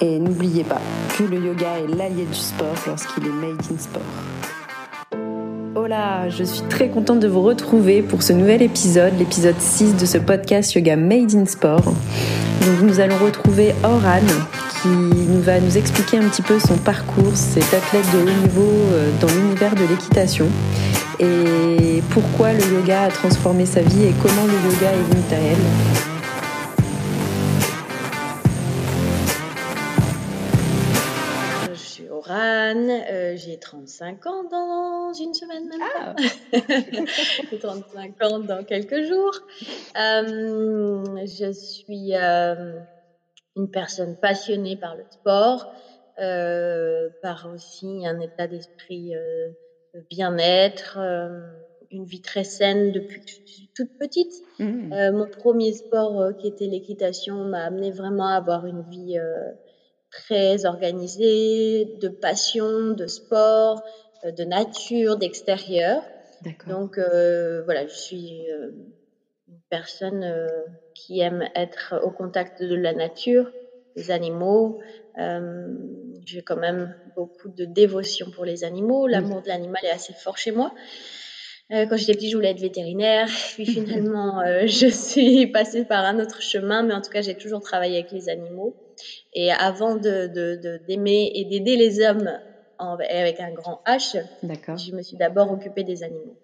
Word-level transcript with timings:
Et 0.00 0.18
n'oubliez 0.18 0.64
pas 0.64 0.80
que 1.16 1.24
le 1.24 1.38
yoga 1.38 1.78
est 1.78 1.96
l'allié 1.96 2.24
du 2.24 2.38
sport 2.38 2.74
lorsqu'il 2.86 3.24
est 3.24 3.30
made 3.30 3.60
in 3.72 3.78
sport. 3.78 4.02
Hola, 5.74 6.28
je 6.28 6.44
suis 6.44 6.62
très 6.68 6.88
contente 6.88 7.20
de 7.20 7.28
vous 7.28 7.42
retrouver 7.42 8.02
pour 8.02 8.22
ce 8.22 8.32
nouvel 8.32 8.62
épisode, 8.62 9.12
l'épisode 9.18 9.58
6 9.58 9.96
de 9.96 10.06
ce 10.06 10.18
podcast 10.18 10.74
Yoga 10.74 10.96
Made 10.96 11.34
in 11.34 11.46
Sport. 11.46 11.84
Donc 11.84 12.80
nous 12.82 13.00
allons 13.00 13.18
retrouver 13.18 13.74
Oran 13.82 14.20
qui 14.82 14.88
nous 14.88 15.40
va 15.40 15.60
nous 15.60 15.76
expliquer 15.76 16.18
un 16.18 16.28
petit 16.28 16.42
peu 16.42 16.60
son 16.60 16.76
parcours, 16.76 17.34
cet 17.34 17.74
athlète 17.74 18.06
de 18.12 18.18
haut 18.18 18.40
niveau 18.42 18.70
euh, 18.92 19.10
dans 19.20 19.28
l'univers 19.28 19.74
de 19.74 19.84
l'équitation 19.84 20.46
et 21.20 22.02
pourquoi 22.10 22.52
le 22.52 22.60
yoga 22.60 23.02
a 23.04 23.08
transformé 23.08 23.66
sa 23.66 23.80
vie 23.80 24.04
et 24.04 24.14
comment 24.22 24.44
le 24.46 24.52
yoga 24.52 24.92
est 24.92 25.12
venu 25.12 25.22
à 25.32 25.52
elle. 25.52 26.07
Euh, 32.76 33.36
j'ai 33.36 33.58
35 33.58 34.26
ans 34.26 34.44
dans 34.44 35.12
une 35.12 35.34
semaine 35.34 35.68
maintenant. 35.68 35.86
Ah. 35.98 36.16
j'ai 37.50 37.58
35 37.58 38.22
ans 38.24 38.38
dans 38.40 38.64
quelques 38.64 39.02
jours. 39.02 39.40
Euh, 39.96 41.26
je 41.26 41.52
suis 41.52 42.14
euh, 42.14 42.78
une 43.56 43.70
personne 43.70 44.16
passionnée 44.16 44.76
par 44.76 44.96
le 44.96 45.04
sport, 45.10 45.72
par 46.16 47.48
aussi 47.54 48.06
un 48.06 48.20
état 48.20 48.46
d'esprit 48.46 49.12
de 49.94 50.00
bien-être, 50.10 50.98
une 51.90 52.04
vie 52.04 52.20
très 52.20 52.44
saine 52.44 52.92
depuis 52.92 53.20
que 53.20 53.28
je 53.28 53.52
suis 53.52 53.70
toute 53.74 53.96
petite. 53.98 54.32
Mmh. 54.58 55.12
mon 55.12 55.26
premier 55.26 55.72
sport 55.72 56.36
qui 56.38 56.48
était 56.48 56.66
l'équitation 56.66 57.44
m'a 57.44 57.64
amené 57.64 57.90
vraiment 57.90 58.26
à 58.26 58.34
avoir 58.36 58.66
une 58.66 58.82
vie 58.82 59.16
très 60.10 60.64
organisée, 60.64 61.96
de 62.00 62.08
passion, 62.08 62.90
de 62.90 63.06
sport, 63.06 63.82
euh, 64.24 64.32
de 64.32 64.44
nature, 64.44 65.16
d'extérieur. 65.16 66.02
Donc 66.66 66.98
euh, 66.98 67.62
voilà, 67.64 67.86
je 67.86 67.94
suis 67.94 68.50
euh, 68.50 68.70
une 69.48 69.60
personne 69.70 70.48
qui 70.94 71.20
aime 71.20 71.44
être 71.54 72.00
au 72.04 72.10
contact 72.10 72.62
de 72.62 72.74
la 72.74 72.92
nature, 72.92 73.50
des 73.96 74.10
animaux. 74.10 74.80
J'ai 75.16 76.42
quand 76.42 76.56
même 76.56 76.94
beaucoup 77.16 77.48
de 77.48 77.64
dévotion 77.64 78.30
pour 78.30 78.44
les 78.44 78.62
animaux. 78.62 79.06
L'amour 79.06 79.42
de 79.42 79.48
l'animal 79.48 79.84
est 79.84 79.90
assez 79.90 80.12
fort 80.12 80.36
chez 80.36 80.52
moi. 80.52 80.72
Euh, 81.72 81.86
quand 81.86 81.96
j'étais 81.96 82.14
petite, 82.14 82.30
je 82.30 82.36
voulais 82.36 82.50
être 82.50 82.60
vétérinaire. 82.60 83.28
Puis 83.54 83.66
finalement, 83.66 84.42
je 84.66 84.88
suis 84.88 85.46
passée 85.48 85.84
par 85.84 86.04
un 86.04 86.20
autre 86.20 86.40
chemin, 86.40 86.82
mais 86.82 86.94
en 86.94 87.00
tout 87.00 87.10
cas, 87.10 87.22
j'ai 87.22 87.36
toujours 87.36 87.60
travaillé 87.60 87.98
avec 87.98 88.12
les 88.12 88.28
animaux. 88.28 88.76
Et 89.34 89.50
avant 89.52 89.96
de, 89.96 90.26
d'aimer 90.86 91.30
et 91.34 91.44
d'aider 91.44 91.76
les 91.76 92.00
hommes 92.00 92.30
avec 92.78 93.40
un 93.40 93.50
grand 93.50 93.80
H, 93.86 94.22
je 94.42 94.94
me 94.94 95.02
suis 95.02 95.16
d'abord 95.16 95.50
occupée 95.50 95.84
des 95.84 96.02
animaux. 96.02 96.36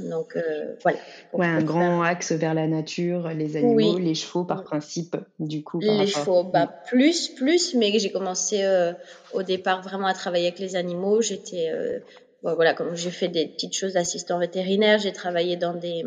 Donc 0.00 0.36
euh, 0.36 0.74
voilà. 0.82 0.98
Ouais, 1.32 1.46
un 1.46 1.62
grand 1.62 2.02
axe 2.02 2.32
vers 2.32 2.54
la 2.54 2.66
nature, 2.66 3.28
les 3.28 3.56
animaux, 3.56 3.98
les 3.98 4.14
chevaux 4.14 4.44
par 4.44 4.64
principe, 4.64 5.16
du 5.38 5.62
coup. 5.62 5.78
les 5.80 6.06
chevaux, 6.06 6.44
bah 6.44 6.68
plus, 6.84 7.28
plus, 7.28 7.74
mais 7.74 7.96
j'ai 7.98 8.10
commencé 8.10 8.64
euh, 8.64 8.92
au 9.32 9.42
départ 9.42 9.82
vraiment 9.82 10.06
à 10.06 10.14
travailler 10.14 10.48
avec 10.48 10.58
les 10.58 10.76
animaux. 10.76 11.22
J'étais 11.22 11.70
euh, 11.70 12.00
voilà, 12.42 12.74
comme 12.74 12.94
j'ai 12.94 13.10
fait 13.10 13.28
des 13.28 13.46
petites 13.46 13.74
choses 13.74 13.94
d'assistant 13.94 14.38
vétérinaire, 14.38 14.98
j'ai 14.98 15.12
travaillé 15.12 15.56
dans 15.56 15.74
des 15.74 16.04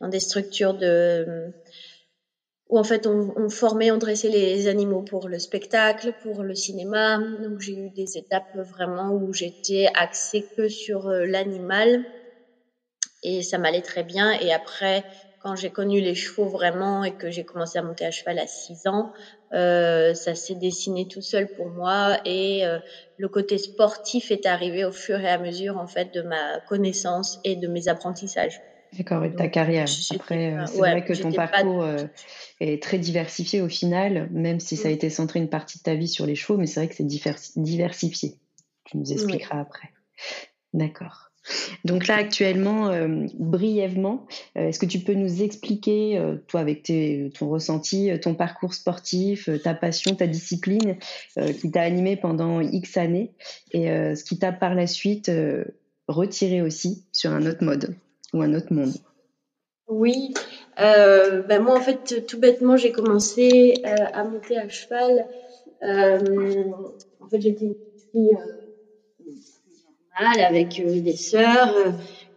dans 0.00 0.08
des 0.08 0.20
structures 0.20 0.74
de 0.74 1.52
où 2.72 2.78
en 2.78 2.84
fait 2.84 3.06
on, 3.06 3.32
on, 3.36 3.50
formait, 3.50 3.92
on 3.92 3.98
dressait 3.98 4.30
les 4.30 4.66
animaux 4.66 5.02
pour 5.04 5.28
le 5.28 5.38
spectacle, 5.38 6.12
pour 6.22 6.42
le 6.42 6.54
cinéma. 6.56 7.18
Donc 7.38 7.60
j'ai 7.60 7.74
eu 7.74 7.90
des 7.90 8.16
étapes 8.18 8.48
vraiment 8.54 9.12
où 9.12 9.32
j'étais 9.34 9.86
axée 9.94 10.48
que 10.56 10.68
sur 10.68 11.06
euh, 11.08 11.26
l'animal 11.26 12.04
et 13.22 13.42
ça 13.42 13.58
m'allait 13.58 13.82
très 13.82 14.04
bien. 14.04 14.32
Et 14.40 14.52
après, 14.52 15.04
quand 15.38 15.54
j'ai 15.56 15.70
connu 15.70 16.00
les 16.00 16.14
chevaux 16.14 16.48
vraiment 16.48 17.04
et 17.04 17.12
que 17.16 17.30
j'ai 17.30 17.44
commencé 17.44 17.78
à 17.78 17.82
monter 17.82 18.06
à 18.06 18.10
cheval 18.10 18.38
à 18.38 18.46
6 18.46 18.86
ans, 18.86 19.10
euh, 19.54 20.14
ça 20.14 20.34
s'est 20.34 20.54
dessiné 20.54 21.06
tout 21.08 21.22
seul 21.22 21.48
pour 21.54 21.70
moi 21.70 22.18
et 22.24 22.64
euh, 22.66 22.78
le 23.18 23.28
côté 23.28 23.58
sportif 23.58 24.30
est 24.30 24.46
arrivé 24.46 24.84
au 24.84 24.92
fur 24.92 25.20
et 25.20 25.28
à 25.28 25.38
mesure 25.38 25.76
en 25.78 25.86
fait 25.86 26.12
de 26.14 26.22
ma 26.22 26.60
connaissance 26.60 27.38
et 27.44 27.56
de 27.56 27.68
mes 27.68 27.88
apprentissages. 27.88 28.62
D'accord, 28.96 29.24
et 29.24 29.30
de 29.30 29.36
ta 29.36 29.48
carrière. 29.48 29.88
Après, 30.14 30.52
euh, 30.52 30.66
c'est 30.66 30.78
vrai 30.78 31.04
que 31.04 31.14
ton 31.14 31.32
parcours 31.32 31.82
euh, 31.82 32.04
est 32.60 32.82
très 32.82 32.98
diversifié 32.98 33.62
au 33.62 33.68
final, 33.68 34.28
même 34.30 34.60
si 34.60 34.76
ça 34.76 34.88
a 34.88 34.90
mm. 34.90 34.94
été 34.94 35.10
centré 35.10 35.38
une 35.38 35.48
partie 35.48 35.78
de 35.78 35.82
ta 35.82 35.94
vie 35.94 36.08
sur 36.08 36.26
les 36.26 36.34
chevaux, 36.34 36.58
mais 36.58 36.66
c'est 36.66 36.80
vrai 36.80 36.88
que 36.88 36.94
c'est 36.94 37.06
diversifié. 37.56 38.36
Tu 38.84 38.98
nous 38.98 39.12
expliqueras 39.12 39.60
après. 39.60 39.88
D'accord. 40.74 41.30
Donc 41.84 42.06
là, 42.06 42.16
actuellement, 42.16 42.88
euh, 42.88 43.26
brièvement, 43.38 44.26
est-ce 44.54 44.78
que 44.78 44.86
tu 44.86 45.00
peux 45.00 45.14
nous 45.14 45.42
expliquer, 45.42 46.22
toi, 46.46 46.60
avec 46.60 46.84
tes, 46.84 47.32
ton 47.36 47.48
ressenti, 47.48 48.10
ton 48.20 48.34
parcours 48.34 48.74
sportif, 48.74 49.48
ta 49.64 49.74
passion, 49.74 50.14
ta 50.14 50.28
discipline, 50.28 50.98
qui 51.60 51.70
t'a 51.70 51.82
animé 51.82 52.16
pendant 52.16 52.60
X 52.60 52.96
années, 52.96 53.32
et 53.72 53.86
ce 53.86 54.22
qui 54.22 54.38
t'a 54.38 54.52
par 54.52 54.76
la 54.76 54.86
suite 54.86 55.32
retiré 56.06 56.62
aussi 56.62 57.04
sur 57.10 57.32
un 57.32 57.44
autre 57.44 57.64
mode? 57.64 57.96
Ou 58.32 58.42
un 58.42 58.54
autre 58.54 58.72
monde 58.72 58.92
Oui, 59.88 60.34
euh, 60.80 61.42
ben 61.42 61.62
moi 61.62 61.76
en 61.76 61.80
fait 61.80 62.26
tout 62.26 62.38
bêtement 62.38 62.76
j'ai 62.76 62.92
commencé 62.92 63.74
euh, 63.84 63.94
à 64.12 64.24
monter 64.24 64.58
à 64.58 64.68
cheval. 64.68 65.26
Euh, 65.82 66.64
en 67.20 67.28
fait 67.28 67.40
j'étais 67.40 67.66
une 67.66 67.74
fille 68.12 68.38
avec 70.16 70.82
des 71.02 71.16
sœurs 71.16 71.74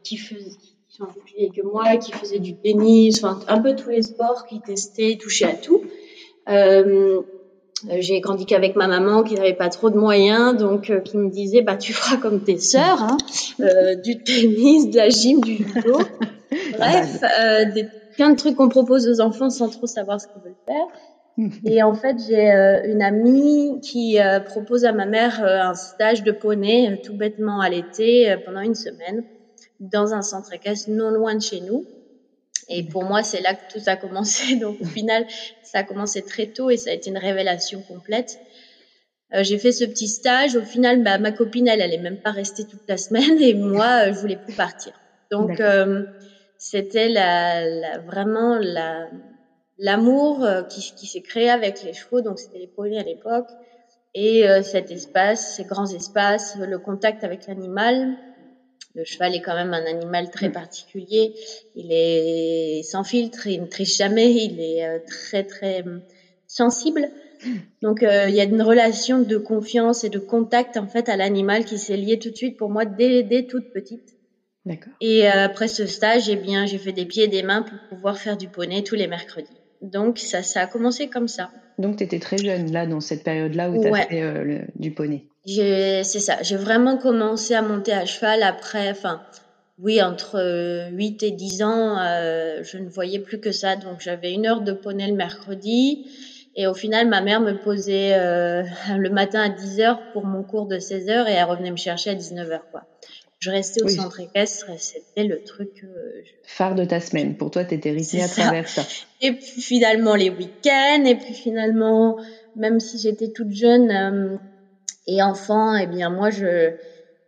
qui 0.04 0.18
faisaient 0.18 0.52
qui 0.90 0.98
sont 0.98 1.06
plus 1.08 1.36
vieilles 1.36 1.52
que 1.52 1.62
moi, 1.62 1.98
qui 1.98 2.14
faisaient 2.14 2.40
du 2.40 2.56
tennis, 2.56 3.22
enfin 3.22 3.40
un 3.50 3.60
peu 3.60 3.76
tous 3.76 3.90
les 3.90 4.02
sports, 4.02 4.46
qui 4.48 4.62
testaient, 4.62 5.18
touchaient 5.20 5.46
à 5.46 5.54
tout. 5.54 5.82
J'ai 8.00 8.20
grandi 8.20 8.46
qu'avec 8.46 8.76
ma 8.76 8.88
maman 8.88 9.24
qui 9.24 9.36
n'avait 9.36 9.54
pas 9.54 9.70
trop 9.70 9.90
de 9.90 9.98
moyens, 9.98 10.56
donc 10.58 10.90
euh, 10.90 11.00
qui 11.00 11.18
me 11.18 11.30
disait 11.30 11.62
bah 11.62 11.78
tu 11.78 11.94
feras 11.94 12.18
comme 12.18 12.44
tes 12.44 12.58
sœurs, 12.58 13.02
hein, 13.02 13.18
euh, 13.60 13.96
du 13.96 14.24
tennis, 14.24 14.90
de 14.90 14.98
la 14.98 15.10
gym, 15.10 15.42
du 15.42 15.58
judo, 15.58 16.00
bref, 16.78 17.22
euh, 17.24 17.66
des, 17.74 17.88
plein 18.16 18.32
de 18.32 18.36
trucs 18.36 18.56
qu'on 18.56 18.70
propose 18.70 19.08
aux 19.08 19.22
enfants 19.22 19.50
sans 19.50 19.70
trop 19.70 19.88
savoir 19.88 20.20
ce 20.20 20.28
qu'ils 20.28 20.42
veulent 20.42 20.56
faire. 20.66 20.88
Et 21.66 21.84
en 21.84 21.94
fait, 21.94 22.16
j'ai 22.30 22.50
une 22.86 23.02
amie 23.02 23.82
qui 23.82 24.18
propose 24.46 24.86
à 24.86 24.94
ma 24.94 25.06
mère 25.06 25.44
un 25.44 25.74
stage 25.74 26.24
de 26.24 26.32
poney, 26.32 27.02
tout 27.04 27.14
bêtement 27.14 27.60
à 27.60 27.70
l'été, 27.70 28.38
pendant 28.46 28.62
une 28.62 28.74
semaine, 28.74 29.26
dans 29.82 30.14
un 30.14 30.22
centre 30.22 30.54
équestre 30.54 30.90
non 30.92 31.12
loin 31.12 31.36
de 31.36 31.42
chez 31.42 31.60
nous. 31.60 31.86
Et 32.70 32.84
pour 32.84 33.04
moi, 33.04 33.24
c'est 33.24 33.42
là 33.42 33.54
que 33.54 33.72
tout 33.72 33.84
a 33.86 33.96
commencé. 33.96 34.56
Donc 34.60 34.82
au 34.82 34.86
final, 34.86 35.26
ça 35.64 35.80
a 35.80 35.84
commencé 35.84 36.24
très 36.24 36.48
tôt 36.48 36.70
et 36.70 36.78
ça 36.78 36.90
a 36.92 36.94
été 36.94 37.10
une 37.10 37.18
révélation 37.18 37.82
complète. 37.82 38.40
Euh, 39.34 39.44
j'ai 39.44 39.58
fait 39.58 39.72
ce 39.72 39.86
petit 39.86 40.08
stage. 40.08 40.56
Au 40.56 40.64
final, 40.64 41.04
bah, 41.04 41.18
ma 41.18 41.32
copine, 41.32 41.68
elle, 41.68 41.82
elle 41.82 41.94
est 41.94 42.00
même 42.00 42.22
pas 42.22 42.32
restée 42.32 42.66
toute 42.66 42.88
la 42.88 42.98
semaine 42.98 43.42
et 43.42 43.54
moi, 43.54 44.08
euh, 44.08 44.14
je 44.14 44.20
voulais 44.20 44.38
plus 44.38 44.54
partir. 44.54 44.94
Donc 45.32 45.60
euh, 45.60 46.06
c'était 46.58 47.10
la, 47.10 47.68
la, 47.68 47.98
vraiment 48.00 48.58
la, 48.60 49.10
l'amour 49.78 50.44
euh, 50.44 50.64
qui, 50.64 50.94
qui 50.96 51.08
s'est 51.08 51.22
créé 51.22 51.50
avec 51.50 51.84
les 51.84 51.94
chevaux. 51.94 52.22
Donc 52.22 52.40
c'était 52.40 52.60
les 52.60 52.68
poneys 52.68 53.00
à 53.00 53.04
l'époque 53.04 53.50
et 54.18 54.48
cet 54.64 54.92
espace, 54.92 55.58
ces 55.58 55.66
grands 55.66 55.94
espaces, 55.94 56.56
le 56.58 56.80
contact 56.80 57.26
avec 57.26 57.48
l'animal 57.48 58.16
le 58.96 59.04
cheval 59.04 59.36
est 59.36 59.42
quand 59.42 59.56
même 59.56 59.74
un 59.74 59.86
animal 59.86 60.32
très 60.32 60.50
particulier. 60.50 61.36
Il 61.76 61.92
est 61.92 62.82
sans 62.84 63.04
filtre, 63.04 63.48
il 63.48 63.62
ne 63.62 63.68
triche 63.68 63.98
jamais, 63.98 64.34
il 64.34 64.60
est 64.60 64.86
euh, 64.86 65.00
très 65.06 65.44
très 65.44 65.82
hum, 65.84 66.02
sensible. 66.48 67.10
Donc 67.82 68.02
euh, 68.02 68.30
il 68.30 68.36
y 68.36 68.40
a 68.40 68.46
une 68.46 68.62
relation 68.62 69.22
de 69.22 69.38
confiance 69.38 70.04
et 70.04 70.10
de 70.10 70.20
contact 70.20 70.78
en 70.78 70.88
fait 70.88 71.10
à 71.10 71.18
l'animal 71.18 71.66
qui 71.66 71.78
s'est 71.78 71.98
lié 71.98 72.18
tout 72.18 72.32
de 72.32 72.36
suite 72.36 72.58
pour 72.58 72.70
moi 72.70 72.86
dès, 72.86 73.24
dès 73.24 73.44
toute 73.44 73.72
petite. 73.72 74.16
D'accord. 74.66 74.94
Et 75.02 75.28
euh, 75.28 75.46
après 75.46 75.68
ce 75.68 75.86
stage, 75.86 76.30
eh 76.30 76.38
bien 76.38 76.66
j'ai 76.66 76.78
fait 76.78 76.94
des 76.94 77.06
pieds 77.06 77.26
et 77.26 77.28
des 77.28 77.44
mains 77.44 77.62
pour 77.62 77.78
pouvoir 77.90 78.18
faire 78.18 78.38
du 78.38 78.48
poney 78.48 78.84
tous 78.84 78.96
les 78.96 79.08
mercredis. 79.08 79.62
Donc 79.82 80.18
ça 80.18 80.42
ça 80.42 80.62
a 80.62 80.68
commencé 80.68 81.08
comme 81.08 81.28
ça. 81.28 81.52
Donc, 81.78 81.98
tu 81.98 82.04
étais 82.04 82.20
très 82.20 82.38
jeune, 82.38 82.72
là, 82.72 82.86
dans 82.86 83.02
cette 83.02 83.24
période-là 83.24 83.70
où 83.70 83.82
tu 83.82 83.88
as 83.88 83.96
fait 84.04 84.22
euh, 84.22 84.62
du 84.76 84.92
poney. 84.92 85.28
C'est 85.46 86.04
ça. 86.04 86.42
J'ai 86.42 86.56
vraiment 86.56 86.98
commencé 86.98 87.54
à 87.54 87.62
monter 87.62 87.94
à 87.94 88.06
cheval 88.06 88.44
après, 88.44 88.90
enfin, 88.90 89.22
oui, 89.78 90.02
entre 90.02 90.90
8 90.92 91.24
et 91.24 91.32
10 91.32 91.64
ans, 91.64 91.98
euh, 92.00 92.64
je 92.64 92.78
ne 92.78 92.90
voyais 92.90 93.20
plus 93.20 93.40
que 93.40 93.52
ça. 93.52 93.76
Donc, 93.76 94.00
j'avais 94.00 94.34
une 94.34 94.46
heure 94.46 94.62
de 94.62 94.72
poney 94.72 95.08
le 95.08 95.16
mercredi. 95.16 96.10
Et 96.56 96.68
au 96.68 96.74
final, 96.74 97.08
ma 97.10 97.22
mère 97.22 97.42
me 97.42 97.54
posait 97.54 98.14
euh, 98.14 98.64
le 98.98 99.10
matin 99.10 99.42
à 99.42 99.50
10 99.50 99.82
heures 99.82 100.00
pour 100.14 100.26
mon 100.26 100.44
cours 100.44 100.68
de 100.68 100.80
16 100.80 101.10
heures 101.10 101.28
et 101.28 101.34
elle 101.34 101.44
revenait 101.46 101.72
me 101.72 101.78
chercher 101.78 102.12
à 102.12 102.16
19 102.16 102.52
heures, 102.52 102.68
quoi. 102.72 102.84
Je 103.40 103.52
restais 103.52 103.84
au 103.84 103.90
centre 103.90 104.22
équestre 104.22 104.70
et 104.70 104.78
c'était 104.80 105.26
le 105.26 105.44
truc. 105.44 105.84
Euh, 105.84 106.24
Phare 106.46 106.74
de 106.74 106.86
ta 106.86 107.00
semaine. 107.00 107.36
Pour 107.36 107.52
toi, 107.52 107.64
tu 107.64 107.76
étais 107.76 107.92
rythmée 107.92 108.24
à 108.24 108.28
travers 108.28 108.68
ça. 108.68 108.84
Et 109.22 109.34
puis 109.34 109.62
finalement, 109.62 110.16
les 110.16 110.30
week-ends. 110.30 111.04
Et 111.06 111.16
puis 111.16 111.34
finalement, 111.34 112.18
même 112.56 112.80
si 112.80 112.98
j'étais 112.98 113.28
toute 113.28 113.52
jeune 113.52 113.92
euh, 113.92 114.38
et 115.08 115.22
enfant, 115.24 115.76
eh 115.76 115.88
bien, 115.88 116.10
moi, 116.10 116.30
je. 116.30 116.74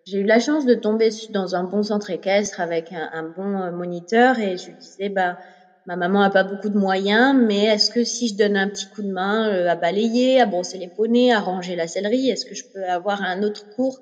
J'ai 0.05 0.19
eu 0.19 0.23
la 0.23 0.39
chance 0.39 0.65
de 0.65 0.73
tomber 0.73 1.09
dans 1.31 1.55
un 1.55 1.65
bon 1.65 1.83
centre 1.83 2.09
équestre 2.11 2.61
avec 2.61 2.93
un, 2.93 3.23
bon 3.23 3.61
euh, 3.61 3.71
moniteur 3.71 4.39
et 4.39 4.55
je 4.57 4.71
disais, 4.71 5.09
bah, 5.09 5.37
ma 5.85 5.97
maman 5.97 6.21
a 6.21 6.29
pas 6.29 6.45
beaucoup 6.45 6.69
de 6.69 6.77
moyens, 6.77 7.35
mais 7.37 7.65
est-ce 7.65 7.89
que 7.89 8.05
si 8.05 8.29
je 8.29 8.37
donne 8.37 8.55
un 8.55 8.69
petit 8.69 8.87
coup 8.87 9.01
de 9.01 9.11
main 9.11 9.65
à 9.67 9.75
balayer, 9.75 10.39
à 10.39 10.45
brosser 10.45 10.77
les 10.77 10.87
poneys, 10.87 11.33
à 11.33 11.41
ranger 11.41 11.75
la 11.75 11.87
sellerie, 11.87 12.29
est-ce 12.29 12.45
que 12.45 12.55
je 12.55 12.63
peux 12.73 12.85
avoir 12.85 13.21
un 13.21 13.43
autre 13.43 13.67
cours 13.75 13.99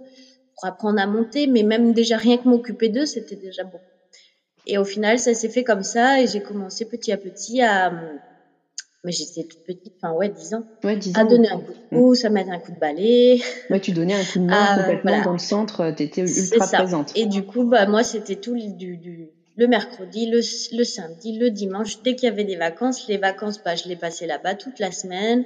pour 0.53 0.65
apprendre 0.65 0.99
à 0.99 1.07
monter, 1.07 1.47
mais 1.47 1.63
même 1.63 1.93
déjà 1.93 2.17
rien 2.17 2.37
que 2.37 2.47
m'occuper 2.47 2.89
d'eux, 2.89 3.07
c'était 3.07 3.35
déjà 3.35 3.63
bon. 3.63 3.81
Et 4.67 4.77
au 4.77 4.85
final, 4.85 5.19
ça 5.19 5.33
s'est 5.33 5.49
fait 5.49 5.63
comme 5.63 5.83
ça 5.83 6.21
et 6.21 6.27
j'ai 6.27 6.41
commencé 6.41 6.85
petit 6.85 7.11
à 7.11 7.17
petit 7.17 7.61
à, 7.61 7.91
mais 9.05 9.11
j'étais 9.11 9.43
toute 9.43 9.61
petite, 9.65 9.93
enfin 10.01 10.13
ouais, 10.13 10.29
10 10.29 10.55
ans, 10.55 10.63
ouais, 10.83 10.97
10 10.97 11.15
ans 11.15 11.21
à 11.21 11.23
donner 11.23 11.47
un 11.49 11.59
coup 11.59 11.73
de 11.73 11.97
pouce, 11.97 12.25
à 12.25 12.29
mettre 12.29 12.51
un 12.51 12.59
coup 12.59 12.71
de 12.71 12.79
balai. 12.79 13.41
Ouais, 13.69 13.79
tu 13.79 13.91
donnais 13.91 14.15
un 14.15 14.23
coup 14.23 14.39
de 14.39 14.45
main 14.45 14.75
complètement 14.81 15.21
dans 15.23 15.31
le 15.33 15.37
centre, 15.37 15.93
tu 15.95 16.03
étais 16.03 16.21
ultra 16.21 16.65
ça. 16.65 16.77
présente. 16.79 17.11
Et 17.15 17.27
du 17.27 17.45
coup, 17.45 17.63
bah, 17.63 17.85
moi, 17.85 18.03
c'était 18.03 18.35
tout 18.35 18.55
du, 18.55 18.97
du, 18.97 19.29
le 19.55 19.67
mercredi, 19.67 20.25
le, 20.25 20.41
le 20.77 20.83
samedi, 20.83 21.37
le 21.37 21.51
dimanche, 21.51 22.01
dès 22.01 22.15
qu'il 22.15 22.27
y 22.27 22.31
avait 22.31 22.43
des 22.43 22.57
vacances, 22.57 23.07
les 23.07 23.17
vacances, 23.17 23.63
bah, 23.63 23.75
je 23.75 23.87
les 23.87 23.95
passais 23.95 24.27
là-bas 24.27 24.55
toute 24.55 24.79
la 24.79 24.91
semaine 24.91 25.45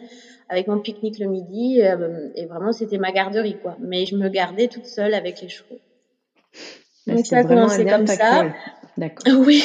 avec 0.49 0.67
mon 0.67 0.79
pique-nique 0.79 1.19
le 1.19 1.27
midi. 1.27 1.81
Euh, 1.81 2.29
et 2.35 2.45
vraiment, 2.45 2.71
c'était 2.71 2.97
ma 2.97 3.11
garderie, 3.11 3.57
quoi. 3.61 3.77
Mais 3.79 4.05
je 4.05 4.15
me 4.15 4.29
gardais 4.29 4.67
toute 4.67 4.85
seule 4.85 5.13
avec 5.13 5.41
les 5.41 5.49
chevaux. 5.49 5.79
Donc 7.07 7.25
ça 7.25 7.39
a 7.39 7.43
commencé 7.43 7.85
comme 7.85 8.07
ça. 8.07 8.51
D'accord. 8.97 9.23
Oui, 9.45 9.63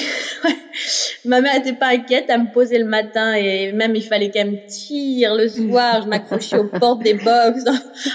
Ma 1.24 1.40
mère 1.40 1.54
n'était 1.54 1.72
pas 1.72 1.88
inquiète, 1.88 2.26
elle 2.28 2.42
me 2.42 2.52
posait 2.52 2.78
le 2.78 2.84
matin 2.84 3.34
et 3.34 3.72
même 3.72 3.96
il 3.96 4.02
fallait 4.02 4.30
qu'elle 4.30 4.50
me 4.50 4.66
tire 4.66 5.34
le 5.34 5.48
soir. 5.48 6.02
Je 6.02 6.08
m'accrochais 6.08 6.58
aux 6.58 6.68
portes 6.68 7.02
des 7.02 7.14
box 7.14 7.64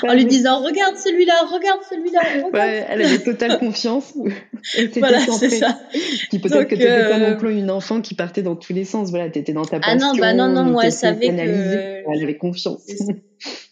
en, 0.07 0.13
lui 0.13 0.25
disant 0.25 0.63
regarde 0.63 0.95
celui-là, 0.95 1.33
regarde 1.51 1.79
celui-là. 1.89 2.50
Ouais, 2.53 2.85
elle 2.89 3.01
avait 3.01 3.19
totale 3.19 3.57
confiance. 3.59 4.13
voilà, 4.97 5.19
c'est 5.19 5.50
ça. 5.50 5.79
Puis 6.29 6.39
peut-être 6.39 6.67
que 6.67 6.75
tu 6.75 6.81
n'étais 6.81 7.09
pas 7.09 7.17
non 7.19 7.38
plus 7.38 7.57
une 7.57 7.71
enfant 7.71 8.01
qui 8.01 8.15
partait 8.15 8.44
dans 8.44 8.56
tous 8.56 8.73
les 8.73 8.85
sens. 8.85 9.09
Voilà, 9.09 9.29
tu 9.29 9.39
étais 9.39 9.53
dans 9.53 9.65
ta 9.65 9.79
passion. 9.79 10.00
Ah 10.01 10.13
non, 10.13 10.19
bah 10.19 10.33
non, 10.33 10.47
non, 10.47 10.63
moi 10.63 10.85
elle 10.85 10.91
savait 10.91 11.29
que. 11.29 12.23
Avait 12.23 12.38
confiance. 12.38 12.81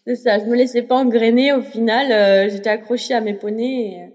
C'est 0.06 0.16
ça, 0.16 0.40
je 0.40 0.46
me 0.46 0.56
laissais 0.56 0.84
pas 0.84 0.96
engrainer 0.96 1.52
au 1.54 1.62
final. 1.62 2.12
Euh, 2.12 2.50
j'étais 2.50 2.70
accrochée 2.70 3.14
à 3.14 3.20
mes 3.20 3.34
poneys. 3.34 3.92
Et 3.92 4.08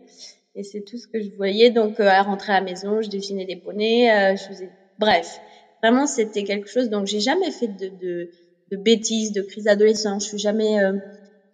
et 0.55 0.65
c'est 0.65 0.83
tout 0.83 0.99
ce 0.99 1.07
que 1.07 1.21
je 1.21 1.31
voyais. 1.37 1.71
Donc, 1.71 1.99
euh, 2.01 2.09
à 2.09 2.23
rentrer 2.23 2.53
à 2.53 2.61
la 2.61 2.65
maison, 2.65 3.01
je 3.01 3.09
dessinais 3.09 3.47
des 3.47 3.57
poneys, 3.57 4.11
euh, 4.11 4.37
je 4.37 4.43
faisais... 4.45 4.71
Bref, 5.03 5.41
vraiment, 5.83 6.07
c'était 6.07 6.45
quelque 6.45 6.69
chose. 6.69 6.89
Donc, 6.89 7.07
j'ai 7.07 7.19
jamais 7.21 7.51
fait 7.51 7.67
de, 7.69 8.31
bêtises, 8.71 9.33
de 9.33 9.43
crise 9.43 9.65
d'adolescence. 9.65 10.23
Je 10.25 10.29
suis 10.29 10.39
jamais 10.39 10.81
euh, 10.81 10.93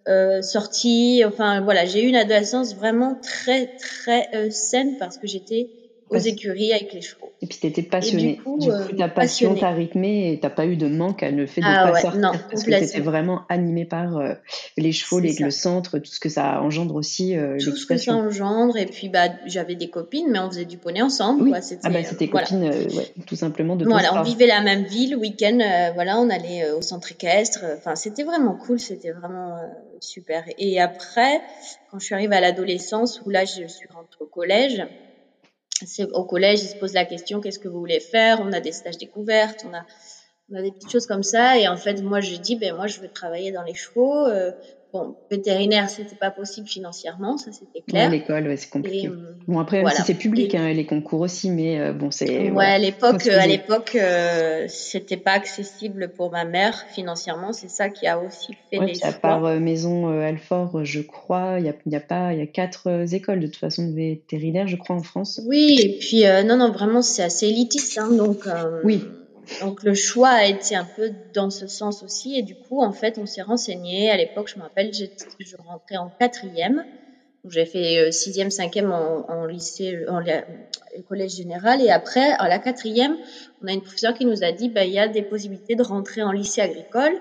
euh, 0.07 0.41
sortie. 0.43 1.23
Enfin, 1.25 1.61
voilà, 1.61 1.85
j'ai 1.85 2.03
eu 2.03 2.07
une 2.09 2.15
adolescence 2.15 2.75
vraiment 2.75 3.15
très, 3.23 3.67
très 3.79 4.27
euh, 4.35 4.49
saine 4.51 4.95
parce 4.97 5.17
que 5.17 5.27
j'étais 5.27 5.71
aux 6.09 6.17
écuries 6.17 6.73
avec 6.73 6.93
les 6.93 7.01
chevaux. 7.01 7.31
Et 7.41 7.47
puis 7.47 7.57
tu 7.59 7.67
étais 7.67 7.83
passionnée. 7.83 8.35
Du 8.35 8.41
coup, 8.41 8.59
du 8.59 8.69
coup 8.69 8.95
ta 8.97 9.07
passion 9.07 9.55
t'a 9.55 9.71
rythmé 9.71 10.33
et 10.33 10.39
t'as 10.39 10.49
pas 10.49 10.65
eu 10.65 10.75
de 10.75 10.87
manque 10.87 11.23
à 11.23 11.31
le 11.31 11.45
fait 11.45 11.61
de 11.61 11.65
ah, 11.67 11.85
pas 11.87 11.91
ouais, 11.93 12.01
sortir 12.01 12.19
non, 12.19 12.31
parce 12.49 12.63
que 12.63 12.71
t'étais 12.71 12.99
vraiment 12.99 13.43
animée 13.49 13.85
par 13.85 14.17
euh, 14.17 14.33
les 14.77 14.91
chevaux, 14.91 15.19
les, 15.19 15.35
le 15.39 15.51
centre, 15.51 15.99
tout 15.99 16.11
ce 16.11 16.19
que 16.19 16.29
ça 16.29 16.61
engendre 16.61 16.95
aussi 16.95 17.37
euh, 17.37 17.57
Tout 17.59 17.75
ce 17.75 17.85
que 17.85 17.97
ça 17.97 18.13
engendre 18.13 18.77
et 18.77 18.85
puis 18.85 19.09
bah 19.09 19.27
j'avais 19.45 19.75
des 19.75 19.89
copines 19.89 20.27
mais 20.29 20.39
on 20.39 20.49
faisait 20.49 20.65
du 20.65 20.77
poney 20.77 21.01
ensemble. 21.01 21.43
Oui. 21.43 21.49
Quoi. 21.51 21.59
Ah 21.83 21.89
bah 21.89 22.03
c'était 22.03 22.27
voilà. 22.27 22.47
copines 22.47 22.63
euh, 22.63 22.95
ouais, 22.95 23.13
tout 23.25 23.35
simplement 23.35 23.75
de 23.75 23.85
Voilà, 23.85 24.19
on 24.19 24.23
vivait 24.23 24.47
la 24.47 24.61
même 24.61 24.83
ville, 24.83 25.15
week-end, 25.15 25.59
euh, 25.59 25.91
voilà, 25.93 26.19
on 26.19 26.29
allait 26.29 26.63
euh, 26.63 26.77
au 26.77 26.81
centre 26.81 27.11
équestre. 27.11 27.65
Enfin, 27.77 27.95
c'était 27.95 28.23
vraiment 28.23 28.55
cool, 28.55 28.79
c'était 28.79 29.11
vraiment 29.11 29.57
euh, 29.57 29.67
super. 29.99 30.43
Et 30.57 30.79
après, 30.79 31.41
quand 31.89 31.99
je 31.99 32.05
suis 32.05 32.15
arrivée 32.15 32.35
à 32.35 32.41
l'adolescence 32.41 33.21
où 33.25 33.29
là 33.29 33.45
je 33.45 33.67
suis 33.67 33.87
rentrée 33.93 34.21
au 34.21 34.25
collège 34.25 34.83
au 36.13 36.25
collège, 36.25 36.63
ils 36.63 36.69
se 36.69 36.75
posent 36.75 36.93
la 36.93 37.05
question 37.05 37.41
qu'est-ce 37.41 37.59
que 37.59 37.67
vous 37.67 37.79
voulez 37.79 37.99
faire? 37.99 38.39
On 38.41 38.51
a 38.51 38.59
des 38.59 38.71
stages 38.71 38.97
découvertes, 38.97 39.65
on 39.65 39.73
a, 39.73 39.85
on 40.51 40.57
a 40.57 40.61
des 40.61 40.71
petites 40.71 40.91
choses 40.91 41.05
comme 41.05 41.23
ça. 41.23 41.57
Et 41.57 41.67
en 41.67 41.77
fait, 41.77 42.01
moi, 42.01 42.21
je 42.21 42.35
dis 42.35 42.55
ben 42.55 42.75
moi, 42.75 42.87
je 42.87 42.99
veux 42.99 43.09
travailler 43.09 43.51
dans 43.51 43.63
les 43.63 43.73
chevaux. 43.73 44.25
Euh, 44.27 44.51
bon, 44.91 45.15
vétérinaire, 45.29 45.89
c'était 45.89 46.15
pas 46.15 46.31
possible 46.31 46.67
financièrement, 46.67 47.37
ça 47.37 47.51
c'était 47.51 47.81
clair. 47.81 48.09
Ouais, 48.09 48.17
l'école, 48.17 48.47
ouais, 48.47 48.57
c'est 48.57 48.69
compliqué. 48.69 49.07
Et, 49.07 49.11
bon 49.47 49.59
après, 49.59 49.81
voilà. 49.81 49.95
si 49.95 50.03
c'est 50.03 50.13
public, 50.15 50.53
et... 50.53 50.57
hein, 50.57 50.73
les 50.73 50.85
concours 50.85 51.21
aussi, 51.21 51.49
mais 51.49 51.79
euh, 51.79 51.93
bon, 51.93 52.11
c'est. 52.11 52.29
Ouais, 52.29 52.49
voilà, 52.49 52.73
à 52.73 52.77
l'époque, 52.77 53.27
à 53.27 53.47
l'époque, 53.47 53.95
euh, 53.95 54.65
c'était 54.67 55.17
pas 55.17 55.33
accessible 55.33 56.11
pour 56.15 56.31
ma 56.31 56.45
mère 56.45 56.85
financièrement. 56.89 57.53
C'est 57.53 57.69
ça 57.69 57.89
qui 57.89 58.07
a 58.07 58.19
aussi 58.19 58.53
fait 58.69 58.79
ouais, 58.79 58.87
les 58.87 59.05
à 59.05 59.11
part 59.11 59.45
euh, 59.45 59.59
Maison 59.59 60.09
euh, 60.09 60.21
Alfort, 60.21 60.83
je 60.83 61.01
crois, 61.01 61.59
il 61.59 61.65
y 61.65 61.69
a, 61.69 61.73
y 61.85 61.95
a 61.95 62.01
pas, 62.01 62.33
il 62.33 62.39
y 62.39 62.43
a 62.43 62.47
quatre 62.47 62.87
euh, 62.87 63.05
écoles 63.05 63.39
de 63.39 63.47
toute 63.47 63.57
façon 63.57 63.87
de 63.87 63.93
vétérinaire, 63.93 64.67
je 64.67 64.75
crois, 64.75 64.95
en 64.95 65.03
France. 65.03 65.39
Oui, 65.45 65.77
et 65.81 65.99
puis 65.99 66.25
euh, 66.25 66.43
non, 66.43 66.57
non, 66.57 66.71
vraiment, 66.71 67.01
c'est 67.01 67.23
assez 67.23 67.47
élitiste, 67.47 67.97
hein, 67.97 68.09
donc. 68.11 68.45
oui. 68.83 69.03
Donc 69.61 69.83
le 69.83 69.93
choix 69.93 70.29
a 70.29 70.45
été 70.45 70.75
un 70.75 70.85
peu 70.85 71.11
dans 71.33 71.49
ce 71.49 71.67
sens 71.67 72.03
aussi 72.03 72.37
et 72.37 72.43
du 72.43 72.55
coup 72.55 72.81
en 72.81 72.91
fait 72.91 73.17
on 73.17 73.25
s'est 73.25 73.41
renseigné. 73.41 74.09
À 74.09 74.17
l'époque 74.17 74.49
je 74.53 74.57
me 74.57 74.63
rappelle 74.63 74.93
je 74.93 75.55
rentrais 75.57 75.97
en 75.97 76.09
quatrième. 76.19 76.85
J'ai 77.47 77.65
fait 77.65 77.97
euh, 77.99 78.11
sixième, 78.11 78.51
cinquième 78.51 78.91
en, 78.91 79.45
lycée, 79.45 80.05
en, 80.09 80.19
en 80.19 81.01
collège 81.07 81.35
général 81.35 81.81
et 81.81 81.89
après 81.89 82.31
à 82.33 82.49
la 82.49 82.59
quatrième 82.59 83.17
on 83.61 83.67
a 83.67 83.71
une 83.71 83.81
professeure 83.81 84.13
qui 84.13 84.25
nous 84.25 84.43
a 84.43 84.51
dit 84.51 84.69
bah 84.69 84.83
il 84.83 84.91
y 84.91 84.99
a 84.99 85.07
des 85.07 85.21
possibilités 85.23 85.75
de 85.75 85.83
rentrer 85.83 86.21
en 86.21 86.31
lycée 86.31 86.61
agricole 86.61 87.13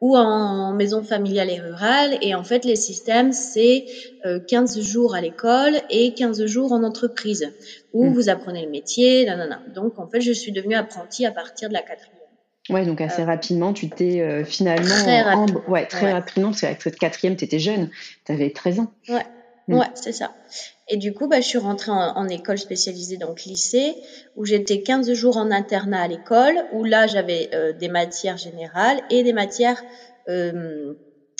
ou 0.00 0.16
en 0.16 0.72
maison 0.72 1.02
familiale 1.02 1.50
et 1.50 1.60
rurale. 1.60 2.18
Et 2.20 2.34
en 2.34 2.44
fait, 2.44 2.64
les 2.64 2.76
systèmes, 2.76 3.32
c'est 3.32 3.86
euh, 4.24 4.40
15 4.40 4.80
jours 4.80 5.14
à 5.14 5.20
l'école 5.20 5.76
et 5.90 6.14
15 6.14 6.44
jours 6.46 6.72
en 6.72 6.82
entreprise, 6.82 7.52
où 7.92 8.04
mmh. 8.04 8.12
vous 8.12 8.28
apprenez 8.28 8.64
le 8.64 8.70
métier, 8.70 9.24
nanana. 9.24 9.60
Donc, 9.74 9.98
en 9.98 10.06
fait, 10.06 10.20
je 10.20 10.32
suis 10.32 10.52
devenue 10.52 10.74
apprentie 10.74 11.26
à 11.26 11.30
partir 11.30 11.68
de 11.68 11.74
la 11.74 11.82
quatrième. 11.82 12.12
Ouais, 12.68 12.84
donc 12.84 13.00
assez 13.00 13.22
euh, 13.22 13.26
rapidement, 13.26 13.72
tu 13.72 13.88
t'es 13.88 14.20
euh, 14.20 14.44
finalement... 14.44 14.88
Très 14.88 15.22
rapidement. 15.22 15.62
En... 15.66 15.70
Ouais, 15.70 15.86
très 15.86 16.06
ouais. 16.06 16.12
rapidement, 16.12 16.48
parce 16.48 16.62
qu'avec 16.62 16.82
cette 16.82 16.98
quatrième, 16.98 17.36
tu 17.36 17.44
étais 17.44 17.60
jeune, 17.60 17.90
tu 18.24 18.32
avais 18.32 18.50
13 18.50 18.80
ans. 18.80 18.92
Ouais. 19.08 19.22
Mmh. 19.68 19.78
Ouais, 19.78 19.86
c'est 19.94 20.12
ça. 20.12 20.32
Et 20.88 20.96
du 20.96 21.12
coup, 21.12 21.26
bah, 21.26 21.40
je 21.40 21.46
suis 21.46 21.58
rentrée 21.58 21.90
en, 21.90 22.16
en, 22.16 22.28
école 22.28 22.58
spécialisée, 22.58 23.16
donc 23.16 23.44
lycée, 23.44 23.94
où 24.36 24.44
j'étais 24.44 24.82
15 24.82 25.12
jours 25.12 25.36
en 25.36 25.50
internat 25.50 26.02
à 26.02 26.08
l'école, 26.08 26.64
où 26.72 26.84
là, 26.84 27.06
j'avais 27.08 27.50
euh, 27.52 27.72
des 27.72 27.88
matières 27.88 28.36
générales 28.36 29.00
et 29.10 29.24
des 29.24 29.32
matières 29.32 29.82
euh, 30.28 30.94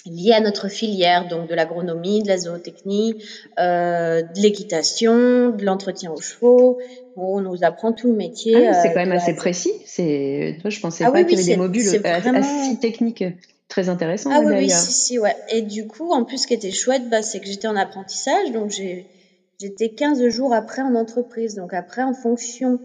liées 0.05 0.33
à 0.33 0.41
notre 0.41 0.69
filière, 0.69 1.29
donc 1.29 1.49
de 1.49 1.55
l'agronomie, 1.55 2.23
de 2.23 2.29
la 2.29 2.39
zootechnie, 2.39 3.23
euh, 3.61 4.23
de 4.23 4.41
l'équitation, 4.41 5.51
de 5.51 5.65
l'entretien 5.65 6.11
aux 6.11 6.21
chevaux. 6.21 6.79
Où 7.15 7.39
on 7.39 7.41
nous 7.41 7.65
apprend 7.65 7.93
tout 7.93 8.09
le 8.09 8.17
métier. 8.17 8.69
Ah, 8.69 8.75
c'est 8.75 8.93
quand 8.93 9.01
même 9.01 9.13
assez 9.13 9.31
la... 9.31 9.39
précis. 9.39 9.73
C'est, 9.87 10.59
toi, 10.61 10.69
je 10.69 10.81
pensais 10.81 11.03
ah, 11.03 11.11
pas 11.11 11.21
oui, 11.21 11.27
qu'il 11.27 11.39
y 11.39 11.41
avait 11.41 11.53
des 11.53 11.57
modules 11.57 11.99
vraiment... 11.99 12.41
assez 12.41 12.79
techniques 12.79 13.25
très 13.69 13.89
intéressant. 13.89 14.31
Ah 14.33 14.41
oui, 14.41 14.55
oui, 14.55 14.71
si, 14.71 14.93
si, 14.93 15.19
ouais. 15.19 15.37
Et 15.49 15.63
du 15.63 15.87
coup, 15.87 16.13
en 16.13 16.25
plus, 16.25 16.39
ce 16.39 16.47
qui 16.47 16.55
était 16.55 16.71
chouette, 16.71 17.09
bah, 17.09 17.23
c'est 17.23 17.41
que 17.41 17.47
j'étais 17.47 17.69
en 17.69 17.77
apprentissage, 17.77 18.53
donc 18.53 18.71
j'étais 18.71 19.91
15 19.91 20.29
jours 20.29 20.55
après 20.55 20.83
en 20.83 20.95
entreprise. 20.95 21.55
Donc 21.55 21.75
après, 21.75 22.03
en 22.03 22.15
fonction 22.15 22.81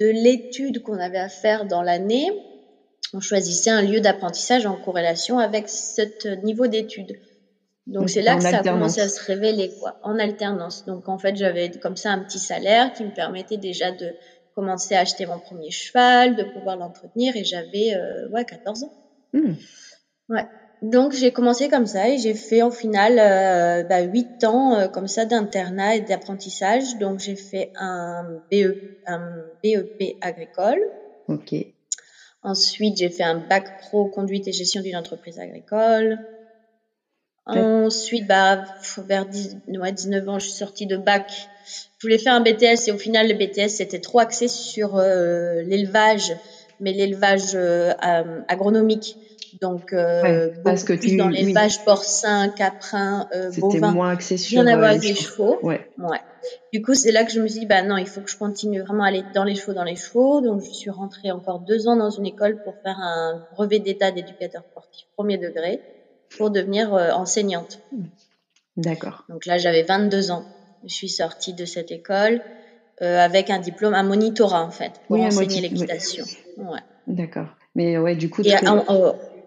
de 0.00 0.06
l'étude 0.06 0.82
qu'on 0.82 0.98
avait 0.98 1.18
à 1.18 1.28
faire 1.28 1.66
dans 1.66 1.82
l'année, 1.82 2.30
on 3.12 3.20
choisissait 3.20 3.70
un 3.70 3.82
lieu 3.82 4.00
d'apprentissage 4.00 4.66
en 4.66 4.76
corrélation 4.76 5.38
avec 5.38 5.68
ce 5.68 6.28
niveau 6.44 6.66
d'études. 6.66 7.18
Donc 7.86 8.10
c'est 8.10 8.22
là 8.22 8.34
que 8.34 8.42
ça 8.42 8.58
a 8.58 8.62
commencé 8.62 9.00
à 9.00 9.08
se 9.08 9.24
révéler, 9.24 9.70
quoi, 9.78 9.98
en 10.02 10.18
alternance. 10.18 10.84
Donc 10.86 11.08
en 11.08 11.18
fait, 11.18 11.36
j'avais 11.36 11.70
comme 11.70 11.96
ça 11.96 12.10
un 12.10 12.18
petit 12.18 12.40
salaire 12.40 12.92
qui 12.92 13.04
me 13.04 13.14
permettait 13.14 13.58
déjà 13.58 13.92
de 13.92 14.12
commencer 14.56 14.96
à 14.96 15.00
acheter 15.00 15.26
mon 15.26 15.38
premier 15.38 15.70
cheval, 15.70 16.34
de 16.34 16.42
pouvoir 16.42 16.76
l'entretenir, 16.76 17.36
et 17.36 17.44
j'avais 17.44 17.94
euh, 17.94 18.28
ouais 18.30 18.44
14 18.44 18.84
ans. 18.84 18.92
Mmh. 19.32 19.52
Ouais. 20.28 20.44
Donc 20.82 21.12
j'ai 21.12 21.32
commencé 21.32 21.68
comme 21.68 21.86
ça 21.86 22.08
et 22.10 22.18
j'ai 22.18 22.34
fait 22.34 22.62
au 22.62 22.70
final 22.70 23.18
euh, 23.18 23.82
bah, 23.84 24.02
8 24.02 24.44
ans 24.44 24.74
euh, 24.74 24.88
comme 24.88 25.08
ça 25.08 25.24
d'internat 25.24 25.96
et 25.96 26.00
d'apprentissage. 26.00 26.96
Donc 26.98 27.18
j'ai 27.20 27.36
fait 27.36 27.72
un 27.76 28.40
BE, 28.50 28.76
un 29.06 29.20
BEP 29.62 30.18
agricole. 30.20 30.80
Ok. 31.28 31.54
Ensuite, 32.42 32.98
j'ai 32.98 33.08
fait 33.08 33.24
un 33.24 33.36
bac 33.36 33.80
pro 33.80 34.06
conduite 34.06 34.46
et 34.46 34.52
gestion 34.52 34.80
d'une 34.80 34.96
entreprise 34.96 35.38
agricole. 35.38 36.18
Ensuite, 37.46 38.26
bah, 38.26 38.64
vers 38.98 39.26
19 39.26 40.28
ans, 40.28 40.38
je 40.38 40.46
suis 40.46 40.56
sortie 40.56 40.86
de 40.86 40.96
bac. 40.96 41.30
Je 41.98 42.06
voulais 42.06 42.18
faire 42.18 42.34
un 42.34 42.40
BTS 42.40 42.88
et 42.88 42.92
au 42.92 42.98
final, 42.98 43.28
le 43.28 43.34
BTS 43.34 43.68
c'était 43.68 44.00
trop 44.00 44.18
axé 44.18 44.48
sur 44.48 44.96
euh, 44.96 45.62
l'élevage, 45.62 46.32
mais 46.80 46.92
l'élevage 46.92 47.54
euh, 47.54 47.92
agronomique. 48.48 49.16
Donc, 49.60 49.92
euh, 49.92 50.50
parce 50.64 50.84
que 50.84 50.92
plus 50.92 51.10
tu, 51.10 51.16
dans 51.16 51.28
l'élevage 51.28 51.82
porcin, 51.84 52.50
caprin, 52.50 53.26
euh, 53.34 53.50
C'était 53.50 53.80
moins 53.80 54.10
axé 54.10 54.36
sur 54.36 54.60
rien 54.60 54.66
à 54.72 54.76
voir 54.76 54.88
euh, 54.88 54.90
avec 54.92 55.02
les 55.02 55.08
les 55.10 55.14
chevaux. 55.14 55.58
Ouais. 55.62 55.80
Ouais. 55.98 56.20
Du 56.72 56.82
coup, 56.82 56.94
c'est 56.94 57.10
là 57.12 57.24
que 57.24 57.32
je 57.32 57.40
me 57.40 57.46
suis 57.48 57.60
dit, 57.60 57.66
bah 57.66 57.82
non, 57.82 57.96
il 57.96 58.06
faut 58.06 58.20
que 58.20 58.30
je 58.30 58.36
continue 58.36 58.80
vraiment 58.82 59.04
à 59.04 59.08
aller 59.08 59.22
dans 59.22 59.44
les 59.44 59.54
chevaux, 59.54 59.72
dans 59.74 59.84
les 59.84 59.96
chevaux. 59.96 60.40
Donc, 60.40 60.62
je 60.62 60.72
suis 60.72 60.90
rentrée 60.90 61.30
encore 61.30 61.60
deux 61.60 61.88
ans 61.88 61.96
dans 61.96 62.10
une 62.10 62.26
école 62.26 62.60
pour 62.60 62.76
faire 62.82 62.98
un 62.98 63.40
brevet 63.50 63.80
d'état 63.80 64.10
d'éducateur 64.10 64.62
sportif 64.70 65.06
premier 65.16 65.38
degré 65.38 65.82
pour 66.36 66.50
devenir 66.50 66.92
euh, 66.94 67.10
enseignante. 67.12 67.80
D'accord. 68.76 69.24
Donc 69.28 69.46
là, 69.46 69.58
j'avais 69.58 69.82
22 69.82 70.30
ans. 70.30 70.48
Je 70.84 70.94
suis 70.94 71.08
sortie 71.08 71.54
de 71.54 71.64
cette 71.64 71.90
école 71.90 72.42
euh, 73.02 73.18
avec 73.18 73.50
un 73.50 73.58
diplôme, 73.58 73.94
un 73.94 74.02
monitorat 74.02 74.62
en 74.62 74.70
fait, 74.70 74.92
pour 75.06 75.16
Oui, 75.16 75.26
enseigner 75.26 75.60
l'équitation. 75.62 76.24
Ouais. 76.56 76.80
D'accord. 77.06 77.48
Mais 77.74 77.98
ouais, 77.98 78.16
du 78.16 78.28
coup, 78.30 78.42
Et 78.42 78.54
en- 78.66 78.84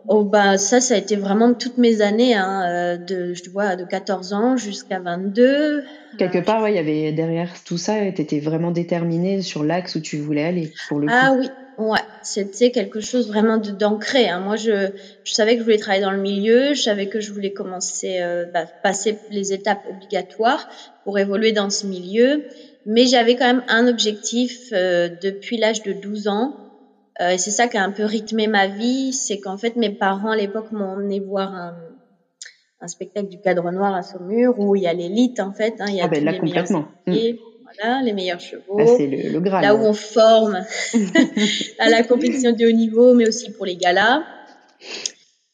oh, 0.07 0.23
bah 0.23 0.57
ça, 0.57 0.81
ça 0.81 0.95
a 0.95 0.97
été 0.97 1.15
vraiment 1.15 1.53
toutes 1.53 1.77
mes 1.77 2.01
années, 2.01 2.35
hein, 2.35 2.63
euh, 2.67 2.97
de 2.97 3.33
je 3.33 3.49
vois 3.49 3.75
de 3.75 3.85
14 3.85 4.33
ans 4.33 4.57
jusqu'à 4.57 4.99
22. 4.99 5.83
quelque 6.17 6.37
Euh, 6.37 6.41
part, 6.41 6.61
ouais, 6.61 6.73
il 6.73 6.75
y 6.75 6.79
avait 6.79 7.11
derrière 7.11 7.51
tout 7.63 7.77
ça, 7.77 7.93
tu 8.11 8.21
étais 8.21 8.39
vraiment 8.39 8.71
déterminée 8.71 9.41
sur 9.41 9.63
l'axe 9.63 9.95
où 9.95 9.99
tu 9.99 10.17
voulais 10.17 10.43
aller, 10.43 10.71
pour 10.87 10.99
le 10.99 11.07
coup. 11.07 11.13
Ah 11.15 11.35
oui, 11.37 11.49
ouais, 11.77 11.99
c'était 12.21 12.71
quelque 12.71 12.99
chose 12.99 13.27
vraiment 13.27 13.57
de 13.57 13.71
d'ancré. 13.71 14.29
Hein. 14.29 14.39
Moi, 14.39 14.55
je, 14.55 14.89
je 15.23 15.33
savais 15.33 15.53
que 15.53 15.59
je 15.59 15.63
voulais 15.63 15.77
travailler 15.77 16.03
dans 16.03 16.11
le 16.11 16.21
milieu, 16.21 16.73
je 16.73 16.81
savais 16.81 17.07
que 17.07 17.19
je 17.19 17.31
voulais 17.31 17.53
commencer, 17.53 18.17
euh, 18.21 18.45
bah, 18.53 18.65
passer 18.83 19.17
les 19.31 19.53
étapes 19.53 19.83
obligatoires 19.89 20.69
pour 21.03 21.17
évoluer 21.19 21.51
dans 21.51 21.69
ce 21.69 21.87
milieu, 21.87 22.45
mais 22.85 23.05
j'avais 23.05 23.35
quand 23.35 23.45
même 23.45 23.63
un 23.67 23.87
objectif 23.87 24.69
euh, 24.73 25.09
depuis 25.21 25.57
l'âge 25.57 25.83
de 25.83 25.93
12 25.93 26.27
ans. 26.27 26.68
Euh, 27.21 27.31
et 27.31 27.37
c'est 27.37 27.51
ça 27.51 27.67
qui 27.67 27.77
a 27.77 27.83
un 27.83 27.91
peu 27.91 28.05
rythmé 28.05 28.47
ma 28.47 28.67
vie, 28.67 29.11
c'est 29.13 29.39
qu'en 29.39 29.57
fait 29.57 29.75
mes 29.75 29.89
parents 29.89 30.31
à 30.31 30.37
l'époque 30.37 30.71
m'ont 30.71 30.93
emmené 30.93 31.19
voir 31.19 31.53
un, 31.53 31.75
un 32.81 32.87
spectacle 32.87 33.27
du 33.27 33.39
Cadre 33.41 33.69
Noir 33.71 33.93
à 33.93 34.03
Saumur 34.03 34.57
où 34.57 34.75
il 34.75 34.83
y 34.83 34.87
a 34.87 34.93
l'élite 34.93 35.39
en 35.39 35.51
fait, 35.51 35.75
hein, 35.79 35.85
il 35.89 35.95
y 35.95 36.01
a 36.01 36.05
Ah 36.05 36.07
ben 36.07 36.19
tous 36.19 36.25
là, 36.25 36.31
les 36.31 36.39
meilleurs 36.39 36.63
complètement. 36.63 36.87
Mm. 37.07 37.11
équipiers, 37.11 37.41
voilà, 37.63 38.01
les 38.03 38.13
meilleurs 38.13 38.39
chevaux 38.39 38.79
Là, 38.79 38.85
c'est 38.97 39.07
le, 39.07 39.29
le 39.33 39.39
Graal. 39.41 39.63
là 39.63 39.75
où 39.75 39.79
on 39.79 39.93
forme 39.93 40.63
à 41.79 41.89
la 41.89 42.03
compétition 42.03 42.53
de 42.53 42.65
haut 42.65 42.71
niveau, 42.71 43.13
mais 43.13 43.27
aussi 43.27 43.51
pour 43.51 43.65
les 43.65 43.75
galas. 43.75 44.23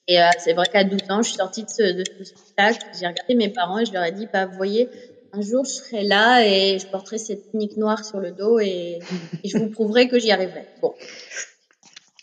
Et 0.07 0.21
euh, 0.21 0.27
c'est 0.37 0.53
vrai 0.53 0.67
qu'à 0.71 0.83
12 0.83 0.99
ans, 1.09 1.21
je 1.23 1.29
suis 1.29 1.37
sortie 1.37 1.63
de 1.63 1.69
ce, 1.69 1.81
de 1.81 2.03
ce 2.19 2.25
spectacle. 2.25 2.85
J'ai 2.99 3.07
regardé 3.07 3.33
mes 3.33 3.49
parents 3.49 3.79
et 3.79 3.85
je 3.85 3.91
leur 3.93 4.03
ai 4.03 4.11
dit, 4.11 4.27
bah, 4.31 4.45
vous 4.45 4.55
voyez, 4.55 4.87
un 5.33 5.41
jour, 5.41 5.65
je 5.65 5.71
serai 5.71 6.03
là 6.03 6.45
et 6.45 6.77
je 6.77 6.85
porterai 6.85 7.17
cette 7.17 7.49
tunique 7.49 7.75
noire 7.75 8.05
sur 8.05 8.19
le 8.19 8.29
dos 8.31 8.59
et, 8.59 8.99
et 9.43 9.47
je 9.49 9.57
vous 9.57 9.69
prouverai 9.71 10.07
que 10.07 10.19
j'y 10.19 10.31
arriverai. 10.31 10.63
Bon. 10.79 10.93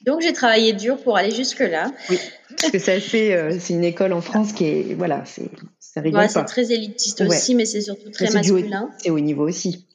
Donc, 0.05 0.21
j'ai 0.21 0.33
travaillé 0.33 0.73
dur 0.73 1.01
pour 1.03 1.17
aller 1.17 1.31
jusque-là. 1.31 1.91
Parce 2.59 2.73
que 2.73 2.79
c'est 2.79 2.95
assez, 2.95 3.33
euh, 3.35 3.57
c'est 3.61 3.75
une 3.75 3.85
école 3.85 4.13
en 4.13 4.21
France 4.21 4.53
qui 4.53 4.65
est, 4.65 4.95
voilà, 4.95 5.25
c'est, 5.25 5.49
ça 5.79 6.01
rigole 6.01 6.21
Ouais, 6.23 6.29
c'est 6.29 6.45
très 6.45 6.73
élitiste 6.73 7.21
Ouais. 7.21 7.29
aussi, 7.29 7.55
mais 7.55 7.65
c'est 7.65 7.81
surtout 7.81 8.11
très 8.11 8.27
Mais 8.27 8.31
haut- 8.51 8.55
masculin. 8.55 8.91
C'est 8.99 9.11
au 9.11 9.21
niveau 9.21 9.47
aussi. 9.49 9.87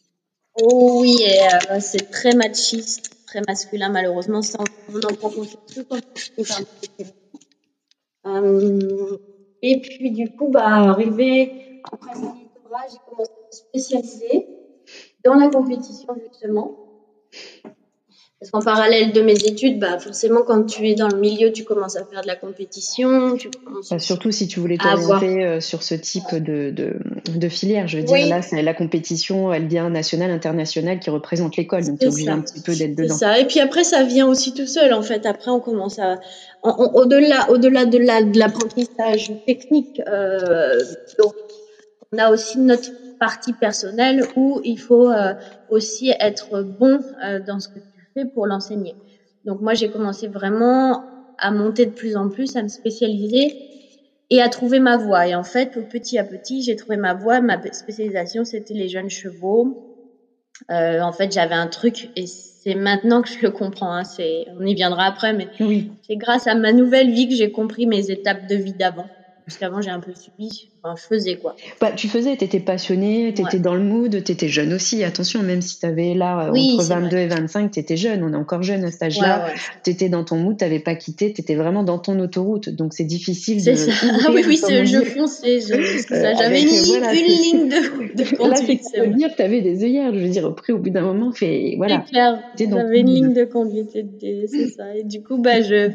Oh 0.60 1.00
oui, 1.02 1.16
euh, 1.72 1.80
c'est 1.80 2.10
très 2.10 2.34
machiste, 2.34 3.12
très 3.28 3.42
masculin 3.48 3.90
malheureusement. 3.90 4.42
Ça, 4.42 4.58
on 4.90 4.96
en 4.98 5.14
prend 5.14 5.30
conscience 5.30 5.62
quand. 5.90 6.00
Euh, 8.26 9.18
et 9.62 9.80
puis 9.82 10.12
du 10.12 10.30
coup, 10.32 10.50
bah, 10.50 10.66
arrivé 10.66 11.80
après 11.84 12.14
ce 12.16 12.20
j'ai 12.20 12.98
commencé 13.08 13.32
à 13.32 13.46
me 13.46 13.52
spécialiser 13.52 14.48
dans 15.24 15.36
la 15.36 15.50
compétition 15.50 16.16
justement. 16.30 16.78
Parce 18.40 18.52
qu'en 18.52 18.62
parallèle 18.62 19.14
de 19.14 19.22
mes 19.24 19.34
études, 19.34 19.80
bah, 19.80 19.98
forcément, 19.98 20.42
quand 20.46 20.64
tu 20.66 20.88
es 20.88 20.94
dans 20.94 21.08
le 21.08 21.18
milieu, 21.18 21.52
tu 21.52 21.64
commences 21.64 21.96
à 21.96 22.06
faire 22.06 22.22
de 22.22 22.28
la 22.28 22.36
compétition, 22.36 23.36
tu 23.36 23.50
Bah, 23.90 23.98
surtout 23.98 24.32
si 24.32 24.48
tu 24.48 24.60
voulais 24.60 24.78
t'orienter 24.78 25.44
euh, 25.44 25.60
sur 25.60 25.82
ce 25.82 25.96
type 25.96 26.36
de, 26.36 26.70
de, 26.70 26.98
de 27.36 27.50
filière. 27.50 27.88
Je 27.88 27.98
veux 27.98 28.04
Oui. 28.08 28.20
dire, 28.26 28.28
là, 28.36 28.44
c'est 28.44 28.62
la 28.62 28.76
compétition, 28.76 29.52
elle 29.52 29.66
vient 29.66 29.90
nationale, 29.90 30.30
internationale 30.30 31.00
qui 31.00 31.10
représente 31.10 31.58
l'école. 31.58 31.84
Donc, 31.84 31.98
tu 31.98 32.06
es 32.06 32.10
obligé 32.10 32.30
un 32.30 32.42
petit 32.42 32.62
peu 32.62 32.76
d'être 32.76 32.96
C'est 32.96 33.04
dedans. 33.06 33.16
ça. 33.18 33.40
Et 33.40 33.46
puis 33.46 33.60
après, 33.60 33.84
ça 33.84 34.04
vient 34.04 34.28
aussi 34.28 34.54
tout 34.54 34.68
seul, 34.68 34.94
en 34.94 35.02
fait. 35.02 35.26
Après, 35.26 35.50
on 35.50 35.60
commence 35.60 35.98
à, 35.98 36.20
au-delà, 36.62 37.50
au-delà 37.50 37.86
de 37.86 37.98
la, 37.98 38.22
de 38.22 38.38
l'apprentissage 38.38 39.32
technique, 39.48 40.00
euh, 40.08 40.80
donc, 41.18 41.34
on 42.14 42.20
a 42.20 42.30
aussi 42.30 42.60
notre 42.60 42.90
partie 43.20 43.54
personnelle 43.54 44.24
où 44.36 44.62
il 44.64 44.78
faut 44.78 45.10
euh, 45.10 45.34
aussi 45.70 46.14
être 46.20 46.62
bon 46.62 47.00
euh, 47.26 47.40
dans 47.40 47.60
ce 47.60 47.68
que 47.70 47.80
tu 47.80 47.86
fais 48.20 48.26
pour 48.34 48.48
l'enseigner. 48.48 48.98
Donc 49.46 49.62
moi, 49.62 49.74
j'ai 49.74 49.90
commencé 49.90 50.28
vraiment 50.28 51.06
à 51.38 51.52
monter 51.52 51.86
de 51.86 51.92
plus 51.94 52.16
en 52.16 52.30
plus, 52.30 52.56
à 52.56 52.64
me 52.64 52.68
spécialiser 52.68 53.58
et 54.30 54.42
à 54.42 54.50
trouver 54.50 54.80
ma 54.80 54.98
voie. 54.98 55.28
Et 55.28 55.36
en 55.36 55.44
fait, 55.44 55.80
petit 55.90 56.18
à 56.18 56.24
petit, 56.24 56.64
j'ai 56.64 56.76
trouvé 56.76 56.98
ma 56.98 57.14
voie. 57.14 57.42
Ma 57.42 57.62
spécialisation, 57.72 58.46
c'était 58.46 58.74
les 58.74 58.90
jeunes 58.90 59.10
chevaux. 59.10 59.78
Euh, 60.72 61.02
en 61.02 61.12
fait, 61.14 61.32
j'avais 61.32 61.56
un 61.56 61.68
truc 61.68 62.12
et 62.16 62.26
c'est 62.28 62.76
maintenant 62.76 63.22
que 63.22 63.30
je 63.30 63.38
le 63.42 63.52
comprends. 63.52 63.94
Hein, 63.94 64.04
c'est, 64.04 64.46
on 64.60 64.66
y 64.66 64.76
viendra 64.76 65.06
après, 65.06 65.34
mais 65.34 65.50
Oui. 65.60 65.98
c'est 66.02 66.18
grâce 66.18 66.48
à 66.48 66.56
ma 66.56 66.74
nouvelle 66.74 67.12
vie 67.12 67.28
que 67.30 67.36
j'ai 67.36 67.52
compris 67.52 67.88
mes 67.88 68.12
étapes 68.12 68.48
de 68.48 68.56
vie 68.56 68.74
d'avant. 68.74 69.17
Parce 69.48 69.60
qu'avant, 69.60 69.80
j'ai 69.80 69.92
un 69.92 70.02
peu 70.02 70.12
subi, 70.14 70.68
enfin, 70.84 70.96
je 71.02 71.04
faisais 71.16 71.38
quoi. 71.38 71.56
Bah, 71.80 71.94
tu 71.94 72.10
faisais, 72.10 72.36
tu 72.36 72.44
étais 72.44 72.60
passionné, 72.60 73.34
tu 73.34 73.42
étais 73.44 73.56
Ouais. 73.56 73.60
dans 73.60 73.76
le 73.76 73.82
mood, 73.82 74.22
tu 74.22 74.32
étais 74.34 74.50
jeune 74.50 74.74
aussi. 74.74 75.06
Attention, 75.06 75.42
même 75.42 75.62
si 75.62 75.80
tu 75.80 75.86
avais 75.86 76.14
là 76.16 76.48
euh, 76.48 76.52
Oui, 76.52 76.72
entre 76.74 76.84
c'est 76.84 76.94
22 76.94 77.08
vrai. 77.16 77.24
et 77.24 77.28
25, 77.28 77.72
tu 77.72 77.80
étais 77.80 77.96
jeune. 77.96 78.24
On 78.24 78.34
est 78.34 78.36
encore 78.36 78.62
jeune 78.64 78.84
à 78.84 78.92
cet 78.92 79.04
âge-là. 79.04 79.46
ouais. 79.46 79.54
Tu 79.86 79.92
étais 79.92 80.10
dans 80.10 80.26
ton 80.26 80.36
mood, 80.36 80.58
tu 80.58 80.80
pas 80.82 80.96
quitté, 80.96 81.32
tu 81.32 81.40
étais 81.40 81.56
vraiment 81.56 81.84
dans 81.84 81.98
ton 81.98 82.20
autoroute. 82.20 82.68
Donc, 82.68 82.94
c'est 82.94 83.06
difficile 83.06 83.62
C'est 83.62 83.72
de. 83.72 83.78
ça. 83.78 83.92
Ah 84.28 84.32
oui, 84.34 84.42
oui, 84.46 84.58
je 84.86 85.04
fonçais. 85.06 85.62
je- 85.62 86.04
J'avais 86.10 86.44
avec, 86.44 86.64
une, 86.64 86.68
ligne- 86.68 86.84
voilà, 86.88 87.14
une 87.14 87.20
c'est- 87.20 87.42
ligne 87.42 87.70
de, 87.70 87.76
Là, 88.24 88.38
conduite, 88.38 88.82
pour 88.82 88.90
c'est 88.92 88.98
te 88.98 89.06
vrai. 89.06 89.16
dire 89.16 89.30
que 89.30 89.36
tu 89.38 89.42
avais 89.44 89.62
des 89.62 89.84
œillères. 89.86 90.14
Je 90.14 90.20
veux 90.20 90.28
dire, 90.30 90.46
après, 90.46 90.74
au 90.74 90.80
bout 90.80 90.90
d'un 90.90 91.04
moment, 91.04 91.32
fait, 91.32 91.76
voilà. 91.78 92.04
C'est 92.06 92.12
clair. 92.12 92.44
Ton 92.70 92.92
une 92.92 93.06
ligne 93.08 93.34
de 93.34 93.46
conduite, 93.46 93.92
c'est 93.94 94.68
ça. 94.68 94.94
Et 94.94 95.06
du 95.06 95.24
coup, 95.24 95.38
bah, 95.42 95.62
je, 95.62 95.92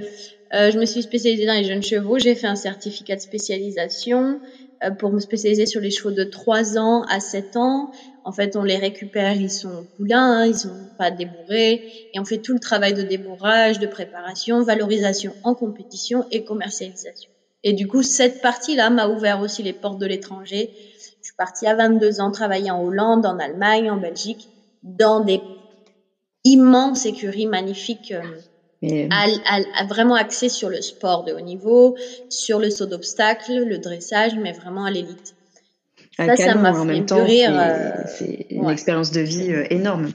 euh, 0.54 0.70
je 0.70 0.78
me 0.78 0.84
suis 0.84 1.02
spécialisée 1.02 1.46
dans 1.46 1.54
les 1.54 1.64
jeunes 1.64 1.82
chevaux. 1.82 2.18
J'ai 2.18 2.34
fait 2.34 2.46
un 2.46 2.56
certificat 2.56 3.16
de 3.16 3.20
spécialisation 3.20 4.40
euh, 4.84 4.90
pour 4.90 5.12
me 5.12 5.20
spécialiser 5.20 5.66
sur 5.66 5.80
les 5.80 5.90
chevaux 5.90 6.10
de 6.10 6.24
3 6.24 6.78
ans 6.78 7.02
à 7.08 7.20
7 7.20 7.56
ans. 7.56 7.90
En 8.24 8.32
fait, 8.32 8.56
on 8.56 8.62
les 8.62 8.76
récupère, 8.76 9.34
ils 9.34 9.50
sont 9.50 9.86
poulains, 9.96 10.42
hein, 10.42 10.46
ils 10.46 10.56
sont 10.56 10.88
pas 10.96 11.10
débourrés, 11.10 11.84
et 12.12 12.20
on 12.20 12.24
fait 12.24 12.38
tout 12.38 12.52
le 12.52 12.60
travail 12.60 12.94
de 12.94 13.02
débourrage, 13.02 13.78
de 13.78 13.86
préparation, 13.86 14.62
valorisation 14.62 15.34
en 15.42 15.54
compétition 15.54 16.24
et 16.30 16.44
commercialisation. 16.44 17.30
Et 17.64 17.72
du 17.72 17.86
coup, 17.86 18.02
cette 18.02 18.40
partie-là 18.40 18.90
m'a 18.90 19.08
ouvert 19.08 19.40
aussi 19.40 19.62
les 19.62 19.72
portes 19.72 19.98
de 19.98 20.06
l'étranger. 20.06 20.72
Je 21.20 21.28
suis 21.28 21.36
partie 21.36 21.66
à 21.66 21.74
22 21.74 22.20
ans 22.20 22.30
travailler 22.30 22.70
en 22.70 22.82
Hollande, 22.82 23.26
en 23.26 23.38
Allemagne, 23.38 23.90
en 23.90 23.96
Belgique, 23.96 24.50
dans 24.82 25.20
des 25.20 25.40
immenses 26.44 27.06
écuries 27.06 27.46
magnifiques, 27.46 28.12
euh, 28.12 28.22
Mais, 28.82 29.08
à, 29.10 29.26
à- 29.46 29.82
à 29.82 29.86
vraiment 29.86 30.14
axées 30.16 30.48
sur 30.48 30.68
le 30.68 30.82
sport 30.82 31.24
de 31.24 31.32
haut 31.32 31.40
niveau, 31.40 31.96
sur 32.28 32.58
le 32.58 32.68
saut 32.70 32.86
d'obstacle, 32.86 33.52
le 33.64 33.78
dressage, 33.78 34.34
mais 34.34 34.52
vraiment 34.52 34.84
à 34.84 34.90
l'élite. 34.90 35.34
Ça, 36.16 36.36
ça 36.36 36.54
m'a 36.56 36.72
en 36.72 36.84
fait 36.86 36.92
même 36.92 37.06
temps, 37.06 37.24
c'est 37.26 37.48
euh, 37.48 37.90
c'est 38.06 38.46
une 38.50 38.66
ouais. 38.66 38.72
expérience 38.72 39.12
de 39.12 39.20
vie 39.20 39.52
euh, 39.52 39.64
énorme. 39.70 40.12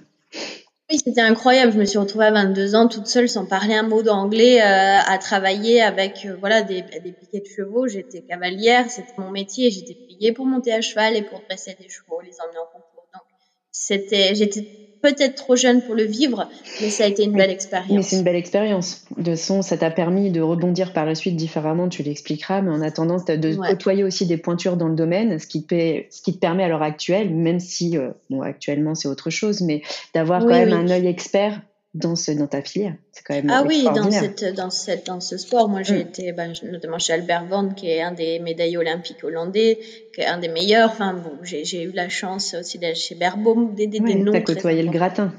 Oui, 0.90 1.00
c'était 1.04 1.22
incroyable. 1.22 1.74
Je 1.74 1.80
me 1.80 1.86
suis 1.86 1.98
retrouvée 1.98 2.26
à 2.26 2.32
22 2.32 2.76
ans 2.76 2.88
toute 2.88 3.08
seule, 3.08 3.28
sans 3.28 3.46
parler 3.46 3.74
un 3.74 3.84
mot 3.84 4.04
d'anglais, 4.04 4.62
euh, 4.62 5.00
à 5.06 5.18
travailler 5.18 5.82
avec 5.82 6.26
euh, 6.26 6.36
voilà 6.40 6.62
des, 6.62 6.82
des 6.82 7.12
piquets 7.12 7.40
de 7.42 7.46
chevaux. 7.46 7.88
J'étais 7.88 8.22
cavalière, 8.22 8.90
c'était 8.90 9.14
mon 9.18 9.32
métier. 9.32 9.70
J'étais 9.72 9.96
payée 9.96 10.32
pour 10.32 10.46
monter 10.46 10.72
à 10.72 10.82
cheval 10.82 11.16
et 11.18 11.24
pour 11.24 11.42
dresser 11.42 11.76
des 11.80 11.90
chevaux, 11.90 12.22
les 12.22 12.36
emmener 12.42 12.60
en 12.60 12.66
concours. 12.72 13.08
Donc, 13.14 13.24
c'était, 13.72 14.34
j'étais 14.36 14.87
peut-être 15.14 15.36
trop 15.36 15.56
jeune 15.56 15.82
pour 15.82 15.96
le 15.96 16.04
vivre, 16.04 16.50
mais 16.82 16.90
ça 16.90 17.04
a 17.04 17.08
été 17.08 17.24
une 17.24 17.32
belle 17.34 17.48
Mais 17.48 17.54
expérience. 17.54 18.06
c'est 18.08 18.16
une 18.18 18.24
belle 18.24 18.36
expérience. 18.36 19.06
De 19.18 19.36
son, 19.36 19.62
ça 19.62 19.78
t'a 19.78 19.90
permis 19.92 20.32
de 20.32 20.42
rebondir 20.42 20.94
par 20.94 21.06
la 21.06 21.16
suite 21.16 21.36
différemment, 21.36 21.90
tu 21.90 22.04
l'expliqueras, 22.04 22.62
mais 22.62 22.72
en 22.72 22.82
attendant 22.82 23.20
t'as 23.20 23.38
de 23.38 23.56
Ouais. 23.56 23.70
côtoyer 23.70 24.04
aussi 24.04 24.26
des 24.26 24.38
pointures 24.38 24.78
dans 24.78 24.88
le 24.88 24.96
domaine, 24.96 25.40
ce 25.40 25.48
qui 25.48 25.64
te, 25.64 25.68
paie- 25.68 26.08
ce 26.12 26.22
qui 26.22 26.34
te 26.34 26.40
permet 26.40 26.64
à 26.64 26.68
l'heure 26.68 26.84
actuelle, 26.84 27.30
même 27.34 27.60
si, 27.60 27.98
euh, 27.98 28.10
bon, 28.30 28.42
actuellement 28.42 28.96
c'est 28.96 29.08
autre 29.08 29.30
chose, 29.30 29.62
mais 29.62 29.82
d'avoir 30.14 30.42
Oui, 30.44 30.50
quand 30.50 30.56
même 30.66 30.70
oui. 30.70 30.74
un 30.76 30.90
œil 30.90 31.08
expert 31.08 31.62
dans, 31.94 32.16
ce, 32.16 32.32
dans 32.32 32.48
ta 32.48 32.62
filière. 32.62 32.96
C'est 33.12 33.24
quand 33.24 33.34
même 33.34 33.50
Ah 33.50 33.64
oui, 33.66 33.84
dans 33.84 34.12
cette, 34.12 34.44
dans 34.56 34.70
cette, 34.70 35.08
dans 35.08 35.20
ce 35.20 35.38
sport, 35.38 35.70
moi 35.70 35.84
j'ai 35.84 35.96
Mm. 35.96 36.08
été, 36.08 36.32
ben, 36.32 36.54
notamment 36.64 37.00
chez 37.00 37.14
Albert 37.14 37.46
Van, 37.46 37.70
qui 37.70 37.90
est 37.90 38.02
un 38.02 38.12
des 38.12 38.40
médaillés 38.40 38.78
olympiques 38.78 39.24
hollandais, 39.24 39.80
qui 40.14 40.22
est 40.22 40.26
un 40.26 40.38
des 40.38 40.50
meilleurs. 40.50 40.92
Enfin 40.92 41.14
bon, 41.14 41.32
j'ai, 41.44 41.82
eu 41.84 41.92
la 41.92 42.10
chance 42.10 42.56
aussi 42.60 42.78
d'aller 42.78 42.96
chez 42.96 43.16
Berbaum, 43.16 43.74
d'aider 43.74 44.00
des 44.00 44.14
Ouais, 44.14 44.16
noms 44.16 44.32
t'as 44.32 44.42
côtoyé 44.42 44.84
le 44.84 44.92
gratin. 44.92 45.34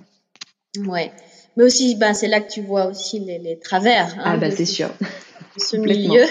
Ouais. 0.87 1.13
Mais 1.57 1.65
aussi, 1.65 1.97
ben, 1.97 2.15
c'est 2.15 2.29
là 2.29 2.41
que 2.41 2.51
tu 2.51 2.61
vois 2.63 2.87
aussi 2.87 3.19
les, 3.21 3.39
les 3.39 3.59
travers. 3.59 4.15
Hein, 4.19 4.23
ah 4.25 4.37
bah 4.37 4.51
c'est 4.51 4.65
sûr. 4.65 4.91
ce 5.57 5.77
milieu. 5.77 6.25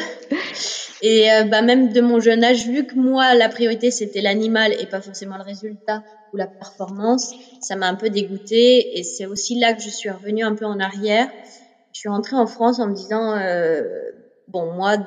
Et 1.02 1.32
euh, 1.32 1.44
bah, 1.44 1.62
même 1.62 1.92
de 1.92 2.02
mon 2.02 2.20
jeune 2.20 2.44
âge, 2.44 2.66
vu 2.66 2.86
que 2.86 2.96
moi, 2.96 3.34
la 3.36 3.50
priorité, 3.50 3.92
c'était 3.92 4.22
l'animal 4.22 4.74
et 4.80 4.86
pas 4.86 5.02
forcément 5.02 5.38
le 5.38 5.44
résultat 5.44 6.04
ou 6.34 6.38
la 6.38 6.48
performance, 6.48 7.32
ça 7.62 7.76
m'a 7.76 7.88
un 7.88 7.96
peu 7.96 8.10
dégoûtée. 8.10 8.98
Et 8.98 9.04
c'est 9.04 9.26
aussi 9.26 9.56
là 9.60 9.74
que 9.74 9.82
je 9.82 9.90
suis 9.90 10.10
revenue 10.10 10.44
un 10.44 10.56
peu 10.56 10.66
en 10.66 10.80
arrière. 10.80 11.28
Je 11.94 12.00
suis 12.00 12.10
rentrée 12.10 12.36
en 12.36 12.48
France 12.48 12.80
en 12.80 12.88
me 12.88 12.94
disant, 12.94 13.36
euh, 13.38 13.82
bon, 14.48 14.72
moi, 14.74 14.98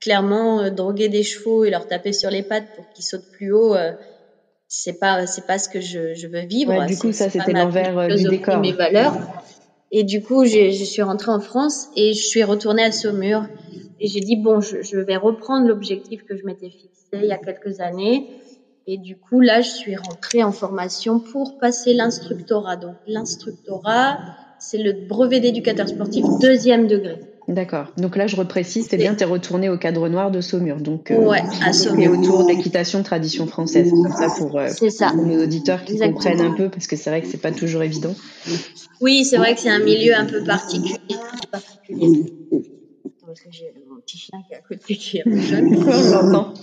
clairement, 0.00 0.60
euh, 0.60 0.70
droguer 0.70 1.08
des 1.08 1.22
chevaux 1.22 1.64
et 1.64 1.70
leur 1.70 1.86
taper 1.86 2.12
sur 2.12 2.30
les 2.30 2.42
pattes 2.42 2.66
pour 2.74 2.84
qu'ils 2.90 3.04
sautent 3.04 3.30
plus 3.32 3.52
haut, 3.52 3.74
euh, 3.74 3.92
c'est 4.68 4.98
pas 4.98 5.26
c'est 5.26 5.46
pas 5.46 5.58
ce 5.58 5.68
que 5.68 5.80
je, 5.80 6.14
je 6.14 6.26
veux 6.26 6.40
vivre. 6.40 6.76
Ouais, 6.76 6.86
du 6.86 6.96
coup, 6.98 7.12
ça, 7.12 7.30
c'était 7.30 7.52
l'envers 7.52 8.08
du 8.08 8.24
décor. 8.24 8.60
Mes 8.60 8.72
valeurs. 8.72 9.16
Et 9.90 10.04
du 10.04 10.20
coup, 10.22 10.44
je, 10.44 10.70
je 10.70 10.84
suis 10.84 11.02
rentrée 11.02 11.30
en 11.30 11.40
France 11.40 11.88
et 11.96 12.12
je 12.12 12.22
suis 12.22 12.42
retournée 12.44 12.82
à 12.84 12.92
Saumur. 12.92 13.46
Et 14.00 14.06
j'ai 14.06 14.20
dit, 14.20 14.36
bon, 14.36 14.60
je, 14.60 14.82
je 14.82 14.98
vais 14.98 15.16
reprendre 15.16 15.66
l'objectif 15.66 16.24
que 16.24 16.36
je 16.36 16.44
m'étais 16.44 16.68
fixé 16.70 16.90
il 17.14 17.24
y 17.24 17.32
a 17.32 17.38
quelques 17.38 17.80
années. 17.80 18.26
Et 18.90 18.96
du 18.96 19.16
coup, 19.16 19.40
là, 19.40 19.60
je 19.60 19.68
suis 19.68 19.96
rentrée 19.96 20.42
en 20.42 20.50
formation 20.50 21.20
pour 21.20 21.58
passer 21.58 21.92
l'instructorat. 21.92 22.76
Donc, 22.76 22.94
l'instructorat, 23.06 24.16
c'est 24.58 24.78
le 24.78 25.06
brevet 25.06 25.40
d'éducateur 25.40 25.86
sportif 25.86 26.24
deuxième 26.40 26.86
degré. 26.86 27.20
D'accord. 27.48 27.92
Donc 27.98 28.16
là, 28.16 28.26
je 28.26 28.36
reprécise, 28.36 28.86
c'est 28.88 28.96
bien, 28.96 29.14
tu 29.14 29.24
es 29.24 29.26
retourné 29.26 29.68
au 29.68 29.76
cadre 29.76 30.08
noir 30.08 30.30
de 30.30 30.40
Saumur. 30.40 30.76
Donc, 30.78 31.10
euh, 31.10 31.18
ouais, 31.18 31.42
à 31.62 31.74
Saumur. 31.74 32.12
autour 32.12 32.44
de 32.44 32.48
l'équitation 32.48 33.02
tradition 33.02 33.46
française. 33.46 33.90
Comme 33.90 34.10
ça 34.10 34.28
pour, 34.38 34.58
euh, 34.58 34.68
ça. 34.68 35.08
pour 35.08 35.26
nos 35.26 35.42
auditeurs 35.42 35.84
qui 35.84 35.98
comprennent 35.98 36.40
un 36.40 36.54
peu, 36.54 36.70
parce 36.70 36.86
que 36.86 36.96
c'est 36.96 37.10
vrai 37.10 37.20
que 37.20 37.28
c'est 37.28 37.42
pas 37.42 37.52
toujours 37.52 37.82
évident. 37.82 38.14
Oui, 39.02 39.26
c'est 39.26 39.36
vrai 39.36 39.54
que 39.54 39.60
c'est 39.60 39.68
un 39.68 39.84
milieu 39.84 40.14
un 40.16 40.24
peu 40.24 40.42
particulier. 40.44 40.96
particulier. 41.52 42.32
Parce 43.28 43.40
que 43.40 43.50
j'ai 43.52 43.74
mon 43.86 44.00
petit 44.00 44.16
chien 44.16 44.42
qui 44.46 44.54
est 44.54 44.56
à 44.56 44.60
côté 44.62 44.96
qui 44.96 45.18
est 45.18 45.20
un 45.20 45.30
peu 45.30 45.38
jeune. 45.38 45.74
On 45.76 46.12
l'entend. 46.12 46.54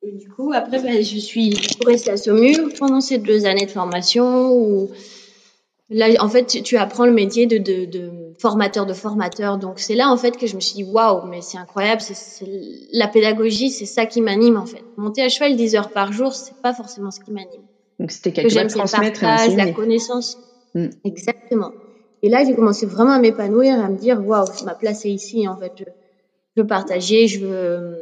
Et 0.00 0.12
du 0.12 0.30
coup, 0.30 0.52
après, 0.54 0.82
ben, 0.82 1.04
je 1.04 1.18
suis 1.18 1.54
restée 1.84 2.12
à 2.12 2.16
Saumur 2.16 2.70
pendant 2.78 3.02
ces 3.02 3.18
deux 3.18 3.44
années 3.44 3.66
de 3.66 3.70
formation 3.70 4.54
où 4.54 4.90
là, 5.90 6.08
en 6.20 6.28
fait, 6.28 6.62
tu, 6.62 6.76
apprends 6.76 7.06
le 7.06 7.12
métier 7.12 7.46
de, 7.46 7.58
de, 7.58 7.84
de, 7.84 8.10
formateur 8.38 8.86
de 8.86 8.92
formateur. 8.92 9.58
Donc, 9.58 9.78
c'est 9.78 9.94
là, 9.94 10.10
en 10.10 10.16
fait, 10.16 10.36
que 10.36 10.46
je 10.46 10.56
me 10.56 10.60
suis 10.60 10.76
dit, 10.76 10.84
waouh, 10.84 11.26
mais 11.26 11.40
c'est 11.40 11.58
incroyable, 11.58 12.00
c'est 12.00 12.46
la 12.92 13.08
pédagogie, 13.08 13.70
c'est 13.70 13.86
ça 13.86 14.06
qui 14.06 14.20
m'anime, 14.20 14.56
en 14.56 14.66
fait. 14.66 14.82
Monter 14.96 15.22
à 15.22 15.28
cheval 15.28 15.56
10 15.56 15.76
heures 15.76 15.90
par 15.90 16.12
jour, 16.12 16.32
c'est 16.32 16.56
pas 16.62 16.74
forcément 16.74 17.10
ce 17.10 17.20
qui 17.20 17.30
m'anime. 17.32 17.62
Donc, 17.98 18.10
c'était 18.10 18.32
quelque 18.32 18.50
chose 18.50 18.62
de 18.62 18.68
transmettre 18.68 19.20
le 19.20 19.26
partage, 19.26 19.56
la 19.56 19.72
connaissance. 19.72 20.38
Mm. 20.74 20.88
Exactement. 21.04 21.72
Et 22.22 22.28
là, 22.28 22.44
j'ai 22.44 22.54
commencé 22.54 22.86
vraiment 22.86 23.12
à 23.12 23.18
m'épanouir, 23.18 23.78
à 23.78 23.88
me 23.88 23.96
dire, 23.96 24.26
waouh, 24.26 24.46
ma 24.64 24.74
place 24.74 25.04
est 25.04 25.10
ici, 25.10 25.46
en 25.46 25.56
fait. 25.56 25.72
Je, 25.76 25.84
je 26.56 26.62
veux 26.62 26.66
partager, 26.66 27.26
je 27.26 27.40
veux 27.40 27.54
euh, 27.54 27.96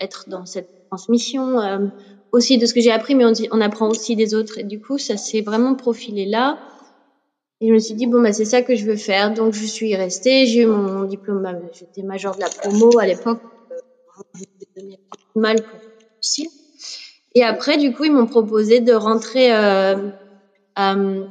être 0.00 0.28
dans 0.28 0.46
cette 0.46 0.86
transmission 0.88 1.60
euh, 1.60 1.86
aussi 2.32 2.58
de 2.58 2.66
ce 2.66 2.74
que 2.74 2.80
j'ai 2.80 2.92
appris, 2.92 3.14
mais 3.14 3.24
on, 3.24 3.32
on, 3.52 3.60
apprend 3.60 3.88
aussi 3.88 4.16
des 4.16 4.34
autres. 4.34 4.58
Et 4.58 4.64
du 4.64 4.80
coup, 4.80 4.98
ça 4.98 5.16
s'est 5.16 5.40
vraiment 5.40 5.74
profilé 5.74 6.24
là. 6.26 6.58
Et 7.60 7.68
je 7.68 7.72
me 7.72 7.78
suis 7.78 7.94
dit, 7.94 8.06
bon, 8.06 8.22
bah, 8.22 8.32
c'est 8.32 8.46
ça 8.46 8.62
que 8.62 8.74
je 8.74 8.86
veux 8.86 8.96
faire. 8.96 9.34
Donc, 9.34 9.52
je 9.52 9.66
suis 9.66 9.94
restée. 9.94 10.46
J'ai 10.46 10.62
eu 10.62 10.66
mon 10.66 11.04
diplôme, 11.04 11.42
bah, 11.42 11.52
j'étais 11.72 12.02
major 12.02 12.34
de 12.34 12.40
la 12.40 12.48
promo 12.48 12.98
à 12.98 13.06
l'époque. 13.06 13.40
Mal 15.34 15.56
pour 15.56 15.78
réussir. 16.14 16.50
Et 17.34 17.44
après, 17.44 17.76
du 17.76 17.92
coup, 17.92 18.04
ils 18.04 18.12
m'ont 18.12 18.26
proposé 18.26 18.80
de 18.80 18.92
rentrer 18.92 19.54
euh, 19.54 20.08
euh, 20.78 21.24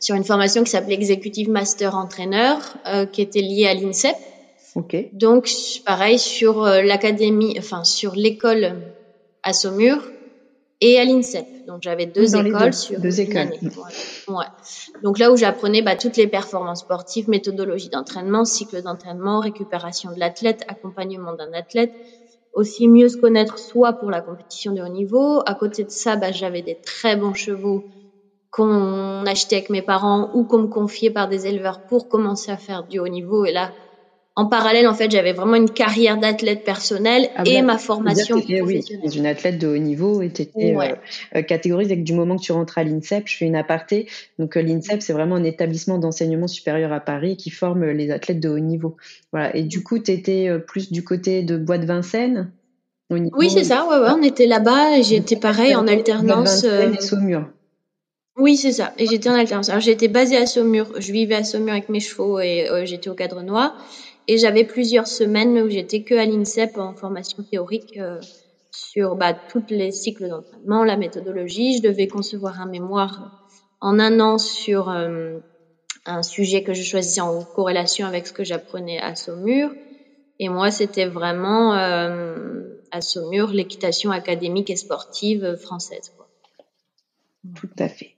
sur 0.00 0.14
une 0.14 0.24
formation 0.24 0.64
qui 0.64 0.70
s'appelait 0.70 0.94
Executive 0.94 1.50
Master 1.50 1.94
Entraîneur, 1.94 2.58
euh, 2.86 3.06
qui 3.06 3.22
était 3.22 3.40
liée 3.40 3.66
à 3.66 3.74
l'INSEP. 3.74 4.16
Okay. 4.74 5.10
Donc, 5.12 5.50
pareil, 5.84 6.18
sur 6.18 6.64
euh, 6.64 6.82
l'académie, 6.82 7.54
enfin, 7.58 7.84
sur 7.84 8.14
l'école 8.14 8.76
à 9.42 9.52
Saumur 9.52 10.02
et 10.80 10.98
à 10.98 11.04
l'INSEP. 11.04 11.46
Donc, 11.66 11.82
j'avais 11.82 12.06
deux 12.06 12.36
écoles 12.36 12.74
sur 12.74 13.00
deux 13.00 13.20
écoles. 13.20 13.38
Année. 13.38 13.58
Ouais. 14.28 14.44
Donc, 15.02 15.18
là 15.18 15.32
où 15.32 15.36
j'apprenais 15.36 15.82
bah, 15.82 15.96
toutes 15.96 16.16
les 16.16 16.26
performances 16.26 16.80
sportives, 16.80 17.28
méthodologie 17.28 17.88
d'entraînement, 17.88 18.44
cycle 18.44 18.82
d'entraînement, 18.82 19.40
récupération 19.40 20.12
de 20.12 20.18
l'athlète, 20.18 20.62
accompagnement 20.68 21.32
d'un 21.34 21.52
athlète, 21.52 21.92
aussi 22.52 22.88
mieux 22.88 23.08
se 23.08 23.16
connaître 23.16 23.58
soi 23.58 23.94
pour 23.94 24.10
la 24.10 24.20
compétition 24.20 24.72
de 24.72 24.82
haut 24.82 24.88
niveau. 24.88 25.42
À 25.46 25.54
côté 25.54 25.84
de 25.84 25.90
ça, 25.90 26.16
bah, 26.16 26.32
j'avais 26.32 26.62
des 26.62 26.80
très 26.84 27.16
bons 27.16 27.34
chevaux 27.34 27.86
qu'on 28.50 29.26
achetait 29.26 29.56
avec 29.56 29.70
mes 29.70 29.82
parents 29.82 30.30
ou 30.32 30.46
qu'on 30.46 30.60
me 30.60 30.66
confiait 30.66 31.10
par 31.10 31.28
des 31.28 31.46
éleveurs 31.46 31.82
pour 31.86 32.08
commencer 32.08 32.50
à 32.50 32.56
faire 32.56 32.84
du 32.84 32.98
haut 32.98 33.08
niveau. 33.08 33.44
Et 33.44 33.52
là, 33.52 33.74
en 34.38 34.44
parallèle, 34.44 34.86
en 34.86 34.92
fait, 34.92 35.10
j'avais 35.10 35.32
vraiment 35.32 35.54
une 35.54 35.70
carrière 35.70 36.18
d'athlète 36.18 36.62
personnelle 36.62 37.30
ah, 37.36 37.44
et 37.46 37.62
ma 37.62 37.78
formation 37.78 38.38
professionnelle. 38.38 39.00
Oui, 39.02 39.16
une 39.16 39.24
athlète 39.24 39.58
de 39.58 39.66
haut 39.66 39.78
niveau 39.78 40.20
et 40.20 40.28
tu 40.28 40.42
étais 40.42 40.76
euh, 40.76 40.94
euh, 41.34 41.40
catégorisée 41.40 41.96
du 41.96 42.12
moment 42.12 42.36
que 42.36 42.42
tu 42.42 42.52
rentres 42.52 42.76
à 42.76 42.84
l'INSEP. 42.84 43.26
Je 43.28 43.36
fais 43.38 43.46
une 43.46 43.56
aparté. 43.56 44.06
Donc, 44.38 44.58
euh, 44.58 44.60
l'INSEP, 44.60 45.00
c'est 45.00 45.14
vraiment 45.14 45.36
un 45.36 45.44
établissement 45.44 45.96
d'enseignement 45.96 46.48
supérieur 46.48 46.92
à 46.92 47.00
Paris 47.00 47.38
qui 47.38 47.48
forme 47.48 47.86
les 47.86 48.10
athlètes 48.10 48.38
de 48.38 48.50
haut 48.50 48.58
niveau. 48.58 48.98
Voilà. 49.32 49.56
Et 49.56 49.62
du 49.62 49.82
coup, 49.82 49.98
tu 49.98 50.10
étais 50.10 50.50
plus 50.58 50.92
du 50.92 51.02
côté 51.02 51.42
de 51.42 51.56
Bois 51.56 51.78
de 51.78 51.86
Vincennes 51.86 52.50
Oui, 53.08 53.48
c'est 53.48 53.64
ça. 53.64 53.88
Ouais, 53.88 53.96
ouais, 53.96 54.12
on 54.14 54.22
était 54.22 54.46
là-bas. 54.46 55.00
J'étais 55.00 55.36
pareil 55.36 55.74
en 55.74 55.88
alternance. 55.88 56.62
Bois 56.62 56.86
de 56.88 56.94
et 56.94 57.00
Saumur. 57.00 57.46
Oui, 58.36 58.58
c'est 58.58 58.72
ça. 58.72 58.92
Et 58.98 59.06
j'étais 59.06 59.30
en 59.30 59.34
alternance. 59.34 59.70
Alors, 59.70 59.80
j'étais 59.80 60.08
basée 60.08 60.36
à 60.36 60.44
Saumur. 60.44 60.88
Je 60.98 61.10
vivais 61.10 61.36
à 61.36 61.44
Saumur 61.44 61.72
avec 61.72 61.88
mes 61.88 62.00
chevaux 62.00 62.38
et 62.38 62.68
j'étais 62.84 63.08
au 63.08 63.14
cadre 63.14 63.40
noir. 63.40 63.74
Et 64.28 64.38
j'avais 64.38 64.64
plusieurs 64.64 65.06
semaines 65.06 65.58
où 65.60 65.68
j'étais 65.68 66.02
que 66.02 66.14
à 66.14 66.24
l'INSEP 66.24 66.76
en 66.78 66.94
formation 66.94 67.44
théorique 67.44 67.96
euh, 67.98 68.20
sur 68.72 69.14
bah, 69.14 69.34
tous 69.34 69.64
les 69.70 69.92
cycles 69.92 70.28
d'entraînement, 70.28 70.84
la 70.84 70.96
méthodologie. 70.96 71.76
Je 71.76 71.82
devais 71.82 72.08
concevoir 72.08 72.60
un 72.60 72.66
mémoire 72.66 73.30
en 73.80 73.98
un 73.98 74.18
an 74.18 74.38
sur 74.38 74.90
euh, 74.90 75.38
un 76.06 76.22
sujet 76.22 76.62
que 76.62 76.74
je 76.74 76.82
choisissais 76.82 77.20
en 77.20 77.44
corrélation 77.44 78.06
avec 78.06 78.26
ce 78.26 78.32
que 78.32 78.42
j'apprenais 78.44 78.98
à 78.98 79.14
Saumur. 79.14 79.70
Et 80.38 80.48
moi, 80.48 80.70
c'était 80.70 81.06
vraiment 81.06 81.74
euh, 81.74 82.64
à 82.90 83.00
Saumur 83.00 83.52
l'équitation 83.52 84.10
académique 84.10 84.70
et 84.70 84.76
sportive 84.76 85.56
française. 85.56 86.12
Quoi. 86.16 86.28
Tout 87.54 87.70
à 87.78 87.88
fait. 87.88 88.15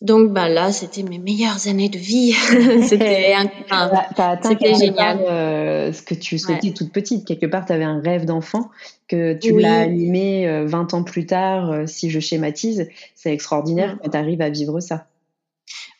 Donc 0.00 0.32
bah 0.32 0.48
là, 0.48 0.72
c'était 0.72 1.02
mes 1.02 1.18
meilleures 1.18 1.68
années 1.68 1.90
de 1.90 1.98
vie. 1.98 2.32
c'était 2.88 3.34
c'était 4.42 4.74
génial. 4.74 5.18
Euh, 5.20 5.92
ce 5.92 6.02
que 6.02 6.14
tu 6.14 6.38
souhaitais 6.38 6.70
toute 6.70 6.90
petite? 6.90 7.26
Quelque 7.26 7.44
part, 7.44 7.66
tu 7.66 7.72
avais 7.72 7.84
un 7.84 8.00
rêve 8.00 8.24
d'enfant 8.24 8.70
que 9.08 9.34
tu 9.34 9.58
l'as 9.58 9.80
animé 9.80 10.64
20 10.64 10.94
euh, 10.94 10.96
ans 10.96 11.02
plus 11.02 11.26
tard, 11.26 11.70
euh, 11.70 11.86
si 11.86 12.08
je 12.08 12.18
schématise. 12.18 12.88
C'est 13.14 13.32
extraordinaire 13.32 13.98
quand 14.02 14.10
tu 14.10 14.16
arrives 14.16 14.40
à 14.40 14.48
vivre 14.48 14.80
ça. 14.80 15.06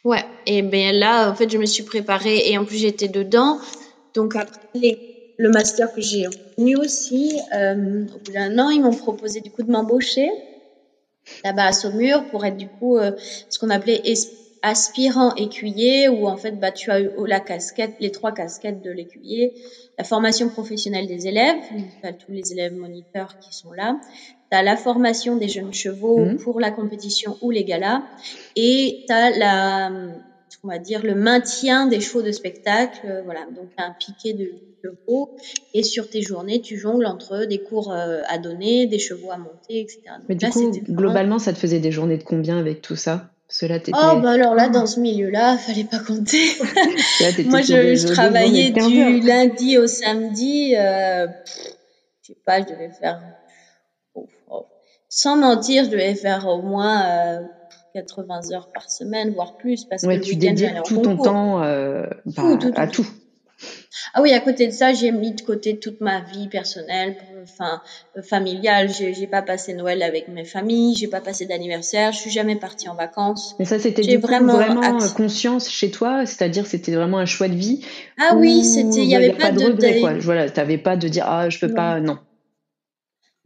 Ouais, 0.02 0.24
et 0.46 0.62
bien 0.62 0.92
là, 0.92 1.30
en 1.30 1.34
fait, 1.34 1.50
je 1.50 1.58
me 1.58 1.66
suis 1.66 1.82
préparée 1.82 2.50
et 2.50 2.56
en 2.56 2.64
plus 2.64 2.78
j'étais 2.78 3.08
dedans. 3.08 3.58
Donc 4.14 4.34
après 4.34 4.98
le 5.36 5.50
master 5.50 5.92
que 5.92 6.00
j'ai 6.00 6.26
obtenu 6.26 6.76
aussi, 6.76 7.38
au 7.52 8.18
bout 8.24 8.32
d'un 8.32 8.58
an, 8.58 8.70
ils 8.70 8.80
m'ont 8.80 8.94
proposé 8.94 9.42
du 9.42 9.50
coup 9.50 9.62
de 9.62 9.70
m'embaucher 9.70 10.30
là-bas 11.44 11.66
à 11.66 11.72
Saumur 11.72 12.28
pour 12.30 12.44
être 12.44 12.56
du 12.56 12.68
coup 12.68 12.96
euh, 12.96 13.12
ce 13.48 13.59
qu'on 13.59 13.70
appelait 13.70 14.02
aspirant 14.62 15.35
écuyer 15.37 16.09
où 16.09 16.28
en 16.28 16.37
fait 16.37 16.59
bah 16.59 16.70
tu 16.70 16.90
as 16.90 17.00
eu 17.00 17.11
la 17.26 17.40
casquette 17.40 17.94
les 17.98 18.11
trois 18.11 18.33
casquettes 18.33 18.83
de 18.83 18.90
l'écuyer 18.90 19.54
la 19.96 20.04
formation 20.04 20.48
professionnelle 20.48 21.06
des 21.06 21.26
élèves 21.26 21.56
tu 21.70 22.06
as 22.06 22.12
tous 22.12 22.33
les 22.33 22.52
élèves 22.52 22.74
moniteurs 22.74 23.38
qui 23.40 23.54
sont 23.54 23.72
là 23.72 23.98
tu 24.50 24.56
as 24.56 24.62
la 24.62 24.76
formation 24.76 25.37
des 25.37 25.48
jeunes 25.48 25.72
chevaux 25.72 26.24
mmh. 26.24 26.37
pour 26.38 26.61
la 26.61 26.70
compétition 26.70 27.38
ou 27.40 27.50
les 27.50 27.64
galas 27.64 28.02
et 28.56 29.04
tu 29.06 29.12
as 29.12 29.30
la 29.30 29.90
on 30.62 30.68
va 30.68 30.78
dire 30.78 31.04
le 31.04 31.14
maintien 31.14 31.86
des 31.86 32.00
chevaux 32.00 32.22
de 32.22 32.32
spectacle 32.32 33.00
euh, 33.04 33.22
voilà 33.22 33.46
donc 33.54 33.70
un 33.78 33.92
piquet 33.98 34.32
de 34.32 34.50
chevaux 34.82 35.36
et 35.74 35.82
sur 35.82 36.08
tes 36.08 36.22
journées, 36.22 36.60
tu 36.60 36.76
jongles 36.76 37.06
entre 37.06 37.44
des 37.44 37.58
cours 37.58 37.92
euh, 37.92 38.22
à 38.28 38.38
donner, 38.38 38.86
des 38.86 38.98
chevaux 38.98 39.30
à 39.30 39.36
monter, 39.36 39.80
etc. 39.80 40.00
Mais 40.28 40.34
du 40.34 40.48
coup, 40.48 40.70
globalement, 40.88 41.38
ça 41.38 41.52
te 41.52 41.58
faisait 41.58 41.80
des 41.80 41.92
journées 41.92 42.18
de 42.18 42.24
combien 42.24 42.58
avec 42.58 42.82
tout 42.82 42.96
ça? 42.96 43.30
Cela 43.48 43.80
Oh, 43.88 44.20
bah 44.22 44.30
alors 44.30 44.54
là, 44.54 44.68
dans 44.68 44.86
ce 44.86 45.00
milieu-là, 45.00 45.58
fallait 45.58 45.84
pas 45.84 45.98
compter. 45.98 46.38
Moi, 47.46 47.62
je, 47.62 48.12
travaillais 48.12 48.70
du 48.70 49.26
lundi 49.26 49.76
au 49.76 49.88
samedi. 49.88 50.76
Euh, 50.76 51.26
je 52.22 52.28
sais 52.28 52.38
pas, 52.46 52.60
je 52.60 52.66
devais 52.66 52.90
faire. 52.90 53.20
Oh, 54.14 54.28
oh. 54.48 54.66
Sans 55.08 55.36
mentir, 55.36 55.84
je 55.84 55.90
devais 55.90 56.14
faire 56.14 56.46
au 56.46 56.62
moins 56.62 57.02
euh, 57.02 57.40
80 57.94 58.53
heures 58.53 58.70
par 58.72 58.90
semaine, 58.90 59.33
voire 59.33 59.57
plus, 59.57 59.85
parce 59.85 60.03
ouais, 60.05 60.18
que 60.20 60.24
tu 60.24 60.37
dédies 60.37 60.66
tout 60.85 60.98
ton 60.98 61.16
temps 61.16 61.62
euh, 61.62 62.07
bah, 62.26 62.59
à 62.76 62.87
tout. 62.87 63.07
Ah 64.14 64.22
oui, 64.22 64.33
à 64.33 64.40
côté 64.40 64.66
de 64.66 64.72
ça, 64.72 64.92
j'ai 64.92 65.12
mis 65.12 65.33
de 65.33 65.42
côté 65.42 65.79
toute 65.79 66.00
ma 66.00 66.20
vie 66.20 66.48
personnelle, 66.48 67.16
enfin 67.42 67.83
euh, 68.16 68.22
familiale. 68.22 68.88
J'ai 68.90 69.26
pas 69.26 69.42
passé 69.42 69.74
Noël 69.74 70.03
avec 70.03 70.29
mes 70.29 70.44
familles, 70.44 70.94
j'ai 70.96 71.09
pas 71.09 71.20
passé 71.20 71.46
d'anniversaire, 71.46 72.12
je 72.12 72.18
suis 72.18 72.31
jamais 72.31 72.57
partie 72.57 72.88
en 72.88 72.94
vacances. 72.94 73.55
Mais 73.59 73.64
ça, 73.64 73.79
c'était 73.79 74.16
vraiment, 74.16 74.55
vraiment 74.55 74.98
conscience 75.14 75.68
chez 75.68 75.90
toi, 75.90 76.24
c'est-à-dire 76.24 76.66
c'était 76.66 76.92
vraiment 76.92 77.18
un 77.18 77.26
choix 77.26 77.48
de 77.48 77.55
vie. 77.55 77.85
Ah 78.18 78.35
oui, 78.37 78.64
c'était, 78.64 79.03
il 79.03 79.11
y 79.11 79.16
avait 79.16 79.33
pas, 79.33 79.50
de, 79.50 79.62
regret, 79.62 80.00
quoi. 80.00 80.14
Voilà, 80.18 80.48
t'avais 80.48 80.79
pas 80.79 80.96
de 80.96 81.09
dire 81.09 81.24
ah 81.26 81.50
je 81.50 81.59
peux 81.59 81.72
pas, 81.72 82.00
non. 82.00 82.18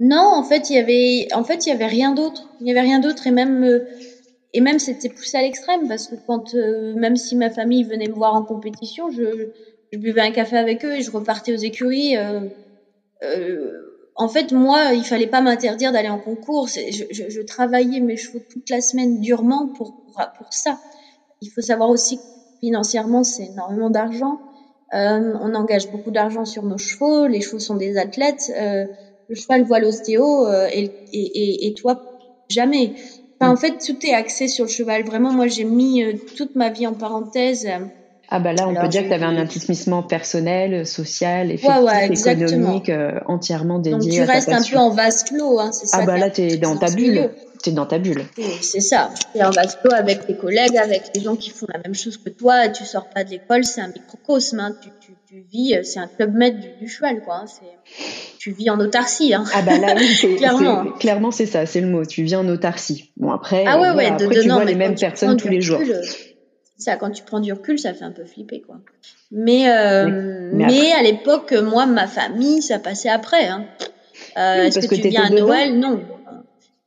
Non, 0.00 0.33
en 0.35 0.42
fait, 0.42 0.70
il 0.70 0.76
y 0.76 0.78
avait, 0.78 1.28
en 1.35 1.44
fait, 1.44 1.66
il 1.66 1.68
y 1.68 1.72
avait 1.72 1.87
rien 1.87 2.14
d'autre. 2.14 2.48
Il 2.61 2.66
y 2.66 2.70
avait 2.70 2.80
rien 2.80 2.98
d'autre 2.98 3.26
et 3.26 3.30
même, 3.30 3.62
euh, 3.62 3.87
et 4.54 4.60
même 4.60 4.78
c'était 4.78 5.10
poussé 5.10 5.36
à 5.36 5.42
l'extrême 5.42 5.88
parce 5.88 6.06
que 6.06 6.14
quand, 6.26 6.54
euh, 6.54 6.94
même 6.94 7.16
si 7.16 7.36
ma 7.36 7.50
famille 7.50 7.84
venait 7.84 8.08
me 8.08 8.14
voir 8.14 8.34
en 8.34 8.42
compétition, 8.42 9.10
je, 9.10 9.50
buvais 9.92 10.22
un 10.22 10.32
café 10.32 10.56
avec 10.56 10.84
eux 10.84 10.96
et 10.96 11.02
je 11.02 11.10
repartais 11.12 11.52
aux 11.52 11.58
écuries. 11.58 12.16
Euh, 12.16 12.48
euh, 13.22 13.70
en 14.16 14.28
fait, 14.28 14.50
moi, 14.50 14.92
il 14.92 15.04
fallait 15.04 15.28
pas 15.28 15.40
m'interdire 15.40 15.92
d'aller 15.92 16.08
en 16.08 16.18
concours. 16.18 16.66
Je, 16.66 17.42
travaillais 17.42 18.00
mes 18.00 18.16
chevaux 18.16 18.40
toute 18.40 18.68
la 18.70 18.80
semaine 18.80 19.20
durement 19.20 19.68
pour, 19.68 19.94
pour, 20.36 20.52
ça. 20.52 20.80
Il 21.40 21.50
faut 21.50 21.60
savoir 21.60 21.90
aussi 21.90 22.16
que 22.18 22.24
financièrement, 22.60 23.22
c'est 23.22 23.44
énormément 23.44 23.90
d'argent. 23.90 24.40
On 24.92 25.54
engage 25.54 25.90
beaucoup 25.90 26.10
d'argent 26.10 26.44
sur 26.44 26.64
nos 26.64 26.78
chevaux. 26.78 27.28
Les 27.28 27.40
chevaux 27.40 27.60
sont 27.60 27.76
des 27.76 27.96
athlètes. 27.96 28.50
Le 29.28 29.34
cheval 29.34 29.64
voit 29.64 29.78
l'ostéo 29.78 30.46
euh, 30.46 30.68
et, 30.72 30.92
et, 31.12 31.66
et, 31.66 31.74
toi, 31.74 32.02
jamais. 32.48 32.94
Enfin, 33.44 33.52
en 33.52 33.57
fait, 33.57 33.78
tout 33.78 33.96
est 34.07 34.14
axé 34.14 34.48
sur 34.48 34.64
le 34.64 34.70
cheval. 34.70 35.04
Vraiment, 35.04 35.33
moi, 35.33 35.46
j'ai 35.46 35.64
mis 35.64 36.04
toute 36.37 36.54
ma 36.54 36.70
vie 36.70 36.87
en 36.87 36.94
parenthèse. 36.94 37.68
Ah 38.30 38.40
bah 38.40 38.52
là, 38.52 38.66
on 38.66 38.74
peut 38.74 38.88
dire 38.88 39.02
que 39.02 39.09
tu 39.09 39.14
avais 39.14 39.24
un 39.24 39.37
investissement 39.37 40.02
personnel, 40.02 40.87
social, 40.87 41.50
effectif, 41.50 42.26
économique, 42.26 42.88
euh, 42.88 43.20
entièrement 43.26 43.78
dédié 43.78 44.18
Donc 44.18 44.26
tu 44.26 44.33
restes 44.33 44.48
un 44.48 44.62
peu 44.62 44.76
en 44.78 44.90
vase 44.90 45.24
clos, 45.24 45.61
hein, 45.61 45.70
c'est 45.72 45.87
ça. 45.87 45.98
Ah 46.00 46.07
bah 46.07 46.16
là, 46.16 46.30
tu 46.30 46.42
es 46.42 46.57
dans 46.57 46.76
ta 46.76 46.90
bulle. 46.90 47.30
Tu 47.62 47.70
es 47.70 47.72
dans 47.72 47.87
ta 47.87 47.98
bulle. 47.98 48.24
C'est 48.61 48.80
ça. 48.80 49.11
Tu 49.33 49.38
es 49.38 49.44
en 49.44 49.50
vase 49.50 49.78
clos 49.80 49.94
avec 49.94 50.26
tes 50.26 50.37
collègues, 50.37 50.76
avec 50.76 51.11
les 51.14 51.20
gens 51.20 51.37
qui 51.37 51.50
font 51.50 51.66
la 51.72 51.78
même 51.78 51.94
chose 51.94 52.16
que 52.16 52.30
toi. 52.30 52.68
Tu 52.68 52.85
sors 52.85 53.09
pas 53.09 53.24
de 53.24 53.30
l'école, 53.30 53.64
c'est 53.64 53.83
un 53.83 53.88
microcosme. 53.88 54.59
Hein. 54.59 54.74
Tu, 54.83 54.88
tu, 55.00 55.12
tu, 55.34 55.44
vis, 55.50 55.76
c'est 55.82 55.98
un 55.98 56.06
club 56.06 56.32
maître 56.34 56.58
du, 56.80 56.88
cheval, 56.88 57.20
quoi. 57.24 57.42
Hein. 57.42 57.46
Tu 58.38 58.52
vis 58.52 58.70
en 58.70 58.78
autarcie. 58.78 59.34
Hein. 59.34 59.44
Ah 59.52 59.62
bah 59.62 59.78
là, 59.78 59.96
oui, 59.98 60.36
clairement. 60.36 60.84
Clairement, 60.92 61.30
c'est 61.32 61.46
ça, 61.46 61.66
c'est 61.66 61.80
le 61.80 61.88
mot. 61.88 62.04
Tu 62.04 62.22
vis 62.22 62.36
en 62.36 62.48
autarcie. 62.48 63.10
Bon 63.16 63.32
après, 63.32 63.64
ah 63.66 63.80
ouais, 63.80 63.90
ouais, 63.90 64.06
après 64.06 64.28
tu 64.28 64.48
vois 64.48 64.64
les 64.64 64.76
mêmes 64.76 64.94
personnes 64.94 65.36
tous 65.36 65.48
les 65.48 65.60
jours. 65.60 65.80
Euh, 65.80 66.02
ça, 66.78 66.96
quand 66.96 67.10
tu 67.10 67.24
prends 67.24 67.40
du 67.40 67.52
recul, 67.52 67.78
ça 67.80 67.94
fait 67.94 68.04
un 68.04 68.12
peu 68.12 68.24
flipper, 68.24 68.60
quoi. 68.60 68.76
Mais, 69.32 69.68
euh, 69.70 70.50
mais, 70.52 70.92
à 70.92 71.02
l'époque, 71.02 71.52
moi, 71.52 71.86
ma 71.86 72.06
famille, 72.06 72.62
ça 72.62 72.78
passait 72.78 73.08
après. 73.08 73.48
Hein. 73.48 73.64
Euh, 74.36 74.64
Est-ce 74.64 74.86
que, 74.86 74.94
tu 74.94 75.08
viens 75.08 75.24
à 75.24 75.30
Noël? 75.30 75.78
Non. 75.78 76.00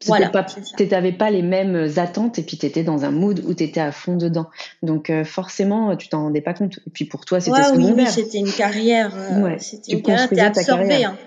Voilà, 0.06 0.32
tu 0.78 0.88
n'avais 0.88 1.12
pas 1.12 1.32
les 1.32 1.42
mêmes 1.42 1.90
attentes 1.98 2.38
et 2.38 2.44
puis 2.44 2.58
tu 2.58 2.68
étais 2.68 2.84
dans 2.84 3.04
un 3.04 3.10
mood 3.10 3.44
où 3.46 3.54
tu 3.56 3.64
étais 3.64 3.80
à 3.80 3.92
fond 3.92 4.16
dedans. 4.16 4.48
Donc 4.84 5.10
euh, 5.10 5.24
forcément, 5.24 5.96
tu 5.96 6.08
t'en 6.08 6.24
rendais 6.24 6.42
pas 6.42 6.54
compte. 6.54 6.80
Et 6.86 6.90
puis 6.92 7.06
pour 7.06 7.26
toi, 7.26 7.40
c'était 7.40 7.58
ouais, 7.58 7.94
Oui, 7.94 8.08
c'était 8.08 8.38
une 8.38 8.52
carrière. 8.52 9.16
Euh, 9.16 9.56
c'était 9.60 9.94
une 9.94 10.04
carrière, 10.04 10.30
t'es 10.30 10.40
absorbé. 10.40 11.04
Hein. 11.04 11.18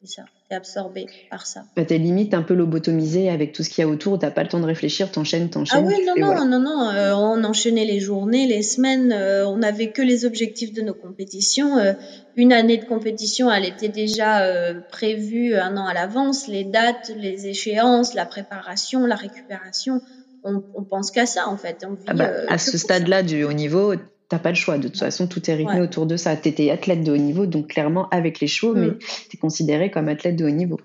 C'est 0.00 0.08
ça 0.08 0.22
absorbé 0.54 1.06
par 1.30 1.46
ça. 1.46 1.64
Bah, 1.76 1.84
t'es 1.84 1.98
limite 1.98 2.34
un 2.34 2.42
peu 2.42 2.54
lobotomisé 2.54 3.28
avec 3.30 3.52
tout 3.52 3.62
ce 3.62 3.70
qu'il 3.70 3.82
y 3.82 3.84
a 3.84 3.88
autour, 3.88 4.18
t'as 4.18 4.30
pas 4.30 4.42
le 4.42 4.48
temps 4.48 4.60
de 4.60 4.66
réfléchir, 4.66 5.10
t'enchaînes, 5.10 5.50
t'enchaînes. 5.50 5.84
Ah 5.84 5.86
oui, 5.86 6.04
non, 6.06 6.34
non, 6.34 6.44
non, 6.44 6.60
non, 6.60 6.90
euh, 6.90 7.14
on 7.14 7.42
enchaînait 7.44 7.84
les 7.84 8.00
journées, 8.00 8.46
les 8.46 8.62
semaines, 8.62 9.12
euh, 9.12 9.46
on 9.46 9.58
n'avait 9.58 9.90
que 9.90 10.02
les 10.02 10.24
objectifs 10.24 10.72
de 10.72 10.82
nos 10.82 10.94
compétitions. 10.94 11.78
Euh, 11.78 11.94
une 12.36 12.52
année 12.52 12.76
de 12.76 12.84
compétition, 12.84 13.50
elle 13.50 13.64
était 13.64 13.88
déjà 13.88 14.42
prévue 14.90 15.56
un 15.56 15.76
an 15.76 15.86
à 15.86 15.94
l'avance, 15.94 16.48
les 16.48 16.64
dates, 16.64 17.10
les 17.16 17.46
échéances, 17.46 18.14
la 18.14 18.26
préparation, 18.26 19.06
la 19.06 19.16
récupération. 19.16 20.00
On, 20.44 20.62
on 20.74 20.84
pense 20.84 21.10
qu'à 21.10 21.26
ça 21.26 21.48
en 21.48 21.56
fait. 21.56 21.84
Ah 22.06 22.14
bah, 22.14 22.30
à 22.48 22.58
ce 22.58 22.76
stade-là 22.78 23.22
du 23.22 23.42
haut 23.42 23.54
niveau, 23.54 23.94
t'as 24.28 24.38
pas 24.38 24.50
le 24.50 24.56
choix. 24.56 24.78
De 24.78 24.88
toute 24.88 24.98
façon, 24.98 25.26
tout 25.26 25.50
est 25.50 25.54
rythmé 25.54 25.80
autour 25.80 26.06
de 26.06 26.16
ça. 26.16 26.36
Tu 26.36 26.48
étais 26.48 26.70
athlète 26.70 27.02
de 27.02 27.12
haut 27.12 27.16
niveau, 27.16 27.46
donc 27.46 27.68
clairement 27.68 28.08
avec 28.10 28.40
les 28.40 28.46
chevaux, 28.46 28.74
mais 28.74 28.88
mm. 28.88 28.98
tu 29.30 29.36
es 29.36 29.38
considéré 29.38 29.90
comme 29.90 30.08
athlète 30.08 30.36
de 30.36 30.44
haut 30.44 30.50
niveau. 30.50 30.78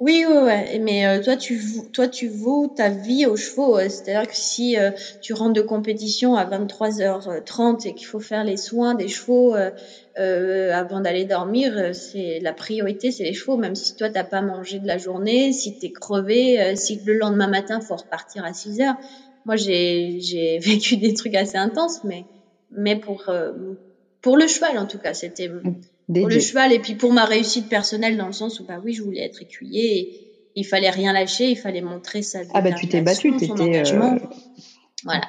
Oui, 0.00 0.24
oui, 0.26 0.34
ouais. 0.34 0.78
Mais 0.78 1.06
euh, 1.06 1.22
toi, 1.22 1.36
tu 1.36 1.60
toi, 1.92 2.08
tu 2.08 2.26
vaux 2.28 2.72
ta 2.74 2.88
vie 2.88 3.26
aux 3.26 3.36
chevaux. 3.36 3.78
C'est-à-dire 3.80 4.26
que 4.26 4.34
si 4.34 4.78
euh, 4.78 4.92
tu 5.20 5.34
rentres 5.34 5.52
de 5.52 5.60
compétition 5.60 6.36
à 6.36 6.46
23h30 6.46 7.86
et 7.86 7.94
qu'il 7.94 8.06
faut 8.06 8.18
faire 8.18 8.42
les 8.42 8.56
soins 8.56 8.94
des 8.94 9.08
chevaux 9.08 9.54
euh, 9.54 10.72
avant 10.72 11.00
d'aller 11.00 11.26
dormir, 11.26 11.94
c'est 11.94 12.40
la 12.40 12.54
priorité, 12.54 13.10
c'est 13.10 13.24
les 13.24 13.34
chevaux. 13.34 13.58
Même 13.58 13.74
si 13.74 13.94
toi, 13.94 14.08
t'as 14.08 14.24
pas 14.24 14.40
mangé 14.40 14.78
de 14.78 14.86
la 14.86 14.96
journée, 14.96 15.52
si 15.52 15.78
t'es 15.78 15.92
crevé, 15.92 16.74
si 16.76 16.98
le 17.04 17.18
lendemain 17.18 17.48
matin 17.48 17.82
faut 17.82 17.96
repartir 17.96 18.42
à 18.46 18.54
6 18.54 18.80
heures. 18.80 18.96
Moi, 19.44 19.56
j'ai 19.56 20.18
j'ai 20.20 20.58
vécu 20.62 20.96
des 20.96 21.12
trucs 21.12 21.34
assez 21.34 21.58
intenses, 21.58 22.04
mais 22.04 22.24
mais 22.76 22.96
pour 22.96 23.28
euh, 23.28 23.52
pour 24.22 24.36
le 24.36 24.46
cheval 24.46 24.78
en 24.78 24.86
tout 24.86 24.98
cas, 24.98 25.14
c'était 25.14 25.48
pour 25.48 26.28
le 26.28 26.40
cheval 26.40 26.72
et 26.72 26.78
puis 26.78 26.94
pour 26.94 27.12
ma 27.12 27.24
réussite 27.24 27.68
personnelle 27.68 28.16
dans 28.16 28.26
le 28.26 28.32
sens 28.32 28.60
où 28.60 28.64
bah 28.64 28.80
oui, 28.84 28.92
je 28.92 29.02
voulais 29.02 29.24
être 29.24 29.42
écuyer 29.42 29.98
et 29.98 30.30
il 30.56 30.64
fallait 30.64 30.90
rien 30.90 31.12
lâcher, 31.12 31.50
il 31.50 31.56
fallait 31.56 31.80
montrer 31.80 32.22
sa 32.22 32.40
Ah 32.54 32.60
bah 32.60 32.72
tu 32.72 32.88
t'es 32.88 33.00
battu, 33.00 33.36
t'étais 33.36 33.82
euh... 33.92 34.18
voilà. 35.04 35.22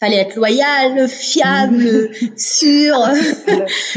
Fallait 0.00 0.16
être 0.16 0.34
loyal, 0.36 1.08
fiable, 1.08 2.10
sûr, 2.36 2.98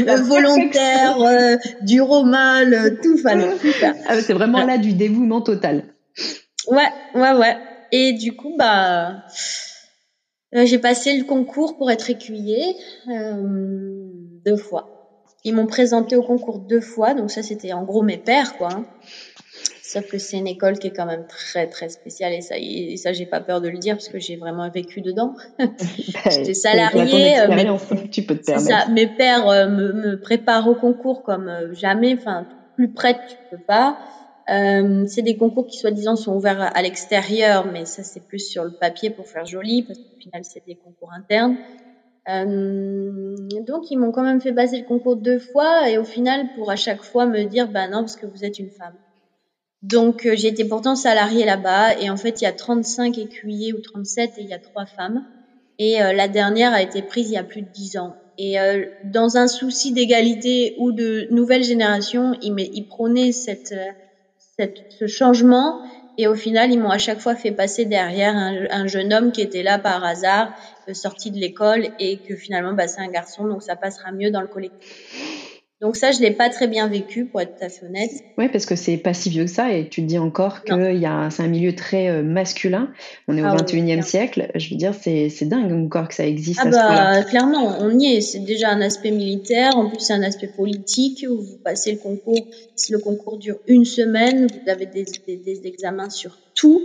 volontaire, 0.06 1.20
euh, 1.20 1.56
du 1.82 2.00
roman, 2.00 2.64
tout 3.02 3.18
fallait 3.18 3.58
tout 3.58 3.72
faire. 3.72 3.94
Ah, 4.06 4.20
c'est 4.20 4.32
vraiment 4.32 4.64
là 4.64 4.78
du 4.78 4.94
dévouement 4.94 5.42
total. 5.42 5.84
Ouais, 6.68 6.88
ouais, 7.14 7.32
ouais. 7.32 7.56
Et 7.92 8.12
du 8.12 8.36
coup, 8.36 8.54
bah, 8.56 9.24
euh, 10.54 10.64
j'ai 10.64 10.78
passé 10.78 11.16
le 11.16 11.24
concours 11.24 11.76
pour 11.76 11.90
être 11.90 12.08
écuyer 12.10 12.74
euh, 13.08 13.42
deux 14.44 14.56
fois. 14.56 14.94
Ils 15.44 15.54
m'ont 15.54 15.66
présenté 15.66 16.16
au 16.16 16.22
concours 16.22 16.58
deux 16.58 16.80
fois, 16.80 17.14
donc 17.14 17.30
ça 17.30 17.42
c'était 17.42 17.72
en 17.72 17.84
gros 17.84 18.02
mes 18.02 18.16
pères 18.16 18.56
quoi. 18.56 18.68
Hein. 18.72 18.86
Sauf 19.82 20.06
que 20.06 20.18
c'est 20.18 20.36
une 20.36 20.46
école 20.46 20.78
qui 20.78 20.88
est 20.88 20.92
quand 20.92 21.06
même 21.06 21.26
très 21.26 21.66
très 21.66 21.88
spéciale 21.88 22.34
et 22.34 22.40
ça, 22.40 22.56
et 22.58 22.96
ça 22.96 23.12
j'ai 23.12 23.24
pas 23.24 23.40
peur 23.40 23.60
de 23.60 23.68
le 23.68 23.78
dire 23.78 23.94
parce 23.94 24.08
que 24.08 24.18
j'ai 24.18 24.36
vraiment 24.36 24.68
vécu 24.70 25.00
dedans. 25.00 25.34
J'étais 26.30 26.54
salariée. 26.54 27.40
Euh, 27.40 27.76
tu 28.10 28.22
peux 28.22 28.36
te 28.36 28.44
permettre. 28.44 28.68
Ça, 28.68 28.88
mes 28.88 29.06
pères 29.06 29.46
me, 29.46 29.92
me, 29.92 30.20
préparent 30.20 30.68
au 30.68 30.74
concours 30.74 31.22
comme 31.22 31.50
jamais, 31.72 32.14
enfin 32.18 32.46
plus 32.74 32.92
prête 32.92 33.18
tu 33.28 33.36
peux 33.50 33.62
pas. 33.62 33.98
Euh, 34.50 35.04
c'est 35.06 35.22
des 35.22 35.36
concours 35.36 35.66
qui 35.66 35.76
soi-disant 35.76 36.16
sont 36.16 36.34
ouverts 36.34 36.70
à 36.74 36.82
l'extérieur, 36.82 37.66
mais 37.66 37.84
ça 37.84 38.02
c'est 38.02 38.26
plus 38.26 38.38
sur 38.38 38.64
le 38.64 38.72
papier 38.72 39.10
pour 39.10 39.26
faire 39.26 39.44
joli, 39.44 39.82
parce 39.82 39.98
qu'au 39.98 40.20
final 40.20 40.42
c'est 40.44 40.64
des 40.66 40.74
concours 40.74 41.12
internes. 41.12 41.56
Euh, 42.28 43.36
donc 43.66 43.90
ils 43.90 43.96
m'ont 43.96 44.10
quand 44.10 44.22
même 44.22 44.40
fait 44.40 44.52
passer 44.52 44.78
le 44.78 44.84
concours 44.84 45.16
deux 45.16 45.38
fois 45.38 45.88
et 45.88 45.96
au 45.96 46.04
final 46.04 46.46
pour 46.54 46.70
à 46.70 46.76
chaque 46.76 47.02
fois 47.02 47.24
me 47.24 47.44
dire 47.44 47.68
bah 47.68 47.88
non 47.88 48.00
parce 48.00 48.16
que 48.16 48.26
vous 48.26 48.44
êtes 48.44 48.58
une 48.58 48.70
femme. 48.70 48.94
Donc 49.82 50.26
euh, 50.26 50.34
j'ai 50.36 50.48
été 50.48 50.64
pourtant 50.64 50.94
salariée 50.94 51.46
là-bas 51.46 51.98
et 51.98 52.10
en 52.10 52.16
fait 52.16 52.40
il 52.40 52.44
y 52.44 52.46
a 52.46 52.52
35 52.52 53.16
écuyers 53.16 53.72
ou 53.72 53.80
37 53.80 54.32
et 54.36 54.42
il 54.42 54.48
y 54.48 54.52
a 54.52 54.58
trois 54.58 54.84
femmes 54.84 55.24
et 55.78 56.02
euh, 56.02 56.12
la 56.12 56.28
dernière 56.28 56.72
a 56.72 56.82
été 56.82 57.00
prise 57.02 57.30
il 57.30 57.34
y 57.34 57.38
a 57.38 57.44
plus 57.44 57.62
de 57.62 57.68
10 57.72 57.98
ans. 57.98 58.14
Et 58.36 58.60
euh, 58.60 58.84
dans 59.04 59.36
un 59.36 59.46
souci 59.46 59.92
d'égalité 59.92 60.74
ou 60.78 60.92
de 60.92 61.28
nouvelle 61.30 61.64
génération, 61.64 62.34
ils, 62.42 62.54
ils 62.58 62.86
prônaient 62.86 63.32
cette 63.32 63.74
ce 64.88 65.06
changement. 65.06 65.80
Et 66.16 66.26
au 66.26 66.34
final, 66.34 66.72
ils 66.72 66.78
m'ont 66.80 66.90
à 66.90 66.98
chaque 66.98 67.20
fois 67.20 67.36
fait 67.36 67.52
passer 67.52 67.84
derrière 67.84 68.34
un, 68.36 68.86
jeune 68.88 69.12
homme 69.12 69.30
qui 69.30 69.40
était 69.40 69.62
là 69.62 69.78
par 69.78 70.02
hasard, 70.02 70.52
euh, 70.88 70.94
sorti 70.94 71.30
de 71.30 71.38
l'école, 71.38 71.86
et 71.98 72.20
que 72.28 72.34
finalement, 72.34 72.72
bah, 72.74 72.88
c'est 72.88 73.00
un 73.00 73.08
garçon, 73.08 73.46
donc 73.46 73.62
ça 73.62 73.76
passera 73.76 74.10
mieux 74.10 74.32
dans 74.32 74.40
le 74.40 74.48
collectif. 74.48 75.37
Donc 75.80 75.94
ça, 75.94 76.10
je 76.10 76.20
l'ai 76.20 76.32
pas 76.32 76.50
très 76.50 76.66
bien 76.66 76.88
vécu, 76.88 77.26
pour 77.26 77.40
être 77.40 77.56
tout 77.56 77.64
à 77.64 77.68
fait 77.68 77.86
honnête. 77.86 78.10
Oui, 78.36 78.48
parce 78.48 78.66
que 78.66 78.74
c'est 78.74 78.96
pas 78.96 79.14
si 79.14 79.30
vieux 79.30 79.44
que 79.44 79.50
ça, 79.50 79.72
et 79.72 79.88
tu 79.88 80.02
te 80.02 80.06
dis 80.06 80.18
encore 80.18 80.64
que 80.64 80.92
y 80.92 81.06
a, 81.06 81.30
c'est 81.30 81.44
un 81.44 81.48
milieu 81.48 81.72
très 81.72 82.08
euh, 82.08 82.24
masculin. 82.24 82.90
On 83.28 83.36
est 83.36 83.42
au 83.42 83.44
21e 83.44 83.98
ah 84.00 84.02
siècle. 84.02 84.50
Je 84.56 84.70
veux 84.70 84.76
dire, 84.76 84.92
c'est, 84.92 85.28
c'est 85.28 85.46
dingue 85.46 85.72
encore 85.72 86.08
que 86.08 86.14
ça 86.14 86.26
existe. 86.26 86.60
Ah 86.64 86.68
bah 86.68 87.22
clairement, 87.22 87.76
on 87.78 87.96
y 87.96 88.06
est. 88.06 88.20
C'est 88.20 88.40
déjà 88.40 88.70
un 88.70 88.80
aspect 88.80 89.12
militaire. 89.12 89.76
En 89.76 89.88
plus, 89.88 90.00
c'est 90.00 90.14
un 90.14 90.24
aspect 90.24 90.48
politique 90.48 91.24
où 91.30 91.36
vous 91.36 91.58
passez 91.62 91.92
le 91.92 91.98
concours. 91.98 92.48
Si 92.74 92.90
le 92.90 92.98
concours 92.98 93.38
dure 93.38 93.58
une 93.68 93.84
semaine, 93.84 94.48
vous 94.48 94.70
avez 94.70 94.86
des, 94.86 95.04
des, 95.28 95.60
examens 95.64 96.10
sur 96.10 96.38
tout, 96.56 96.82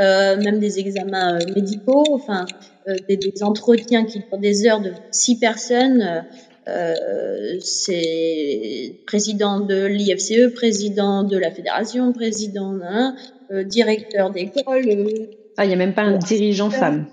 euh, 0.00 0.36
même 0.36 0.58
des 0.58 0.80
examens 0.80 1.40
euh, 1.40 1.54
médicaux. 1.54 2.04
Enfin, 2.10 2.44
euh, 2.88 2.96
des, 3.08 3.16
des, 3.16 3.42
entretiens 3.42 4.04
qui 4.04 4.18
durent 4.18 4.38
des 4.38 4.66
heures 4.66 4.82
de 4.82 4.92
six 5.12 5.38
personnes. 5.38 6.26
Euh, 6.66 7.58
c'est 7.60 9.00
président 9.06 9.60
de 9.60 9.84
l'IFCE, 9.84 10.54
président 10.54 11.22
de 11.22 11.36
la 11.36 11.50
fédération, 11.50 12.12
président, 12.12 12.78
hein, 12.82 13.14
euh, 13.50 13.64
directeur 13.64 14.30
d'école, 14.30 14.88
euh, 14.88 15.26
Ah, 15.56 15.64
il 15.64 15.68
n'y 15.68 15.74
a 15.74 15.76
même 15.76 15.94
pas 15.94 16.02
un 16.02 16.16
dirigeant 16.16 16.70
femme. 16.70 17.06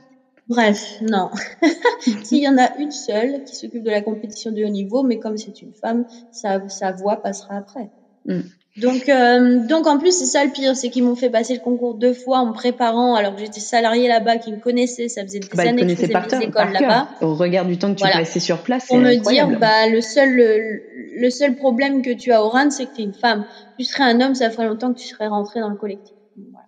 Bref, 0.47 0.97
non. 1.01 1.29
S'il 2.23 2.43
y 2.43 2.47
en 2.47 2.57
a 2.57 2.77
une 2.77 2.91
seule 2.91 3.43
qui 3.43 3.55
s'occupe 3.55 3.83
de 3.83 3.89
la 3.89 4.01
compétition 4.01 4.51
de 4.51 4.63
haut 4.63 4.69
niveau, 4.69 5.03
mais 5.03 5.19
comme 5.19 5.37
c'est 5.37 5.61
une 5.61 5.73
femme, 5.73 6.05
sa, 6.31 6.67
sa 6.69 6.91
voix 6.91 7.17
passera 7.17 7.57
après. 7.57 7.89
Mm. 8.25 8.41
Donc, 8.77 9.09
euh, 9.09 9.67
donc 9.67 9.85
en 9.85 9.99
plus 9.99 10.17
c'est 10.17 10.25
ça 10.25 10.45
le 10.45 10.51
pire, 10.51 10.77
c'est 10.77 10.89
qu'ils 10.89 11.03
m'ont 11.03 11.15
fait 11.15 11.29
passer 11.29 11.53
le 11.53 11.59
concours 11.59 11.95
deux 11.95 12.13
fois 12.13 12.39
en 12.39 12.47
me 12.47 12.53
préparant, 12.53 13.15
alors 13.15 13.35
que 13.35 13.41
j'étais 13.41 13.59
salariée 13.59 14.07
là-bas, 14.07 14.37
qu'ils 14.37 14.55
me 14.55 14.59
connaissaient, 14.61 15.09
ça 15.09 15.23
faisait 15.23 15.39
des 15.39 15.47
bah, 15.53 15.63
années 15.63 15.81
que 15.81 15.89
je 15.89 15.95
faisais 15.95 16.07
des 16.07 16.45
écoles 16.45 16.71
là-bas. 16.71 17.09
Au 17.19 17.35
regard 17.35 17.65
du 17.65 17.77
temps 17.77 17.89
que 17.89 17.97
tu 17.97 18.03
voilà. 18.03 18.19
passais 18.19 18.39
sur 18.39 18.59
place, 18.59 18.87
pour 18.87 18.97
me 18.97 19.15
dire, 19.15 19.59
bah 19.59 19.89
le 19.89 19.99
seul 19.99 20.81
le, 21.17 21.29
seul 21.29 21.55
problème 21.55 22.01
que 22.01 22.11
tu 22.11 22.31
as 22.31 22.43
au 22.43 22.47
Rennes, 22.47 22.71
c'est 22.71 22.85
que 22.85 22.95
tu 22.95 23.01
es 23.01 23.03
une 23.03 23.13
femme. 23.13 23.45
Tu 23.77 23.83
serais 23.83 24.05
un 24.05 24.21
homme, 24.21 24.35
ça 24.35 24.49
ferait 24.49 24.67
longtemps 24.67 24.93
que 24.93 24.99
tu 24.99 25.07
serais 25.07 25.27
rentré 25.27 25.59
dans 25.59 25.69
le 25.69 25.75
collectif. 25.75 26.15
Voilà. 26.37 26.65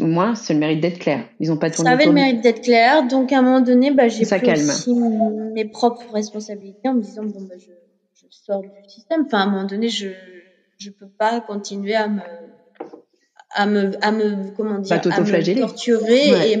Au 0.00 0.06
moins, 0.06 0.34
c'est 0.34 0.52
le 0.52 0.60
mérite 0.60 0.80
d'être 0.80 0.98
clair. 0.98 1.24
Ils 1.40 1.50
ont 1.50 1.56
pas 1.56 1.70
tourné. 1.70 1.88
Ça 1.88 1.94
avait 1.94 2.04
le 2.04 2.12
mérite 2.12 2.42
d'être 2.42 2.60
clair, 2.60 3.06
donc 3.06 3.32
à 3.32 3.38
un 3.38 3.42
moment 3.42 3.60
donné, 3.62 3.92
bah, 3.92 4.08
j'ai 4.08 4.26
pris 4.26 4.52
aussi 4.52 4.92
mes 5.54 5.64
propres 5.64 6.12
responsabilités 6.12 6.86
en 6.86 6.94
me 6.94 7.00
disant 7.00 7.22
bon 7.24 7.40
bah 7.48 7.54
je, 7.56 7.70
je 8.14 8.26
sors 8.30 8.60
du 8.60 8.68
système. 8.88 9.22
Enfin 9.24 9.38
à 9.38 9.42
un 9.44 9.50
moment 9.50 9.64
donné, 9.64 9.88
je 9.88 10.08
je 10.78 10.90
peux 10.90 11.08
pas 11.18 11.40
continuer 11.40 11.94
à 11.94 12.08
me 12.08 12.22
à 13.50 13.66
me 13.66 13.92
à 14.00 14.10
me 14.10 14.50
comment 14.50 14.78
dire 14.78 15.00
à 15.10 15.20
me 15.20 15.60
torturer 15.60 16.52
et 16.52 16.58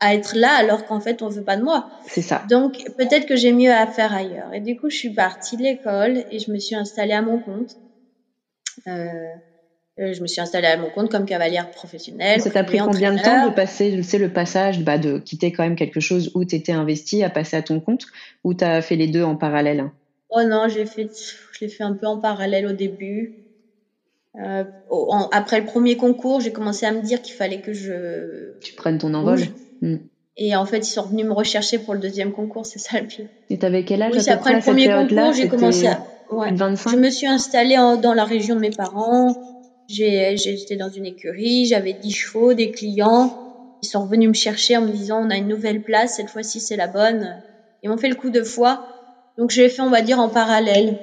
à 0.00 0.14
être 0.14 0.36
là 0.36 0.52
alors 0.52 0.84
qu'en 0.84 1.00
fait 1.00 1.22
on 1.22 1.28
veut 1.28 1.44
pas 1.44 1.56
de 1.56 1.62
moi. 1.62 1.88
C'est 2.06 2.22
ça. 2.22 2.42
Donc 2.48 2.74
peut-être 2.96 3.26
que 3.26 3.36
j'ai 3.36 3.52
mieux 3.52 3.72
à 3.72 3.86
faire 3.86 4.12
ailleurs. 4.12 4.52
Et 4.52 4.60
du 4.60 4.76
coup, 4.76 4.90
je 4.90 4.96
suis 4.96 5.14
partie 5.14 5.56
de 5.56 5.62
l'école 5.62 6.24
et 6.30 6.38
je 6.38 6.50
me 6.50 6.58
suis 6.58 6.74
installée 6.74 7.12
à 7.12 7.22
mon 7.22 7.40
compte. 7.40 7.70
Euh, 8.86 9.08
euh 9.98 10.12
je 10.12 10.20
me 10.20 10.26
suis 10.26 10.40
installée 10.42 10.66
à 10.66 10.76
mon 10.76 10.90
compte 10.90 11.10
comme 11.10 11.24
cavalière 11.24 11.70
professionnelle. 11.70 12.40
Ça 12.40 12.50
t'a 12.50 12.64
pris 12.64 12.78
combien 12.78 13.14
de 13.14 13.22
temps 13.22 13.48
de 13.48 13.54
passer, 13.54 14.02
c'est 14.02 14.18
le 14.18 14.32
passage 14.32 14.80
bah, 14.80 14.98
de 14.98 15.18
quitter 15.18 15.50
quand 15.50 15.62
même 15.62 15.76
quelque 15.76 16.00
chose 16.00 16.30
où 16.34 16.44
tu 16.44 16.56
étais 16.56 16.72
investi 16.72 17.22
à 17.22 17.30
passer 17.30 17.56
à 17.56 17.62
ton 17.62 17.80
compte 17.80 18.04
ou 18.44 18.52
tu 18.52 18.64
as 18.64 18.82
fait 18.82 18.96
les 18.96 19.08
deux 19.08 19.22
en 19.22 19.36
parallèle? 19.36 19.90
Oh 20.28 20.42
non, 20.42 20.68
j'ai 20.68 20.84
fait 20.86 21.08
je 21.58 21.64
l'ai 21.64 21.70
fait 21.70 21.84
un 21.84 21.94
peu 21.94 22.06
en 22.06 22.18
parallèle 22.18 22.66
au 22.66 22.72
début. 22.72 23.34
Euh, 24.38 24.64
après 25.32 25.60
le 25.60 25.66
premier 25.66 25.96
concours, 25.96 26.40
j'ai 26.40 26.52
commencé 26.52 26.84
à 26.84 26.92
me 26.92 27.00
dire 27.00 27.22
qu'il 27.22 27.34
fallait 27.34 27.60
que 27.60 27.72
je. 27.72 28.58
Tu 28.60 28.74
prennes 28.74 28.98
ton 28.98 29.14
envol. 29.14 29.40
Hmm. 29.80 29.96
Et 30.36 30.54
en 30.54 30.66
fait, 30.66 30.78
ils 30.78 30.92
sont 30.92 31.06
venus 31.06 31.24
me 31.24 31.32
rechercher 31.32 31.78
pour 31.78 31.94
le 31.94 32.00
deuxième 32.00 32.32
concours, 32.32 32.66
c'est 32.66 32.78
ça 32.78 33.00
le 33.00 33.06
pire. 33.06 33.26
Et 33.48 33.58
t'avais 33.58 33.84
quel 33.84 34.02
âge 34.02 34.12
Oui, 34.14 34.28
après 34.28 34.54
le 34.54 34.60
premier 34.60 34.88
concours, 34.88 35.32
j'ai 35.32 35.48
commencé 35.48 35.86
à. 35.86 36.04
Ouais. 36.30 36.52
25 36.52 36.90
je 36.90 36.96
me 36.96 37.08
suis 37.08 37.28
installée 37.28 37.76
dans 38.02 38.12
la 38.12 38.24
région 38.24 38.56
de 38.56 38.60
mes 38.60 38.70
parents. 38.70 39.34
J'étais 39.88 40.76
dans 40.76 40.90
une 40.90 41.06
écurie, 41.06 41.64
j'avais 41.64 41.92
10 41.92 42.10
chevaux, 42.10 42.52
des 42.52 42.72
clients. 42.72 43.78
Ils 43.82 43.86
sont 43.86 44.02
revenus 44.02 44.28
me 44.28 44.34
chercher 44.34 44.76
en 44.76 44.82
me 44.82 44.90
disant 44.90 45.24
on 45.24 45.30
a 45.30 45.36
une 45.36 45.46
nouvelle 45.46 45.82
place, 45.82 46.16
cette 46.16 46.28
fois-ci 46.28 46.60
c'est 46.60 46.76
la 46.76 46.88
bonne. 46.88 47.40
Ils 47.82 47.88
m'ont 47.88 47.96
fait 47.96 48.08
le 48.08 48.16
coup 48.16 48.30
de 48.30 48.42
foi. 48.42 48.84
Donc 49.38 49.50
je 49.50 49.62
l'ai 49.62 49.68
fait, 49.68 49.82
on 49.82 49.90
va 49.90 50.02
dire, 50.02 50.18
en 50.18 50.28
parallèle. 50.28 50.98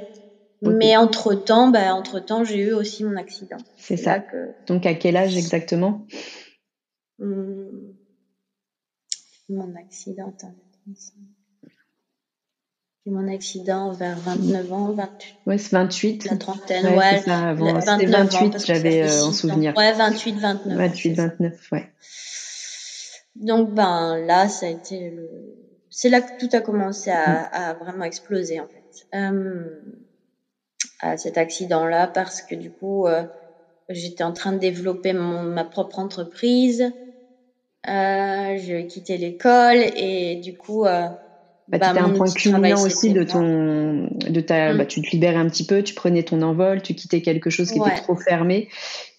Mais 0.71 0.95
entre 0.95 1.33
temps, 1.33 1.69
bah, 1.69 1.93
entre 1.93 2.19
temps, 2.19 2.43
j'ai 2.43 2.59
eu 2.59 2.73
aussi 2.73 3.03
mon 3.03 3.17
accident. 3.17 3.57
C'est 3.77 3.97
ça. 3.97 4.19
Que... 4.19 4.53
Donc 4.67 4.85
à 4.85 4.93
quel 4.93 5.17
âge 5.17 5.35
exactement? 5.35 6.05
Mon 9.49 9.75
accident, 9.75 10.33
J'ai 13.05 13.11
mon 13.11 13.27
accident 13.27 13.91
vers 13.91 14.17
29 14.17 14.73
ans, 14.73 14.91
28. 14.93 15.35
Ouais, 15.45 15.57
c'est 15.57 15.71
28. 15.71 16.25
La 16.25 16.37
trentaine, 16.37 16.85
ouais. 16.85 16.97
ouais 16.97 17.21
ça, 17.21 17.49
avant. 17.49 17.73
28, 17.73 18.65
j'avais 18.65 19.03
euh, 19.03 19.25
en 19.25 19.31
souvenir. 19.31 19.73
Ouais, 19.75 19.91
28, 19.93 20.39
29. 20.39 20.77
28, 20.77 21.13
29, 21.13 21.71
ouais. 21.71 21.91
Donc, 23.35 23.73
ben, 23.73 24.17
là, 24.25 24.47
ça 24.47 24.67
a 24.67 24.69
été 24.69 25.09
le, 25.09 25.29
c'est 25.95 26.09
là 26.09 26.21
que 26.21 26.39
tout 26.39 26.49
a 26.55 26.61
commencé 26.61 27.11
à, 27.11 27.27
mm. 27.27 27.49
à 27.51 27.73
vraiment 27.75 28.03
exploser, 28.03 28.59
en 28.59 28.67
fait. 28.67 29.05
Euh, 29.15 29.79
à 30.99 31.17
cet 31.17 31.37
accident-là 31.37 32.07
parce 32.07 32.41
que 32.41 32.55
du 32.55 32.71
coup, 32.71 33.07
euh, 33.07 33.23
j'étais 33.89 34.23
en 34.23 34.33
train 34.33 34.53
de 34.53 34.59
développer 34.59 35.13
mon, 35.13 35.43
ma 35.43 35.63
propre 35.63 35.99
entreprise. 35.99 36.91
Euh, 37.89 38.57
j'ai 38.57 38.87
quitté 38.87 39.17
l'école 39.17 39.83
et 39.97 40.35
du 40.37 40.55
coup, 40.55 40.85
euh, 40.85 41.07
bah, 41.67 41.77
bah, 41.77 41.93
un 41.97 42.09
point 42.11 42.31
culminant 42.31 42.81
aussi 42.81 43.11
de 43.11 43.23
ton, 43.23 44.07
de 44.09 44.39
ta, 44.39 44.73
mm. 44.73 44.77
bah, 44.77 44.85
tu 44.85 45.01
te 45.01 45.09
libérais 45.11 45.35
un 45.35 45.49
petit 45.49 45.65
peu, 45.65 45.83
tu 45.83 45.93
prenais 45.93 46.23
ton 46.23 46.41
envol, 46.41 46.81
tu 46.81 46.93
quittais 46.93 47.21
quelque 47.21 47.49
chose 47.49 47.71
qui 47.71 47.79
était 47.79 47.95
trop 47.95 48.15
fermé. 48.15 48.69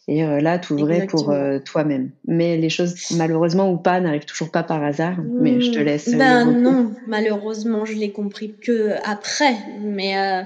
Et 0.07 0.23
euh, 0.23 0.41
là, 0.41 0.59
tu 0.59 0.75
ouvrais 0.75 1.07
pour 1.07 1.31
euh, 1.31 1.59
toi-même. 1.61 2.11
Mais 2.27 2.59
les 2.59 2.69
choses, 2.69 2.95
malheureusement 3.17 3.71
ou 3.71 3.79
pas, 3.79 4.01
n'arrivent 4.01 4.27
toujours 4.27 4.51
pas 4.51 4.63
par 4.63 4.83
hasard. 4.85 5.17
Mais 5.23 5.63
je 5.63 5.71
te 5.71 5.79
mm. 5.79 5.83
laisse. 5.83 6.15
Ben 6.15 6.45
non, 6.45 6.93
malheureusement, 7.07 7.87
je 7.87 7.95
l'ai 7.95 8.13
compris 8.13 8.55
que 8.61 8.93
après. 9.05 9.57
Mais 9.81 10.45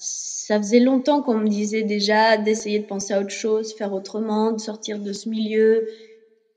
ça 0.00 0.56
faisait 0.58 0.80
longtemps 0.80 1.22
qu'on 1.22 1.36
me 1.36 1.46
disait 1.46 1.82
déjà 1.82 2.38
d'essayer 2.38 2.78
de 2.80 2.86
penser 2.86 3.12
à 3.12 3.20
autre 3.20 3.30
chose, 3.30 3.74
faire 3.74 3.92
autrement, 3.92 4.50
de 4.50 4.58
sortir 4.58 4.98
de 4.98 5.12
ce 5.12 5.28
milieu, 5.28 5.86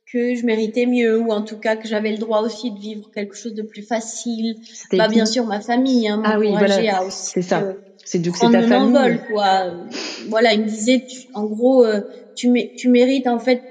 que 0.05 0.33
je 0.33 0.45
méritais 0.45 0.85
mieux, 0.85 1.19
ou 1.19 1.31
en 1.31 1.41
tout 1.41 1.59
cas 1.59 1.75
que 1.75 1.87
j'avais 1.87 2.11
le 2.11 2.17
droit 2.17 2.41
aussi 2.41 2.71
de 2.71 2.79
vivre 2.79 3.09
quelque 3.13 3.35
chose 3.35 3.53
de 3.53 3.61
plus 3.61 3.83
facile. 3.83 4.55
Bah, 4.93 5.09
bien 5.09 5.25
sûr, 5.25 5.45
ma 5.45 5.59
famille, 5.59 6.07
hein, 6.07 6.21
ah 6.23 6.39
oui, 6.39 6.49
voilà. 6.49 7.01
C'est 7.09 7.41
ça. 7.41 7.67
C'est 8.05 8.19
du 8.19 8.31
c'est 8.31 8.49
ta 8.49 8.61
famille. 8.61 8.97
Envol, 8.97 9.21
quoi. 9.27 9.71
Voilà, 10.29 10.53
il 10.53 10.61
me 10.61 10.67
disait, 10.67 11.05
en 11.33 11.45
gros, 11.45 11.83
euh, 11.83 12.01
tu, 12.35 12.49
tu 12.75 12.89
mérites 12.89 13.27
en 13.27 13.39
fait 13.39 13.61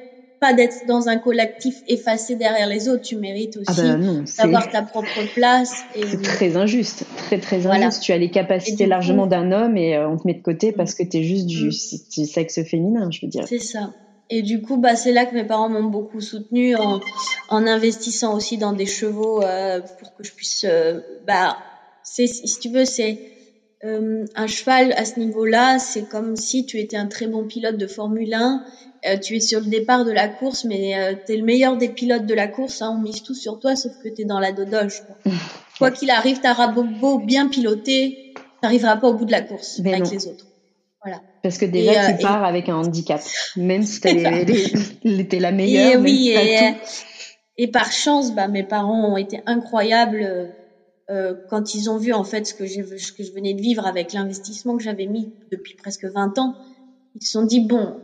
pas 0.42 0.54
d'être 0.54 0.86
dans 0.88 1.08
un 1.08 1.18
collectif 1.18 1.82
effacé 1.86 2.34
derrière 2.34 2.66
les 2.66 2.88
autres. 2.88 3.02
Tu 3.02 3.14
mérites 3.14 3.56
aussi 3.56 3.80
ah 3.80 3.96
bah 3.96 4.18
d'avoir 4.38 4.68
ta 4.68 4.82
propre 4.82 5.32
place. 5.34 5.84
C'est 5.94 6.20
très 6.20 6.56
injuste, 6.56 7.04
très 7.16 7.38
très 7.38 7.64
injuste. 7.68 8.02
Tu 8.02 8.10
as 8.10 8.18
les 8.18 8.30
capacités 8.30 8.86
largement 8.86 9.28
d'un 9.28 9.52
homme 9.52 9.76
et 9.76 9.96
euh, 9.96 10.08
on 10.08 10.16
te 10.18 10.26
met 10.26 10.34
de 10.34 10.42
côté 10.42 10.72
parce 10.72 10.94
que 10.94 11.04
tu 11.04 11.18
es 11.18 11.22
juste 11.22 11.46
du, 11.46 11.68
mm. 11.68 12.24
sexe 12.26 12.64
féminin, 12.64 13.08
je 13.12 13.20
veux 13.22 13.28
dire. 13.28 13.46
C'est 13.46 13.60
ça. 13.60 13.92
Et 14.30 14.42
du 14.42 14.62
coup, 14.62 14.78
bah, 14.78 14.96
c'est 14.96 15.12
là 15.12 15.26
que 15.26 15.34
mes 15.34 15.44
parents 15.44 15.68
m'ont 15.68 15.84
beaucoup 15.84 16.20
soutenu 16.20 16.74
en, 16.74 16.98
en 17.48 17.66
investissant 17.68 18.34
aussi 18.34 18.58
dans 18.58 18.72
des 18.72 18.86
chevaux 18.86 19.44
euh, 19.44 19.80
pour 20.00 20.12
que 20.16 20.24
je 20.24 20.32
puisse. 20.32 20.66
Euh, 20.68 21.00
bah, 21.24 21.56
si 22.02 22.58
tu 22.60 22.68
veux, 22.68 22.84
c'est 22.84 23.20
euh, 23.84 24.24
un 24.34 24.46
cheval 24.46 24.92
à 24.92 25.04
ce 25.04 25.18
niveau-là, 25.18 25.78
c'est 25.78 26.08
comme 26.08 26.36
si 26.36 26.66
tu 26.66 26.78
étais 26.78 26.96
un 26.96 27.06
très 27.06 27.26
bon 27.26 27.46
pilote 27.46 27.76
de 27.76 27.86
Formule 27.86 28.34
1 28.34 28.64
euh, 29.04 29.18
tu 29.18 29.36
es 29.36 29.40
sur 29.40 29.58
le 29.58 29.66
départ 29.66 30.04
de 30.04 30.12
la 30.12 30.28
course, 30.28 30.64
mais 30.64 30.96
euh, 30.96 31.14
tu 31.26 31.32
es 31.32 31.36
le 31.36 31.44
meilleur 31.44 31.76
des 31.76 31.88
pilotes 31.88 32.24
de 32.24 32.34
la 32.34 32.46
course. 32.46 32.82
Hein, 32.82 32.96
on 32.96 33.02
mise 33.02 33.22
tout 33.22 33.34
sur 33.34 33.58
toi, 33.58 33.74
sauf 33.74 33.92
que 34.02 34.08
tu 34.08 34.22
es 34.22 34.24
dans 34.24 34.38
la 34.38 34.52
dodoche. 34.52 35.02
Quoi, 35.78 35.90
qu'il 35.90 36.10
arrive, 36.10 36.40
t'auras 36.40 36.68
beau 36.68 37.18
bien 37.18 37.48
piloter, 37.48 38.32
t'arriveras 38.60 38.96
pas 38.96 39.08
au 39.08 39.14
bout 39.14 39.24
de 39.24 39.32
la 39.32 39.42
course 39.42 39.80
avec 39.80 40.08
les 40.08 40.28
autres. 40.28 40.46
Voilà. 41.02 41.20
Parce 41.42 41.58
que 41.58 41.64
déjà, 41.64 42.12
tu 42.12 42.12
euh, 42.12 42.28
pars 42.28 42.44
avec 42.44 42.68
un 42.68 42.76
handicap, 42.76 43.20
même 43.56 43.82
si 43.82 44.00
t'es 45.28 45.40
la 45.40 45.50
meilleure. 45.50 45.94
Et 45.94 45.96
oui, 45.96 46.28
et, 46.28 46.74
et, 47.58 47.66
par 47.66 47.90
chance, 47.90 48.32
bah, 48.32 48.46
mes 48.46 48.62
parents 48.62 49.12
ont 49.12 49.16
été 49.16 49.40
incroyables 49.46 50.54
euh, 51.12 51.34
quand 51.48 51.74
ils 51.74 51.90
ont 51.90 51.98
vu 51.98 52.12
en 52.14 52.24
fait 52.24 52.46
ce 52.46 52.54
que, 52.54 52.66
ce 52.66 53.12
que 53.12 53.24
je 53.24 53.32
venais 53.32 53.54
de 53.54 53.62
vivre 53.62 53.86
avec 53.86 54.12
l'investissement 54.14 54.76
que 54.78 54.82
j'avais 54.84 55.06
mis 55.06 55.32
depuis 55.52 55.76
presque 55.76 56.06
20 56.06 56.38
ans. 56.38 56.56
Ils 57.14 57.24
se 57.24 57.32
sont 57.32 57.44
dit 57.44 57.60
bon, 57.60 58.02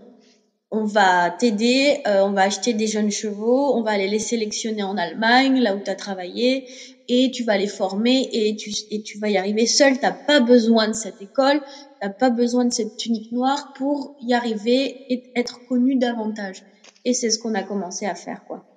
on 0.71 0.85
va 0.85 1.31
t'aider, 1.31 1.99
euh, 2.07 2.23
on 2.25 2.33
va 2.33 2.42
acheter 2.42 2.75
des 2.75 2.87
jeunes 2.88 3.11
chevaux, 3.11 3.75
on 3.77 3.83
va 3.83 3.92
aller 3.92 4.09
les 4.09 4.18
sélectionner 4.21 4.83
en 4.83 4.97
Allemagne, 4.99 5.61
là 5.61 5.75
où 5.77 5.83
tu 5.83 5.90
as 5.90 5.97
travaillé, 5.97 6.66
et 7.09 7.31
tu 7.33 7.44
vas 7.44 7.57
les 7.59 7.68
former 7.68 8.29
et 8.33 8.55
tu, 8.57 8.73
et 8.90 9.03
tu 9.03 9.18
vas 9.18 9.31
y 9.31 9.38
arriver 9.38 9.66
seul. 9.66 9.99
T'as 9.99 10.12
pas 10.12 10.40
besoin 10.40 10.88
de 10.88 10.94
cette 10.94 11.21
école, 11.23 11.62
t'as 12.01 12.11
pas 12.11 12.31
besoin 12.31 12.66
de 12.66 12.73
cette 12.75 12.97
tunique 12.97 13.33
noire 13.33 13.73
pour 13.77 14.14
y 14.21 14.35
arriver 14.35 15.05
et 15.09 15.25
être 15.35 15.62
connu 15.66 15.97
davantage. 15.97 16.64
Et 17.05 17.14
c'est 17.14 17.31
ce 17.31 17.38
qu'on 17.38 17.55
a 17.55 17.64
commencé 17.64 18.07
à 18.07 18.14
faire, 18.14 18.44
quoi. 18.44 18.68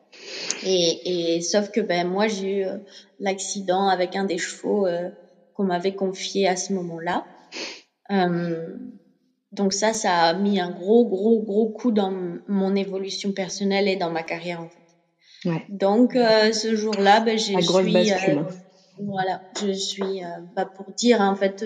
Et, 0.63 1.35
et 1.37 1.41
sauf 1.41 1.69
que 1.69 1.81
ben 1.81 2.07
moi 2.07 2.27
j'ai 2.27 2.57
eu 2.59 2.63
euh, 2.65 2.77
l'accident 3.19 3.87
avec 3.87 4.15
un 4.15 4.25
des 4.25 4.37
chevaux 4.37 4.85
euh, 4.87 5.09
qu'on 5.53 5.63
m'avait 5.63 5.95
confié 5.95 6.47
à 6.47 6.55
ce 6.55 6.73
moment-là. 6.73 7.23
Euh, 8.11 8.75
donc 9.51 9.73
ça, 9.73 9.93
ça 9.93 10.23
a 10.29 10.33
mis 10.33 10.59
un 10.59 10.69
gros, 10.71 11.05
gros, 11.05 11.41
gros 11.41 11.69
coup 11.69 11.91
dans 11.91 12.11
mon 12.47 12.75
évolution 12.75 13.31
personnelle 13.33 13.87
et 13.87 13.95
dans 13.97 14.09
ma 14.09 14.23
carrière 14.23 14.61
en 14.61 14.69
fait. 14.69 15.49
Ouais. 15.49 15.65
Donc 15.69 16.15
euh, 16.15 16.53
ce 16.53 16.75
jour-là, 16.75 17.19
ben, 17.19 17.37
je 17.37 17.59
suis, 17.59 18.11
euh, 18.11 18.43
voilà, 19.03 19.41
je 19.61 19.71
suis, 19.73 20.23
euh, 20.23 20.27
bah, 20.53 20.65
pour 20.75 20.93
dire 20.93 21.19
en 21.21 21.35
fait, 21.35 21.65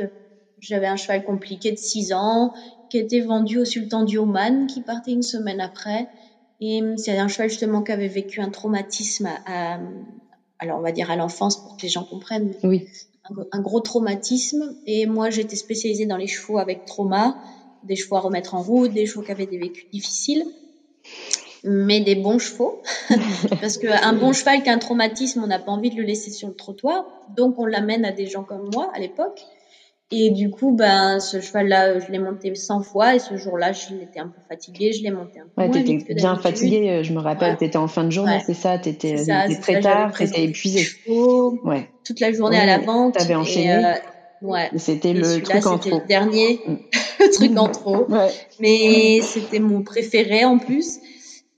j'avais 0.60 0.88
un 0.88 0.96
cheval 0.96 1.24
compliqué 1.24 1.72
de 1.72 1.78
6 1.78 2.14
ans 2.14 2.54
qui 2.90 2.98
était 2.98 3.20
vendu 3.22 3.58
au 3.60 3.66
sultan 3.66 4.04
du 4.04 4.18
Oman, 4.18 4.68
qui 4.68 4.82
partait 4.82 5.12
une 5.12 5.24
semaine 5.24 5.60
après. 5.60 6.08
Et 6.62 6.82
c'est 6.98 7.18
un 7.18 7.28
cheval 7.28 7.50
justement 7.50 7.82
qui 7.84 7.92
avait 7.92 8.08
vécu 8.08 8.42
un 8.42 8.50
traumatisme 8.50 9.30
à, 9.46 9.80
alors 10.60 10.80
on 10.80 10.82
va 10.82 10.92
dire 10.92 11.12
à 11.12 11.16
l'enfance 11.16 11.62
pour 11.62 11.76
que 11.78 11.82
les 11.82 11.90
gens 11.90 12.04
comprennent. 12.04 12.56
Oui. 12.64 12.88
Un, 13.30 13.36
un, 13.52 13.62
gros 13.62 13.80
traumatisme. 13.80 14.76
Et 14.86 15.06
moi, 15.06 15.30
j'étais 15.30 15.56
spécialisée 15.56 16.06
dans 16.06 16.18
les 16.18 16.28
chevaux 16.28 16.60
avec 16.60 16.86
trauma 16.86 17.36
des 17.86 17.96
chevaux 17.96 18.16
à 18.16 18.20
remettre 18.20 18.56
en 18.56 18.62
route, 18.62 18.92
des 18.92 19.06
chevaux 19.06 19.22
qui 19.22 19.32
avaient 19.32 19.46
des 19.46 19.58
vécus 19.58 19.86
difficiles. 19.92 20.46
mais 21.64 22.00
des 22.02 22.16
bons 22.16 22.40
chevaux. 22.40 22.82
Parce 23.62 23.78
qu'un 23.78 24.14
bon 24.14 24.34
cheval 24.34 24.64
qui 24.64 24.70
a 24.70 24.74
un 24.74 24.78
traumatisme, 24.78 25.44
on 25.44 25.48
n'a 25.48 25.60
pas 25.60 25.72
envie 25.72 25.90
de 25.90 25.96
le 25.96 26.04
laisser 26.04 26.32
sur 26.32 26.48
le 26.48 26.56
trottoir. 26.56 27.06
Donc, 27.36 27.58
on 27.58 27.66
l'amène 27.66 28.06
à 28.06 28.12
des 28.12 28.28
gens 28.28 28.44
comme 28.44 28.70
moi 28.74 28.92
à 28.94 29.00
l'époque. 29.00 29.42
Et 30.12 30.30
du 30.30 30.52
coup, 30.52 30.72
ben, 30.72 31.20
ce 31.20 31.42
cheval-là, 31.42 32.00
je 32.00 32.12
l'ai 32.12 32.20
monté 32.20 32.54
100 32.54 32.84
fois 32.84 33.16
et 33.16 33.20
ce 33.20 33.38
jour-là, 33.38 33.72
j'étais 33.72 34.20
un 34.20 34.28
peu 34.28 34.40
fatiguée, 34.48 34.94
je 34.94 35.02
l'ai 35.02 35.10
monté 35.10 35.40
un 35.40 35.48
peu 35.56 35.64
ouais, 35.64 35.84
t'étais 35.84 36.14
bien 36.14 36.36
fatiguée, 36.36 36.90
euh, 36.92 37.04
je 37.04 37.12
me 37.12 37.20
rappelle, 37.20 37.54
ouais. 37.54 37.58
t'étais 37.58 37.78
en 37.78 37.88
fin 37.88 38.04
de 38.04 38.12
journée, 38.12 38.40
c'est 38.46 38.54
ça, 38.54 38.78
t'étais 38.78 39.16
très 39.62 39.80
tard, 39.80 40.16
t'étais 40.16 40.44
épuisée. 40.44 40.86
Ouais. 41.08 41.90
Toute 42.04 42.20
la 42.20 42.32
journée 42.32 42.60
à 42.60 42.68
la 42.68 42.78
vente. 42.78 43.16
T'avais 43.16 43.34
enchaîné. 43.34 43.66
Et, 43.66 43.84
euh, 43.84 43.94
ouais. 44.42 44.70
C'était 44.76 45.14
le 45.14 45.42
truc 45.42 45.66
en 45.66 45.80
trop. 45.80 46.00
le 46.02 46.08
dernier, 46.08 46.62
le 47.20 47.34
truc 47.34 47.58
en 47.58 47.70
trop. 47.70 48.06
Ouais. 48.08 48.30
Mais 48.60 49.22
c'était 49.24 49.60
mon 49.60 49.82
préféré 49.82 50.46
en 50.46 50.60
plus. 50.60 51.00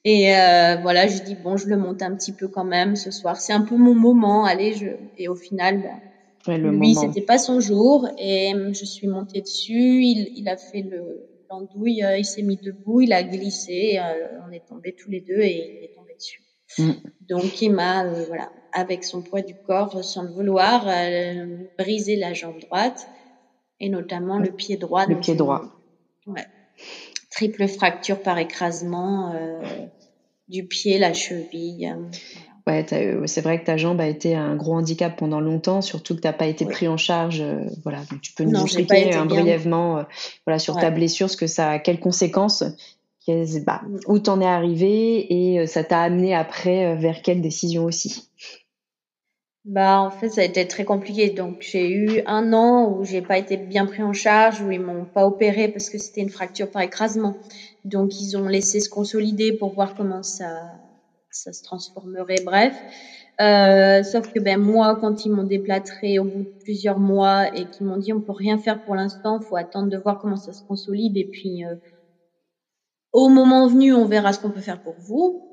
Et 0.06 0.34
euh, 0.34 0.78
voilà, 0.82 1.08
je 1.08 1.22
dis 1.22 1.36
bon, 1.36 1.58
je 1.58 1.68
le 1.68 1.76
monte 1.76 2.02
un 2.02 2.16
petit 2.16 2.32
peu 2.32 2.48
quand 2.48 2.64
même 2.64 2.96
ce 2.96 3.12
soir. 3.12 3.42
C'est 3.42 3.52
un 3.52 3.60
peu 3.60 3.76
mon 3.76 3.94
moment. 3.94 4.46
Allez, 4.46 4.74
je 4.74 4.86
et 5.18 5.28
au 5.28 5.36
final, 5.36 5.82
ben, 5.82 6.00
Ouais, 6.48 6.58
le 6.58 6.72
lui, 6.72 6.96
c'était 6.96 7.22
pas 7.22 7.38
son 7.38 7.60
jour 7.60 8.08
et 8.18 8.54
je 8.72 8.86
suis 8.86 9.08
montée 9.08 9.42
dessus. 9.42 10.04
Il, 10.04 10.32
il 10.36 10.48
a 10.48 10.58
fait 10.58 10.82
le 10.82 11.28
l'andouille, 11.50 12.04
euh, 12.04 12.18
il 12.18 12.26
s'est 12.26 12.42
mis 12.42 12.58
debout, 12.58 13.02
il 13.02 13.14
a 13.14 13.24
glissé, 13.24 14.00
euh, 14.00 14.28
on 14.48 14.52
est 14.52 14.66
tombés 14.68 14.94
tous 14.94 15.10
les 15.10 15.22
deux 15.22 15.40
et 15.40 15.80
il 15.80 15.84
est 15.86 15.96
tombé 15.96 16.14
dessus. 16.16 16.42
Mm. 16.78 16.92
Donc 17.30 17.62
il 17.62 17.72
m'a, 17.72 18.06
euh, 18.06 18.26
voilà, 18.28 18.52
avec 18.74 19.04
son 19.04 19.22
poids 19.22 19.42
du 19.42 19.56
corps, 19.56 20.04
sans 20.04 20.24
le 20.24 20.30
vouloir, 20.30 20.86
euh, 20.88 21.64
brisé 21.78 22.16
la 22.16 22.34
jambe 22.34 22.60
droite 22.60 23.08
et 23.80 23.90
notamment 23.90 24.40
le 24.40 24.52
pied 24.52 24.78
droit. 24.78 25.06
Le 25.06 25.20
pied 25.20 25.36
droit. 25.36 25.62
Ouais. 26.26 26.46
Triple 27.32 27.68
fracture 27.68 28.22
par 28.22 28.38
écrasement 28.38 29.34
euh, 29.34 29.62
du 30.48 30.66
pied, 30.66 30.98
la 30.98 31.14
cheville. 31.14 31.94
Ouais, 32.68 32.86
c'est 33.28 33.42
vrai 33.42 33.60
que 33.62 33.66
ta 33.66 33.78
jambe 33.78 34.02
a 34.02 34.08
été 34.08 34.36
un 34.36 34.56
gros 34.58 34.74
handicap 34.74 35.16
pendant 35.18 35.40
longtemps, 35.40 35.82
surtout 35.82 36.16
que 36.18 36.22
t'as 36.22 36.34
pas 36.34 36.48
été 36.48 36.66
pris 36.66 36.88
en 36.90 36.98
charge. 36.98 37.40
euh, 37.42 37.62
voilà, 37.84 38.00
donc 38.12 38.22
tu 38.22 38.34
peux 38.34 38.44
nous 38.44 38.52
Non, 38.52 38.64
expliquer 38.66 39.06
brièvement, 39.26 40.00
euh, 40.00 40.04
voilà, 40.46 40.60
sur 40.60 40.78
ta 40.78 40.92
blessure, 40.92 41.30
ce 41.30 41.38
que 41.38 41.48
ça, 41.48 41.72
a- 41.72 41.80
quelles 41.80 42.00
conséquences, 42.02 42.66
quelles- 43.26 43.64
bah, 43.66 43.82
Mm. 43.84 43.98
où 44.08 44.20
t'en 44.20 44.42
es 44.42 44.46
arrivé 44.46 45.54
et 45.54 45.60
euh, 45.62 45.66
ça 45.66 45.84
t'a 45.86 46.02
amené 46.02 46.36
après 46.36 46.96
vers 46.98 47.22
quelle 47.22 47.42
décision 47.42 47.86
aussi? 47.86 48.30
Bah, 49.66 50.00
en 50.02 50.10
fait, 50.10 50.30
ça 50.30 50.42
a 50.42 50.46
été 50.46 50.68
très 50.68 50.84
compliqué. 50.86 51.30
Donc, 51.30 51.58
j'ai 51.62 51.90
eu 51.92 52.22
un 52.26 52.54
an 52.54 52.90
où 52.92 53.04
j'ai 53.04 53.22
pas 53.22 53.38
été 53.38 53.58
bien 53.58 53.86
pris 53.86 54.02
en 54.02 54.14
charge, 54.14 54.62
où 54.62 54.72
ils 54.72 54.80
m'ont 54.82 55.06
pas 55.06 55.28
opéré 55.28 55.68
parce 55.68 55.90
que 55.92 55.98
c'était 56.00 56.22
une 56.22 56.30
fracture 56.30 56.72
par 56.72 56.82
écrasement. 56.82 57.36
Donc, 57.84 58.20
ils 58.20 58.36
ont 58.38 58.48
laissé 58.48 58.80
se 58.80 58.90
consolider 58.90 59.54
pour 59.54 59.74
voir 59.74 59.94
comment 59.96 60.24
ça, 60.24 60.48
ça 61.44 61.54
se 61.54 61.64
transformerait. 61.64 62.42
Bref. 62.46 62.76
Euh, 63.40 64.02
sauf 64.02 64.34
que, 64.34 64.40
ben, 64.40 64.60
moi, 64.60 64.98
quand 65.00 65.26
ils 65.26 65.32
m'ont 65.32 65.44
déplâtré 65.44 66.18
au 66.18 66.24
bout 66.24 66.44
de 66.44 66.54
plusieurs 66.64 67.00
mois 67.00 67.56
et 67.56 67.66
qu'ils 67.66 67.86
m'ont 67.86 67.98
dit 67.98 68.12
on 68.12 68.22
peut 68.22 68.32
rien 68.32 68.58
faire 68.58 68.84
pour 68.84 68.96
l'instant, 68.96 69.40
faut 69.40 69.56
attendre 69.56 69.90
de 69.90 69.98
voir 69.98 70.20
comment 70.20 70.38
ça 70.38 70.54
se 70.54 70.64
consolide 70.64 71.16
et 71.18 71.26
puis, 71.26 71.64
euh, 71.64 71.76
au 73.14 73.30
moment 73.30 73.68
venu, 73.68 73.94
on 73.94 74.06
verra 74.06 74.34
ce 74.34 74.40
qu'on 74.40 74.50
peut 74.50 74.62
faire 74.62 74.82
pour 74.82 74.96
vous. 75.00 75.44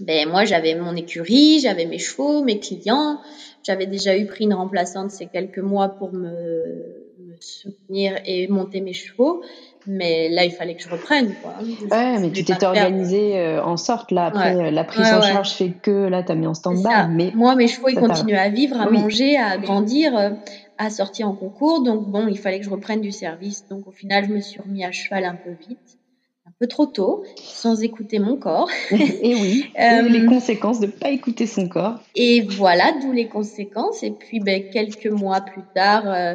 Ben 0.00 0.28
moi 0.28 0.44
j'avais 0.44 0.74
mon 0.74 0.96
écurie, 0.96 1.60
j'avais 1.60 1.86
mes 1.86 1.98
chevaux, 1.98 2.42
mes 2.42 2.58
clients, 2.58 3.20
j'avais 3.62 3.86
déjà 3.86 4.16
eu 4.18 4.26
pris 4.26 4.44
une 4.44 4.54
remplaçante 4.54 5.12
ces 5.12 5.26
quelques 5.26 5.60
mois 5.60 5.88
pour 5.88 6.12
me, 6.12 7.04
me 7.18 7.36
soutenir 7.38 8.18
et 8.24 8.48
monter 8.48 8.80
mes 8.80 8.92
chevaux, 8.92 9.42
mais 9.86 10.28
là 10.28 10.44
il 10.44 10.50
fallait 10.52 10.74
que 10.76 10.82
je 10.82 10.88
reprenne 10.88 11.34
quoi. 11.42 11.54
Ouais, 11.60 12.14
je 12.16 12.20
mais 12.20 12.30
tu 12.32 12.42
pas 12.44 12.54
t'étais 12.54 12.54
le 12.54 12.58
faire. 12.60 12.68
organisé 12.68 13.38
euh, 13.38 13.62
en 13.64 13.76
sorte 13.76 14.10
là 14.10 14.26
après 14.26 14.54
Ouais. 14.56 14.66
euh, 14.66 14.70
la 14.70 14.84
prise 14.84 15.06
Ouais, 15.06 15.12
en 15.14 15.20
ouais. 15.20 15.28
charge 15.28 15.50
fait 15.52 15.70
que 15.82 16.08
là 16.08 16.22
t'as 16.22 16.34
mis 16.34 16.46
en 16.46 16.54
stand-by, 16.54 17.08
mais 17.10 17.32
Moi 17.34 17.54
mes 17.56 17.68
chevaux 17.68 17.88
ils 17.88 17.98
continuent 17.98 18.36
à 18.36 18.48
vivre, 18.48 18.80
à 18.80 18.86
Oui. 18.88 18.98
manger, 18.98 19.36
à 19.36 19.58
grandir, 19.58 20.16
euh, 20.16 20.30
à 20.78 20.90
sortir 20.90 21.28
en 21.28 21.34
concours, 21.34 21.82
donc 21.82 22.06
bon 22.08 22.26
il 22.28 22.38
fallait 22.38 22.58
que 22.58 22.64
je 22.64 22.70
reprenne 22.70 23.00
du 23.00 23.12
service. 23.12 23.66
Donc 23.68 23.86
au 23.86 23.92
final 23.92 24.24
je 24.26 24.30
me 24.32 24.40
suis 24.40 24.60
remis 24.60 24.84
à 24.84 24.92
cheval 24.92 25.24
un 25.24 25.36
peu 25.36 25.50
vite, 25.68 25.98
un 26.46 26.50
peu 26.58 26.66
trop 26.66 26.86
tôt, 26.86 27.24
sans 27.36 27.82
écouter 27.82 28.18
mon 28.18 28.36
corps. 28.36 28.68
et 28.90 29.34
oui, 29.34 29.64
Euh, 29.80 30.02
les 30.02 30.26
conséquences 30.26 30.80
de 30.80 30.86
pas 30.86 31.10
écouter 31.10 31.46
son 31.46 31.68
corps? 31.68 31.98
Et 32.14 32.42
voilà, 32.42 32.92
d'où 33.00 33.12
les 33.12 33.28
conséquences. 33.28 34.02
Et 34.02 34.10
puis, 34.12 34.40
ben, 34.40 34.62
quelques 34.70 35.06
mois 35.06 35.40
plus 35.40 35.62
tard, 35.74 36.04
euh, 36.06 36.34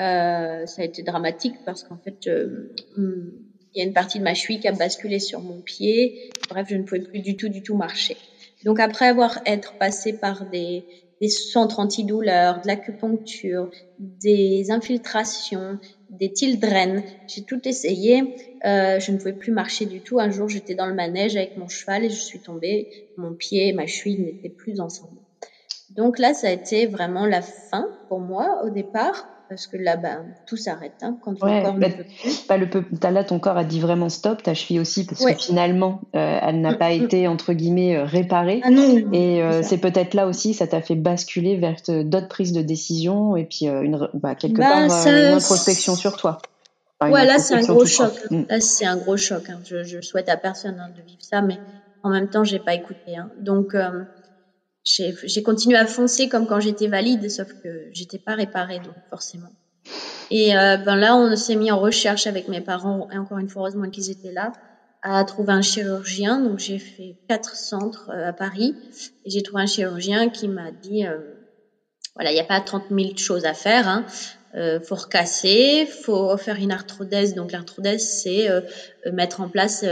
euh, 0.00 0.66
ça 0.66 0.82
a 0.82 0.84
été 0.84 1.02
dramatique 1.02 1.56
parce 1.64 1.82
qu'en 1.82 1.98
fait, 1.98 2.26
euh, 2.26 2.72
hum, 2.96 3.32
il 3.74 3.78
y 3.78 3.82
a 3.82 3.86
une 3.86 3.92
partie 3.92 4.18
de 4.18 4.24
ma 4.24 4.34
cheville 4.34 4.60
qui 4.60 4.68
a 4.68 4.72
basculé 4.72 5.20
sur 5.20 5.40
mon 5.40 5.60
pied. 5.60 6.18
Bref, 6.48 6.66
je 6.68 6.76
ne 6.76 6.82
pouvais 6.82 7.02
plus 7.02 7.20
du 7.20 7.36
tout, 7.36 7.48
du 7.48 7.62
tout 7.62 7.76
marcher. 7.76 8.16
Donc, 8.64 8.80
après 8.80 9.06
avoir 9.06 9.40
être 9.46 9.74
passé 9.78 10.12
par 10.12 10.44
des, 10.46 10.86
des 11.20 11.28
centres 11.28 11.78
antidouleurs, 11.78 12.60
de 12.62 12.66
l'acupuncture, 12.66 13.70
des 13.98 14.70
infiltrations, 14.70 15.78
des 16.08 16.32
tildrènes, 16.32 17.04
j'ai 17.26 17.44
tout 17.44 17.60
essayé. 17.68 18.22
Euh, 18.64 18.98
je 18.98 19.12
ne 19.12 19.18
pouvais 19.18 19.34
plus 19.34 19.52
marcher 19.52 19.86
du 19.86 20.02
tout. 20.02 20.18
Un 20.18 20.30
jour, 20.30 20.48
j'étais 20.48 20.74
dans 20.74 20.86
le 20.86 20.94
manège 20.94 21.36
avec 21.36 21.56
mon 21.56 21.68
cheval 21.68 22.04
et 22.04 22.10
je 22.10 22.20
suis 22.20 22.40
tombée. 22.40 22.88
Mon 23.16 23.34
pied 23.34 23.72
ma 23.72 23.86
cheville 23.86 24.20
n'étaient 24.20 24.50
plus 24.50 24.80
ensemble. 24.80 25.20
Donc 25.90 26.18
là, 26.18 26.34
ça 26.34 26.48
a 26.48 26.50
été 26.50 26.86
vraiment 26.86 27.26
la 27.26 27.42
fin 27.42 27.86
pour 28.08 28.20
moi 28.20 28.62
au 28.64 28.70
départ, 28.70 29.28
parce 29.50 29.66
que 29.66 29.76
là, 29.76 29.96
ben, 29.96 30.24
tout 30.46 30.56
s'arrête 30.56 30.94
hein, 31.02 31.18
quand 31.20 31.32
Ouais, 31.42 31.58
le 31.58 31.62
corps 31.64 31.74
bah, 31.74 31.88
ne 31.88 31.92
peut 31.92 32.04
plus. 32.04 32.36
Pas 32.46 32.56
le 32.56 32.70
peu, 32.70 32.84
t'as 32.98 33.10
là, 33.10 33.24
ton 33.24 33.38
corps 33.38 33.58
a 33.58 33.64
dit 33.64 33.80
vraiment 33.80 34.08
stop, 34.08 34.42
ta 34.42 34.54
cheville 34.54 34.80
aussi, 34.80 35.04
parce 35.04 35.20
Ouais. 35.22 35.34
que 35.34 35.42
finalement, 35.42 36.00
euh, 36.16 36.38
elle 36.40 36.62
n'a 36.62 36.70
Mm, 36.72 36.78
pas 36.78 36.90
mm. 36.90 37.02
été, 37.02 37.28
entre 37.28 37.52
guillemets, 37.52 37.96
euh, 37.96 38.04
réparée. 38.04 38.62
Ah 38.64 38.70
non, 38.70 39.12
Et 39.12 39.42
euh, 39.42 39.62
c'est 39.62 39.76
peut-être 39.78 40.14
là 40.14 40.26
aussi, 40.26 40.54
ça 40.54 40.66
t'a 40.66 40.80
fait 40.80 40.94
basculer 40.94 41.56
vers 41.58 41.76
d'autres 41.86 42.28
prises 42.28 42.52
de 42.52 42.62
décision 42.62 43.36
et 43.36 43.44
puis 43.44 43.66
une, 43.66 44.08
bah, 44.14 44.34
quelque 44.36 44.58
Bah, 44.60 44.68
part 44.70 44.90
ça, 44.90 45.10
une 45.10 45.34
introspection 45.34 45.96
sur 45.96 46.16
toi. 46.16 46.38
Enfin, 47.00 47.12
Ouais, 47.12 47.26
là, 47.26 47.38
c'est 47.38 47.54
un 47.54 47.62
gros 47.62 47.84
choc. 47.86 48.12
Mm. 48.30 48.42
Là, 48.48 48.60
c'est 48.60 48.86
un 48.86 48.96
gros 48.96 49.16
choc. 49.16 49.50
Hein. 49.50 49.60
Je, 49.64 49.82
je 49.82 50.00
souhaite 50.00 50.28
à 50.28 50.36
personne 50.36 50.78
hein, 50.78 50.90
de 50.96 51.02
vivre 51.02 51.22
ça, 51.22 51.42
mais 51.42 51.58
en 52.02 52.08
même 52.10 52.28
temps, 52.28 52.44
j'ai 52.44 52.60
pas 52.60 52.74
écouté. 52.74 53.16
Hein. 53.16 53.30
Donc, 53.40 53.74
j'ai 54.84 55.42
continué 55.42 55.76
à 55.76 55.86
foncer 55.86 56.28
comme 56.28 56.46
quand 56.46 56.60
j'étais 56.60 56.88
valide, 56.88 57.30
sauf 57.30 57.48
que 57.62 57.88
j'étais 57.92 58.18
pas 58.18 58.34
réparée, 58.34 58.78
donc 58.78 58.94
forcément. 59.08 59.50
Et 60.30 60.56
euh, 60.56 60.76
ben 60.76 60.96
là, 60.96 61.16
on 61.16 61.34
s'est 61.36 61.56
mis 61.56 61.70
en 61.70 61.78
recherche 61.78 62.26
avec 62.26 62.48
mes 62.48 62.60
parents, 62.60 63.08
et 63.12 63.18
encore 63.18 63.38
une 63.38 63.48
fois, 63.48 63.62
heureusement 63.62 63.90
qu'ils 63.90 64.10
étaient 64.10 64.32
là, 64.32 64.52
à 65.02 65.24
trouver 65.24 65.52
un 65.52 65.62
chirurgien. 65.62 66.40
Donc, 66.40 66.58
j'ai 66.58 66.78
fait 66.78 67.16
quatre 67.28 67.56
centres 67.56 68.10
euh, 68.10 68.28
à 68.28 68.32
Paris, 68.32 68.74
et 69.24 69.30
j'ai 69.30 69.42
trouvé 69.42 69.62
un 69.62 69.66
chirurgien 69.66 70.28
qui 70.28 70.46
m'a 70.48 70.70
dit, 70.70 71.06
euh, 71.06 71.18
voilà, 72.14 72.30
il 72.30 72.34
n'y 72.34 72.40
a 72.40 72.44
pas 72.44 72.60
30 72.60 72.84
000 72.90 73.16
choses 73.16 73.44
à 73.44 73.54
faire. 73.54 73.88
Hein. 73.88 74.04
Euh, 74.56 74.80
faut 74.80 74.96
recasser, 74.96 75.86
faut 75.86 76.36
faire 76.36 76.56
une 76.56 76.72
arthrodèse. 76.72 77.34
Donc 77.34 77.52
l'arthrodèse, 77.52 78.06
c'est 78.08 78.50
euh, 78.50 78.60
euh, 79.06 79.12
mettre 79.12 79.40
en 79.40 79.48
place, 79.48 79.84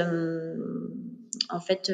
en 1.50 1.60
fait, 1.60 1.92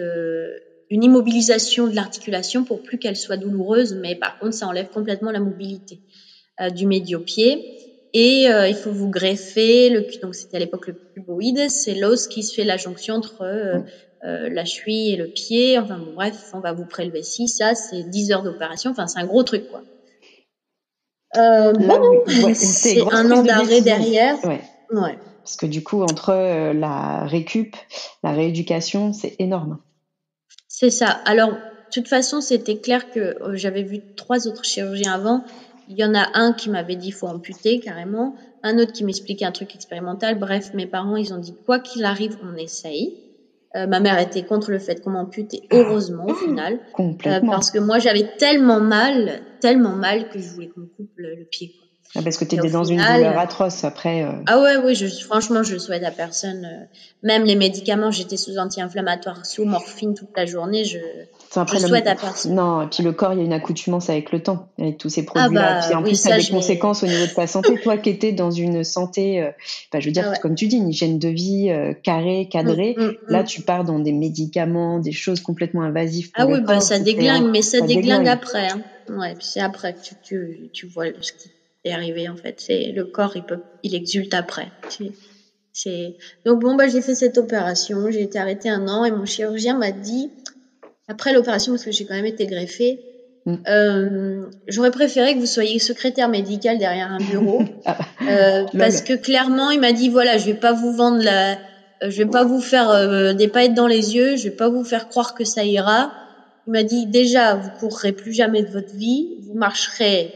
une 0.91 1.05
immobilisation 1.05 1.87
de 1.87 1.95
l'articulation 1.95 2.65
pour 2.65 2.83
plus 2.83 2.99
qu'elle 2.99 3.17
soit 3.17 3.37
douloureuse, 3.37 3.95
mais 3.95 4.17
par 4.17 4.39
contre, 4.39 4.55
ça 4.55 4.67
enlève 4.67 4.89
complètement 4.91 5.31
la 5.31 5.41
mobilité 5.41 6.01
euh, 6.61 6.71
du 6.71 6.87
médio-pied. 6.87 7.65
Et 8.15 8.49
euh, 8.49 8.69
il 8.69 8.77
faut 8.77 8.93
vous 8.93 9.11
greffer 9.11 9.91
le 9.91 10.07
donc 10.23 10.37
c'était 10.37 10.57
à 10.57 10.61
l'époque 10.61 10.87
le 10.87 10.97
puboïde, 11.15 11.69
c'est 11.69 11.95
l'os 11.95 12.29
qui 12.29 12.45
se 12.45 12.55
fait 12.55 12.63
la 12.65 12.77
jonction 12.77 13.17
entre 13.17 13.43
euh, 13.43 13.81
euh, 14.25 14.49
la 14.49 14.65
cheville 14.65 15.13
et 15.13 15.17
le 15.17 15.27
pied. 15.27 15.79
Enfin 15.81 15.99
bon, 15.99 16.13
bref, 16.13 16.37
on 16.53 16.61
va 16.61 16.73
vous 16.73 16.87
prélever 16.87 17.25
si 17.25 17.49
ça, 17.49 17.75
c'est 17.75 18.05
10 18.05 18.31
heures 18.31 18.45
d'opération. 18.45 18.93
Enfin, 18.93 19.09
c'est 19.09 19.19
un 19.19 19.27
gros 19.27 19.43
truc 19.43 19.67
quoi. 19.67 19.83
Euh, 21.37 21.73
Là, 21.73 21.99
bon, 21.99 22.23
ouais, 22.45 22.55
c'est 22.55 23.01
un 23.01 23.29
an 23.33 23.43
d'arrêt 23.43 23.81
derrière. 23.81 24.37
Ouais. 24.45 24.63
Ouais. 24.91 25.19
Parce 25.43 25.57
que 25.57 25.67
du 25.67 25.83
coup, 25.83 26.01
entre 26.03 26.73
la 26.73 27.27
récup, 27.27 27.75
la 28.23 28.31
rééducation, 28.31 29.13
c'est 29.13 29.35
énorme. 29.41 29.81
C'est 30.77 30.91
ça. 30.91 31.21
Alors, 31.25 31.53
de 31.53 31.57
toute 31.93 32.09
façon, 32.09 32.41
c'était 32.41 32.81
clair 32.81 33.09
que 33.09 33.21
euh, 33.21 33.55
j'avais 33.55 33.85
vu 33.85 34.01
trois 34.17 34.49
autres 34.49 34.65
chirurgiens 34.65 35.13
avant. 35.13 35.45
Il 35.87 35.97
y 35.97 36.05
en 36.05 36.17
a 36.17 36.29
un 36.35 36.53
qui 36.53 36.69
m'avait 36.69 36.97
dit 36.97 37.13
faut 37.13 37.29
amputer 37.29 37.79
carrément, 37.79 38.35
un 38.65 38.79
autre 38.81 38.91
qui 38.93 39.05
m'expliquait 39.05 39.45
un 39.45 39.53
truc 39.53 39.73
expérimental. 39.77 40.37
Bref, 40.37 40.75
mes 40.75 40.87
parents, 40.89 41.15
ils 41.17 41.33
ont 41.33 41.39
dit 41.39 41.55
quoi 41.65 41.79
qu'il 41.79 42.05
arrive, 42.05 42.37
on 42.43 42.57
essaye. 42.57 43.15
Euh, 43.77 43.87
ma 43.87 44.01
mère 44.01 44.19
était 44.19 44.45
contre 44.45 44.73
le 44.73 44.81
fait 44.81 45.01
qu'on 45.01 45.11
m'ampute 45.11 45.55
et 45.55 45.63
heureusement 45.71 46.27
au 46.27 46.35
final, 46.35 46.81
euh, 47.27 47.41
parce 47.41 47.71
que 47.71 47.79
moi 47.79 48.01
j'avais 48.01 48.37
tellement 48.37 48.81
mal, 48.81 49.43
tellement 49.61 49.95
mal 49.95 50.29
que 50.29 50.41
je 50.41 50.49
voulais 50.49 50.69
qu'on 50.69 50.81
me 50.81 50.87
coupe 50.87 51.11
le, 51.17 51.37
le 51.37 51.45
pied. 51.45 51.73
Quoi. 51.79 51.84
Ah, 52.17 52.23
parce 52.23 52.37
que 52.37 52.45
tu 52.45 52.55
étais 52.55 52.71
dans 52.71 52.85
une 52.85 52.99
douleur 52.99 53.37
atroce 53.39 53.83
après. 53.83 54.23
euh, 54.23 54.31
Ah 54.47 54.61
ouais, 54.61 54.77
oui, 54.77 54.95
je, 54.95 55.07
franchement, 55.25 55.65
je 55.65 55.77
souhaite 55.79 56.05
à 56.05 56.13
personne. 56.13 56.65
euh, 56.65 56.85
Même 57.25 57.43
les 57.45 57.57
médicaments, 57.57 58.13
j'étais 58.13 58.37
sous 58.37 58.57
anti-inflammatoire, 58.57 59.45
sous 59.45 59.65
morphine 59.65 60.15
toute 60.15 60.29
la 60.37 60.47
journée. 60.47 60.85
Je, 60.85 60.99
je 61.57 61.79
souhaite 61.79 62.07
à 62.07 62.15
personne. 62.15 62.55
Non, 62.55 62.83
et 62.83 62.87
puis 62.87 63.03
le 63.03 63.11
corps, 63.13 63.33
il 63.33 63.41
y 63.41 63.43
a 63.43 63.45
une 63.45 63.53
accoutumance 63.53 64.11
avec 64.11 64.31
le 64.31 64.41
temps, 64.41 64.69
avec 64.79 64.99
tous 64.99 65.09
ces 65.09 65.25
produits-là. 65.25 65.81
Ah 65.83 65.91
bah, 65.91 65.99
en 65.99 66.03
plus, 66.05 66.15
ça 66.15 66.35
a 66.35 66.39
des 66.39 66.47
conséquences 66.49 67.03
au 67.03 67.07
niveau 67.07 67.27
de 67.27 67.33
ta 67.33 67.49
santé. 67.49 67.81
Toi 67.83 67.97
qui 67.99 68.11
étais 68.11 68.31
dans 68.31 68.53
une 68.53 68.85
santé, 68.85 69.43
euh, 69.43 69.51
je 69.99 70.07
veux 70.07 70.13
dire, 70.13 70.31
ah 70.33 70.39
comme 70.39 70.55
tu 70.55 70.69
dis, 70.69 70.77
une 70.77 70.91
hygiène 70.91 71.19
de 71.19 71.29
vie 71.29 71.71
euh, 71.71 71.95
carrée, 71.95 72.49
cadrée, 72.49 72.95
mm, 72.97 73.03
mm, 73.03 73.13
là, 73.29 73.43
mm. 73.43 73.47
tu 73.47 73.63
pars 73.63 73.83
dans 73.83 73.99
des 73.99 74.13
médicaments, 74.13 75.01
des 75.01 75.11
choses 75.13 75.41
complètement 75.41 75.83
invasives. 75.83 76.31
ah 76.35 76.47
oui, 76.47 76.61
bah, 76.61 76.79
ça 76.79 77.01
déglingue, 77.01 77.51
mais 77.51 77.63
ça, 77.63 77.81
déglingue, 77.81 78.29
après. 78.29 78.69
Hein. 78.69 78.83
Ouais, 79.09 79.35
c'est 79.41 79.61
après 79.61 79.95
que 79.95 80.01
tu, 80.01 80.15
tu, 80.23 80.71
tu 80.73 80.87
vois 80.87 81.07
ce 81.21 81.33
qui 81.33 81.51
est 81.85 81.93
arrivé, 81.93 82.29
en 82.29 82.37
fait. 82.37 82.57
C'est 82.59 82.93
le 82.93 83.05
corps, 83.05 83.37
il 83.37 83.45
peut, 83.45 83.61
il 83.83 83.95
exulte 83.95 84.35
après. 84.35 84.69
C'est 85.75 86.17
donc 86.47 86.61
bon 86.61 86.77
bah 86.77 86.87
j'ai 86.87 87.01
fait 87.01 87.17
cette 87.17 87.37
opération, 87.37 88.09
j'ai 88.09 88.23
été 88.23 88.39
arrêtée 88.39 88.71
un 88.71 88.87
an 88.87 89.05
et 89.05 89.11
mon 89.11 89.25
chirurgien 89.25 89.77
m'a 89.77 89.91
dit 89.91 90.31
après 91.09 91.33
l'opération 91.33 91.73
parce 91.73 91.85
que 91.85 91.91
j'ai 91.91 92.05
quand 92.05 92.15
même 92.15 92.25
été 92.27 92.47
greffée, 92.47 93.01
mm. 93.45 93.55
euh, 93.67 94.47
j'aurais 94.69 94.93
préféré 94.93 95.35
que 95.35 95.41
vous 95.41 95.47
soyez 95.47 95.81
secrétaire 95.81 96.29
médical 96.29 96.79
derrière 96.79 97.11
un 97.11 97.19
bureau 97.19 97.65
ah. 97.87 97.99
euh, 98.23 98.65
parce 98.79 99.03
que 99.03 99.15
clairement 99.15 99.73
il 99.73 99.81
m'a 99.81 99.93
dit 99.93 100.09
voilà 100.09 100.39
je 100.39 100.47
vais 100.47 100.55
pas 100.55 100.73
vous 100.73 100.93
vendre 100.93 101.21
la, 101.21 101.59
je 102.03 102.19
vais 102.19 102.31
pas 102.31 102.45
vous 102.45 102.61
faire 102.61 102.91
euh, 102.91 103.33
des 103.33 103.49
paillettes 103.49 103.75
dans 103.75 103.89
les 103.89 104.15
yeux, 104.15 104.37
je 104.37 104.45
vais 104.45 104.55
pas 104.55 104.69
vous 104.69 104.85
faire 104.85 105.09
croire 105.09 105.35
que 105.35 105.45
ça 105.45 105.65
ira. 105.65 106.13
Il 106.69 106.73
m'a 106.73 106.85
dit 106.85 107.07
déjà 107.07 107.57
vous 107.57 107.71
courrez 107.81 108.13
plus 108.13 108.33
jamais 108.33 108.63
de 108.63 108.69
votre 108.69 108.95
vie, 108.95 109.39
vous 109.43 109.55
marcherez 109.55 110.33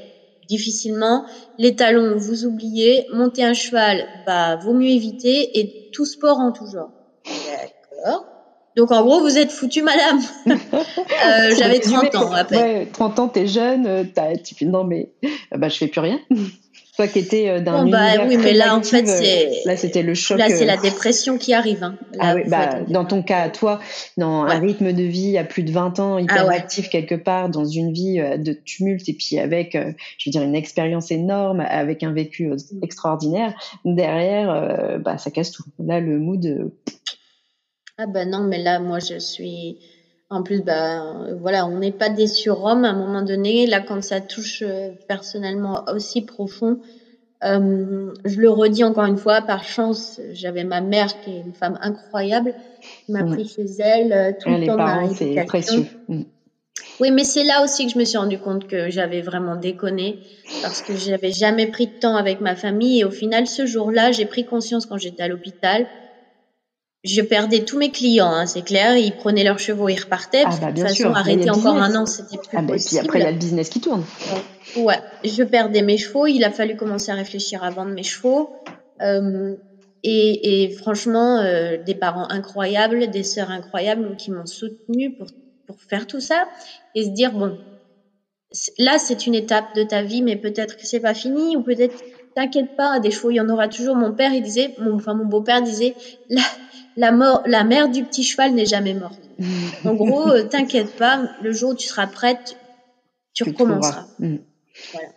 difficilement. 0.49 1.25
Les 1.59 1.77
talons, 1.77 2.17
vous 2.17 2.45
oubliez. 2.45 3.07
Monter 3.13 3.45
un 3.45 3.55
cheval, 3.55 4.07
bah, 4.27 4.57
vaut 4.57 4.75
mieux 4.75 4.89
éviter. 4.89 5.59
Et 5.59 5.91
tout 5.93 6.07
sport 6.07 6.39
en 6.39 6.53
tout 6.53 6.67
genre. 6.67 6.91
D'accord. 7.25 8.27
Donc 8.77 8.93
en 8.93 9.03
gros, 9.03 9.21
vous 9.21 9.37
êtes 9.39 9.51
foutu, 9.51 9.83
madame. 9.83 10.21
euh, 10.49 11.55
J'avais 11.59 11.81
30 11.81 12.15
ans 12.15 12.33
après. 12.33 12.57
Ouais, 12.57 12.89
30 12.93 13.19
ans, 13.19 13.29
t'es 13.29 13.49
jeune, 13.49 14.09
as, 14.17 14.37
tu 14.37 14.67
non 14.67 14.85
mais 14.85 15.11
bah 15.51 15.69
je 15.69 15.77
fais 15.77 15.89
plus 15.89 16.01
rien. 16.01 16.21
Toi 16.99 17.07
qui 17.07 17.21
étais 17.21 17.49
euh, 17.49 17.61
dans 17.61 17.85
bon, 17.85 17.91
bah, 17.91 18.27
oui, 18.27 18.37
mais 18.37 18.55
là 18.55 18.75
en 18.75 18.83
fait 18.83 19.07
c'est 19.07 19.63
là 19.65 19.77
c'était 19.77 20.03
le 20.03 20.15
choc. 20.15 20.37
Là 20.37 20.49
c'est 20.49 20.65
la 20.65 20.77
dépression 20.77 21.39
qui 21.39 21.55
arrive. 21.55 21.85
Hein. 21.85 21.97
ah 22.19 22.35
oui, 22.35 22.43
bah, 22.49 22.81
dans 22.89 23.05
ton 23.05 23.23
cas, 23.23 23.51
toi, 23.51 23.79
dans 24.17 24.43
un 24.43 24.59
rythme 24.59 24.93
de 24.93 25.05
vie 25.05 25.39
à 25.39 25.45
plus 25.45 25.63
de 25.63 25.71
20 25.71 26.01
ans, 26.01 26.19
hyper 26.19 26.49
ah 26.51 26.53
actif 26.53 26.89
quelque 26.89 27.15
part, 27.15 27.51
dans 27.51 27.65
une 27.65 27.93
vie 27.93 28.19
euh, 28.19 28.37
de 28.37 28.53
tumulte 28.53 29.09
et 29.09 29.13
puis 29.13 29.39
avec, 29.39 29.77
euh, 29.77 29.93
je 30.19 30.29
veux 30.29 30.33
dire, 30.33 30.43
une 30.43 30.57
expérience 30.57 31.13
énorme, 31.13 31.61
avec 31.61 32.03
un 32.03 32.13
vécu 32.13 32.51
extraordinaire. 32.83 33.55
Derrière, 33.85 34.99
bah 34.99 35.19
ça 35.19 35.31
casse 35.31 35.53
tout. 35.53 35.63
Là 35.79 36.01
le 36.01 36.19
mood. 36.19 36.73
Ah 37.97 38.07
bah 38.09 38.25
non, 38.25 38.41
mais 38.41 38.59
là 38.59 38.81
moi 38.81 38.99
je 38.99 39.21
suis 39.21 39.79
en 40.31 40.43
plus, 40.43 40.63
bah, 40.63 41.15
voilà, 41.41 41.67
on 41.67 41.79
n'est 41.79 41.93
pas 41.93 42.11
des 42.11 42.27
surhommes 42.27 42.85
à 42.85 42.91
un 42.91 42.95
moment 42.95 43.23
donné. 43.23 43.67
Là, 43.67 43.81
quand 43.81 44.03
ça 44.03 44.21
touche 44.21 44.63
euh, 44.63 44.91
personnellement 45.07 45.85
aussi 45.93 46.23
profond, 46.23 46.79
euh, 47.45 48.13
je 48.25 48.41
le 48.41 48.51
redis 48.51 48.85
encore 48.85 49.07
une 49.07 49.17
fois, 49.17 49.41
par 49.41 49.65
chance, 49.65 50.21
j'avais 50.33 50.65
ma 50.65 50.81
mère 50.81 51.21
qui 51.21 51.31
est 51.31 51.41
une 51.41 51.55
femme 51.55 51.79
incroyable, 51.81 52.55
qui 53.07 53.13
m'a 53.13 53.25
pris 53.25 53.49
chez 53.49 53.67
elle 53.79 54.13
euh, 54.13 54.33
tout 54.39 54.51
le 54.51 54.67
temps 54.67 54.77
parents, 54.77 55.15
c'est 55.15 55.45
précieux. 55.47 55.87
Mm. 56.09 56.23
Oui, 57.01 57.11
mais 57.13 57.25
c'est 57.25 57.45
là 57.45 57.63
aussi 57.63 57.87
que 57.87 57.93
je 57.93 57.99
me 57.99 58.05
suis 58.05 58.19
rendu 58.19 58.39
compte 58.39 58.67
que 58.67 58.91
j'avais 58.91 59.23
vraiment 59.23 59.55
déconné 59.55 60.19
parce 60.63 60.83
que 60.83 60.97
j'avais 60.97 61.31
jamais 61.31 61.69
pris 61.69 61.87
de 61.87 61.93
temps 61.93 62.17
avec 62.17 62.41
ma 62.41 62.57
famille 62.57 63.01
et 63.01 63.05
au 63.05 63.11
final, 63.11 63.47
ce 63.47 63.67
jour-là, 63.67 64.11
j'ai 64.11 64.27
pris 64.27 64.45
conscience 64.45 64.85
quand 64.85 64.99
j'étais 64.99 65.23
à 65.23 65.29
l'hôpital 65.29 65.87
je 67.09 67.23
perdais 67.23 67.65
tous 67.65 67.79
mes 67.79 67.91
clients, 67.91 68.31
hein, 68.31 68.47
c'est 68.47 68.63
clair. 68.63 68.97
Ils 68.97 69.17
prenaient 69.17 69.45
leurs 69.45 69.59
chevaux, 69.59 69.89
ils 69.89 70.01
repartaient. 70.01 70.45
Ah 70.45 70.51
bah, 70.61 70.73
de 70.73 70.81
toute 70.81 70.89
façon, 70.89 71.13
arrêter 71.13 71.51
encore 71.51 71.77
un 71.77 71.95
an, 71.95 72.07
c'était 72.07 72.37
plus 72.37 72.57
ah 72.57 72.63
bah, 72.63 72.75
possible. 72.75 72.97
Et 72.97 72.99
puis 72.99 73.09
après, 73.09 73.19
il 73.21 73.23
y 73.23 73.27
a 73.27 73.31
le 73.31 73.39
business 73.39 73.69
qui 73.69 73.81
tourne. 73.81 74.05
Ouais, 74.77 74.99
je 75.25 75.43
perdais 75.43 75.83
mes 75.83 75.97
chevaux. 75.97 76.27
Il 76.27 76.45
a 76.45 76.51
fallu 76.51 76.77
commencer 76.77 77.11
à 77.11 77.15
réfléchir 77.15 77.65
à 77.65 77.71
vendre 77.71 77.93
mes 77.93 78.03
chevaux. 78.03 78.51
Euh, 79.01 79.55
et, 80.03 80.65
et, 80.65 80.71
franchement, 80.71 81.39
euh, 81.39 81.77
des 81.85 81.95
parents 81.95 82.29
incroyables, 82.29 83.11
des 83.11 83.25
sœurs 83.25 83.51
incroyables 83.51 84.17
qui 84.17 84.31
m'ont 84.31 84.47
soutenu 84.47 85.13
pour, 85.17 85.27
pour 85.67 85.81
faire 85.81 86.07
tout 86.07 86.21
ça 86.21 86.49
et 86.95 87.05
se 87.05 87.11
dire 87.11 87.33
bon, 87.33 87.59
là 88.79 88.99
c'est 88.99 89.27
une 89.27 89.35
étape 89.35 89.75
de 89.75 89.83
ta 89.83 90.03
vie, 90.03 90.23
mais 90.23 90.37
peut-être 90.37 90.77
que 90.77 90.87
c'est 90.87 91.01
pas 91.01 91.15
fini 91.15 91.57
ou 91.57 91.63
peut-être 91.63 91.97
t'inquiète 92.35 92.77
pas, 92.77 93.01
des 93.01 93.11
chevaux 93.11 93.31
il 93.31 93.37
y 93.37 93.41
en 93.41 93.49
aura 93.49 93.69
toujours. 93.69 93.97
Mon 93.97 94.13
père 94.13 94.33
il 94.33 94.43
disait, 94.43 94.75
mon, 94.79 94.95
enfin 94.95 95.15
mon 95.15 95.27
beau-père 95.27 95.63
disait, 95.63 95.95
là 96.31 96.43
la, 96.99 97.13
mort, 97.13 97.43
la 97.47 97.63
mère 97.63 97.89
du 97.89 98.05
petit 98.05 98.25
cheval 98.25 98.55
n'est 98.55 98.67
jamais 98.67 98.93
morte. 98.93 99.21
en 99.85 99.95
gros, 99.95 100.29
euh, 100.31 100.43
t'inquiète 100.43 100.97
pas, 100.97 101.31
le 101.43 101.53
jour 101.53 101.71
où 101.71 101.75
tu 101.75 101.87
seras 101.87 102.09
prête, 102.09 102.57
tu, 103.35 103.45
recommenceras. 103.45 104.07
Mm. 104.19 104.37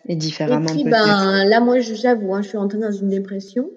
Et 0.07 0.15
différemment. 0.15 0.69
Et 0.69 0.73
puis, 0.73 0.83
ben, 0.83 1.43
là, 1.45 1.59
moi, 1.59 1.79
j'avoue, 1.79 2.33
hein, 2.33 2.41
je 2.43 2.49
suis 2.49 2.57
entrée 2.57 2.77
dans 2.77 2.91
une 2.91 3.09
dépression 3.09 3.69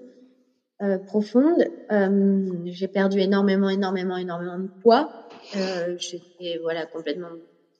euh, 0.82 0.98
profonde. 0.98 1.66
Euh, 1.90 2.50
j'ai 2.66 2.88
perdu 2.88 3.20
énormément, 3.20 3.70
énormément, 3.70 4.18
énormément 4.18 4.58
de 4.58 4.68
poids. 4.82 5.28
J'étais 5.98 6.58
voilà 6.62 6.86
complètement 6.86 7.28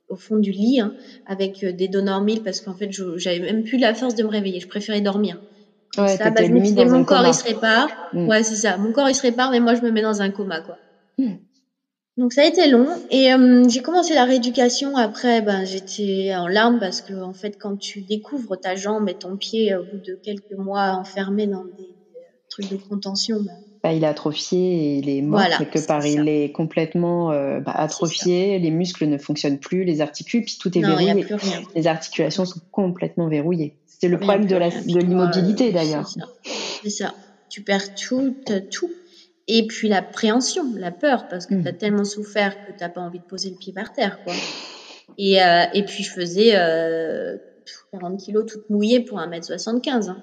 au 0.08 0.16
fond 0.16 0.36
du 0.36 0.52
lit 0.52 0.80
hein, 0.80 0.94
avec 1.26 1.64
des 1.64 1.88
donneurs 1.88 2.20
mille 2.20 2.42
parce 2.42 2.60
qu'en 2.60 2.74
fait, 2.74 2.90
j'avais 3.16 3.40
même 3.40 3.64
plus 3.64 3.78
la 3.78 3.94
force 3.94 4.14
de 4.14 4.22
me 4.22 4.28
réveiller. 4.28 4.60
Je 4.60 4.68
préférais 4.68 5.00
dormir. 5.00 5.38
Ouais, 5.98 6.16
ça, 6.16 6.30
bah, 6.30 6.44
je 6.44 6.50
me 6.50 6.60
disais, 6.60 6.84
mon 6.84 7.04
corps, 7.04 7.26
il 7.26 7.34
se 7.34 7.44
répare. 7.44 7.88
Mm. 8.12 8.28
Ouais, 8.28 8.42
c'est 8.42 8.56
ça. 8.56 8.76
Mon 8.76 8.92
corps, 8.92 9.08
il 9.08 9.14
se 9.14 9.22
répare, 9.22 9.50
mais 9.50 9.60
moi, 9.60 9.74
je 9.74 9.82
me 9.82 9.90
mets 9.90 10.02
dans 10.02 10.22
un 10.22 10.30
coma, 10.30 10.60
quoi. 10.60 10.76
Mm. 11.18 11.34
Donc, 12.16 12.32
ça 12.32 12.42
a 12.42 12.46
été 12.46 12.68
long. 12.68 12.86
Et 13.10 13.32
euh, 13.32 13.64
j'ai 13.68 13.82
commencé 13.82 14.14
la 14.14 14.24
rééducation. 14.24 14.96
Après, 14.96 15.42
ben, 15.42 15.64
j'étais 15.64 16.34
en 16.34 16.46
larmes 16.46 16.78
parce 16.78 17.00
que, 17.00 17.14
en 17.14 17.32
fait, 17.32 17.56
quand 17.58 17.76
tu 17.76 18.02
découvres 18.02 18.58
ta 18.58 18.76
jambe 18.76 19.08
et 19.08 19.14
ton 19.14 19.36
pied 19.36 19.74
au 19.74 19.82
bout 19.82 19.98
de 19.98 20.18
quelques 20.22 20.56
mois 20.56 20.92
enfermé 20.92 21.46
dans 21.46 21.64
des, 21.64 21.90
trucs 22.50 22.70
de 22.70 22.76
contention, 22.76 23.40
ben, 23.40 23.52
bah, 23.82 23.92
il 23.92 24.02
est 24.02 24.06
atrophié 24.06 24.58
et 24.58 24.98
il 24.98 25.10
est 25.10 25.20
mort 25.20 25.42
quelque 25.58 25.84
part. 25.86 26.06
Il 26.06 26.26
est 26.26 26.52
complètement 26.52 27.32
euh, 27.32 27.60
bah, 27.60 27.72
atrophié, 27.74 28.58
les 28.58 28.70
muscles 28.70 29.06
ne 29.06 29.18
fonctionnent 29.18 29.58
plus, 29.58 29.84
les 29.84 30.00
articules, 30.00 30.42
puis 30.42 30.56
tout 30.58 30.76
est 30.78 30.80
verrouillé. 30.80 31.26
Les 31.74 31.86
articulations 31.86 32.46
sont 32.46 32.60
complètement 32.70 33.28
verrouillées. 33.28 33.76
C'est 34.04 34.10
le 34.10 34.18
problème 34.18 34.44
de, 34.44 34.56
de 34.56 34.98
l'immobilité 34.98 35.72
d'ailleurs. 35.72 36.06
C'est 36.82 36.90
ça. 36.90 37.14
Tu 37.48 37.62
perds 37.62 37.94
tout, 37.94 38.36
tout. 38.70 38.90
Et 39.48 39.66
puis 39.66 39.88
l'appréhension, 39.88 40.74
la 40.76 40.90
peur, 40.90 41.26
parce 41.28 41.46
que 41.46 41.54
hmm. 41.54 41.62
tu 41.62 41.68
as 41.68 41.72
tellement 41.72 42.04
souffert 42.04 42.66
que 42.66 42.72
tu 42.72 42.80
n'as 42.82 42.90
pas 42.90 43.00
envie 43.00 43.18
de 43.18 43.24
poser 43.24 43.48
le 43.48 43.56
pied 43.56 43.72
par 43.72 43.94
terre. 43.94 44.22
Quoi. 44.22 44.34
Et, 45.16 45.42
euh, 45.42 45.62
et 45.72 45.86
puis 45.86 46.04
je 46.04 46.10
faisais 46.10 46.50
euh, 46.54 47.38
40 47.92 48.20
kilos 48.20 48.44
toute 48.44 48.68
mouillée 48.68 49.00
pour 49.00 49.18
1m75. 49.18 50.10
Hein. 50.10 50.22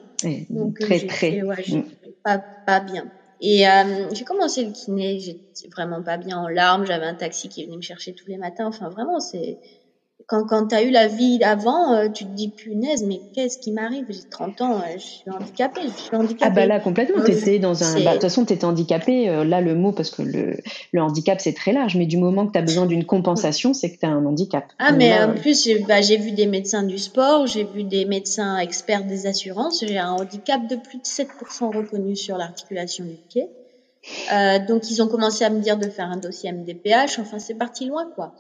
Donc 0.52 0.78
très, 0.78 1.00
très. 1.08 1.42
Ouais, 1.42 1.66
hmm. 1.68 1.82
pas, 2.24 2.38
pas 2.38 2.82
bien. 2.82 3.06
Et 3.40 3.68
euh, 3.68 4.14
j'ai 4.14 4.26
commencé 4.26 4.64
le 4.64 4.74
kiné, 4.74 5.20
j'étais 5.20 5.70
vraiment 5.72 6.04
pas 6.04 6.18
bien 6.18 6.38
en 6.38 6.48
larmes, 6.48 6.86
j'avais 6.86 7.08
un 7.08 7.16
taxi 7.16 7.50
qui 7.50 7.66
venait 7.66 7.78
me 7.78 7.82
chercher 7.82 8.14
tous 8.14 8.28
les 8.28 8.38
matins. 8.38 8.68
Enfin, 8.68 8.90
vraiment, 8.90 9.20
c'est 9.20 9.58
quand, 10.28 10.46
quand 10.46 10.68
tu 10.68 10.76
as 10.76 10.84
eu 10.84 10.90
la 10.92 11.08
vie 11.08 11.38
d'avant, 11.38 11.94
euh, 11.94 12.10
tu 12.10 12.26
te 12.26 12.30
dis 12.30 12.50
punaise, 12.50 13.04
mais 13.04 13.20
qu'est-ce 13.34 13.58
qui 13.58 13.72
m'arrive? 13.72 14.06
J'ai 14.10 14.28
30 14.30 14.62
ans, 14.62 14.78
euh, 14.78 14.94
je 14.96 15.04
suis 15.04 15.30
handicapée, 15.30 15.82
je 15.84 16.02
suis 16.02 16.16
handicapée. 16.16 16.46
Ah 16.46 16.50
bah 16.50 16.66
là 16.66 16.80
complètement, 16.80 17.24
tu 17.24 17.32
étais 17.32 17.60
dans 17.60 17.84
un 17.84 17.94
bah, 18.04 18.10
de 18.10 18.12
toute 18.14 18.22
façon 18.22 18.46
tu 18.46 18.54
étais 18.54 18.66
handicapée, 18.66 19.30
euh, 19.30 19.44
là 19.44 19.62
le 19.62 19.76
mot 19.76 19.92
parce 19.92 20.10
que 20.10 20.22
le, 20.22 20.58
le 20.92 21.02
handicap 21.02 21.40
c'est 21.40 21.54
très 21.54 21.74
large, 21.74 21.96
mais 21.96 22.06
du 22.06 22.18
moment 22.18 22.48
que 22.48 22.54
tu 22.54 22.60
as 22.60 22.64
besoin 22.64 22.86
d'une 22.86 23.06
compensation, 23.06 23.74
c'est 23.74 23.92
que 23.92 24.00
tu 24.00 24.06
as 24.06 24.10
un 24.10 24.26
handicap. 24.26 24.66
Ah 24.80 24.92
mais 24.92 25.14
en 25.22 25.34
plus 25.34 25.70
bah, 25.88 26.02
j'ai 26.02 26.18
vu 26.18 26.32
des 26.32 26.48
médecins 26.48 26.84
du 26.84 26.98
sport, 26.98 27.48
j'ai 27.48 27.64
vu 27.64 27.84
des 27.84 28.06
médecins 28.06 28.58
experts 28.58 29.06
des 29.06 29.28
assurances, 29.28 29.84
j'ai 29.86 29.98
un 29.98 30.12
handicap 30.12 30.68
de 30.68 30.76
plus 30.76 30.98
de 30.98 31.04
7% 31.04 31.76
reconnu 31.76 32.16
sur 32.16 32.38
l'articulation 32.38 33.06
du 33.06 33.16
pied. 33.30 33.50
Euh, 34.34 34.58
donc 34.68 34.90
ils 34.90 35.02
ont 35.02 35.08
commencé 35.08 35.46
à 35.46 35.50
me 35.52 35.60
dire 35.60 35.78
de 35.78 35.88
faire 35.88 36.10
un 36.10 36.18
dossier 36.18 36.52
MDPH, 36.52 37.20
enfin 37.20 37.38
c'est 37.38 37.54
parti 37.54 37.86
loin 37.86 38.08
quoi. 38.16 38.34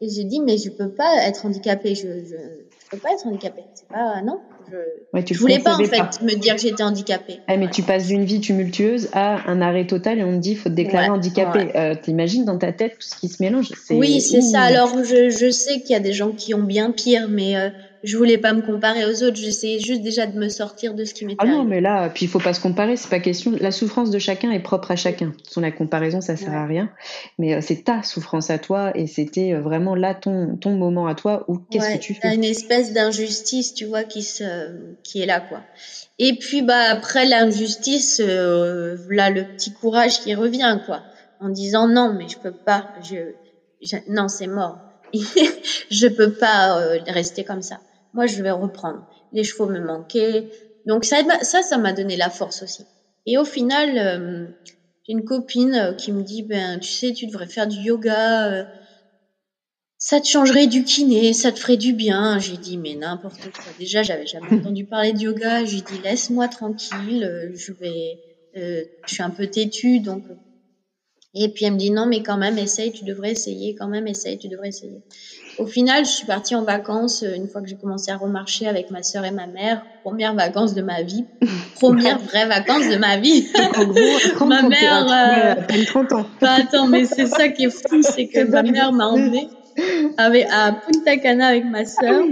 Et 0.00 0.08
j'ai 0.10 0.24
dit, 0.24 0.40
mais 0.40 0.58
je 0.58 0.68
peux 0.68 0.90
pas 0.90 1.26
être 1.26 1.46
handicapée. 1.46 1.94
Je, 1.94 2.02
je, 2.02 2.36
je 2.36 2.90
peux 2.90 2.98
pas 2.98 3.12
être 3.12 3.26
handicapée. 3.26 3.62
C'est 3.74 3.88
pas, 3.88 4.20
non. 4.22 4.40
Je, 4.70 4.76
ouais, 5.14 5.24
tu 5.24 5.32
je 5.32 5.40
voulais 5.40 5.58
pas, 5.58 5.74
en 5.74 5.84
fait, 5.84 6.20
me 6.22 6.34
dire 6.34 6.56
que 6.56 6.60
j'étais 6.60 6.82
handicapée. 6.82 7.40
Ah, 7.46 7.56
mais 7.56 7.70
tu 7.70 7.82
passes 7.82 8.06
d'une 8.06 8.24
vie 8.24 8.40
tumultueuse 8.40 9.08
à 9.12 9.50
un 9.50 9.62
arrêt 9.62 9.86
total 9.86 10.18
et 10.18 10.24
on 10.24 10.32
te 10.32 10.40
dit, 10.40 10.54
faut 10.54 10.68
te 10.68 10.74
déclarer 10.74 11.08
handicapé. 11.08 11.70
Euh, 11.76 11.94
T'imagines 11.94 12.44
dans 12.44 12.58
ta 12.58 12.72
tête 12.72 12.92
tout 12.98 13.08
ce 13.08 13.18
qui 13.18 13.28
se 13.28 13.42
mélange? 13.42 13.70
Oui, 13.90 14.20
c'est 14.20 14.42
ça. 14.42 14.60
Alors, 14.62 15.02
je, 15.02 15.30
je 15.30 15.50
sais 15.50 15.80
qu'il 15.80 15.92
y 15.92 15.96
a 15.96 16.00
des 16.00 16.12
gens 16.12 16.32
qui 16.32 16.52
ont 16.52 16.62
bien 16.62 16.90
pire, 16.90 17.28
mais 17.30 17.56
euh, 17.56 17.70
je 18.06 18.16
voulais 18.16 18.38
pas 18.38 18.52
me 18.52 18.62
comparer 18.62 19.04
aux 19.04 19.22
autres. 19.24 19.36
J'essayais 19.36 19.80
juste 19.80 20.00
déjà 20.00 20.26
de 20.26 20.38
me 20.38 20.48
sortir 20.48 20.94
de 20.94 21.04
ce 21.04 21.12
qui 21.12 21.26
m'était. 21.26 21.38
Ah 21.40 21.46
non, 21.46 21.64
mais 21.64 21.80
là, 21.80 22.08
puis 22.08 22.26
il 22.26 22.28
faut 22.28 22.38
pas 22.38 22.54
se 22.54 22.60
comparer. 22.60 22.96
C'est 22.96 23.10
pas 23.10 23.18
question. 23.18 23.52
La 23.60 23.72
souffrance 23.72 24.10
de 24.10 24.18
chacun 24.18 24.52
est 24.52 24.60
propre 24.60 24.92
à 24.92 24.96
chacun. 24.96 25.32
Son 25.42 25.60
la 25.60 25.72
comparaison, 25.72 26.20
ça 26.20 26.36
sert 26.36 26.54
à 26.54 26.66
rien. 26.66 26.88
Mais 27.38 27.54
euh, 27.54 27.60
c'est 27.60 27.82
ta 27.82 28.02
souffrance 28.02 28.48
à 28.50 28.58
toi 28.58 28.96
et 28.96 29.08
c'était 29.08 29.54
euh, 29.54 29.60
vraiment 29.60 29.96
là 29.96 30.14
ton 30.14 30.56
ton 30.56 30.76
moment 30.76 31.08
à 31.08 31.14
toi 31.16 31.44
où 31.48 31.58
qu'est-ce 31.58 31.96
que 31.96 31.98
tu 31.98 32.14
fais? 32.14 32.34
Une 32.34 32.44
espèce 32.44 32.92
d'injustice, 32.92 33.74
tu 33.74 33.86
vois, 33.86 34.04
qui 34.04 34.22
se 34.22 34.94
qui 35.02 35.20
est 35.20 35.26
là, 35.26 35.40
quoi. 35.40 35.62
Et 36.18 36.38
puis 36.38 36.62
bah 36.62 36.84
après 36.90 37.26
l'injustice, 37.26 38.22
euh, 38.24 38.96
là 39.10 39.30
le 39.30 39.44
petit 39.44 39.72
courage 39.72 40.20
qui 40.20 40.34
revient, 40.34 40.80
quoi, 40.86 41.02
en 41.40 41.48
disant 41.48 41.88
non, 41.88 42.14
mais 42.16 42.28
je 42.28 42.38
peux 42.38 42.54
pas. 42.54 42.86
je 43.02 43.34
non, 44.08 44.28
c'est 44.28 44.46
mort 44.46 44.78
je 45.90 46.08
peux 46.08 46.32
pas 46.32 46.80
euh, 46.80 46.98
rester 47.06 47.44
comme 47.44 47.62
ça. 47.62 47.80
Moi, 48.16 48.26
je 48.26 48.42
vais 48.42 48.50
reprendre. 48.50 49.04
Les 49.30 49.44
chevaux 49.44 49.66
me 49.66 49.78
manquaient. 49.78 50.48
Donc 50.86 51.04
ça, 51.04 51.22
ça, 51.42 51.62
ça 51.62 51.78
m'a 51.78 51.92
donné 51.92 52.16
la 52.16 52.30
force 52.30 52.62
aussi. 52.62 52.86
Et 53.26 53.38
au 53.38 53.44
final, 53.44 53.98
euh, 53.98 54.48
j'ai 55.06 55.12
une 55.12 55.24
copine 55.24 55.74
euh, 55.74 55.92
qui 55.92 56.12
me 56.12 56.22
dit, 56.22 56.42
ben, 56.42 56.80
tu 56.80 56.90
sais, 56.90 57.12
tu 57.12 57.26
devrais 57.26 57.46
faire 57.46 57.66
du 57.66 57.76
yoga. 57.76 58.66
ça 59.98 60.20
te 60.20 60.26
changerait 60.26 60.66
du 60.66 60.82
kiné, 60.84 61.32
ça 61.34 61.52
te 61.52 61.58
ferait 61.58 61.76
du 61.76 61.92
bien. 61.92 62.38
J'ai 62.38 62.56
dit, 62.56 62.78
mais 62.78 62.94
n'importe 62.94 63.52
quoi. 63.52 63.72
Déjà, 63.78 64.02
j'avais 64.02 64.26
jamais 64.26 64.50
entendu 64.60 64.84
parler 64.86 65.12
de 65.12 65.20
yoga. 65.20 65.64
J'ai 65.64 65.82
dit, 65.82 65.98
laisse-moi 66.02 66.48
tranquille. 66.48 67.52
Je 67.54 67.72
vais, 67.72 68.18
je 68.54 68.84
suis 69.06 69.22
un 69.22 69.30
peu 69.30 69.46
têtue, 69.46 70.00
donc 70.00 70.24
et 71.38 71.50
puis 71.50 71.66
elle 71.66 71.74
me 71.74 71.78
dit 71.78 71.90
non, 71.90 72.06
mais 72.06 72.22
quand 72.22 72.38
même, 72.38 72.56
essaye, 72.56 72.92
tu 72.92 73.04
devrais 73.04 73.32
essayer, 73.32 73.74
quand 73.74 73.88
même, 73.88 74.06
essaye, 74.06 74.38
tu 74.38 74.48
devrais 74.48 74.68
essayer. 74.68 75.02
Au 75.58 75.66
final, 75.66 76.04
je 76.04 76.10
suis 76.10 76.26
partie 76.26 76.54
en 76.54 76.64
vacances 76.64 77.22
euh, 77.22 77.34
une 77.34 77.48
fois 77.48 77.62
que 77.62 77.68
j'ai 77.68 77.76
commencé 77.76 78.10
à 78.10 78.16
remarcher 78.16 78.66
avec 78.66 78.90
ma 78.90 79.02
sœur 79.02 79.24
et 79.24 79.30
ma 79.30 79.46
mère. 79.46 79.86
Première 80.02 80.34
vacances 80.34 80.74
de 80.74 80.82
ma 80.82 81.02
vie. 81.02 81.26
Première 81.76 82.18
vraie 82.18 82.46
vacances 82.46 82.88
de 82.88 82.96
ma 82.96 83.16
vie. 83.16 83.48
ma 84.46 84.62
mère. 84.62 85.06
Euh, 85.06 85.52
à 85.52 85.62
peine 85.62 85.84
30 85.84 86.12
ans. 86.12 86.26
Bah, 86.40 86.56
attends, 86.58 86.86
mais 86.86 87.04
c'est 87.06 87.26
ça 87.26 87.48
qui 87.48 87.64
est 87.64 87.70
fou, 87.70 88.02
c'est 88.02 88.28
que 88.28 88.44
ma 88.44 88.62
mère 88.62 88.92
m'a 88.92 89.06
emmenée 89.06 89.48
avec, 90.16 90.46
à 90.50 90.72
Punta 90.72 91.16
Cana 91.18 91.48
avec 91.48 91.64
ma 91.64 91.84
sœur. 91.84 92.24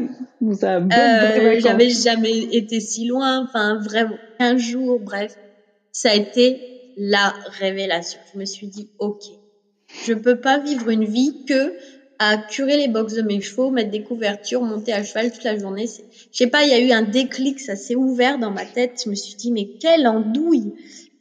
Ah 0.62 0.76
euh, 0.76 1.60
J'avais 1.60 1.90
jamais 1.90 2.38
été 2.52 2.80
si 2.80 3.06
loin. 3.06 3.44
Enfin, 3.44 3.78
vraiment, 3.82 4.18
un 4.38 4.56
jour, 4.56 5.00
bref. 5.00 5.32
Ça 5.92 6.10
a 6.10 6.14
été 6.14 6.66
la 6.96 7.34
révélation. 7.46 8.20
Je 8.32 8.38
me 8.38 8.44
suis 8.44 8.68
dit, 8.68 8.90
ok, 8.98 9.22
je 10.06 10.12
peux 10.12 10.40
pas 10.40 10.58
vivre 10.58 10.88
une 10.90 11.04
vie 11.04 11.42
que 11.46 11.74
à 12.30 12.38
curer 12.38 12.76
les 12.76 12.88
box 12.88 13.14
de 13.14 13.22
mes 13.22 13.40
chevaux, 13.40 13.70
mettre 13.70 13.90
des 13.90 14.02
couvertures, 14.02 14.62
monter 14.62 14.92
à 14.92 15.04
cheval 15.04 15.32
toute 15.32 15.44
la 15.44 15.58
journée. 15.58 15.86
Je 15.86 16.36
sais 16.36 16.46
pas, 16.46 16.64
il 16.64 16.70
y 16.70 16.74
a 16.74 16.78
eu 16.78 16.92
un 16.92 17.02
déclic, 17.02 17.60
ça 17.60 17.76
s'est 17.76 17.94
ouvert 17.94 18.38
dans 18.38 18.50
ma 18.50 18.64
tête. 18.64 19.02
Je 19.04 19.10
me 19.10 19.14
suis 19.14 19.34
dit, 19.34 19.52
mais 19.52 19.68
quelle 19.80 20.06
andouille 20.06 20.72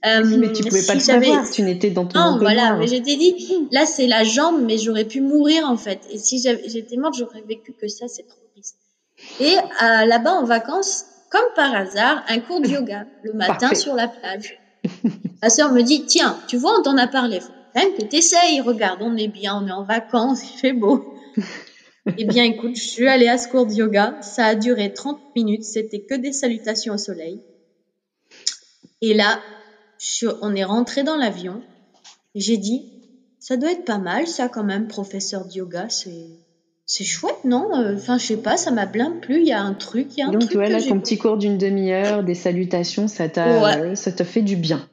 euh, 0.05 0.21
mais 0.37 0.51
tu 0.51 0.63
pouvais 0.63 0.83
pas 0.83 0.95
le 0.95 0.99
savoir, 0.99 1.49
tu 1.49 1.61
n'étais 1.61 1.89
dans 1.89 2.05
ton 2.05 2.19
Non, 2.19 2.37
voilà, 2.37 2.75
mais 2.75 2.87
j'étais 2.87 3.15
dit, 3.15 3.69
là 3.71 3.85
c'est 3.85 4.05
la 4.05 4.25
jambe, 4.25 4.61
mais 4.61 4.77
j'aurais 4.77 5.05
pu 5.05 5.21
mourir 5.21 5.63
en 5.65 5.77
fait. 5.77 6.01
Et 6.11 6.17
si 6.17 6.41
j'étais 6.41 6.97
morte, 6.97 7.15
j'aurais 7.17 7.41
vécu 7.47 7.71
que 7.71 7.87
ça, 7.87 8.09
c'est 8.09 8.23
trop 8.27 8.41
triste. 8.53 8.75
Et 9.39 9.55
euh, 9.55 10.05
là-bas 10.05 10.33
en 10.33 10.43
vacances, 10.43 11.05
comme 11.31 11.47
par 11.55 11.73
hasard, 11.73 12.21
un 12.27 12.39
cours 12.39 12.59
de 12.59 12.67
yoga 12.67 13.05
le 13.23 13.31
matin 13.31 13.73
sur 13.75 13.95
la 13.95 14.09
plage. 14.09 14.59
Ma 15.41 15.49
sœur 15.49 15.71
me 15.71 15.81
dit, 15.81 16.05
tiens, 16.05 16.37
tu 16.47 16.57
vois, 16.57 16.77
on 16.77 16.83
t'en 16.83 16.97
a 16.97 17.07
parlé. 17.07 17.39
Faut 17.39 17.53
même 17.75 17.93
que 17.95 18.03
t'essayes. 18.03 18.61
Regarde, 18.61 18.99
on 19.01 19.15
est 19.17 19.27
bien, 19.27 19.59
on 19.61 19.67
est 19.67 19.71
en 19.71 19.83
vacances, 19.83 20.41
il 20.53 20.57
fait 20.57 20.73
beau. 20.73 21.13
eh 22.17 22.25
bien, 22.25 22.43
écoute, 22.43 22.75
je 22.75 22.83
suis 22.83 23.07
allée 23.07 23.27
à 23.27 23.37
ce 23.37 23.47
cours 23.47 23.65
de 23.65 23.73
yoga. 23.73 24.15
Ça 24.21 24.45
a 24.45 24.55
duré 24.55 24.93
30 24.93 25.19
minutes. 25.35 25.63
C'était 25.63 26.01
que 26.01 26.15
des 26.15 26.33
salutations 26.33 26.93
au 26.93 26.97
soleil. 26.97 27.41
Et 29.01 29.13
là, 29.13 29.39
on 30.41 30.55
est 30.55 30.63
rentré 30.63 31.03
dans 31.03 31.15
l'avion. 31.15 31.61
J'ai 32.35 32.57
dit, 32.57 32.91
ça 33.39 33.57
doit 33.57 33.71
être 33.71 33.85
pas 33.85 33.97
mal, 33.97 34.27
ça, 34.27 34.47
quand 34.47 34.63
même, 34.63 34.87
professeur 34.87 35.45
de 35.45 35.53
yoga. 35.53 35.87
C'est, 35.89 36.27
c'est 36.85 37.03
chouette, 37.03 37.43
non? 37.43 37.69
Enfin, 37.73 38.17
je 38.17 38.25
sais 38.25 38.37
pas, 38.37 38.57
ça 38.57 38.71
m'a 38.71 38.85
bien 38.85 39.11
plu. 39.21 39.41
Il 39.41 39.47
y 39.47 39.51
a 39.51 39.61
un 39.61 39.73
truc, 39.73 40.07
il 40.11 40.19
y 40.19 40.21
a 40.21 40.27
un 40.27 40.31
Donc, 40.31 40.41
truc. 40.41 40.51
tu 40.51 40.57
vois, 40.57 40.69
là, 40.69 40.81
ton 40.81 40.99
petit 40.99 41.17
cours 41.17 41.37
d'une 41.37 41.57
demi-heure, 41.57 42.23
des 42.23 42.35
salutations, 42.35 43.07
ça 43.07 43.29
t'a, 43.29 43.95
ça 43.95 44.11
t'a 44.11 44.25
fait 44.25 44.41
du 44.41 44.55
bien. 44.55 44.87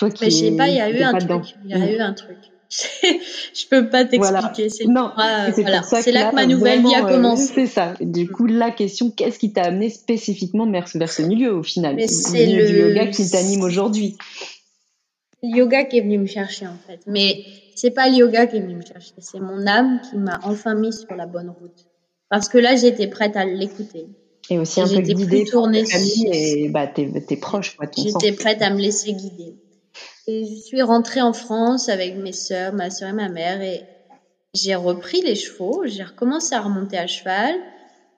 Toi 0.00 0.10
qui 0.10 0.24
Mais 0.24 0.30
je 0.30 0.36
sais 0.36 0.52
pas, 0.52 0.68
il 0.68 0.76
y 0.76 0.80
a 0.80 0.88
eu 0.88 1.02
un 1.02 1.12
truc. 1.12 1.54
Il 1.64 1.70
y 1.70 1.74
a 1.74 1.78
mm. 1.78 1.88
eu 1.90 2.00
un 2.00 2.14
truc. 2.14 2.38
je 2.70 3.66
peux 3.68 3.90
pas 3.90 4.06
t'expliquer. 4.06 4.70
C'est 4.70 4.86
non, 4.86 5.10
c'est 5.54 5.60
voilà. 5.60 5.82
là, 5.82 6.30
que 6.30 6.34
ma 6.34 6.46
nouvelle 6.46 6.80
vie 6.80 6.94
a 6.94 7.04
euh, 7.04 7.10
commencé. 7.10 7.52
c'est 7.54 7.66
ça. 7.66 7.94
Du 8.00 8.30
coup, 8.30 8.46
la 8.46 8.70
question, 8.70 9.10
qu'est-ce 9.10 9.38
qui 9.38 9.52
t'a 9.52 9.64
amené 9.64 9.90
spécifiquement 9.90 10.70
vers, 10.70 10.88
ce 10.88 11.22
milieu 11.22 11.54
au 11.54 11.62
final? 11.62 12.00
C'est 12.08 12.46
le 12.46 12.70
yoga 12.70 13.08
qui 13.08 13.28
t'anime 13.28 13.62
aujourd'hui. 13.62 14.16
Le 15.42 15.58
yoga 15.58 15.84
qui 15.84 15.98
est 15.98 16.02
venu 16.02 16.16
me 16.16 16.26
chercher 16.26 16.66
en 16.66 16.78
fait. 16.86 17.00
Mais 17.06 17.44
c'est 17.74 17.90
pas 17.90 18.08
le 18.08 18.14
yoga 18.14 18.46
qui 18.46 18.56
est 18.56 18.60
venu 18.60 18.76
me 18.76 18.82
chercher, 18.82 19.12
c'est 19.18 19.40
mon 19.40 19.66
âme 19.66 20.00
qui 20.08 20.16
m'a 20.16 20.40
enfin 20.44 20.74
mis 20.74 20.94
sur 20.94 21.14
la 21.14 21.26
bonne 21.26 21.50
route. 21.50 21.86
Parce 22.30 22.48
que 22.48 22.56
là, 22.56 22.76
j'étais 22.76 23.08
prête 23.08 23.36
à 23.36 23.44
l'écouter. 23.44 24.06
Et 24.48 24.58
aussi 24.58 24.80
un 24.80 24.88
peu 24.88 25.00
guidée 25.00 25.44
par 25.52 25.64
ta 25.64 25.84
famille 25.84 26.28
et 26.32 26.68
bah, 26.70 26.86
tes, 26.86 27.10
tes 27.26 27.36
proches. 27.36 27.76
J'étais 27.96 28.32
prête 28.32 28.62
à 28.62 28.70
me 28.70 28.78
laisser 28.80 29.12
guider. 29.12 29.56
Je 30.30 30.62
suis 30.64 30.82
rentrée 30.82 31.20
en 31.20 31.32
France 31.32 31.88
avec 31.88 32.16
mes 32.16 32.32
sœurs, 32.32 32.72
ma 32.72 32.90
sœur 32.90 33.08
et 33.08 33.12
ma 33.12 33.28
mère, 33.28 33.60
et 33.62 33.82
j'ai 34.54 34.74
repris 34.76 35.20
les 35.22 35.34
chevaux, 35.34 35.82
j'ai 35.86 36.04
recommencé 36.04 36.54
à 36.54 36.60
remonter 36.60 36.98
à 36.98 37.06
cheval, 37.06 37.54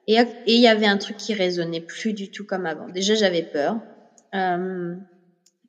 et 0.07 0.19
il 0.47 0.61
y 0.61 0.69
avait 0.69 0.87
un 0.87 0.99
truc 0.99 1.17
qui 1.17 1.33
résonnait 1.33 1.81
plus 1.81 2.13
du 2.13 2.31
tout 2.31 2.45
comme 2.45 2.67
avant. 2.67 2.89
Déjà, 2.89 3.15
j'avais 3.15 3.43
peur. 3.43 3.77
Euh, 4.35 4.95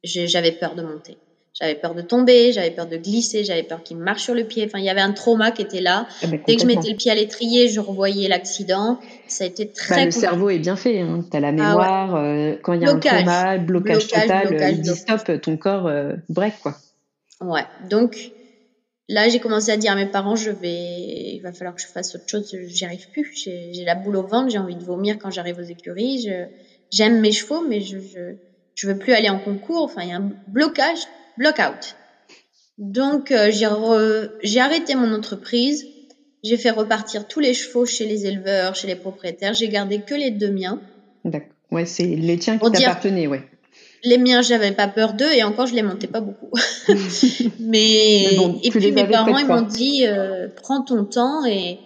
j'avais 0.04 0.52
peur 0.52 0.76
de 0.76 0.82
monter. 0.82 1.23
J'avais 1.60 1.76
peur 1.76 1.94
de 1.94 2.02
tomber, 2.02 2.52
j'avais 2.52 2.72
peur 2.72 2.88
de 2.88 2.98
glisser, 2.98 3.44
j'avais 3.44 3.62
peur 3.62 3.84
qu'il 3.84 3.98
me 3.98 4.04
marche 4.04 4.24
sur 4.24 4.34
le 4.34 4.44
pied. 4.44 4.66
Enfin, 4.66 4.80
il 4.80 4.86
y 4.86 4.90
avait 4.90 5.02
un 5.02 5.12
trauma 5.12 5.52
qui 5.52 5.62
était 5.62 5.82
là. 5.82 6.08
Ah, 6.24 6.28
Dès 6.28 6.56
que 6.56 6.62
je 6.64 6.66
mettais 6.66 6.90
le 6.90 6.96
pied 6.96 7.12
à 7.12 7.16
l'étrier, 7.16 7.68
je 7.68 7.80
revoyais 7.80 8.28
l'accident. 8.28 9.00
Ça 9.28 9.44
a 9.44 9.48
été 9.48 9.68
très. 9.68 9.96
Bah, 9.96 10.06
le 10.06 10.12
cerveau 10.12 10.50
est 10.50 10.58
bien 10.58 10.76
fait. 10.76 11.02
Hein. 11.02 11.24
Tu 11.30 11.38
as 11.38 11.40
la 11.40 11.50
ah 11.50 11.52
mémoire. 11.52 12.16
Euh, 12.16 12.56
quand 12.64 12.74
il 12.74 12.82
y 12.82 12.86
a 12.86 12.90
un 12.90 12.98
trauma, 12.98 13.58
blocage, 13.60 14.08
total, 14.08 14.58
il 14.72 14.82
dit 14.82 14.96
stop, 14.96 15.42
ton 15.42 15.56
corps 15.58 15.86
euh, 15.86 16.14
break 16.28 16.56
quoi. 16.60 16.76
Ouais. 17.40 17.66
Donc 17.88 18.32
là, 19.08 19.30
j'ai 19.30 19.40
commencé 19.40 19.72
à 19.72 19.78
dire 19.78 19.92
à 19.92 19.96
mes 19.96 20.08
parents, 20.08 20.36
je 20.36 20.50
vais, 20.50 21.36
il 21.36 21.40
va 21.44 21.54
falloir 21.54 21.76
que 21.76 21.82
je 21.82 21.88
fasse 21.88 22.16
autre 22.16 22.28
chose. 22.28 22.52
J'y 22.66 22.86
arrive 22.86 23.08
plus. 23.12 23.32
J'ai 23.36 23.84
la 23.86 23.94
boule 23.94 24.16
au 24.16 24.26
ventre. 24.26 24.50
J'ai 24.50 24.58
envie 24.58 24.76
de 24.76 24.84
vomir 24.84 25.20
quand 25.20 25.30
j'arrive 25.30 25.60
aux 25.60 25.70
écuries. 25.70 26.28
J'aime 26.92 27.20
mes 27.20 27.32
chevaux, 27.32 27.64
mais 27.68 27.80
je, 27.80 28.00
je 28.00 28.36
je 28.76 28.88
veux 28.88 28.98
plus 28.98 29.14
aller 29.14 29.30
en 29.30 29.40
concours. 29.40 29.84
Enfin, 29.84 30.02
il 30.02 30.10
y 30.10 30.14
a 30.14 30.18
un 30.18 30.32
blocage 30.48 31.02
Blockout. 31.38 31.96
Donc 32.78 33.32
euh, 33.32 33.52
j'ai 34.42 34.60
arrêté 34.60 34.96
mon 34.96 35.14
entreprise, 35.14 35.86
j'ai 36.44 36.58
fait 36.58 36.72
repartir 36.72 37.28
tous 37.28 37.40
les 37.40 37.54
chevaux 37.54 37.86
chez 37.86 38.06
les 38.06 38.26
éleveurs, 38.26 38.76
chez 38.76 38.88
les 38.88 38.96
propriétaires, 38.96 39.54
j'ai 39.54 39.70
gardé 39.70 40.02
que 40.02 40.16
les 40.16 40.32
deux 40.32 40.52
miens. 40.52 40.82
D'accord. 41.24 41.50
Ouais, 41.72 41.86
c'est 41.86 42.06
les 42.06 42.38
tiens 42.38 42.58
qui 42.58 42.72
t'appartenaient, 42.72 43.28
ouais. 43.28 43.44
Les 44.04 44.18
miens, 44.18 44.42
j'avais 44.42 44.74
pas 44.74 44.88
peur 44.88 45.14
d'eux 45.14 45.32
et 45.32 45.44
encore 45.44 45.66
je 45.66 45.76
les 45.76 45.82
montais 45.82 46.08
pas 46.08 46.20
beaucoup. 46.20 46.52
Mais, 47.60 48.36
et 48.64 48.70
puis 48.70 48.92
mes 48.92 49.08
parents 49.08 49.38
ils 49.38 49.48
m'ont 49.48 49.62
dit 49.62 50.06
euh, 50.06 50.50
prends 50.56 50.82
ton 50.82 51.06
temps 51.06 51.46
et 51.46 51.80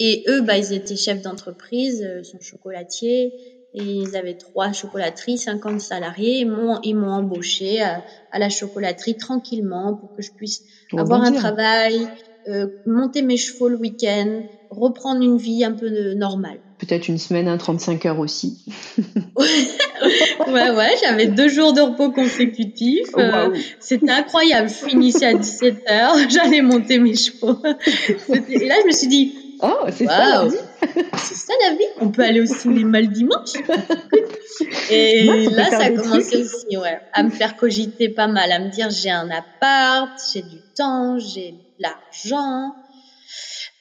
et 0.00 0.24
eux 0.28 0.42
bah 0.42 0.58
ils 0.58 0.72
étaient 0.72 0.96
chefs 0.96 1.22
d'entreprise, 1.22 2.02
euh, 2.04 2.22
sont 2.22 2.40
chocolatiers 2.40 3.32
et 3.74 3.82
ils 3.82 4.16
avaient 4.16 4.36
trois 4.36 4.72
chocolateries, 4.72 5.38
50 5.38 5.80
salariés. 5.80 6.38
Ils 6.38 6.48
m'ont, 6.48 6.78
ils 6.82 6.94
m'ont 6.94 7.10
embauché 7.10 7.82
à, 7.82 8.04
la 8.32 8.48
chocolaterie 8.48 9.16
tranquillement 9.16 9.94
pour 9.94 10.10
que 10.12 10.22
je 10.22 10.30
puisse 10.36 10.62
avoir 10.96 11.22
un 11.22 11.32
travail, 11.32 12.08
euh, 12.48 12.66
monter 12.86 13.22
mes 13.22 13.36
chevaux 13.36 13.68
le 13.68 13.76
week-end, 13.76 14.42
reprendre 14.70 15.22
une 15.22 15.38
vie 15.38 15.64
un 15.64 15.72
peu 15.72 16.14
normale. 16.14 16.60
Peut-être 16.78 17.08
une 17.08 17.18
semaine, 17.18 17.48
un 17.48 17.56
35 17.56 18.06
heures 18.06 18.18
aussi. 18.18 18.64
ouais, 19.36 20.70
ouais, 20.70 20.94
j'avais 21.02 21.26
deux 21.26 21.48
jours 21.48 21.72
de 21.72 21.80
repos 21.80 22.10
consécutifs. 22.12 23.08
Euh, 23.16 23.56
c'était 23.80 24.10
incroyable. 24.10 24.68
Je 24.68 24.88
finissais 24.88 25.26
à 25.26 25.34
17 25.34 25.82
heures, 25.90 26.16
j'allais 26.28 26.62
monter 26.62 26.98
mes 26.98 27.16
chevaux. 27.16 27.58
Et 28.48 28.66
là, 28.66 28.76
je 28.82 28.86
me 28.86 28.92
suis 28.92 29.08
dit, 29.08 29.34
Oh, 29.62 29.86
c'est 29.90 30.06
ça. 30.06 30.46
C'est 31.16 31.34
ça 31.34 31.52
la 31.68 31.74
vie. 31.74 31.84
On 32.00 32.10
peut 32.10 32.22
aller 32.22 32.40
au 32.40 32.46
cinéma 32.46 33.00
le 33.00 33.08
dimanche. 33.08 33.52
Et 34.90 35.24
là, 35.50 35.70
ça 35.70 35.78
a 35.78 35.90
commencé 35.90 36.42
aussi, 36.42 36.76
ouais, 36.76 37.00
à 37.12 37.22
me 37.22 37.30
faire 37.30 37.56
cogiter 37.56 38.08
pas 38.08 38.26
mal, 38.26 38.52
à 38.52 38.58
me 38.58 38.70
dire 38.70 38.90
j'ai 38.90 39.10
un 39.10 39.30
appart, 39.30 40.18
j'ai 40.32 40.42
du 40.42 40.58
temps, 40.76 41.18
j'ai 41.18 41.52
de 41.52 41.82
l'argent. 41.82 42.74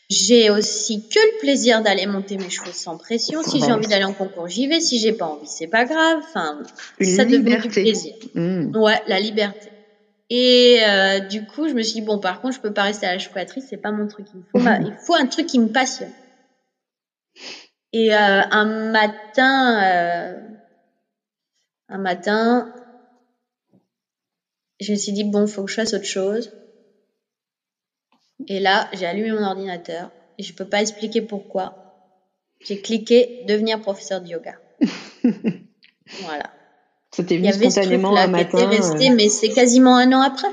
J'ai 0.09 0.49
aussi 0.49 1.07
que 1.07 1.19
le 1.19 1.39
plaisir 1.39 1.81
d'aller 1.81 2.05
monter 2.05 2.37
mes 2.37 2.49
chevaux 2.49 2.71
sans 2.71 2.97
pression. 2.97 3.41
Si 3.41 3.59
j'ai 3.59 3.71
envie 3.71 3.87
d'aller 3.87 4.03
en 4.03 4.13
concours, 4.13 4.47
j'y 4.47 4.67
vais. 4.67 4.79
Si 4.79 4.99
j'ai 4.99 5.13
pas 5.13 5.25
envie, 5.25 5.47
c'est 5.47 5.67
pas 5.67 5.85
grave. 5.85 6.19
Enfin, 6.19 6.61
ça 7.01 7.25
devient 7.25 7.57
du 7.61 7.69
plaisir. 7.69 8.13
Mmh. 8.35 8.75
Ouais, 8.77 9.01
la 9.07 9.19
liberté. 9.19 9.69
Et 10.29 10.79
euh, 10.87 11.19
du 11.19 11.45
coup, 11.45 11.67
je 11.67 11.73
me 11.73 11.81
suis 11.81 12.01
dit, 12.01 12.01
bon, 12.01 12.19
par 12.19 12.41
contre, 12.41 12.55
je 12.55 12.59
peux 12.59 12.73
pas 12.73 12.83
rester 12.83 13.05
à 13.05 13.13
la 13.13 13.19
chocolaterie, 13.19 13.61
c'est 13.61 13.77
pas 13.77 13.91
mon 13.91 14.07
truc. 14.07 14.27
Il 14.33 14.41
faut, 14.51 14.59
il 14.59 14.95
faut 15.05 15.15
un 15.15 15.25
truc 15.25 15.47
qui 15.47 15.59
me 15.59 15.67
passionne. 15.67 16.11
Et 17.93 18.13
euh, 18.13 18.17
un 18.17 18.91
matin, 18.91 19.83
euh, 19.83 20.39
un 21.89 21.97
matin, 21.99 22.73
je 24.79 24.91
me 24.91 24.97
suis 24.97 25.11
dit, 25.11 25.23
bon, 25.23 25.45
faut 25.45 25.63
que 25.63 25.69
je 25.69 25.75
fasse 25.75 25.93
autre 25.93 26.05
chose. 26.05 26.51
Et 28.47 28.59
là, 28.59 28.89
j'ai 28.93 29.05
allumé 29.05 29.31
mon 29.31 29.43
ordinateur 29.43 30.09
et 30.37 30.43
je 30.43 30.53
peux 30.53 30.65
pas 30.65 30.81
expliquer 30.81 31.21
pourquoi. 31.21 31.75
J'ai 32.59 32.81
cliqué 32.81 33.43
devenir 33.47 33.79
professeur 33.79 34.21
de 34.21 34.27
yoga. 34.27 34.55
voilà. 36.21 36.49
Ça 37.11 37.23
t'est 37.23 37.37
venu 37.37 37.53
spontanément 37.53 38.15
un 38.15 38.27
matin. 38.27 38.67
resté, 38.67 39.11
euh. 39.11 39.15
mais 39.15 39.29
c'est 39.29 39.49
quasiment 39.49 39.97
un 39.97 40.11
an 40.13 40.21
après. 40.21 40.47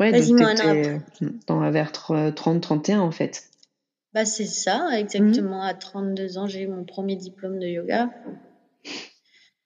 Ouais, 0.00 0.12
quasiment 0.12 0.46
un 0.46 0.56
an 0.56 0.68
après. 0.70 1.00
Dans, 1.46 1.70
vers 1.70 1.92
30-31 1.92 2.98
en 2.98 3.10
fait. 3.10 3.44
Bah, 4.14 4.24
c'est 4.24 4.46
ça, 4.46 4.90
exactement. 4.96 5.62
À 5.62 5.74
32 5.74 6.38
ans, 6.38 6.46
j'ai 6.46 6.62
eu 6.62 6.68
mon 6.68 6.84
premier 6.84 7.16
diplôme 7.16 7.58
de 7.58 7.66
yoga. 7.66 8.10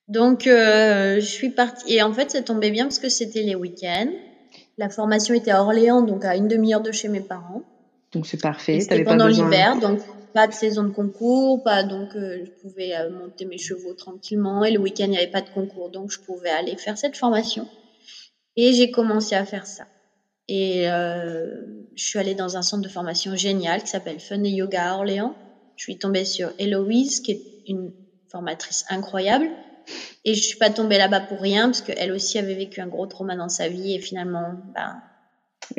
Donc, 0.09 0.47
euh, 0.47 1.17
je 1.17 1.27
suis 1.27 1.51
partie. 1.51 1.95
Et 1.95 2.03
en 2.03 2.13
fait, 2.15 2.31
ça 2.31 2.41
tombait 2.41 2.71
bien 2.71 2.85
parce 2.85 2.99
que 2.99 3.11
c'était 3.11 3.43
les 3.43 3.55
week-ends. 3.55 4.11
La 4.79 4.89
formation 4.89 5.35
était 5.35 5.51
à 5.51 5.63
Orléans, 5.63 6.01
donc 6.01 6.25
à 6.25 6.35
une 6.35 6.49
demi-heure 6.49 6.81
de 6.81 6.93
chez 6.93 7.09
mes 7.09 7.21
parents. 7.21 7.63
Donc, 8.13 8.27
c'est 8.27 8.41
parfait. 8.41 8.81
C'était 8.81 9.05
pendant 9.05 9.27
l'hiver, 9.27 9.79
donc 9.79 10.01
pas 10.33 10.47
de 10.47 10.55
saison 10.55 10.85
de 10.85 10.91
concours, 10.91 11.63
pas 11.63 11.83
donc 11.83 12.15
euh, 12.17 12.45
je 12.45 12.51
pouvais 12.63 12.95
euh, 12.95 13.11
monter 13.11 13.45
mes 13.45 13.59
chevaux 13.59 13.93
tranquillement. 13.93 14.65
Et 14.65 14.71
le 14.71 14.79
week-end, 14.79 15.05
il 15.05 15.11
n'y 15.11 15.19
avait 15.19 15.27
pas 15.27 15.43
de 15.43 15.51
concours, 15.51 15.91
donc 15.91 16.11
je 16.11 16.21
pouvais 16.21 16.49
aller 16.49 16.77
faire 16.77 16.97
cette 16.97 17.17
formation. 17.17 17.69
Et 18.57 18.73
j'ai 18.73 18.91
commencé 18.91 19.35
à 19.35 19.45
faire 19.45 19.67
ça. 19.67 19.85
Et 20.49 20.89
euh, 20.89 21.47
je 21.95 22.03
suis 22.03 22.19
allée 22.19 22.35
dans 22.35 22.57
un 22.57 22.63
centre 22.63 22.83
de 22.83 22.89
formation 22.89 23.37
génial 23.37 23.83
qui 23.83 23.89
s'appelle 23.89 24.19
Fun 24.19 24.43
et 24.45 24.51
Yoga 24.51 24.93
à 24.93 24.95
Orléans. 24.97 25.35
Je 25.77 25.85
suis 25.85 25.99
tombée 25.99 26.25
sur 26.25 26.51
Héloïse, 26.59 27.21
qui 27.21 27.33
est 27.33 27.43
une 27.67 27.93
formatrice 28.31 28.85
incroyable. 28.89 29.49
Et 30.25 30.35
je 30.35 30.43
suis 30.43 30.59
pas 30.59 30.71
tombée 30.71 30.99
là-bas 30.99 31.21
pour 31.21 31.41
rien, 31.41 31.67
parce 31.67 31.83
qu'elle 31.83 32.13
aussi 32.13 32.39
avait 32.39 32.55
vécu 32.55 32.81
un 32.81 32.87
gros 32.87 33.07
trauma 33.07 33.37
dans 33.37 33.49
sa 33.49 33.69
vie 33.69 33.95
et 33.95 34.01
finalement, 34.01 34.53
ben, 34.75 35.01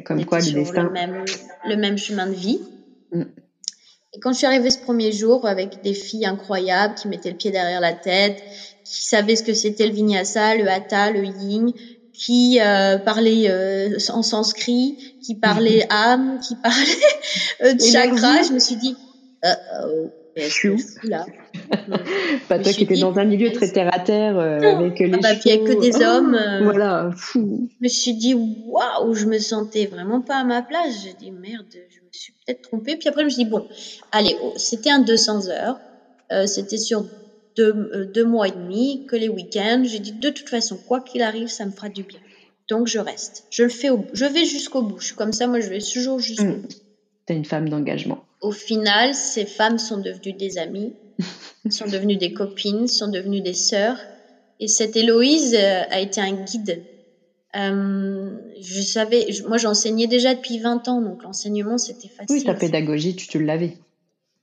comme 0.06 0.24
quoi, 0.26 0.40
le, 0.40 0.82
le 0.84 0.90
même, 0.90 1.26
le 1.68 1.76
même 1.76 1.98
chemin 1.98 2.28
de 2.28 2.34
vie. 2.34 2.60
Mm. 3.12 3.24
Et 4.14 4.20
quand 4.20 4.32
je 4.32 4.38
suis 4.38 4.48
arrivée 4.48 4.72
ce 4.72 4.80
premier 4.80 5.12
jour 5.12 5.48
avec 5.48 5.82
des 5.84 5.94
filles 5.94 6.26
incroyables 6.26 6.96
qui 6.96 7.08
mettaient 7.08 7.30
le 7.30 7.38
pied 7.38 7.52
derrière 7.52 7.82
la 7.82 7.94
tête, 7.94 8.42
qui 8.84 9.06
savaient 9.06 9.36
ce 9.36 9.44
que 9.44 9.54
c'était 9.54 9.86
le 9.86 9.94
vinyasa, 9.94 10.56
le 10.56 10.68
hatha, 10.68 11.12
le 11.12 11.24
yin, 11.24 11.72
qui 12.20 12.60
euh, 12.60 12.98
parlait 12.98 13.50
euh, 13.50 13.98
en 14.10 14.22
sanskrit, 14.22 15.16
qui 15.24 15.36
parlait 15.36 15.86
mhm. 15.86 15.96
âme, 15.96 16.40
qui 16.46 16.56
parlait 16.56 16.86
euh, 17.64 17.74
de 17.74 17.82
chakra. 17.82 18.44
Je 18.44 18.52
me 18.52 18.60
suis 18.60 18.76
dit, 18.76 18.96
euh, 19.46 19.54
oh, 19.86 20.76
là. 21.04 21.26
Pas 22.50 22.60
toi 22.60 22.74
qui 22.74 22.84
étais 22.84 23.00
dans 23.00 23.18
un 23.18 23.24
milieu 23.24 23.54
très 23.54 23.72
terre 23.72 23.90
à 23.94 24.00
terre 24.00 24.38
avec 24.38 25.00
les 25.00 25.14
ah 25.14 25.18
bah, 25.22 25.30
puis 25.40 25.50
il 25.50 25.64
que 25.64 25.80
des 25.80 26.04
hommes. 26.04 26.38
voilà, 26.64 27.10
fou. 27.16 27.70
Je 27.80 27.84
me 27.84 27.88
suis 27.88 28.14
dit, 28.14 28.34
waouh, 28.34 29.14
je 29.14 29.26
me 29.26 29.40
sentais 29.40 29.86
vraiment 29.86 30.20
pas 30.20 30.40
à 30.40 30.44
ma 30.44 30.62
place. 30.62 31.02
J'ai 31.04 31.14
dit, 31.14 31.32
merde, 31.32 31.66
je 31.72 32.00
me 32.02 32.12
suis 32.12 32.34
peut-être 32.46 32.64
trompée. 32.64 32.98
Puis 32.98 33.08
après, 33.08 33.22
je 33.22 33.26
me 33.26 33.30
suis 33.30 33.46
dit, 33.46 33.50
bon, 33.50 33.66
allez, 34.12 34.36
oh, 34.44 34.54
c'était 34.58 34.92
un 34.92 35.00
200 35.00 35.48
heures. 35.48 35.80
c'était 36.48 36.78
sur 36.78 37.06
deux, 37.60 37.90
euh, 37.94 38.06
deux 38.06 38.26
mois 38.26 38.48
et 38.48 38.52
demi, 38.52 39.06
que 39.06 39.16
les 39.16 39.30
week-ends. 39.30 39.84
J'ai 39.84 40.00
dit 40.00 40.14
de 40.14 40.30
toute 40.30 40.50
façon, 40.50 40.78
quoi 40.78 41.02
qu'il 41.02 41.22
arrive, 41.22 41.50
ça 41.50 41.66
me 41.66 41.72
fera 41.72 41.90
du 41.90 42.04
bien. 42.04 42.20
Donc 42.70 42.88
je 42.88 43.00
reste. 43.00 43.46
Je 43.50 43.64
le 43.64 43.70
fais 43.70 43.90
au 43.90 44.06
Je 44.14 44.26
vais 44.26 44.46
jusqu'au 44.46 44.82
bout. 44.82 45.00
Je 45.00 45.08
suis 45.08 45.16
comme 45.16 45.34
ça, 45.34 45.48
moi 45.48 45.60
je 45.60 45.70
vais 45.70 45.80
toujours 45.80 46.20
jusqu'au 46.20 46.46
mmh. 46.46 46.62
bout. 46.62 46.76
T'es 47.26 47.36
une 47.36 47.46
femme 47.46 47.68
d'engagement. 47.68 48.24
Au 48.42 48.52
final, 48.52 49.14
ces 49.14 49.46
femmes 49.46 49.78
sont 49.78 49.98
devenues 49.98 50.34
des 50.34 50.58
amies, 50.58 50.94
sont 51.70 51.88
devenues 51.88 52.16
des 52.16 52.34
copines, 52.34 52.88
sont 52.88 53.10
devenues 53.10 53.42
des 53.42 53.54
sœurs. 53.54 53.98
Et 54.62 54.68
cette 54.68 54.96
Héloïse 54.96 55.56
euh, 55.56 55.82
a 55.90 56.00
été 56.00 56.22
un 56.22 56.44
guide. 56.44 56.84
Euh, 57.56 58.38
je 58.62 58.82
savais, 58.82 59.28
moi 59.48 59.58
j'enseignais 59.58 60.06
déjà 60.06 60.36
depuis 60.36 60.60
20 60.60 60.88
ans, 60.88 61.02
donc 61.02 61.24
l'enseignement 61.24 61.80
c'était 61.80 62.08
facile. 62.08 62.28
Oui, 62.30 62.44
ta 62.44 62.54
pédagogie, 62.54 63.16
tu, 63.16 63.28
tu 63.28 63.44
l'avais. 63.44 63.78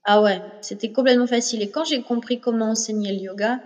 Ah 0.07 0.23
ouais, 0.23 0.41
c'était 0.59 0.91
complètement 0.91 1.27
facile. 1.27 1.61
Et 1.61 1.69
quand 1.69 1.83
j'ai 1.85 2.01
compris 2.01 2.39
comment 2.39 2.71
enseigner 2.71 3.11
le 3.11 3.19
yoga, 3.19 3.59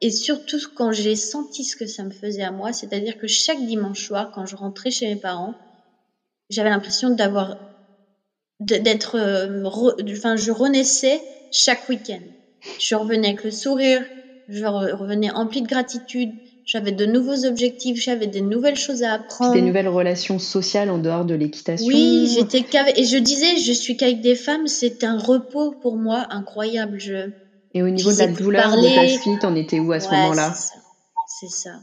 et 0.00 0.10
surtout 0.10 0.58
quand 0.74 0.92
j'ai 0.92 1.16
senti 1.16 1.64
ce 1.64 1.76
que 1.76 1.86
ça 1.86 2.04
me 2.04 2.10
faisait 2.12 2.42
à 2.42 2.50
moi, 2.52 2.72
c'est-à-dire 2.72 3.16
que 3.18 3.26
chaque 3.26 3.64
dimanche 3.66 4.06
soir, 4.06 4.30
quand 4.32 4.46
je 4.46 4.56
rentrais 4.56 4.90
chez 4.90 5.06
mes 5.08 5.16
parents, 5.16 5.60
j'avais 6.50 6.70
l'impression 6.70 7.10
d'avoir, 7.10 7.56
d'être, 8.60 9.16
euh, 9.16 9.64
enfin, 10.12 10.36
je 10.36 10.50
renaissais 10.50 11.20
chaque 11.50 11.88
week-end. 11.88 12.22
Je 12.78 12.94
revenais 12.94 13.28
avec 13.28 13.42
le 13.44 13.50
sourire, 13.50 14.04
je 14.48 14.64
revenais 14.64 15.30
empli 15.30 15.62
de 15.62 15.66
gratitude, 15.68 16.32
j'avais 16.64 16.92
de 16.92 17.06
nouveaux 17.06 17.44
objectifs, 17.44 18.00
j'avais 18.00 18.26
des 18.26 18.40
nouvelles 18.40 18.76
choses 18.76 19.02
à 19.02 19.14
apprendre. 19.14 19.52
Des 19.52 19.62
nouvelles 19.62 19.88
relations 19.88 20.38
sociales 20.38 20.90
en 20.90 20.98
dehors 20.98 21.24
de 21.24 21.34
l'équitation. 21.34 21.86
Oui, 21.86 22.30
j'étais 22.34 22.64
et 22.96 23.04
je 23.04 23.16
disais, 23.16 23.56
je 23.58 23.72
suis 23.72 23.96
qu'avec 23.96 24.20
des 24.20 24.36
femmes, 24.36 24.66
c'est 24.66 25.04
un 25.04 25.18
repos 25.18 25.72
pour 25.80 25.96
moi 25.96 26.26
incroyable. 26.30 26.98
Je 26.98 27.30
et 27.72 27.82
au 27.82 27.88
niveau 27.88 28.12
de 28.12 28.18
la 28.18 28.26
douleur 28.26 28.76
de 28.76 28.94
ta 28.94 29.06
fille, 29.06 29.38
t'en 29.38 29.54
étais 29.54 29.78
où 29.78 29.92
à 29.92 30.00
ce 30.00 30.10
moment-là 30.10 30.52
C'est 31.26 31.48
ça. 31.48 31.80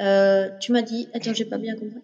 Euh, 0.00 0.48
tu 0.58 0.72
m'as 0.72 0.82
dit, 0.82 1.08
attends, 1.12 1.34
j'ai 1.34 1.44
pas 1.44 1.58
bien 1.58 1.74
compris. 1.76 2.00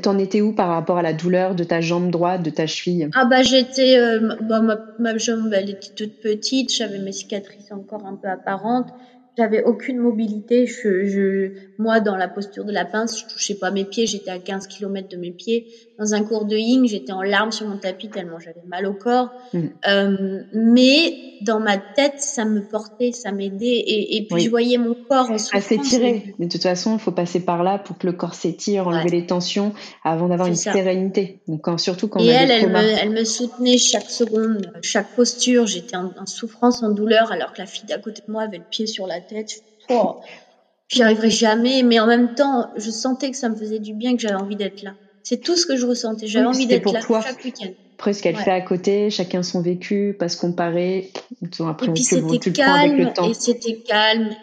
T'en 0.00 0.16
étais 0.16 0.40
où 0.40 0.54
par 0.54 0.68
rapport 0.68 0.96
à 0.96 1.02
la 1.02 1.12
douleur 1.12 1.54
de 1.54 1.64
ta 1.64 1.80
jambe 1.80 2.10
droite, 2.10 2.42
de 2.42 2.50
ta 2.50 2.66
cheville? 2.66 3.10
Ah 3.14 3.26
bah 3.26 3.42
j'étais, 3.42 3.98
euh, 3.98 4.34
bah, 4.40 4.60
ma, 4.60 4.78
ma, 4.96 5.18
jambe 5.18 5.52
elle 5.52 5.68
était 5.68 5.90
toute 5.94 6.18
petite, 6.20 6.72
j'avais 6.72 6.98
mes 6.98 7.12
cicatrices 7.12 7.70
encore 7.72 8.06
un 8.06 8.16
peu 8.16 8.28
apparentes 8.28 8.88
j'avais 9.36 9.62
aucune 9.62 9.98
mobilité. 9.98 10.66
Je, 10.66 11.50
moi, 11.78 12.00
dans 12.00 12.16
la 12.16 12.28
posture 12.28 12.64
de 12.64 12.72
la 12.72 12.84
pince, 12.84 13.20
je 13.20 13.26
touchais 13.26 13.54
pas 13.54 13.70
mes 13.70 13.84
pieds. 13.84 14.06
J'étais 14.06 14.30
à 14.30 14.38
15 14.38 14.66
km 14.66 15.08
de 15.08 15.16
mes 15.16 15.30
pieds. 15.30 15.66
Dans 15.98 16.14
un 16.14 16.22
cours 16.22 16.44
de 16.44 16.56
ying, 16.56 16.86
j'étais 16.88 17.12
en 17.12 17.22
larmes 17.22 17.52
sur 17.52 17.66
mon 17.66 17.78
tapis 17.78 18.08
tellement 18.08 18.38
j'avais 18.38 18.62
mal 18.66 18.86
au 18.86 18.94
corps. 18.94 19.30
Mm. 19.52 19.60
Euh, 19.88 20.42
mais 20.52 21.14
dans 21.42 21.60
ma 21.60 21.76
tête, 21.76 22.20
ça 22.20 22.44
me 22.44 22.60
portait, 22.60 23.12
ça 23.12 23.32
m'aidait. 23.32 23.66
Et, 23.66 24.16
et, 24.16 24.26
puis 24.26 24.42
je 24.42 24.50
voyais 24.50 24.78
mon 24.78 24.94
corps 24.94 25.30
en 25.30 25.38
souffrance. 25.38 25.54
À 25.54 25.60
s'étirer. 25.60 26.34
De 26.38 26.48
toute 26.48 26.62
façon, 26.62 26.94
il 26.94 26.98
faut 26.98 27.12
passer 27.12 27.40
par 27.40 27.62
là 27.62 27.78
pour 27.78 27.98
que 27.98 28.06
le 28.06 28.12
corps 28.12 28.34
s'étire, 28.34 28.88
enlever 28.88 29.10
les 29.10 29.26
tensions 29.26 29.72
avant 30.04 30.28
d'avoir 30.28 30.48
une 30.48 30.54
sérénité. 30.54 31.40
Donc 31.46 31.62
quand, 31.62 31.78
surtout 31.78 32.08
quand 32.08 32.20
et 32.20 32.26
elle, 32.26 32.50
elle 32.50 32.70
me, 32.70 32.78
elle 32.78 33.10
me 33.10 33.24
soutenait 33.24 33.78
chaque 33.78 34.10
seconde, 34.10 34.72
chaque 34.82 35.14
posture. 35.14 35.66
J'étais 35.66 35.96
en, 35.96 36.12
en 36.18 36.26
souffrance, 36.26 36.82
en 36.82 36.90
douleur, 36.90 37.32
alors 37.32 37.52
que 37.52 37.58
la 37.58 37.66
fille 37.66 37.86
d'à 37.86 37.98
côté 37.98 38.22
de 38.26 38.32
moi 38.32 38.42
avait 38.42 38.58
le 38.58 38.64
pied 38.70 38.86
sur 38.86 39.06
la 39.06 39.20
tête. 39.20 39.62
Oh, 39.90 40.20
j'y 40.88 41.02
arriverai 41.02 41.30
jamais, 41.30 41.82
mais 41.82 41.98
en 42.00 42.06
même 42.06 42.34
temps, 42.34 42.70
je 42.76 42.90
sentais 42.90 43.30
que 43.30 43.36
ça 43.36 43.48
me 43.48 43.56
faisait 43.56 43.78
du 43.78 43.94
bien, 43.94 44.14
que 44.16 44.22
j'avais 44.22 44.34
envie 44.34 44.56
d'être 44.56 44.82
là. 44.82 44.94
C'est 45.22 45.38
tout 45.38 45.56
ce 45.56 45.66
que 45.66 45.76
je 45.76 45.86
ressentais. 45.86 46.26
J'avais 46.26 46.46
envie 46.46 46.66
d'être 46.66 46.92
là 46.92 47.00
chaque 47.00 47.44
week-end. 47.44 47.70
Après, 47.98 48.12
ce 48.12 48.22
qu'elle 48.22 48.36
fait 48.36 48.50
à 48.50 48.60
côté, 48.60 49.10
chacun 49.10 49.42
son 49.42 49.62
vécu, 49.62 50.14
pas 50.18 50.28
se 50.28 50.36
comparer. 50.36 51.12
Après, 51.60 51.86
et 51.86 51.92
puis 51.92 52.02
c'était 52.02 52.52
calme, 52.52 53.10
et 53.24 53.34
c'était 53.34 53.82
calme, 53.86 54.36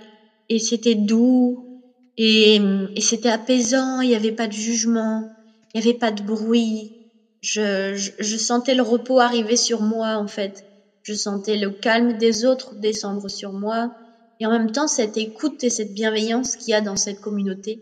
et 0.49 0.59
c'était 0.59 0.95
doux, 0.95 1.63
et, 2.17 2.55
et 2.95 3.01
c'était 3.01 3.29
apaisant. 3.29 4.01
Il 4.01 4.09
n'y 4.09 4.15
avait 4.15 4.31
pas 4.31 4.47
de 4.47 4.53
jugement, 4.53 5.29
il 5.73 5.79
n'y 5.81 5.87
avait 5.87 5.97
pas 5.97 6.11
de 6.11 6.23
bruit. 6.23 6.91
Je, 7.41 7.93
je, 7.95 8.11
je 8.19 8.37
sentais 8.37 8.73
le 8.73 8.83
repos 8.83 9.19
arriver 9.19 9.55
sur 9.55 9.81
moi, 9.81 10.15
en 10.15 10.27
fait. 10.27 10.63
Je 11.03 11.13
sentais 11.13 11.57
le 11.57 11.69
calme 11.69 12.17
des 12.17 12.45
autres 12.45 12.75
descendre 12.75 13.29
sur 13.29 13.53
moi 13.53 13.91
et 14.39 14.45
en 14.45 14.51
même 14.51 14.71
temps 14.71 14.87
cette 14.87 15.17
écoute 15.17 15.63
et 15.63 15.69
cette 15.69 15.93
bienveillance 15.93 16.55
qu'il 16.55 16.69
y 16.69 16.73
a 16.73 16.81
dans 16.81 16.95
cette 16.95 17.21
communauté 17.21 17.81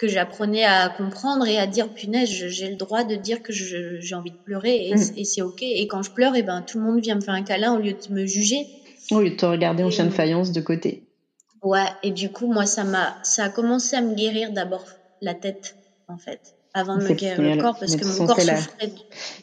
que 0.00 0.08
j'apprenais 0.08 0.64
à 0.64 0.88
comprendre 0.88 1.46
et 1.46 1.58
à 1.58 1.66
dire 1.66 1.92
punaise 1.92 2.30
j'ai 2.30 2.70
le 2.70 2.76
droit 2.76 3.04
de 3.04 3.16
dire 3.16 3.42
que 3.42 3.52
j'ai 3.52 4.14
envie 4.14 4.30
de 4.30 4.36
pleurer 4.36 4.88
et, 4.88 4.94
mm. 4.94 5.24
c'est 5.24 5.42
ok. 5.42 5.62
Et 5.62 5.86
quand 5.88 6.02
je 6.02 6.10
pleure 6.10 6.34
et 6.36 6.38
eh 6.38 6.42
ben 6.42 6.62
tout 6.62 6.78
le 6.78 6.84
monde 6.84 7.00
vient 7.00 7.16
me 7.16 7.20
faire 7.20 7.34
un 7.34 7.42
câlin 7.42 7.74
au 7.74 7.78
lieu 7.78 7.92
de 7.92 8.14
me 8.14 8.24
juger. 8.24 8.66
Au 9.10 9.20
lieu 9.20 9.30
de 9.30 9.36
te 9.36 9.44
regarder 9.44 9.82
en 9.84 9.90
chien 9.90 10.06
de 10.06 10.10
faïence 10.10 10.52
de 10.52 10.60
côté. 10.62 11.04
Ouais 11.62 11.86
et 12.02 12.12
du 12.12 12.32
coup 12.32 12.50
moi 12.50 12.64
ça 12.64 12.84
m'a 12.84 13.18
ça 13.22 13.44
a 13.44 13.48
commencé 13.50 13.94
à 13.94 14.00
me 14.00 14.14
guérir 14.14 14.52
d'abord 14.52 14.86
la 15.20 15.34
tête 15.34 15.76
en 16.08 16.16
fait 16.16 16.54
avant 16.74 16.96
de 16.96 17.04
me 17.04 17.14
guérir 17.14 17.56
le 17.56 17.60
corps 17.60 17.78
parce 17.78 17.96
que 17.96 18.04
mon 18.04 18.26
corps 18.26 18.40
souffrait. 18.40 18.86
De... 18.86 18.92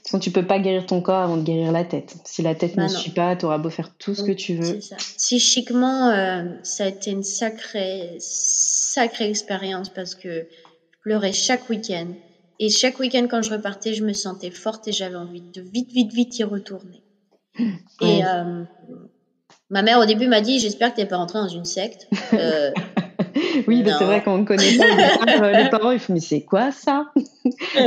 Façon, 0.03 0.19
tu 0.19 0.31
peux 0.31 0.45
pas 0.45 0.59
guérir 0.59 0.85
ton 0.85 1.01
corps 1.01 1.21
avant 1.21 1.37
de 1.37 1.43
guérir 1.43 1.71
la 1.71 1.83
tête. 1.83 2.15
Si 2.25 2.41
la 2.41 2.55
tête 2.55 2.75
bah 2.75 2.83
ne 2.83 2.87
suit 2.87 3.11
pas, 3.11 3.35
tu 3.35 3.45
auras 3.45 3.57
beau 3.57 3.69
faire 3.69 3.95
tout 3.97 4.15
ce 4.15 4.23
que 4.23 4.31
tu 4.31 4.55
veux. 4.55 4.79
Ça. 4.81 4.95
Psychiquement, 4.95 6.09
euh, 6.09 6.43
ça 6.63 6.85
a 6.85 6.87
été 6.87 7.11
une 7.11 7.23
sacrée, 7.23 8.15
sacrée 8.19 9.29
expérience 9.29 9.89
parce 9.89 10.15
que 10.15 10.47
je 10.91 10.97
pleurais 11.01 11.33
chaque 11.33 11.69
week-end. 11.69 12.07
Et 12.59 12.69
chaque 12.69 12.99
week-end, 12.99 13.27
quand 13.29 13.41
je 13.41 13.51
repartais, 13.51 13.93
je 13.93 14.03
me 14.03 14.13
sentais 14.13 14.51
forte 14.51 14.87
et 14.87 14.91
j'avais 14.91 15.15
envie 15.15 15.41
de 15.41 15.61
vite, 15.61 15.91
vite, 15.91 16.13
vite 16.13 16.39
y 16.39 16.43
retourner. 16.43 17.03
Et 18.01 18.23
euh, 18.25 18.63
ma 19.69 19.81
mère, 19.81 19.99
au 19.99 20.05
début, 20.05 20.27
m'a 20.27 20.41
dit 20.41 20.59
J'espère 20.59 20.91
que 20.91 20.95
tu 20.95 21.01
n'es 21.01 21.07
pas 21.07 21.17
rentrée 21.17 21.39
dans 21.39 21.47
une 21.47 21.65
secte. 21.65 22.07
Euh, 22.33 22.71
oui, 23.67 23.83
c'est 23.85 24.03
vrai 24.03 24.23
qu'on 24.23 24.39
ne 24.39 24.45
connaît 24.45 24.77
pas 24.77 25.63
les 25.63 25.69
parents, 25.71 25.91
ils 25.91 25.99
font 25.99 26.13
mais 26.13 26.19
c'est 26.19 26.41
quoi 26.41 26.71
ça? 26.71 27.11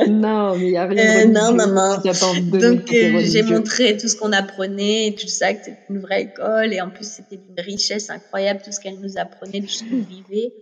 Non, 0.09 0.57
mais 0.57 0.67
il 0.67 0.71
n'y 0.71 0.77
a 0.77 0.87
rien. 0.87 1.21
Euh, 1.21 1.25
non, 1.27 1.53
maman. 1.53 1.97
Donc 1.99 2.93
euh, 2.93 3.21
j'ai 3.21 3.43
montré 3.43 3.97
tout 3.97 4.09
ce 4.09 4.17
qu'on 4.17 4.33
apprenait, 4.33 5.15
tout 5.19 5.29
ça, 5.29 5.53
que 5.53 5.65
c'était 5.65 5.79
une 5.89 6.01
vraie 6.01 6.23
école 6.23 6.73
et 6.73 6.81
en 6.81 6.91
plus 6.91 7.07
c'était 7.07 7.37
d'une 7.37 7.61
richesse 7.65 8.11
incroyable 8.11 8.61
tout 8.65 8.73
ce 8.73 8.81
qu'elle 8.81 9.01
nous 9.01 9.19
apprenait, 9.19 9.61
tout 9.61 9.69
ce 9.69 9.85
qu'on 9.85 10.05
vivait. 10.09 10.53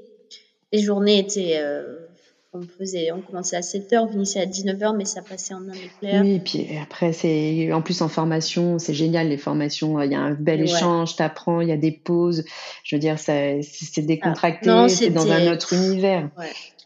Les 0.73 0.83
journées 0.83 1.19
étaient 1.19 1.59
euh, 1.59 2.08
on 2.55 2.63
faisait, 2.63 3.13
on 3.13 3.21
commençait 3.21 3.57
à 3.57 3.63
7 3.63 3.93
h 3.93 3.99
on 3.99 4.09
finissait 4.09 4.41
à 4.41 4.47
19 4.47 4.79
h 4.79 4.97
mais 4.97 5.05
ça 5.05 5.21
passait 5.21 5.53
en 5.53 5.69
un 5.69 5.73
éclair. 5.73 6.23
Oui, 6.23 6.33
et 6.33 6.41
puis 6.41 6.67
après, 6.83 7.13
c'est, 7.13 7.71
en 7.73 7.83
plus 7.83 8.01
en 8.01 8.09
formation, 8.09 8.79
c'est 8.79 8.95
génial 8.95 9.29
les 9.29 9.37
formations. 9.37 10.01
Il 10.01 10.11
y 10.11 10.15
a 10.15 10.21
un 10.21 10.33
bel 10.33 10.63
échange, 10.63 11.17
tu 11.17 11.23
apprends, 11.23 11.61
il 11.61 11.69
y 11.69 11.73
a 11.73 11.77
des 11.77 11.93
pauses. 11.93 12.45
Je 12.85 12.97
veux 12.97 13.01
dire, 13.01 13.19
c'est 13.19 13.61
décontracté, 13.99 14.71
ah, 14.71 14.89
c'est 14.89 15.11
dans 15.11 15.31
un 15.31 15.53
autre 15.53 15.75
univers. 15.75 16.31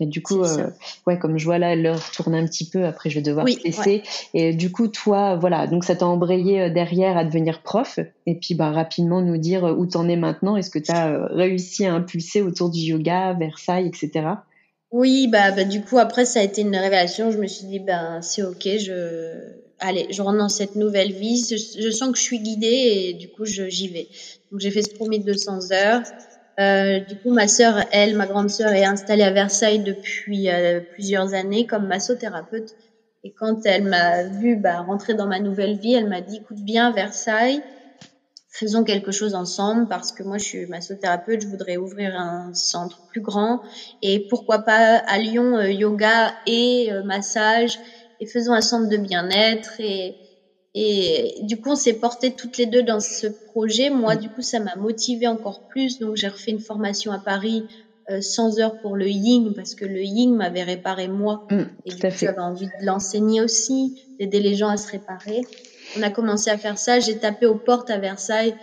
Et 0.00 0.06
du 0.06 0.20
coup, 0.20 0.42
euh, 0.42 0.68
ouais, 1.06 1.16
comme 1.16 1.38
je 1.38 1.44
vois 1.44 1.58
là, 1.58 1.76
l'heure 1.76 2.10
tourne 2.10 2.34
un 2.34 2.44
petit 2.46 2.68
peu. 2.68 2.84
Après, 2.84 3.08
je 3.08 3.16
vais 3.16 3.22
devoir 3.22 3.46
te 3.46 3.62
laisser. 3.62 4.02
Et 4.34 4.52
du 4.52 4.72
coup, 4.72 4.88
toi, 4.88 5.36
voilà, 5.36 5.68
donc 5.68 5.84
ça 5.84 5.94
t'a 5.94 6.06
embrayé 6.06 6.62
euh, 6.62 6.70
derrière 6.70 7.16
à 7.16 7.24
devenir 7.24 7.62
prof. 7.62 8.00
Et 8.26 8.34
puis, 8.34 8.56
bah, 8.56 8.72
rapidement 8.72 9.22
nous 9.22 9.36
dire 9.36 9.64
euh, 9.64 9.74
où 9.74 9.86
t'en 9.86 10.08
es 10.08 10.16
maintenant. 10.16 10.56
Est-ce 10.56 10.70
que 10.70 10.80
tu 10.80 10.90
as 10.90 11.26
réussi 11.28 11.86
à 11.86 11.94
impulser 11.94 12.42
autour 12.42 12.70
du 12.70 12.80
yoga, 12.80 13.34
Versailles, 13.34 13.86
etc. 13.86 14.26
Oui, 14.92 15.26
bah, 15.26 15.52
bah, 15.52 15.64
du 15.64 15.80
coup 15.80 15.96
après 15.98 16.26
ça 16.26 16.40
a 16.40 16.42
été 16.42 16.60
une 16.60 16.76
révélation. 16.76 17.30
Je 17.30 17.38
me 17.38 17.46
suis 17.46 17.64
dit 17.66 17.78
ben 17.80 18.20
c'est 18.20 18.42
ok, 18.42 18.62
je 18.78 19.40
allez, 19.78 20.06
je 20.10 20.20
rentre 20.22 20.38
dans 20.38 20.50
cette 20.50 20.74
nouvelle 20.74 21.12
vie. 21.12 21.42
Je, 21.50 21.90
sens 21.90 22.12
que 22.12 22.18
je 22.18 22.22
suis 22.22 22.40
guidée 22.40 22.66
et 23.08 23.14
du 23.14 23.30
coup 23.30 23.44
j'y 23.46 23.88
vais. 23.88 24.08
Donc 24.50 24.60
j'ai 24.60 24.70
fait 24.70 24.82
ce 24.82 24.90
premier 24.90 25.18
200 25.18 25.72
heures. 25.72 26.02
Euh, 26.60 27.00
du 27.00 27.16
coup 27.18 27.32
ma 27.32 27.48
sœur, 27.48 27.82
elle, 27.90 28.14
ma 28.16 28.26
grande 28.26 28.50
sœur, 28.50 28.70
est 28.72 28.84
installée 28.84 29.22
à 29.22 29.30
Versailles 29.30 29.80
depuis 29.80 30.50
euh, 30.50 30.80
plusieurs 30.90 31.32
années 31.32 31.64
comme 31.66 31.86
massothérapeute. 31.86 32.68
Et 33.24 33.32
quand 33.32 33.64
elle 33.64 33.84
m'a 33.84 34.24
vu 34.24 34.56
bah, 34.56 34.80
rentrer 34.82 35.14
dans 35.14 35.26
ma 35.26 35.40
nouvelle 35.40 35.78
vie, 35.78 35.94
elle 35.94 36.08
m'a 36.08 36.20
dit 36.20 36.36
écoute 36.38 36.58
bien 36.60 36.92
Versailles 36.92 37.64
faisons 38.52 38.84
quelque 38.84 39.10
chose 39.10 39.34
ensemble 39.34 39.88
parce 39.88 40.12
que 40.12 40.22
moi 40.22 40.38
je 40.38 40.44
suis 40.44 40.66
massothérapeute, 40.66 41.40
je 41.40 41.48
voudrais 41.48 41.78
ouvrir 41.78 42.14
un 42.14 42.52
centre 42.54 43.02
plus 43.08 43.22
grand. 43.22 43.60
Et 44.02 44.20
pourquoi 44.20 44.60
pas 44.60 44.98
à 45.06 45.18
Lyon 45.18 45.56
euh, 45.56 45.70
yoga 45.70 46.32
et 46.46 46.92
euh, 46.92 47.02
massage 47.02 47.80
et 48.20 48.26
faisons 48.26 48.52
un 48.52 48.60
centre 48.60 48.88
de 48.88 48.96
bien-être. 48.98 49.72
Et 49.80 50.18
et 50.74 51.34
du 51.42 51.58
coup 51.60 51.70
on 51.70 51.76
s'est 51.76 51.94
porté 51.94 52.34
toutes 52.34 52.56
les 52.56 52.66
deux 52.66 52.82
dans 52.82 53.00
ce 53.00 53.26
projet. 53.26 53.90
Moi 53.90 54.16
du 54.16 54.30
coup 54.30 54.42
ça 54.42 54.60
m'a 54.60 54.74
motivé 54.76 55.26
encore 55.26 55.62
plus. 55.68 55.98
Donc 55.98 56.16
j'ai 56.16 56.28
refait 56.28 56.50
une 56.50 56.60
formation 56.60 57.10
à 57.12 57.18
Paris 57.18 57.66
euh, 58.10 58.20
100 58.20 58.58
heures 58.58 58.78
pour 58.80 58.96
le 58.96 59.08
Ying 59.08 59.54
parce 59.54 59.74
que 59.74 59.84
le 59.86 60.02
Ying 60.02 60.34
m'avait 60.34 60.62
réparé 60.62 61.08
moi. 61.08 61.44
Mmh, 61.50 61.62
et 61.86 61.90
du 61.90 62.02
coup 62.02 62.14
j'avais 62.18 62.40
envie 62.40 62.66
de 62.66 62.86
l'enseigner 62.86 63.40
aussi, 63.40 63.94
d'aider 64.18 64.40
les 64.40 64.54
gens 64.54 64.68
à 64.68 64.76
se 64.76 64.88
réparer. 64.90 65.40
On 65.98 66.02
a 66.02 66.10
commencé 66.10 66.50
à 66.50 66.58
faire 66.58 66.78
ça. 66.78 67.00
J'ai 67.00 67.18
tapé 67.18 67.46
aux 67.46 67.54
portes 67.54 67.90
à 67.90 67.98
Versailles, 67.98 68.54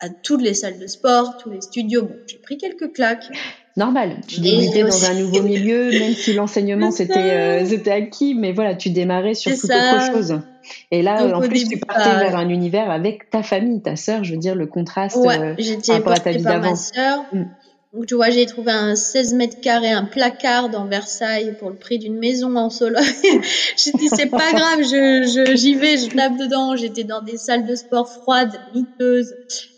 à 0.00 0.08
toutes 0.08 0.42
les 0.42 0.54
salles 0.54 0.78
de 0.78 0.86
sport, 0.86 1.36
tous 1.38 1.50
les 1.50 1.60
studios. 1.60 2.02
Bon, 2.02 2.16
j'ai 2.26 2.38
pris 2.38 2.58
quelques 2.58 2.92
claques. 2.92 3.30
Normal, 3.76 4.18
tu 4.28 4.40
débutais 4.40 4.84
dans 4.84 5.04
un 5.04 5.14
nouveau 5.14 5.42
milieu, 5.42 5.90
même 5.98 6.12
si 6.12 6.32
l'enseignement 6.32 6.92
c'était 6.92 7.18
euh, 7.18 7.66
c'était 7.66 7.90
acquis, 7.90 8.34
mais 8.34 8.52
voilà, 8.52 8.76
tu 8.76 8.90
démarrais 8.90 9.34
sur 9.34 9.50
toute 9.50 9.64
autre 9.64 10.12
chose. 10.12 10.40
Et 10.92 11.02
là, 11.02 11.36
en 11.36 11.40
plus, 11.40 11.68
tu 11.68 11.78
partais 11.78 12.10
bah, 12.10 12.20
vers 12.20 12.36
un 12.36 12.48
univers 12.48 12.90
avec 12.90 13.30
ta 13.30 13.42
famille, 13.42 13.82
ta 13.82 13.96
sœur, 13.96 14.22
je 14.22 14.32
veux 14.32 14.38
dire, 14.38 14.54
le 14.54 14.66
contraste 14.66 15.16
ouais, 15.16 15.38
euh, 15.38 15.54
j'étais 15.58 15.88
par 15.88 15.96
rapport 15.96 16.12
à 16.12 16.20
ta 16.20 16.30
vie 16.30 16.42
d'avant. 16.42 16.74
Mm. 17.32 17.42
Donc, 17.94 18.06
tu 18.06 18.16
vois, 18.16 18.30
j'ai 18.30 18.44
trouvé 18.46 18.72
un 18.72 18.96
16 18.96 19.34
mètres 19.34 19.60
carrés, 19.60 19.92
un 19.92 20.04
placard 20.04 20.68
dans 20.68 20.84
Versailles 20.84 21.56
pour 21.60 21.70
le 21.70 21.76
prix 21.76 22.00
d'une 22.00 22.18
maison 22.18 22.56
en 22.56 22.68
solo. 22.68 22.98
j'ai 23.76 23.92
dit, 23.92 24.08
c'est 24.08 24.30
pas 24.30 24.52
grave, 24.52 24.80
je, 24.80 25.22
je, 25.46 25.54
j'y 25.54 25.76
vais, 25.76 25.96
je 25.96 26.08
tape 26.08 26.36
dedans. 26.36 26.74
J'étais 26.74 27.04
dans 27.04 27.22
des 27.22 27.36
salles 27.36 27.66
de 27.66 27.76
sport 27.76 28.10
froides, 28.10 28.58
miteuses. 28.74 29.32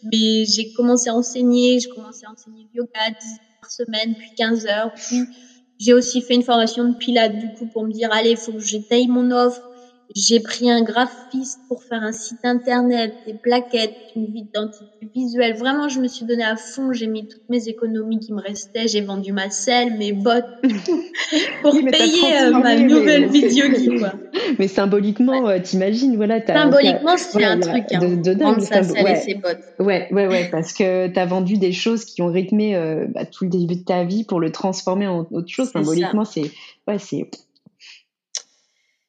Mais 0.04 0.46
j'ai 0.46 0.72
commencé 0.72 1.10
à 1.10 1.14
enseigner, 1.14 1.78
j'ai 1.78 1.90
commencé 1.90 2.24
à 2.26 2.32
enseigner 2.32 2.66
yoga 2.72 3.10
10 3.20 3.28
par 3.60 3.70
semaine, 3.70 4.14
puis 4.14 4.30
15 4.34 4.66
heures. 4.66 4.94
Puis, 4.94 5.20
j'ai 5.78 5.92
aussi 5.92 6.22
fait 6.22 6.36
une 6.36 6.42
formation 6.42 6.84
de 6.84 6.96
pilates, 6.96 7.38
du 7.38 7.52
coup, 7.52 7.66
pour 7.66 7.84
me 7.84 7.92
dire, 7.92 8.08
allez, 8.12 8.34
faut 8.34 8.52
que 8.52 8.60
j'étaye 8.60 9.08
mon 9.08 9.30
offre 9.30 9.60
j'ai 10.14 10.40
pris 10.40 10.70
un 10.70 10.82
graphiste 10.82 11.60
pour 11.68 11.82
faire 11.82 12.02
un 12.02 12.12
site 12.12 12.44
internet, 12.44 13.12
des 13.26 13.34
plaquettes, 13.34 13.96
une 14.14 14.36
identité 14.36 15.10
visuelle. 15.14 15.56
Vraiment, 15.56 15.88
je 15.88 16.00
me 16.00 16.06
suis 16.06 16.24
donné 16.24 16.44
à 16.44 16.56
fond. 16.56 16.92
J'ai 16.92 17.08
mis 17.08 17.26
toutes 17.26 17.48
mes 17.48 17.68
économies 17.68 18.20
qui 18.20 18.32
me 18.32 18.40
restaient. 18.40 18.86
J'ai 18.86 19.00
vendu 19.00 19.32
ma 19.32 19.50
selle, 19.50 19.96
mes 19.98 20.12
bottes 20.12 20.44
pour 21.62 21.72
payer 21.72 22.36
euh, 22.40 22.50
ma 22.52 22.76
nouvelle 22.76 23.28
vidéo 23.28 23.70
qui 23.72 23.88
quoi. 23.98 24.12
Mais 24.58 24.68
symboliquement, 24.68 25.44
ouais. 25.44 25.58
Euh, 25.58 25.62
t'imagines, 25.62 26.16
voilà. 26.16 26.36
As, 26.36 26.46
symboliquement, 26.46 27.16
c'est 27.16 27.44
un 27.44 27.58
truc. 27.58 27.84
Hein, 27.90 27.98
de, 27.98 28.14
de 28.14 28.34
dingue, 28.34 28.60
sa 28.60 28.84
selle 28.84 29.04
ouais. 29.04 29.12
et 29.12 29.16
ses 29.16 29.34
bottes. 29.34 29.58
Ouais, 29.80 30.08
ouais, 30.12 30.28
ouais, 30.28 30.48
parce 30.50 30.72
que 30.72 31.08
t'as 31.08 31.26
vendu 31.26 31.58
des 31.58 31.72
choses 31.72 32.04
qui 32.04 32.22
ont 32.22 32.30
rythmé 32.30 32.76
euh, 32.76 33.06
bah, 33.08 33.24
tout 33.24 33.44
le 33.44 33.50
début 33.50 33.76
de 33.76 33.84
ta 33.84 34.04
vie 34.04 34.24
pour 34.24 34.38
le 34.38 34.52
transformer 34.52 35.08
en 35.08 35.26
autre 35.30 35.48
chose. 35.48 35.70
Symboliquement, 35.70 36.24
c'est, 36.24 36.50
ouais, 36.86 36.98
c'est 36.98 37.28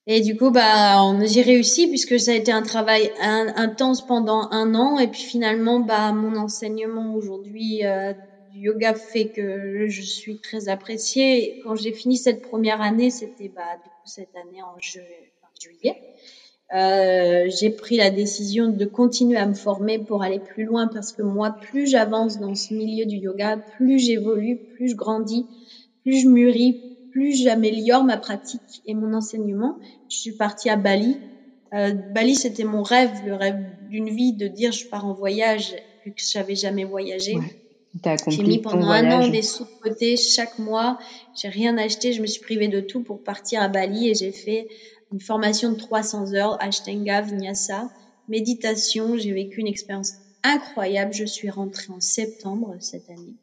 et 0.09 0.21
du 0.21 0.37
coup, 0.37 0.51
bah, 0.51 1.03
j'ai 1.25 1.41
réussi 1.41 1.87
puisque 1.87 2.17
ça 2.17 2.31
a 2.31 2.33
été 2.33 2.49
un 2.49 2.61
travail 2.61 3.11
intense 3.19 4.05
pendant 4.07 4.47
un 4.51 4.73
an. 4.73 4.97
Et 4.99 5.09
puis 5.09 5.21
finalement, 5.21 5.81
bah, 5.81 6.13
mon 6.13 6.37
enseignement 6.37 7.13
aujourd'hui 7.13 7.85
euh, 7.85 8.13
du 8.53 8.59
yoga 8.59 8.93
fait 8.93 9.27
que 9.27 9.87
je 9.89 10.01
suis 10.01 10.39
très 10.39 10.69
appréciée. 10.69 11.59
Quand 11.61 11.75
j'ai 11.75 11.91
fini 11.91 12.15
cette 12.15 12.41
première 12.41 12.79
année, 12.79 13.09
c'était 13.09 13.49
bah, 13.49 13.75
du 13.83 13.89
coup 13.89 14.05
cette 14.05 14.33
année 14.35 14.63
en, 14.63 14.77
juillet. 14.79 16.01
Euh, 16.73 17.49
j'ai 17.49 17.69
pris 17.69 17.97
la 17.97 18.09
décision 18.09 18.69
de 18.69 18.85
continuer 18.85 19.37
à 19.37 19.45
me 19.45 19.55
former 19.55 19.99
pour 19.99 20.23
aller 20.23 20.39
plus 20.39 20.63
loin 20.63 20.87
parce 20.87 21.11
que 21.11 21.21
moi, 21.21 21.51
plus 21.51 21.85
j'avance 21.85 22.39
dans 22.39 22.55
ce 22.55 22.73
milieu 22.73 23.05
du 23.05 23.17
yoga, 23.17 23.57
plus 23.75 23.99
j'évolue, 23.99 24.57
plus 24.75 24.89
je 24.89 24.95
grandis, 24.95 25.45
plus 26.03 26.21
je 26.21 26.27
mûris, 26.29 26.86
plus 27.17 27.33
j'améliore 27.33 28.03
ma 28.03 28.17
pratique 28.17 28.83
et 28.85 28.93
mon 28.93 29.11
enseignement. 29.15 29.79
Je 30.07 30.17
suis 30.17 30.33
partie 30.33 30.69
à 30.69 30.75
Bali. 30.75 31.17
Euh, 31.73 31.91
Bali, 32.13 32.35
c'était 32.35 32.63
mon 32.63 32.83
rêve, 32.83 33.09
le 33.25 33.33
rêve 33.33 33.57
d'une 33.89 34.07
vie, 34.09 34.33
de 34.33 34.47
dire 34.47 34.71
je 34.71 34.85
pars 34.85 35.03
en 35.03 35.15
voyage, 35.15 35.73
vu 36.05 36.11
que 36.11 36.21
j'avais 36.21 36.53
jamais 36.53 36.83
voyagé. 36.83 37.35
J'ai 38.27 38.43
mis 38.43 38.59
pendant 38.59 38.89
un 38.89 39.09
an 39.09 39.27
des 39.29 39.41
sous 39.41 39.63
de 39.63 39.69
côté 39.81 40.15
chaque 40.15 40.59
mois. 40.59 40.99
J'ai 41.33 41.47
rien 41.47 41.75
acheté. 41.79 42.13
Je 42.13 42.21
me 42.21 42.27
suis 42.27 42.39
privée 42.39 42.67
de 42.67 42.81
tout 42.81 43.01
pour 43.01 43.23
partir 43.23 43.63
à 43.63 43.67
Bali 43.67 44.09
et 44.09 44.13
j'ai 44.13 44.31
fait 44.31 44.67
une 45.11 45.19
formation 45.19 45.71
de 45.71 45.77
300 45.77 46.35
heures, 46.35 46.61
Ashtanga, 46.61 47.21
Vinyasa, 47.21 47.89
méditation. 48.27 49.17
J'ai 49.17 49.31
vécu 49.31 49.61
une 49.61 49.67
expérience 49.67 50.13
incroyable. 50.43 51.15
Je 51.15 51.25
suis 51.25 51.49
rentrée 51.49 51.91
en 51.91 51.99
septembre 51.99 52.75
cette 52.79 53.09
année. 53.09 53.33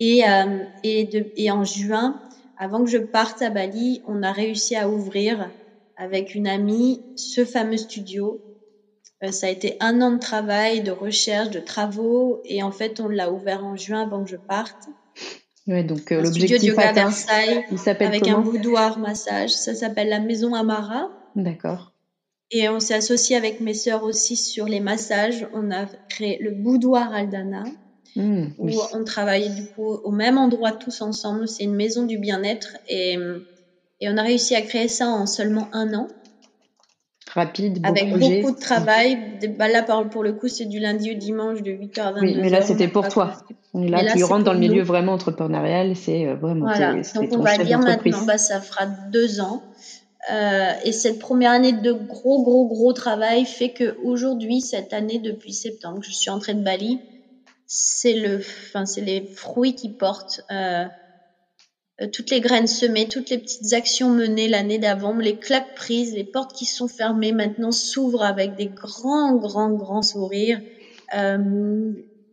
Et, 0.00 0.24
euh, 0.28 0.64
et, 0.82 1.04
de, 1.04 1.26
et 1.36 1.52
en 1.52 1.62
juin, 1.62 2.20
avant 2.60 2.84
que 2.84 2.90
je 2.90 2.98
parte 2.98 3.40
à 3.40 3.48
Bali, 3.48 4.02
on 4.06 4.22
a 4.22 4.32
réussi 4.32 4.76
à 4.76 4.86
ouvrir 4.86 5.50
avec 5.96 6.34
une 6.34 6.46
amie 6.46 7.00
ce 7.16 7.46
fameux 7.46 7.78
studio. 7.78 8.38
Euh, 9.24 9.32
ça 9.32 9.46
a 9.46 9.50
été 9.50 9.78
un 9.80 10.02
an 10.02 10.12
de 10.12 10.18
travail, 10.18 10.82
de 10.82 10.90
recherche, 10.90 11.48
de 11.48 11.58
travaux, 11.58 12.42
et 12.44 12.62
en 12.62 12.70
fait, 12.70 13.00
on 13.00 13.08
l'a 13.08 13.32
ouvert 13.32 13.64
en 13.64 13.76
juin 13.76 14.02
avant 14.02 14.24
que 14.24 14.30
je 14.30 14.36
parte. 14.36 14.88
Ouais, 15.66 15.84
donc 15.84 16.12
euh, 16.12 16.20
l'objectif 16.20 16.62
yoga 16.62 16.92
Versailles, 16.92 17.64
il 17.70 17.78
s'appelle 17.78 18.08
avec 18.08 18.28
un 18.28 18.40
boudoir 18.40 18.98
massage. 18.98 19.50
Ça 19.50 19.74
s'appelle 19.74 20.10
la 20.10 20.20
Maison 20.20 20.52
Amara. 20.54 21.08
D'accord. 21.36 21.94
Et 22.50 22.68
on 22.68 22.78
s'est 22.78 22.94
associé 22.94 23.36
avec 23.36 23.60
mes 23.60 23.74
sœurs 23.74 24.04
aussi 24.04 24.36
sur 24.36 24.66
les 24.66 24.80
massages. 24.80 25.48
On 25.54 25.70
a 25.70 25.86
créé 26.10 26.36
le 26.42 26.50
boudoir 26.50 27.14
Aldana. 27.14 27.64
Mmh, 28.16 28.46
où 28.58 28.70
on 28.92 29.04
travaille 29.04 29.50
du 29.50 29.66
coup 29.66 29.86
au 29.86 30.10
même 30.10 30.36
endroit 30.36 30.72
tous 30.72 31.00
ensemble. 31.00 31.46
C'est 31.46 31.64
une 31.64 31.76
maison 31.76 32.04
du 32.04 32.18
bien-être 32.18 32.76
et, 32.88 33.16
et 34.00 34.08
on 34.08 34.16
a 34.16 34.22
réussi 34.22 34.54
à 34.56 34.62
créer 34.62 34.88
ça 34.88 35.06
en 35.06 35.26
seulement 35.26 35.68
un 35.72 35.94
an. 35.94 36.08
Rapide, 37.34 37.78
Avec 37.84 38.10
beaucoup 38.10 38.50
de 38.50 38.58
travail. 38.58 39.38
Bah 39.56 39.68
là, 39.68 39.82
pour 39.82 40.24
le 40.24 40.32
coup, 40.32 40.48
c'est 40.48 40.64
du 40.64 40.80
lundi 40.80 41.12
au 41.12 41.14
dimanche 41.14 41.62
de 41.62 41.70
8h 41.70 42.00
à 42.00 42.12
22h. 42.12 42.20
Oui, 42.22 42.38
mais 42.40 42.48
là, 42.48 42.60
c'était 42.60 42.88
pour 42.88 43.08
toi. 43.08 43.36
Là, 43.72 44.02
là, 44.02 44.12
tu 44.12 44.24
rentres 44.24 44.44
dans 44.44 44.52
le 44.52 44.58
milieu 44.58 44.82
vraiment 44.82 45.12
entrepreneurial, 45.12 45.94
c'est 45.94 46.26
euh, 46.26 46.34
vraiment. 46.34 46.66
Voilà. 46.66 46.94
Donc, 47.14 47.28
on 47.32 47.42
va 47.42 47.56
dire 47.58 47.78
maintenant, 47.78 48.24
bah, 48.26 48.36
ça 48.36 48.60
fera 48.60 48.86
deux 49.12 49.40
ans. 49.40 49.62
Euh, 50.32 50.72
et 50.84 50.90
cette 50.90 51.20
première 51.20 51.52
année 51.52 51.72
de 51.72 51.92
gros, 51.92 52.42
gros, 52.42 52.66
gros 52.66 52.92
travail 52.92 53.44
fait 53.44 53.70
que 53.70 53.96
aujourd'hui, 54.02 54.60
cette 54.60 54.92
année, 54.92 55.20
depuis 55.20 55.52
septembre, 55.52 56.00
je 56.02 56.10
suis 56.10 56.30
entrée 56.30 56.54
de 56.54 56.62
Bali, 56.62 56.98
c'est 57.72 58.14
le, 58.14 58.38
enfin, 58.38 58.84
c'est 58.84 59.00
les 59.00 59.24
fruits 59.26 59.76
qui 59.76 59.90
portent. 59.90 60.40
Euh, 60.50 60.86
toutes 62.12 62.30
les 62.30 62.40
graines 62.40 62.66
semées, 62.66 63.06
toutes 63.06 63.30
les 63.30 63.38
petites 63.38 63.74
actions 63.74 64.10
menées 64.10 64.48
l'année 64.48 64.78
d'avant, 64.78 65.14
les 65.14 65.36
claques 65.36 65.76
prises, 65.76 66.12
les 66.12 66.24
portes 66.24 66.52
qui 66.52 66.64
sont 66.64 66.88
fermées 66.88 67.30
maintenant 67.30 67.70
s'ouvrent 67.70 68.24
avec 68.24 68.56
des 68.56 68.66
grands, 68.66 69.36
grands, 69.36 69.70
grands 69.70 70.02
sourires. 70.02 70.60
Euh, 71.14 71.92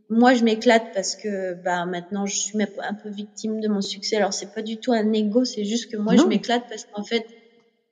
moi, 0.09 0.33
je 0.33 0.43
m'éclate 0.43 0.91
parce 0.95 1.15
que 1.15 1.53
bah 1.53 1.85
maintenant 1.85 2.25
je 2.25 2.35
suis 2.35 2.57
un 2.59 2.93
peu 2.95 3.09
victime 3.09 3.59
de 3.59 3.67
mon 3.67 3.81
succès. 3.81 4.15
Alors 4.15 4.33
c'est 4.33 4.53
pas 4.55 4.63
du 4.63 4.77
tout 4.77 4.91
un 4.91 5.13
ego, 5.13 5.45
c'est 5.45 5.65
juste 5.65 5.91
que 5.91 5.97
moi 5.97 6.15
je 6.15 6.23
m'éclate 6.23 6.63
parce 6.67 6.85
qu'en 6.85 7.03
fait 7.03 7.27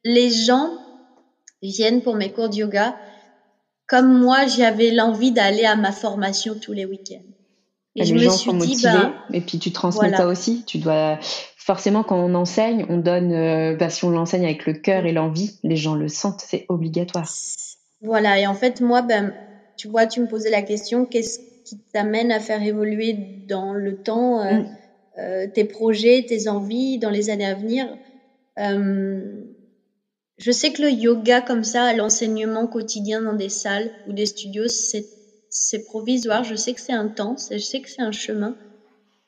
les 0.04 0.32
gens 0.32 0.72
viennent 1.62 2.02
pour 2.02 2.16
mes 2.16 2.32
cours 2.32 2.50
de 2.50 2.56
yoga 2.56 2.96
comme 3.88 4.20
moi 4.20 4.48
j'avais 4.48 4.90
l'envie 4.90 5.32
d'aller 5.32 5.66
à 5.66 5.76
ma 5.76 5.92
formation 5.92 6.56
tous 6.56 6.74
les 6.74 6.86
week-ends. 6.86 7.35
Et 7.96 8.04
les 8.04 8.06
je 8.06 8.18
gens 8.18 8.32
me 8.32 8.36
suis 8.36 8.50
sont 8.50 8.56
motivés, 8.56 8.90
bah, 8.92 9.14
et 9.32 9.42
puis 9.42 9.58
tu 9.58 9.72
transmets 9.72 10.12
ça 10.12 10.28
aussi. 10.28 10.64
Tu 10.66 10.80
dois 10.80 11.18
forcément 11.58 12.04
quand 12.04 12.18
on 12.18 12.36
enseigne, 12.36 12.86
on 12.90 12.98
donne. 12.98 13.32
Euh, 13.32 13.76
bah, 13.76 13.90
si 13.90 14.04
on 14.04 14.10
l'enseigne 14.10 14.44
avec 14.44 14.66
le 14.66 14.74
cœur 14.74 15.06
et 15.06 15.14
l'envie, 15.14 15.58
les 15.64 15.78
gens 15.78 15.96
le 15.96 16.10
sentent, 16.10 16.44
c'est 16.46 16.66
obligatoire. 16.68 17.30
Voilà. 18.02 18.38
Et 18.40 18.48
en 18.48 18.54
fait, 18.54 18.82
moi, 18.82 19.02
ben, 19.02 19.34
tu 19.78 19.88
vois, 19.88 20.08
tu 20.08 20.20
me 20.20 20.28
posais 20.28 20.50
la 20.50 20.62
question, 20.62 21.06
qu'est-ce 21.06 21.40
qui 21.64 21.78
t'amène 21.94 22.32
à 22.32 22.40
faire 22.40 22.62
évoluer 22.62 23.14
dans 23.48 23.74
le 23.74 23.96
temps 23.96 24.42
euh, 24.42 24.60
mm. 24.60 24.78
euh, 25.20 25.48
tes 25.54 25.64
projets, 25.64 26.26
tes 26.28 26.50
envies 26.50 27.00
dans 27.00 27.10
les 27.10 27.30
années 27.30 27.46
à 27.46 27.56
venir? 27.56 27.88
Je 30.38 30.52
sais 30.52 30.74
que 30.74 30.82
le 30.82 30.92
yoga 30.92 31.40
comme 31.40 31.64
ça, 31.64 31.94
l'enseignement 31.94 32.68
quotidien 32.68 33.22
dans 33.22 33.34
des 33.34 33.48
salles 33.48 33.90
ou 34.08 34.12
des 34.12 34.26
studios, 34.26 34.68
c'est 34.68 35.06
c'est 35.50 35.84
provisoire. 35.84 36.44
Je 36.44 36.56
sais 36.56 36.74
que 36.74 36.82
c'est 36.82 36.94
intense, 36.94 37.50
je 37.52 37.58
sais 37.58 37.82
que 37.82 37.90
c'est 37.90 38.02
un 38.02 38.12
chemin. 38.12 38.56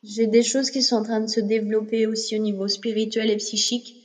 J'ai 0.03 0.28
des 0.28 0.43
choses 0.43 0.72
qui 0.72 0.84
sont 0.84 0.97
en 0.97 1.03
train 1.03 1.22
de 1.22 1.28
se 1.28 1.39
développer 1.39 2.05
aussi 2.07 2.36
au 2.38 2.41
niveau 2.41 2.68
spirituel 2.68 3.30
et 3.30 3.38
psychique. 3.38 3.95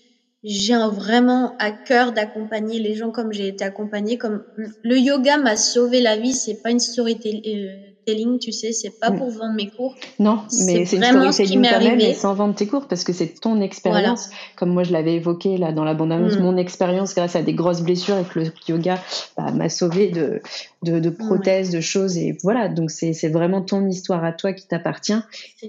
J'ai 0.42 0.74
vraiment 0.74 1.56
à 1.58 1.70
cœur 1.70 2.12
d'accompagner 2.12 2.80
les 2.80 2.94
gens 2.94 3.12
comme 3.12 3.32
j'ai 3.32 3.46
été 3.48 3.64
accompagnée. 3.64 4.18
Comme 4.18 4.42
le 4.82 4.98
yoga 4.98 5.38
m'a 5.38 5.56
sauvé 5.56 6.00
la 6.00 6.16
vie. 6.16 6.32
C'est 6.32 6.62
pas 6.62 6.70
une 6.70 6.80
storytelling 6.80 7.42
euh, 7.46 7.91
storytelling, 8.02 8.38
tu 8.38 8.52
sais, 8.52 8.72
c'est 8.72 8.98
pas 8.98 9.10
mm. 9.10 9.18
pour 9.18 9.30
vendre 9.30 9.54
mes 9.54 9.68
cours. 9.68 9.94
Non, 10.18 10.40
mais 10.66 10.84
c'est 10.84 10.96
vraiment 10.96 11.32
ce 11.32 11.42
qui 11.42 11.56
m'est 11.56 11.68
arrivé. 11.68 12.14
sans 12.14 12.34
vendre 12.34 12.54
tes 12.54 12.66
cours 12.66 12.86
parce 12.88 13.04
que 13.04 13.12
c'est 13.12 13.40
ton 13.40 13.60
expérience. 13.60 14.30
Comme 14.56 14.70
moi, 14.70 14.82
je 14.82 14.92
l'avais 14.92 15.14
évoqué 15.14 15.56
là 15.56 15.72
dans 15.72 15.84
la 15.84 15.94
bande-annonce, 15.94 16.36
mm. 16.36 16.42
mon 16.42 16.56
expérience 16.56 17.14
grâce 17.14 17.36
à 17.36 17.42
des 17.42 17.54
grosses 17.54 17.82
blessures 17.82 18.16
avec 18.16 18.34
le 18.34 18.44
yoga 18.68 18.98
bah, 19.36 19.50
m'a 19.52 19.68
sauvé 19.68 20.08
de, 20.08 20.40
de, 20.82 20.98
de 20.98 21.10
prothèses, 21.10 21.70
de 21.70 21.80
choses. 21.80 22.16
Et 22.16 22.36
voilà, 22.42 22.68
donc 22.68 22.90
c'est 22.90 23.28
vraiment 23.28 23.62
ton 23.62 23.86
histoire 23.86 24.24
à 24.24 24.32
toi 24.32 24.52
qui 24.52 24.66
t'appartient 24.66 25.18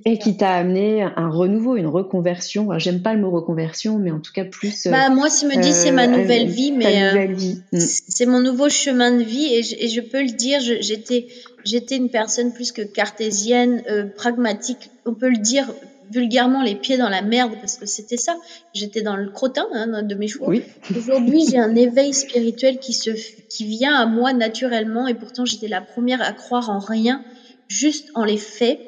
et 0.06 0.18
qui 0.18 0.38
t'a 0.38 0.52
amené 0.52 1.04
un 1.04 1.30
renouveau, 1.30 1.76
une 1.76 1.88
reconversion. 1.88 2.68
J'aime 2.80 3.02
pas 3.02 3.14
le 3.14 3.22
mot 3.22 3.32
reconversion, 3.32 4.00
mais 4.00 4.12
en 4.12 4.20
tout 4.20 4.34
cas 4.34 4.46
plus. 4.46 4.88
Bah, 4.88 5.10
moi, 5.10 5.30
si 5.30 5.46
me 5.46 5.62
dis 5.62 5.74
c'est 5.74 5.92
ma 5.92 6.06
euh, 6.06 6.18
nouvelle 6.18 6.48
vie, 6.48 6.72
mais 6.72 7.14
euh, 7.14 7.28
mm. 7.28 7.80
c'est 7.80 8.26
mon 8.26 8.42
nouveau 8.42 8.70
chemin 8.70 9.12
de 9.12 9.24
vie 9.24 9.54
et 9.54 9.64
je, 9.64 9.76
et 9.78 9.88
je 9.88 10.02
peux 10.02 10.22
le 10.22 10.32
dire, 10.32 10.60
j'étais 10.62 11.28
j'étais 11.64 11.98
une 11.98 12.10
personne 12.10 12.54
plus 12.54 12.72
que 12.72 12.82
cartésienne, 12.82 13.84
euh, 13.90 14.06
pragmatique, 14.06 14.92
on 15.06 15.14
peut 15.14 15.30
le 15.30 15.38
dire 15.38 15.74
vulgairement 16.12 16.62
les 16.62 16.76
pieds 16.76 16.98
dans 16.98 17.10
la 17.10 17.22
merde 17.22 17.58
parce 17.60 17.78
que 17.78 17.86
c'était 17.86 18.18
ça. 18.18 18.38
J'étais 18.74 19.02
dans 19.02 19.16
le 19.16 19.30
crottin 19.30 19.66
hein, 19.74 20.04
de 20.04 20.16
mes 20.16 20.28
choix. 20.28 20.48
Oui. 20.50 20.64
Aujourd'hui, 20.96 21.46
j'ai 21.50 21.58
un 21.58 21.76
éveil 21.76 22.14
spirituel 22.14 22.80
qui 22.80 22.94
se 22.94 23.12
qui 23.50 23.66
vient 23.66 23.96
à 23.96 24.06
moi 24.06 24.34
naturellement 24.34 25.08
et 25.08 25.14
pourtant 25.14 25.46
j'étais 25.46 25.68
la 25.68 25.82
première 25.82 26.22
à 26.22 26.34
croire 26.34 26.70
en 26.70 26.80
rien, 26.80 27.24
juste 27.68 28.10
en 28.14 28.26
les 28.26 28.38
faits. 28.38 28.80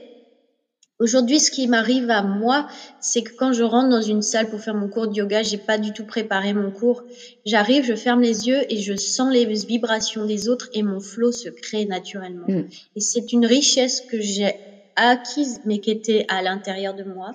Aujourd'hui, 0.98 1.42
ce 1.42 1.52
qui 1.52 1.68
m'arrive 1.68 2.10
à 2.10 2.24
moi, 2.24 2.68
c'est 3.02 3.22
que 3.22 3.34
quand 3.36 3.52
je 3.52 3.64
rentre 3.64 3.90
dans 3.90 4.02
une 4.02 4.22
salle 4.22 4.50
pour 4.50 4.62
faire 4.62 4.76
mon 4.76 4.88
cours 4.88 5.08
de 5.08 5.16
yoga, 5.16 5.44
j'ai 5.44 5.58
pas 5.58 5.78
du 5.78 5.92
tout 5.92 6.06
préparé 6.06 6.54
mon 6.54 6.72
cours. 6.72 7.04
J'arrive, 7.46 7.84
je 7.84 7.96
ferme 7.96 8.22
les 8.22 8.48
yeux 8.48 8.62
et 8.70 8.78
je 8.78 8.96
sens 8.96 9.32
les 9.32 9.46
vibrations 9.46 10.26
des 10.26 10.48
autres 10.48 10.70
et 10.74 10.84
mon 10.84 11.02
flow 11.02 11.34
se 11.34 11.50
crée 11.50 11.86
naturellement. 11.86 12.48
Mm. 12.48 12.64
Et 12.96 13.02
c'est 13.02 13.34
une 13.34 13.46
richesse 13.46 14.02
que 14.10 14.22
j'ai 14.22 14.56
acquise, 14.96 15.60
mais 15.66 15.80
qui 15.80 15.92
était 15.92 16.26
à 16.30 16.42
l'intérieur 16.42 16.94
de 16.94 17.04
moi. 17.04 17.34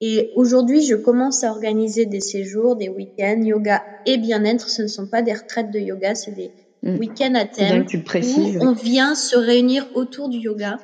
Et 0.00 0.30
aujourd'hui, 0.34 0.82
je 0.82 0.94
commence 0.94 1.44
à 1.44 1.50
organiser 1.50 2.06
des 2.06 2.20
séjours, 2.20 2.74
des 2.76 2.88
week-ends, 2.88 3.42
yoga 3.42 3.82
et 4.06 4.16
bien-être. 4.16 4.70
Ce 4.70 4.80
ne 4.80 4.86
sont 4.86 5.06
pas 5.06 5.20
des 5.20 5.34
retraites 5.34 5.70
de 5.70 5.78
yoga, 5.78 6.14
c'est 6.14 6.34
des 6.34 6.52
mm. 6.82 6.96
week-ends 6.96 7.34
à 7.34 7.44
thème. 7.44 7.84
Tu 7.84 8.02
précises. 8.02 8.56
Où 8.56 8.60
on 8.62 8.72
vient 8.72 9.14
se 9.14 9.36
réunir 9.36 9.86
autour 9.94 10.30
du 10.30 10.38
yoga 10.38 10.78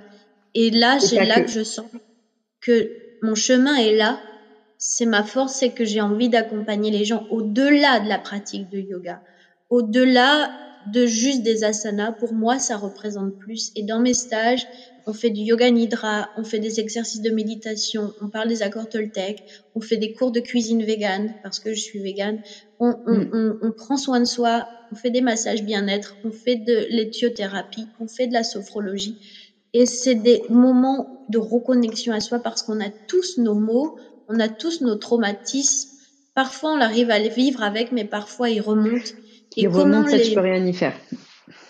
et 0.55 0.71
là, 0.71 0.99
c'est 1.01 1.25
là 1.25 1.41
que... 1.41 1.51
je 1.51 1.63
sens 1.63 1.87
que 2.61 2.91
mon 3.23 3.35
chemin 3.35 3.77
est 3.77 3.97
là. 3.97 4.21
C'est 4.79 5.07
ma 5.07 5.23
force, 5.23 5.55
c'est 5.55 5.71
que 5.71 5.85
j'ai 5.85 6.01
envie 6.01 6.29
d'accompagner 6.29 6.91
les 6.91 7.05
gens 7.05 7.27
au-delà 7.31 8.01
de 8.01 8.09
la 8.09 8.19
pratique 8.19 8.69
de 8.71 8.79
yoga, 8.79 9.23
au-delà 9.71 10.51
de 10.93 11.07
juste 11.07 11.43
des 11.43 11.65
asanas. 11.65 12.13
Pour 12.13 12.35
moi, 12.35 12.59
ça 12.59 12.77
représente 12.77 13.39
plus. 13.39 13.73
Et 13.77 13.83
dans 13.83 14.01
mes 14.01 14.13
stages, 14.13 14.67
on 15.07 15.13
fait 15.13 15.31
du 15.31 15.43
yoga 15.43 15.71
nidra, 15.71 16.29
on 16.37 16.45
fait 16.45 16.59
des 16.59 16.81
exercices 16.81 17.23
de 17.23 17.31
méditation, 17.31 18.13
on 18.21 18.29
parle 18.29 18.49
des 18.49 18.63
accords 18.63 18.89
Toltec, 18.89 19.45
on 19.75 19.81
fait 19.81 19.97
des 19.97 20.13
cours 20.13 20.33
de 20.33 20.41
cuisine 20.41 20.83
végane 20.83 21.35
parce 21.43 21.61
que 21.61 21.73
je 21.73 21.81
suis 21.81 22.01
végane. 22.01 22.43
On, 22.79 22.95
on, 23.07 23.15
mm. 23.15 23.31
on, 23.33 23.69
on 23.69 23.73
prend 23.73 23.97
soin 23.97 24.21
de 24.21 24.27
soi, 24.27 24.69
on 24.93 24.97
fait 24.97 25.11
des 25.11 25.21
massages 25.21 25.63
bien-être, 25.63 26.17
on 26.25 26.31
fait 26.31 26.57
de 26.57 26.87
l'éthiothérapie, 26.91 27.87
on 28.01 28.09
fait 28.09 28.27
de 28.27 28.33
la 28.33 28.45
sophrologie. 28.45 29.19
Et 29.75 29.87
c'est 29.87 30.15
des 30.15 30.43
moments 30.49 31.27
de 31.29 31.39
reconnexion 31.39 32.13
à 32.15 32.21
soi 32.21 32.39
parce 32.39 32.63
qu'on 32.63 32.81
a 32.81 32.89
tous 33.09 33.39
nos 33.39 33.55
mots, 33.55 33.99
on 34.29 34.41
a 34.41 34.49
tous 34.49 34.81
nos 34.81 34.95
traumatismes. 34.95 35.91
Parfois, 36.35 36.73
on 36.73 36.81
arrive 36.81 37.11
à 37.11 37.19
les 37.19 37.29
vivre 37.29 37.63
avec, 37.63 37.93
mais 37.93 38.05
parfois, 38.05 38.49
ils 38.49 38.61
remontent. 38.61 39.11
Et 39.57 39.63
ils 39.63 39.69
comment 39.69 39.99
remontent, 39.99 40.11
ça, 40.11 40.17
les... 40.17 40.29
tu 40.29 40.35
peux 40.35 40.41
rien 40.41 40.65
y 40.65 40.73
faire. 40.73 40.95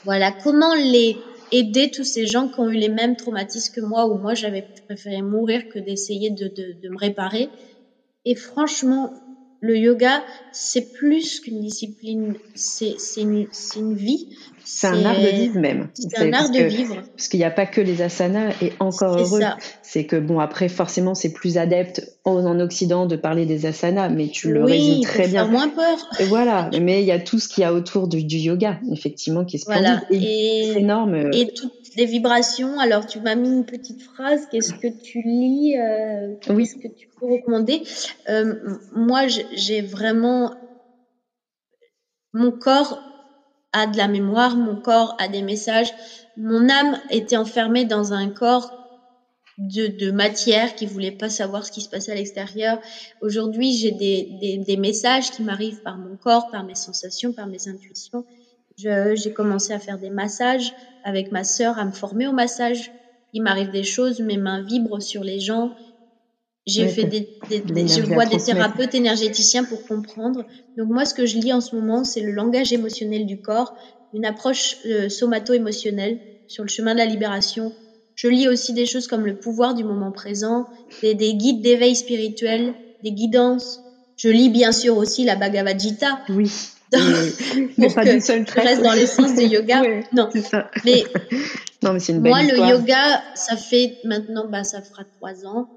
Voilà, 0.04 0.32
comment 0.32 0.74
les 0.74 1.16
aider 1.50 1.90
tous 1.90 2.04
ces 2.04 2.26
gens 2.26 2.48
qui 2.48 2.60
ont 2.60 2.68
eu 2.68 2.76
les 2.76 2.88
mêmes 2.88 3.16
traumatismes 3.16 3.74
que 3.74 3.80
moi, 3.80 4.06
ou 4.06 4.18
moi, 4.18 4.34
j'avais 4.34 4.66
préféré 4.86 5.22
mourir 5.22 5.68
que 5.68 5.78
d'essayer 5.78 6.30
de, 6.30 6.48
de, 6.48 6.80
de 6.82 6.88
me 6.88 6.98
réparer. 6.98 7.48
Et 8.24 8.34
franchement, 8.34 9.12
le 9.60 9.78
yoga, 9.78 10.22
c'est 10.52 10.92
plus 10.92 11.40
qu'une 11.40 11.60
discipline, 11.60 12.34
c'est 12.54 12.96
une, 13.16 13.46
une 13.76 13.94
vie. 13.94 14.36
C'est 14.64 14.86
un 14.86 15.04
art 15.04 15.20
de 15.20 15.28
vivre 15.28 15.58
même. 15.58 15.88
C'est 15.94 16.18
un 16.18 16.32
art 16.32 16.50
de 16.50 16.58
vivre. 16.60 17.02
Parce 17.16 17.28
qu'il 17.28 17.38
n'y 17.38 17.44
a 17.44 17.50
pas 17.50 17.66
que 17.66 17.80
les 17.80 18.00
asanas 18.00 18.52
et 18.62 18.72
encore 18.80 19.18
heureux. 19.18 19.40
C'est 19.82 20.06
que 20.06 20.16
bon 20.16 20.40
après 20.40 20.68
forcément 20.68 21.14
c'est 21.14 21.32
plus 21.32 21.58
adepte 21.58 22.02
en, 22.24 22.58
Occident 22.60 23.06
de 23.06 23.16
parler 23.16 23.46
des 23.46 23.66
asanas, 23.66 24.08
mais 24.08 24.28
tu 24.28 24.52
le 24.52 24.64
résumes 24.64 25.02
très 25.02 25.28
bien. 25.28 25.46
moins 25.46 25.68
peur. 25.68 25.98
Et 26.20 26.24
voilà, 26.24 26.70
mais 26.80 27.02
il 27.02 27.06
y 27.06 27.12
a 27.12 27.18
tout 27.18 27.38
ce 27.38 27.48
qu'il 27.48 27.62
y 27.62 27.64
a 27.64 27.74
autour 27.74 28.08
du, 28.08 28.18
yoga 28.18 28.78
effectivement 28.90 29.44
qui 29.44 29.56
est 29.56 29.58
splendide 29.58 30.00
et, 30.10 30.72
énorme. 30.78 31.30
Et 31.32 31.52
toutes 31.52 31.72
les 31.96 32.06
vibrations. 32.06 32.78
Alors 32.78 33.06
tu 33.06 33.20
m'as 33.20 33.34
mis 33.34 33.48
une 33.48 33.66
petite 33.66 34.02
phrase. 34.02 34.48
Qu'est-ce 34.50 34.72
que 34.72 34.88
tu 34.88 35.20
lis 35.22 35.76
euh, 35.78 36.34
Oui. 36.48 36.64
Qu'est-ce 36.64 36.88
que 36.88 36.94
tu 36.94 37.08
peux 37.20 37.26
recommander? 37.26 37.82
Euh, 38.28 38.54
Moi 38.94 39.26
j'ai 39.26 39.82
vraiment 39.82 40.54
mon 42.32 42.50
corps 42.50 43.00
a 43.74 43.86
de 43.86 43.98
la 43.98 44.08
mémoire, 44.08 44.56
mon 44.56 44.76
corps 44.76 45.14
a 45.18 45.28
des 45.28 45.42
messages. 45.42 45.92
Mon 46.38 46.70
âme 46.70 46.98
était 47.10 47.36
enfermée 47.36 47.84
dans 47.84 48.14
un 48.14 48.30
corps 48.30 48.72
de, 49.58 49.86
de 49.86 50.10
matière 50.10 50.74
qui 50.74 50.86
voulait 50.86 51.12
pas 51.12 51.28
savoir 51.28 51.66
ce 51.66 51.72
qui 51.72 51.80
se 51.80 51.90
passait 51.90 52.12
à 52.12 52.14
l'extérieur. 52.14 52.78
Aujourd'hui, 53.20 53.72
j'ai 53.72 53.92
des, 53.92 54.38
des, 54.40 54.58
des, 54.58 54.76
messages 54.76 55.30
qui 55.30 55.42
m'arrivent 55.42 55.82
par 55.82 55.96
mon 55.96 56.16
corps, 56.16 56.50
par 56.50 56.64
mes 56.64 56.74
sensations, 56.74 57.32
par 57.32 57.46
mes 57.46 57.68
intuitions. 57.68 58.24
J'ai 58.76 59.32
commencé 59.32 59.72
à 59.72 59.78
faire 59.78 59.98
des 59.98 60.10
massages 60.10 60.72
avec 61.04 61.30
ma 61.30 61.44
sœur, 61.44 61.78
à 61.78 61.84
me 61.84 61.92
former 61.92 62.26
au 62.26 62.32
massage. 62.32 62.90
Il 63.32 63.42
m'arrive 63.42 63.70
des 63.70 63.84
choses, 63.84 64.20
mes 64.20 64.36
mains 64.36 64.62
vibrent 64.62 65.02
sur 65.02 65.22
les 65.22 65.40
gens. 65.40 65.74
J'ai 66.66 66.88
fait 66.88 67.04
des, 67.04 67.28
des, 67.50 67.88
je 67.88 68.00
vois 68.02 68.24
des 68.24 68.38
thérapeutes 68.38 68.94
énergéticiens 68.94 69.64
pour 69.64 69.84
comprendre. 69.84 70.44
Donc 70.76 70.88
moi, 70.88 71.04
ce 71.04 71.12
que 71.12 71.26
je 71.26 71.36
lis 71.36 71.52
en 71.52 71.60
ce 71.60 71.74
moment, 71.76 72.04
c'est 72.04 72.22
le 72.22 72.32
langage 72.32 72.72
émotionnel 72.72 73.26
du 73.26 73.38
corps, 73.38 73.74
une 74.14 74.24
approche 74.24 74.76
euh, 74.86 75.10
somato-émotionnelle 75.10 76.18
sur 76.46 76.64
le 76.64 76.68
chemin 76.68 76.94
de 76.94 76.98
la 76.98 77.06
libération. 77.06 77.74
Je 78.14 78.28
lis 78.28 78.48
aussi 78.48 78.72
des 78.72 78.86
choses 78.86 79.06
comme 79.06 79.26
le 79.26 79.36
pouvoir 79.36 79.74
du 79.74 79.84
moment 79.84 80.12
présent, 80.12 80.66
des, 81.02 81.14
des 81.14 81.34
guides 81.34 81.60
d'éveil 81.60 81.96
spirituel, 81.96 82.74
des 83.02 83.12
guidances. 83.12 83.82
Je 84.16 84.28
lis 84.28 84.48
bien 84.48 84.72
sûr 84.72 84.96
aussi 84.96 85.24
la 85.24 85.36
Bhagavad 85.36 85.78
Gita. 85.78 86.22
Oui. 86.30 86.50
mais 87.76 87.92
pas 87.92 88.04
d'une 88.04 88.20
seule 88.20 88.44
traite. 88.44 88.64
reste 88.64 88.82
dans 88.82 88.92
l'essence 88.92 89.34
du 89.34 89.46
yoga. 89.46 89.82
non. 90.12 90.28
Ça. 90.48 90.70
Mais, 90.84 91.04
non, 91.82 91.92
mais 91.92 91.98
c'est 91.98 92.12
une 92.12 92.20
belle 92.20 92.30
Moi, 92.30 92.42
le 92.42 92.56
yoga, 92.56 93.22
ça 93.34 93.56
fait 93.56 93.98
maintenant, 94.04 94.46
bah, 94.48 94.64
ça 94.64 94.80
fera 94.80 95.02
trois 95.18 95.44
ans 95.44 95.68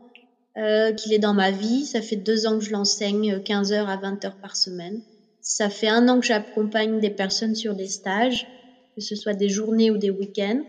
euh, 0.57 0.91
qu'il 0.91 1.13
est 1.13 1.19
dans 1.19 1.33
ma 1.33 1.51
vie. 1.51 1.85
Ça 1.85 2.01
fait 2.01 2.15
deux 2.15 2.47
ans 2.47 2.57
que 2.57 2.63
je 2.63 2.71
l'enseigne 2.71 3.41
15 3.43 3.71
euh, 3.71 3.75
heures 3.75 3.89
à 3.89 3.97
20 3.97 4.25
heures 4.25 4.37
par 4.37 4.55
semaine. 4.55 5.01
Ça 5.41 5.69
fait 5.69 5.87
un 5.87 6.09
an 6.09 6.19
que 6.19 6.25
j'accompagne 6.25 6.99
des 6.99 7.09
personnes 7.09 7.55
sur 7.55 7.75
des 7.75 7.87
stages, 7.87 8.47
que 8.95 9.01
ce 9.01 9.15
soit 9.15 9.33
des 9.33 9.49
journées 9.49 9.91
ou 9.91 9.97
des 9.97 10.09
week-ends. 10.09 10.63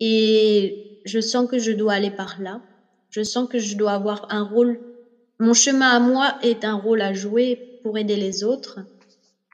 Et 0.00 1.00
je 1.04 1.20
sens 1.20 1.48
que 1.48 1.58
je 1.58 1.72
dois 1.72 1.94
aller 1.94 2.10
par 2.10 2.40
là. 2.40 2.60
Je 3.10 3.22
sens 3.22 3.48
que 3.48 3.58
je 3.58 3.76
dois 3.76 3.92
avoir 3.92 4.26
un 4.30 4.42
rôle. 4.42 4.80
Mon 5.38 5.54
chemin 5.54 5.90
à 5.90 6.00
moi 6.00 6.36
est 6.42 6.64
un 6.64 6.74
rôle 6.74 7.00
à 7.00 7.14
jouer 7.14 7.78
pour 7.82 7.96
aider 7.96 8.16
les 8.16 8.42
autres, 8.42 8.80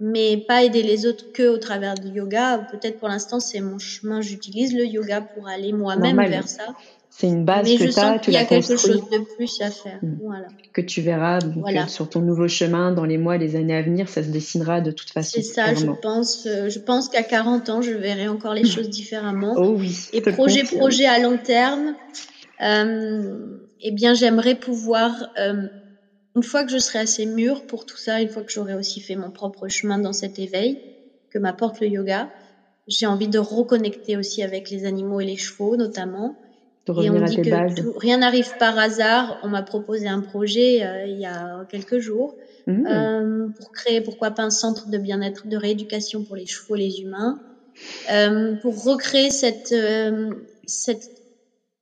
mais 0.00 0.38
pas 0.38 0.62
aider 0.62 0.82
les 0.82 1.04
autres 1.04 1.32
que 1.32 1.46
au 1.48 1.58
travers 1.58 1.94
du 1.94 2.08
yoga. 2.08 2.66
Peut-être 2.70 2.98
pour 2.98 3.08
l'instant 3.08 3.40
c'est 3.40 3.60
mon 3.60 3.78
chemin. 3.78 4.22
J'utilise 4.22 4.74
le 4.74 4.86
yoga 4.86 5.20
pour 5.20 5.48
aller 5.48 5.72
moi-même 5.72 6.16
vers 6.16 6.48
ça. 6.48 6.74
C'est 7.12 7.26
une 7.26 7.44
base 7.44 7.66
que 7.68 7.92
tu 7.92 7.98
as, 7.98 8.18
tu 8.20 8.30
l'as 8.30 8.30
construit. 8.30 8.30
Il 8.30 8.32
y 8.32 8.36
a 8.36 8.44
quelque 8.46 8.78
chose 8.78 9.10
de 9.10 9.34
plus 9.34 9.60
à 9.60 9.70
faire. 9.70 9.98
Mm. 10.00 10.18
Voilà. 10.22 10.46
Que 10.72 10.80
tu 10.80 11.00
verras 11.00 11.40
euh, 11.40 11.86
sur 11.88 12.08
ton 12.08 12.20
nouveau 12.20 12.46
chemin 12.46 12.92
dans 12.92 13.04
les 13.04 13.18
mois, 13.18 13.36
les 13.36 13.56
années 13.56 13.76
à 13.76 13.82
venir, 13.82 14.08
ça 14.08 14.22
se 14.22 14.28
dessinera 14.28 14.80
de 14.80 14.92
toute 14.92 15.10
façon. 15.10 15.32
C'est 15.34 15.42
ça, 15.42 15.74
je 15.74 15.86
pense. 15.86 16.46
Euh, 16.46 16.68
je 16.68 16.78
pense 16.78 17.08
qu'à 17.08 17.24
40 17.24 17.68
ans, 17.68 17.82
je 17.82 17.90
verrai 17.90 18.28
encore 18.28 18.54
les 18.54 18.64
choses 18.64 18.88
différemment. 18.88 19.54
Oh 19.56 19.74
oui. 19.76 20.08
Et 20.12 20.20
projet, 20.20 20.62
projet 20.62 21.06
à 21.06 21.18
long 21.18 21.36
terme. 21.36 21.96
eh 22.60 23.90
bien, 23.90 24.14
j'aimerais 24.14 24.54
pouvoir, 24.54 25.30
une 25.36 26.42
fois 26.44 26.64
que 26.64 26.70
je 26.70 26.78
serai 26.78 27.00
assez 27.00 27.26
mûre 27.26 27.66
pour 27.66 27.86
tout 27.86 27.98
ça, 27.98 28.20
une 28.20 28.28
fois 28.28 28.42
que 28.42 28.52
j'aurai 28.52 28.74
aussi 28.74 29.00
fait 29.00 29.16
mon 29.16 29.32
propre 29.32 29.66
chemin 29.66 29.98
dans 29.98 30.12
cet 30.12 30.38
éveil 30.38 30.80
que 31.30 31.38
m'apporte 31.38 31.80
le 31.80 31.88
yoga, 31.88 32.30
j'ai 32.86 33.06
envie 33.06 33.28
de 33.28 33.38
reconnecter 33.38 34.16
aussi 34.16 34.42
avec 34.42 34.70
les 34.70 34.84
animaux 34.84 35.20
et 35.20 35.24
les 35.24 35.36
chevaux 35.36 35.76
notamment. 35.76 36.36
Et 36.88 37.10
on 37.10 37.24
dit 37.24 37.36
que 37.36 37.98
rien 37.98 38.18
n'arrive 38.18 38.56
par 38.58 38.78
hasard. 38.78 39.38
On 39.42 39.48
m'a 39.48 39.62
proposé 39.62 40.08
un 40.08 40.20
projet 40.20 40.84
euh, 40.84 41.06
il 41.06 41.18
y 41.18 41.26
a 41.26 41.64
quelques 41.68 41.98
jours 41.98 42.34
mmh. 42.66 42.86
euh, 42.86 43.48
pour 43.56 43.72
créer, 43.72 44.00
pourquoi 44.00 44.30
pas, 44.30 44.42
un 44.42 44.50
centre 44.50 44.88
de 44.88 44.98
bien-être, 44.98 45.46
de 45.46 45.56
rééducation 45.56 46.24
pour 46.24 46.36
les 46.36 46.46
chevaux 46.46 46.76
et 46.76 46.80
les 46.80 47.00
humains, 47.00 47.38
euh, 48.10 48.56
pour 48.56 48.82
recréer 48.84 49.30
cette, 49.30 49.72
euh, 49.72 50.30
cette 50.64 51.10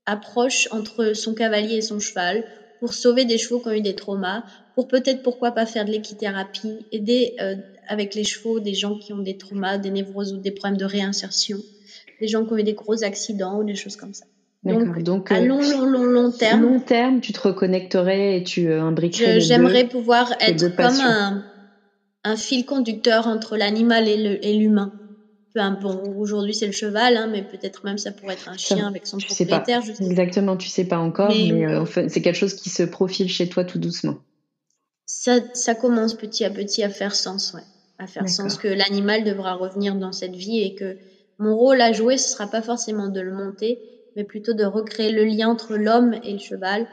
approche 0.06 0.68
entre 0.70 1.12
son 1.14 1.34
cavalier 1.34 1.76
et 1.76 1.82
son 1.82 1.98
cheval, 1.98 2.44
pour 2.80 2.92
sauver 2.92 3.24
des 3.24 3.38
chevaux 3.38 3.60
qui 3.60 3.68
ont 3.68 3.72
eu 3.72 3.80
des 3.80 3.94
traumas, 3.94 4.44
pour 4.74 4.88
peut-être 4.88 5.22
pourquoi 5.22 5.52
pas 5.52 5.66
faire 5.66 5.84
de 5.84 5.90
l'équithérapie, 5.90 6.86
aider 6.92 7.34
euh, 7.40 7.56
avec 7.88 8.14
les 8.14 8.24
chevaux 8.24 8.60
des 8.60 8.74
gens 8.74 8.98
qui 8.98 9.12
ont 9.12 9.18
des 9.18 9.36
traumas, 9.36 9.78
des 9.78 9.90
névroses 9.90 10.32
ou 10.32 10.38
des 10.38 10.50
problèmes 10.50 10.78
de 10.78 10.84
réinsertion, 10.84 11.58
des 12.20 12.28
gens 12.28 12.44
qui 12.44 12.52
ont 12.52 12.58
eu 12.58 12.62
des 12.62 12.74
gros 12.74 13.02
accidents 13.02 13.58
ou 13.58 13.64
des 13.64 13.74
choses 13.74 13.96
comme 13.96 14.14
ça. 14.14 14.26
Donc, 14.64 15.02
Donc 15.02 15.32
à 15.32 15.36
euh, 15.36 15.46
long, 15.46 15.60
long, 15.60 15.86
long, 15.86 16.04
long 16.04 16.30
terme. 16.30 16.62
Long 16.62 16.80
terme, 16.80 17.20
tu 17.20 17.32
te 17.32 17.40
reconnecterais 17.40 18.38
et 18.38 18.44
tu 18.44 18.68
euh, 18.68 18.82
imbriquerais. 18.82 19.40
J'aimerais 19.40 19.86
pouvoir 19.86 20.32
être 20.40 20.68
comme 20.74 21.00
un, 21.00 21.44
un, 22.24 22.36
fil 22.36 22.66
conducteur 22.66 23.28
entre 23.28 23.56
l'animal 23.56 24.08
et 24.08 24.54
l'humain. 24.54 24.92
bon, 25.54 26.14
aujourd'hui 26.16 26.54
c'est 26.54 26.66
le 26.66 26.72
cheval, 26.72 27.16
hein, 27.16 27.28
mais 27.30 27.42
peut-être 27.42 27.84
même 27.84 27.98
ça 27.98 28.10
pourrait 28.10 28.34
être 28.34 28.48
un 28.48 28.56
chien 28.56 28.88
avec 28.88 29.06
son 29.06 29.18
propriétaire. 29.18 29.82
Sais 29.82 29.92
pas. 29.92 30.04
Exactement, 30.04 30.56
tu 30.56 30.68
sais 30.68 30.84
pas 30.84 30.98
encore, 30.98 31.28
mais, 31.30 31.64
euh, 31.64 31.84
c'est 31.86 32.20
quelque 32.20 32.36
chose 32.36 32.54
qui 32.54 32.68
se 32.68 32.82
profile 32.82 33.28
chez 33.28 33.48
toi 33.48 33.64
tout 33.64 33.78
doucement. 33.78 34.18
Ça, 35.06 35.38
ça 35.54 35.74
commence 35.74 36.14
petit 36.14 36.44
à 36.44 36.50
petit 36.50 36.82
à 36.82 36.90
faire 36.90 37.14
sens, 37.14 37.54
ouais 37.54 37.62
à 37.98 38.06
faire 38.06 38.28
sens 38.28 38.56
que 38.56 38.68
l'animal 38.68 39.24
devra 39.24 39.54
revenir 39.54 39.96
dans 39.96 40.12
cette 40.12 40.34
vie 40.34 40.60
et 40.60 40.74
que 40.74 40.96
mon 41.38 41.56
rôle 41.56 41.80
à 41.80 41.92
jouer, 41.92 42.16
ce 42.16 42.30
sera 42.30 42.46
pas 42.46 42.62
forcément 42.62 43.08
de 43.08 43.20
le 43.20 43.32
monter, 43.32 43.80
mais 44.18 44.24
plutôt 44.24 44.52
de 44.52 44.64
recréer 44.64 45.12
le 45.12 45.24
lien 45.24 45.48
entre 45.48 45.76
l'homme 45.76 46.12
et 46.24 46.32
le 46.32 46.38
cheval, 46.40 46.88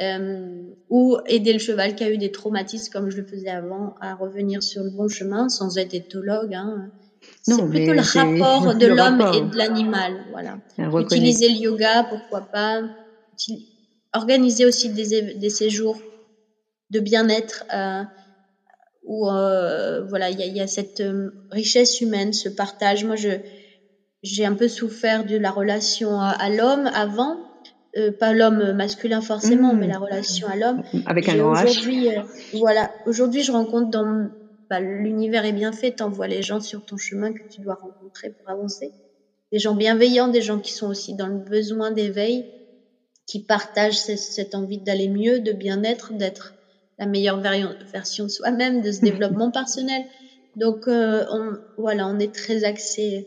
euh, 0.00 0.62
ou 0.88 1.18
aider 1.26 1.52
le 1.52 1.58
cheval 1.58 1.96
qui 1.96 2.04
a 2.04 2.10
eu 2.10 2.18
des 2.18 2.30
traumatismes 2.30 2.92
comme 2.92 3.10
je 3.10 3.16
le 3.16 3.26
faisais 3.26 3.48
avant 3.48 3.96
à 4.00 4.14
revenir 4.14 4.62
sur 4.62 4.84
le 4.84 4.90
bon 4.90 5.08
chemin 5.08 5.48
sans 5.48 5.76
être 5.76 5.92
éthologue. 5.92 6.54
Hein. 6.54 6.92
C'est 7.42 7.68
plutôt 7.68 7.92
le 7.92 8.00
rapport 8.00 8.74
de 8.76 8.86
l'homme 8.86 9.20
et 9.34 9.50
de 9.50 9.56
l'animal, 9.56 10.24
voilà. 10.30 10.58
Utiliser 11.00 11.48
le 11.48 11.56
yoga, 11.56 12.04
pourquoi 12.08 12.42
pas. 12.42 12.82
Organiser 14.12 14.64
aussi 14.64 14.90
des, 14.90 15.34
des 15.34 15.50
séjours 15.50 15.98
de 16.90 17.00
bien-être. 17.00 17.64
Euh, 17.74 18.04
où 19.02 19.26
euh, 19.26 20.04
voilà, 20.04 20.28
il 20.28 20.38
y 20.38 20.42
a, 20.42 20.46
y 20.46 20.60
a, 20.60 20.66
cette 20.66 21.02
richesse 21.50 22.02
humaine, 22.02 22.34
ce 22.34 22.50
partage. 22.50 23.04
Moi, 23.04 23.16
je 23.16 23.30
j'ai 24.22 24.44
un 24.44 24.54
peu 24.54 24.68
souffert 24.68 25.24
de 25.24 25.36
la 25.36 25.50
relation 25.50 26.20
à, 26.20 26.48
l'homme 26.50 26.90
avant, 26.92 27.36
euh, 27.96 28.10
pas 28.12 28.32
l'homme 28.32 28.72
masculin 28.72 29.20
forcément, 29.20 29.74
mmh. 29.74 29.78
mais 29.78 29.86
la 29.86 29.98
relation 29.98 30.48
à 30.48 30.56
l'homme. 30.56 30.82
Avec 31.06 31.28
un 31.28 31.38
Aujourd'hui, 31.40 32.08
euh, 32.08 32.22
voilà, 32.54 32.90
aujourd'hui, 33.06 33.42
je 33.42 33.52
rencontre 33.52 33.90
dans 33.90 34.28
bah, 34.68 34.80
l'univers 34.80 35.44
est 35.44 35.52
bien 35.52 35.72
fait, 35.72 35.92
t'envoies 35.92 36.28
les 36.28 36.42
gens 36.42 36.60
sur 36.60 36.84
ton 36.84 36.96
chemin 36.96 37.32
que 37.32 37.48
tu 37.48 37.60
dois 37.60 37.74
rencontrer 37.74 38.30
pour 38.30 38.50
avancer. 38.50 38.90
Des 39.50 39.58
gens 39.58 39.74
bienveillants, 39.74 40.28
des 40.28 40.42
gens 40.42 40.58
qui 40.58 40.72
sont 40.72 40.88
aussi 40.88 41.14
dans 41.14 41.26
le 41.26 41.38
besoin 41.38 41.90
d'éveil, 41.90 42.44
qui 43.26 43.42
partagent 43.42 43.96
cette 43.96 44.54
envie 44.54 44.78
d'aller 44.78 45.08
mieux, 45.08 45.40
de 45.40 45.52
bien-être, 45.52 46.12
d'être 46.12 46.54
la 46.98 47.06
meilleure 47.06 47.40
version 47.40 48.24
de 48.24 48.30
soi-même, 48.30 48.82
de 48.82 48.92
ce 48.92 49.00
développement 49.00 49.50
personnel. 49.50 50.02
Donc 50.56 50.88
euh, 50.88 51.24
on, 51.30 51.52
voilà, 51.78 52.08
on 52.08 52.18
est 52.18 52.34
très 52.34 52.64
axé 52.64 53.26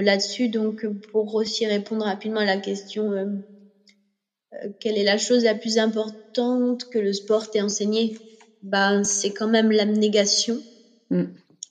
là-dessus. 0.00 0.48
Donc 0.48 0.86
pour 1.10 1.34
aussi 1.34 1.66
répondre 1.66 2.04
rapidement 2.04 2.40
à 2.40 2.44
la 2.44 2.58
question, 2.58 3.12
euh, 3.12 3.26
quelle 4.80 4.98
est 4.98 5.04
la 5.04 5.18
chose 5.18 5.44
la 5.44 5.54
plus 5.54 5.78
importante 5.78 6.84
que 6.90 6.98
le 6.98 7.12
sport 7.12 7.50
t'ait 7.50 7.60
enseigné 7.60 8.16
Ben 8.62 9.04
c'est 9.04 9.30
quand 9.30 9.48
même 9.48 9.70
l'abnégation. 9.70 10.62
Mm. 11.10 11.24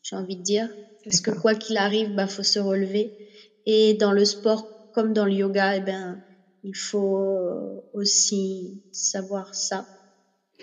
J'ai 0.03 0.15
envie 0.15 0.37
de 0.37 0.43
dire, 0.43 0.69
parce 1.03 1.21
que 1.21 1.31
quoi 1.31 1.55
qu'il 1.55 1.77
arrive, 1.77 2.13
bah 2.15 2.27
faut 2.27 2.43
se 2.43 2.59
relever. 2.59 3.13
Et 3.65 3.93
dans 3.93 4.11
le 4.11 4.25
sport 4.25 4.67
comme 4.91 5.13
dans 5.13 5.25
le 5.25 5.33
yoga, 5.33 5.77
eh 5.77 5.81
ben 5.81 6.21
il 6.63 6.75
faut 6.75 7.83
aussi 7.93 8.83
savoir 8.91 9.55
ça 9.55 9.85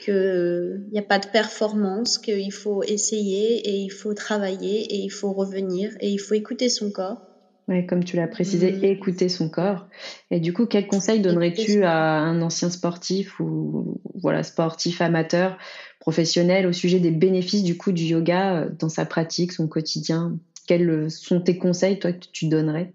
qu'il 0.04 0.86
n'y 0.92 0.98
a 0.98 1.02
pas 1.02 1.18
de 1.18 1.26
performance, 1.26 2.18
qu'il 2.18 2.52
faut 2.52 2.82
essayer 2.82 3.68
et 3.68 3.76
il 3.78 3.90
faut 3.90 4.14
travailler 4.14 4.82
et 4.94 4.98
il 4.98 5.10
faut 5.10 5.32
revenir 5.32 5.90
et 6.00 6.10
il 6.10 6.18
faut 6.18 6.34
écouter 6.34 6.68
son 6.68 6.90
corps. 6.90 7.27
Oui, 7.68 7.86
comme 7.86 8.02
tu 8.02 8.16
l'as 8.16 8.28
précisé, 8.28 8.72
mm. 8.72 8.84
écouter 8.84 9.28
son 9.28 9.50
corps. 9.50 9.86
Et 10.30 10.40
du 10.40 10.54
coup, 10.54 10.64
quel 10.64 10.86
conseil 10.86 11.20
donnerais-tu 11.20 11.84
à 11.84 12.18
un 12.18 12.40
ancien 12.40 12.70
sportif 12.70 13.38
ou 13.40 14.00
voilà 14.14 14.42
sportif 14.42 15.02
amateur, 15.02 15.58
professionnel 16.00 16.66
au 16.66 16.72
sujet 16.72 16.98
des 16.98 17.10
bénéfices 17.10 17.62
du 17.62 17.76
coup 17.76 17.92
du 17.92 18.04
yoga 18.04 18.56
euh, 18.56 18.70
dans 18.78 18.88
sa 18.88 19.04
pratique, 19.04 19.52
son 19.52 19.68
quotidien? 19.68 20.38
Quels 20.66 21.10
sont 21.10 21.40
tes 21.40 21.58
conseils, 21.58 21.98
toi, 21.98 22.12
que 22.12 22.26
tu 22.32 22.46
donnerais? 22.46 22.94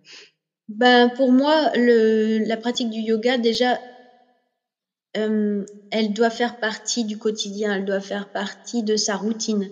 Ben, 0.69 1.09
pour 1.09 1.31
moi, 1.31 1.71
le, 1.75 2.39
la 2.47 2.57
pratique 2.57 2.89
du 2.89 2.99
yoga, 2.99 3.37
déjà, 3.37 3.79
euh, 5.17 5.65
elle 5.91 6.13
doit 6.13 6.29
faire 6.29 6.59
partie 6.59 7.03
du 7.03 7.17
quotidien, 7.17 7.75
elle 7.75 7.85
doit 7.85 7.99
faire 7.99 8.29
partie 8.29 8.81
de 8.81 8.95
sa 8.95 9.15
routine. 9.15 9.69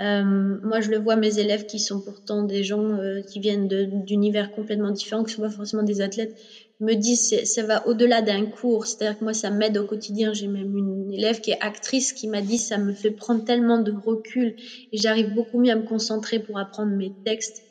Euh, 0.00 0.58
moi, 0.62 0.80
je 0.80 0.90
le 0.90 0.98
vois, 0.98 1.16
mes 1.16 1.38
élèves 1.38 1.66
qui 1.66 1.78
sont 1.78 2.00
pourtant 2.00 2.42
des 2.42 2.64
gens 2.64 2.82
euh, 2.82 3.22
qui 3.22 3.40
viennent 3.40 3.66
d'univers 3.66 4.52
complètement 4.52 4.90
différents, 4.90 5.24
qui 5.24 5.32
sont 5.32 5.42
pas 5.42 5.50
forcément 5.50 5.82
des 5.82 6.00
athlètes, 6.00 6.36
me 6.80 6.94
disent 6.94 7.42
ça 7.44 7.62
va 7.62 7.86
au-delà 7.86 8.20
d'un 8.20 8.44
cours. 8.44 8.86
C'est-à-dire 8.86 9.18
que 9.18 9.24
moi, 9.24 9.32
ça 9.32 9.50
m'aide 9.50 9.78
au 9.78 9.84
quotidien. 9.84 10.34
J'ai 10.34 10.48
même 10.48 10.76
une 10.76 11.12
élève 11.12 11.40
qui 11.40 11.52
est 11.52 11.60
actrice 11.60 12.12
qui 12.12 12.28
m'a 12.28 12.42
dit 12.42 12.58
ça 12.58 12.76
me 12.76 12.92
fait 12.92 13.10
prendre 13.10 13.44
tellement 13.44 13.78
de 13.78 13.92
recul 13.92 14.56
et 14.92 14.98
j'arrive 14.98 15.32
beaucoup 15.32 15.58
mieux 15.58 15.72
à 15.72 15.76
me 15.76 15.84
concentrer 15.84 16.38
pour 16.38 16.58
apprendre 16.58 16.92
mes 16.92 17.12
textes 17.24 17.62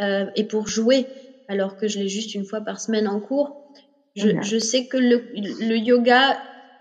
euh, 0.00 0.26
et 0.34 0.42
pour 0.42 0.66
jouer, 0.66 1.06
alors 1.46 1.76
que 1.76 1.86
je 1.86 2.00
l'ai 2.00 2.08
juste 2.08 2.34
une 2.34 2.44
fois 2.44 2.60
par 2.60 2.80
semaine 2.80 3.06
en 3.06 3.20
cours. 3.20 3.56
Je, 4.16 4.30
je 4.42 4.58
sais 4.58 4.86
que 4.86 4.96
le, 4.96 5.22
le 5.32 5.76
yoga 5.76 6.36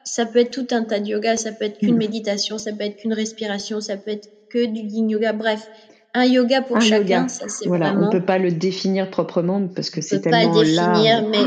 ça 0.07 0.25
peut 0.25 0.39
être 0.39 0.51
tout 0.51 0.67
un 0.71 0.83
tas 0.83 0.99
de 0.99 1.07
yoga, 1.07 1.37
ça 1.37 1.51
peut 1.51 1.65
être 1.65 1.77
qu'une 1.77 1.95
mm. 1.95 1.97
méditation, 1.97 2.57
ça 2.57 2.71
peut 2.71 2.83
être 2.83 2.97
qu'une 2.97 3.13
respiration, 3.13 3.81
ça 3.81 3.97
peut 3.97 4.11
être 4.11 4.29
que 4.49 4.65
du 4.65 4.81
yin 4.81 5.09
yoga, 5.09 5.33
bref, 5.33 5.67
un 6.13 6.25
yoga 6.25 6.61
pour 6.61 6.81
chacun, 6.81 7.27
ça 7.27 7.47
c'est 7.47 7.67
voilà, 7.67 7.91
vraiment... 7.91 8.07
on 8.07 8.09
peut 8.09 8.25
pas 8.25 8.37
le 8.37 8.51
définir 8.51 9.09
proprement 9.09 9.67
parce 9.67 9.89
que 9.89 10.01
c'est 10.01 10.21
tellement 10.21 10.53
pas 10.53 10.63
le 10.63 10.65
définir, 10.65 11.27
mais 11.29 11.45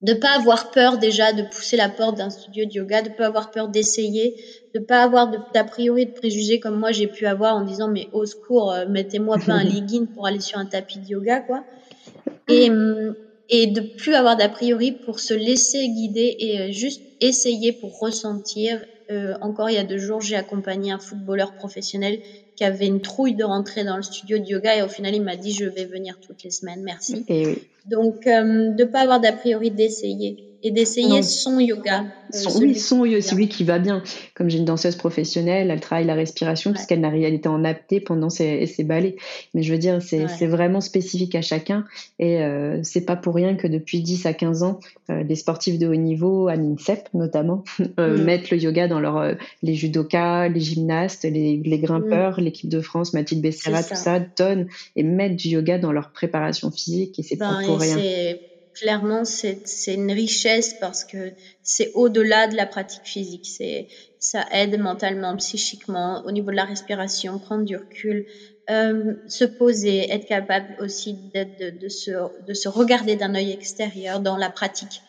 de 0.00 0.14
pas 0.14 0.36
avoir 0.36 0.70
peur 0.70 0.98
déjà 0.98 1.32
de 1.32 1.42
pousser 1.42 1.76
la 1.76 1.88
porte 1.88 2.16
d'un 2.18 2.30
studio 2.30 2.64
de 2.66 2.72
yoga, 2.72 3.02
de 3.02 3.08
pas 3.10 3.26
avoir 3.26 3.50
peur 3.50 3.68
d'essayer, 3.68 4.36
de 4.74 4.80
pas 4.80 5.02
avoir 5.02 5.30
d'a 5.52 5.64
priori 5.64 6.06
de 6.06 6.12
préjugés 6.12 6.60
comme 6.60 6.78
moi 6.78 6.92
j'ai 6.92 7.08
pu 7.08 7.26
avoir 7.26 7.56
en 7.56 7.64
disant 7.64 7.88
mais 7.88 8.08
au 8.12 8.24
secours, 8.24 8.72
euh, 8.72 8.86
mettez-moi 8.88 9.38
pas 9.44 9.54
un 9.54 9.64
legging 9.64 10.06
pour 10.06 10.26
aller 10.26 10.40
sur 10.40 10.58
un 10.58 10.66
tapis 10.66 11.00
de 11.00 11.08
yoga 11.08 11.40
quoi. 11.40 11.64
Et 12.48 12.70
hum, 12.70 13.14
et 13.48 13.66
de 13.66 13.80
plus 13.80 14.14
avoir 14.14 14.36
d'a 14.36 14.48
priori 14.48 14.92
pour 14.92 15.20
se 15.20 15.34
laisser 15.34 15.88
guider 15.88 16.36
et 16.38 16.60
euh, 16.60 16.70
juste 16.70 17.02
essayer 17.20 17.72
pour 17.72 17.98
ressentir. 17.98 18.84
Euh, 19.10 19.34
encore 19.40 19.70
il 19.70 19.74
y 19.74 19.78
a 19.78 19.84
deux 19.84 19.98
jours, 19.98 20.20
j'ai 20.20 20.36
accompagné 20.36 20.92
un 20.92 20.98
footballeur 20.98 21.54
professionnel 21.54 22.20
qui 22.56 22.64
avait 22.64 22.86
une 22.86 23.00
trouille 23.00 23.34
de 23.34 23.44
rentrer 23.44 23.84
dans 23.84 23.96
le 23.96 24.02
studio 24.02 24.38
de 24.38 24.44
yoga 24.44 24.76
et 24.76 24.82
au 24.82 24.88
final 24.88 25.14
il 25.14 25.22
m'a 25.22 25.36
dit 25.36 25.52
je 25.52 25.64
vais 25.64 25.86
venir 25.86 26.18
toutes 26.20 26.42
les 26.42 26.50
semaines, 26.50 26.82
merci. 26.82 27.24
Et 27.28 27.46
oui. 27.46 27.58
Donc 27.86 28.26
euh, 28.26 28.70
de 28.74 28.84
pas 28.84 29.00
avoir 29.00 29.20
d'a 29.20 29.32
priori 29.32 29.70
d'essayer 29.70 30.47
et 30.62 30.70
d'essayer 30.70 31.22
son 31.22 31.60
yoga. 31.60 32.04
Euh, 32.34 32.36
son, 32.36 32.60
oui, 32.60 32.74
son 32.74 33.04
yoga, 33.04 33.22
celui 33.22 33.48
qui 33.48 33.64
va 33.64 33.78
bien. 33.78 34.02
Comme 34.34 34.50
j'ai 34.50 34.58
une 34.58 34.64
danseuse 34.64 34.96
professionnelle, 34.96 35.70
elle 35.70 35.80
travaille 35.80 36.06
la 36.06 36.14
respiration 36.14 36.72
puisqu'elle 36.72 37.00
n'a 37.00 37.16
était 37.16 37.48
en 37.48 37.64
apté 37.64 38.00
pendant 38.00 38.28
ses, 38.28 38.66
ses 38.66 38.84
ballets. 38.84 39.16
Mais 39.54 39.62
je 39.62 39.72
veux 39.72 39.78
dire, 39.78 40.00
c'est 40.02 40.46
vraiment 40.46 40.80
spécifique 40.80 41.34
à 41.34 41.42
chacun 41.42 41.84
et 42.18 42.42
euh, 42.42 42.80
c'est 42.82 43.04
pas 43.04 43.16
pour 43.16 43.34
rien 43.34 43.54
que 43.54 43.66
depuis 43.66 44.00
10 44.00 44.26
à 44.26 44.32
15 44.32 44.62
ans, 44.62 44.80
euh, 45.10 45.22
les 45.22 45.36
sportifs 45.36 45.78
de 45.78 45.86
haut 45.86 45.94
niveau, 45.94 46.48
à 46.48 46.56
l'INSEP 46.56 47.08
notamment, 47.14 47.64
euh, 48.00 48.16
mm. 48.16 48.22
mettent 48.24 48.50
le 48.50 48.58
yoga 48.58 48.88
dans 48.88 49.00
leur 49.00 49.36
les 49.62 49.74
judokas, 49.74 50.48
les 50.48 50.60
gymnastes, 50.60 51.24
les, 51.24 51.60
les 51.64 51.78
grimpeurs, 51.78 52.40
mm. 52.40 52.44
l'équipe 52.44 52.68
de 52.68 52.80
France, 52.80 53.14
Mathilde 53.14 53.42
Becerra, 53.42 53.82
tout 53.82 53.94
ça, 53.94 54.18
donnent 54.20 54.66
et 54.96 55.02
mettent 55.02 55.36
du 55.36 55.48
yoga 55.48 55.78
dans 55.78 55.92
leur 55.92 56.10
préparation 56.10 56.70
physique 56.70 57.18
et 57.18 57.22
c'est 57.22 57.36
pas 57.36 57.60
ben, 57.60 57.66
pour 57.66 57.80
rien 57.80 57.96
clairement, 58.78 59.24
c'est 59.24 59.62
une 59.86 60.12
richesse 60.12 60.74
parce 60.74 61.04
que 61.04 61.34
c'est 61.62 61.90
au-delà 61.94 62.46
de 62.46 62.56
la 62.56 62.66
pratique 62.66 63.06
physique. 63.06 63.46
C'est 63.46 63.88
ça 64.18 64.46
aide 64.50 64.78
mentalement, 64.78 65.36
psychiquement, 65.36 66.22
au 66.24 66.32
niveau 66.32 66.50
de 66.50 66.56
la 66.56 66.64
respiration, 66.64 67.38
prendre 67.38 67.64
du 67.64 67.76
recul, 67.76 68.26
euh, 68.70 69.14
se 69.26 69.44
poser, 69.44 70.10
être 70.12 70.26
capable 70.26 70.74
aussi 70.78 71.14
de, 71.14 71.70
de, 71.70 71.88
se, 71.88 72.10
de 72.40 72.54
se 72.54 72.68
regarder 72.68 73.16
d'un 73.16 73.34
œil 73.34 73.50
extérieur 73.52 74.20
dans 74.20 74.36
la 74.36 74.50
pratique. 74.50 75.02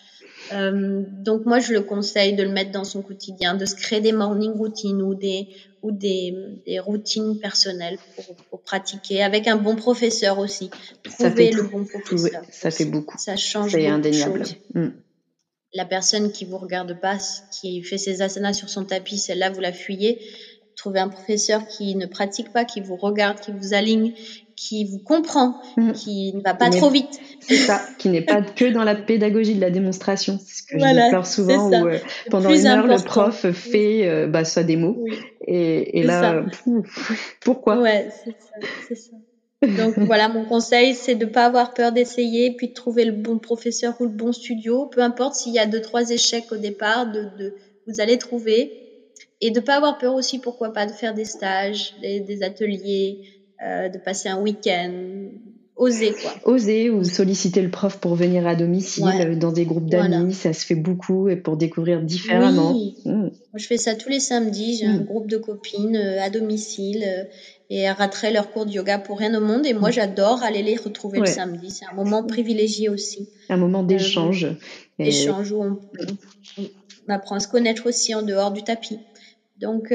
Euh, 0.52 1.04
donc 1.08 1.46
moi, 1.46 1.60
je 1.60 1.74
le 1.74 1.82
conseille 1.82 2.34
de 2.34 2.44
le 2.44 2.50
mettre 2.50 2.72
dans 2.72 2.84
son 2.84 3.02
quotidien, 3.02 3.56
de 3.56 3.66
se 3.66 3.76
créer 3.76 4.02
des 4.02 4.12
morning 4.12 4.52
routines 4.52 5.02
ou 5.02 5.16
des 5.16 5.50
ou 5.82 5.92
des, 5.92 6.34
des 6.66 6.80
routines 6.80 7.40
personnelles 7.40 7.98
pour, 8.16 8.36
pour, 8.50 8.62
pratiquer 8.62 9.24
avec 9.24 9.48
un 9.48 9.56
bon 9.56 9.76
professeur 9.76 10.38
aussi. 10.40 10.70
Ça 11.10 11.32
fait 11.32 11.52
le 11.52 11.64
bon 11.64 11.86
professeur. 11.86 12.44
ça 12.52 12.70
fait 12.70 12.86
beaucoup. 12.86 13.18
Ça 13.18 13.38
change 13.38 13.72
C'est 13.72 13.88
indéniable. 13.88 14.44
Mm. 14.74 14.90
La 15.74 15.86
personne 15.86 16.32
qui 16.32 16.46
vous 16.46 16.58
regarde 16.58 17.00
pas, 17.00 17.18
qui 17.52 17.82
fait 17.84 17.98
ses 17.98 18.22
asanas 18.22 18.54
sur 18.54 18.70
son 18.70 18.84
tapis, 18.84 19.18
celle-là, 19.18 19.52
vous 19.52 19.62
la 19.62 19.72
fuyez. 19.72 20.20
Trouvez 20.80 21.02
un 21.02 21.10
professeur 21.10 21.68
qui 21.68 21.96
ne 21.96 22.06
pratique 22.06 22.54
pas, 22.54 22.64
qui 22.64 22.80
vous 22.80 22.96
regarde, 22.96 23.42
qui 23.42 23.52
vous 23.52 23.74
aligne, 23.74 24.14
qui 24.56 24.86
vous 24.86 25.00
comprend, 25.00 25.62
mm. 25.76 25.92
qui 25.92 26.34
ne 26.34 26.42
va 26.42 26.54
pas 26.54 26.70
trop 26.70 26.90
vite. 26.90 27.20
C'est 27.42 27.58
ça, 27.58 27.82
qui 27.98 28.08
n'est 28.08 28.22
pas 28.22 28.42
que 28.42 28.64
dans 28.64 28.86
la 28.86 28.96
pédagogie 28.96 29.56
de 29.56 29.60
la 29.60 29.72
démonstration. 29.72 30.40
C'est 30.40 30.56
ce 30.56 30.64
que 30.64 30.80
je 30.80 30.86
je 31.22 31.30
souvent 31.30 31.70
où 31.70 31.88
euh, 31.88 31.98
pendant 32.30 32.50
une 32.50 32.66
heure, 32.66 32.88
le 32.88 33.04
prof 33.04 33.52
fait 33.52 34.08
euh, 34.08 34.28
bah, 34.28 34.46
sa 34.46 34.64
démo. 34.64 35.04
Et, 35.46 36.00
et 36.00 36.04
là, 36.04 36.46
pourquoi? 37.42 37.82
Ouais, 37.82 38.08
c'est 38.88 38.96
ça. 38.96 39.12
Donc 39.62 39.96
voilà, 39.98 40.30
mon 40.30 40.46
conseil, 40.46 40.96
c'est 40.96 41.16
de 41.16 41.26
pas 41.26 41.44
avoir 41.46 41.74
peur 41.74 41.92
d'essayer, 41.92 42.56
puis 42.56 42.70
de 42.70 42.74
trouver 42.74 43.04
le 43.04 43.12
bon 43.12 43.38
professeur 43.38 43.96
ou 44.00 44.06
le 44.06 44.12
bon 44.12 44.32
studio. 44.32 44.86
Peu 44.86 45.02
importe 45.02 45.36
s'il 45.36 45.52
y 45.52 45.60
a 45.60 45.66
deux, 45.66 45.82
trois 45.82 46.10
échecs 46.10 46.50
au 46.54 46.58
départ, 46.58 47.12
de, 47.12 47.28
de 47.38 47.56
vous 47.86 48.00
allez 48.00 48.18
trouver. 48.18 48.89
Et 49.42 49.52
de 49.52 49.60
pas 49.60 49.78
avoir 49.78 49.98
peur 49.98 50.16
aussi, 50.16 50.40
pourquoi 50.40 50.74
pas, 50.74 50.86
de 50.86 50.92
faire 50.92 51.14
des 51.14 51.26
stages, 51.26 51.96
des 52.02 52.44
ateliers, 52.44 53.24
euh, 53.66 53.90
de 53.90 53.98
passer 53.98 54.30
un 54.30 54.40
week-end, 54.40 54.94
oser 55.76 56.14
quoi. 56.14 56.32
Oser 56.46 56.90
ou 56.90 57.04
solliciter 57.04 57.62
le 57.62 57.70
prof 57.70 57.98
pour 58.00 58.16
venir 58.16 58.48
à 58.48 58.56
domicile 58.56 59.04
euh, 59.20 59.36
dans 59.36 59.52
des 59.52 59.66
groupes 59.66 59.90
d'amis, 59.90 60.34
ça 60.34 60.54
se 60.54 60.66
fait 60.66 60.76
beaucoup 60.76 61.28
et 61.28 61.36
pour 61.36 61.58
découvrir 61.58 62.02
différemment. 62.02 62.72
Oui. 62.72 62.96
Mmh. 63.04 63.28
je 63.56 63.68
fais 63.68 63.76
ça 63.76 63.96
tous 63.96 64.08
les 64.08 64.22
samedis, 64.22 64.78
j'ai 64.78 64.86
un 64.86 65.00
mmh. 65.00 65.04
groupe 65.04 65.28
de 65.28 65.36
copines 65.36 65.98
euh, 65.98 66.22
à 66.22 66.30
domicile 66.30 67.04
et 67.70 67.80
elles 67.80 67.92
rateraient 67.92 68.32
leur 68.32 68.50
cours 68.50 68.66
de 68.66 68.72
yoga 68.72 68.98
pour 68.98 69.20
rien 69.20 69.36
au 69.36 69.46
monde 69.46 69.66
et 69.66 69.74
moi 69.74 69.90
mmh. 69.90 69.94
j'adore 69.94 70.42
aller 70.42 70.64
les 70.64 70.78
retrouver 70.78 71.20
le 71.20 71.26
samedi, 71.26 71.70
c'est 71.70 71.86
un 71.86 71.96
moment 71.96 72.24
privilégié 72.24 72.88
aussi. 72.88 73.28
Un 73.50 73.58
moment 73.58 73.84
d'échange. 73.84 74.48
Échange 75.00 75.52
où 75.52 75.64
on, 75.64 75.80
apprend 77.10 77.36
à 77.36 77.40
se 77.42 77.50
connaître 77.50 77.88
aussi 77.88 78.16
en 78.16 78.22
dehors 78.22 78.52
du 78.52 78.64
tapis. 78.64 79.00
Donc 79.60 79.94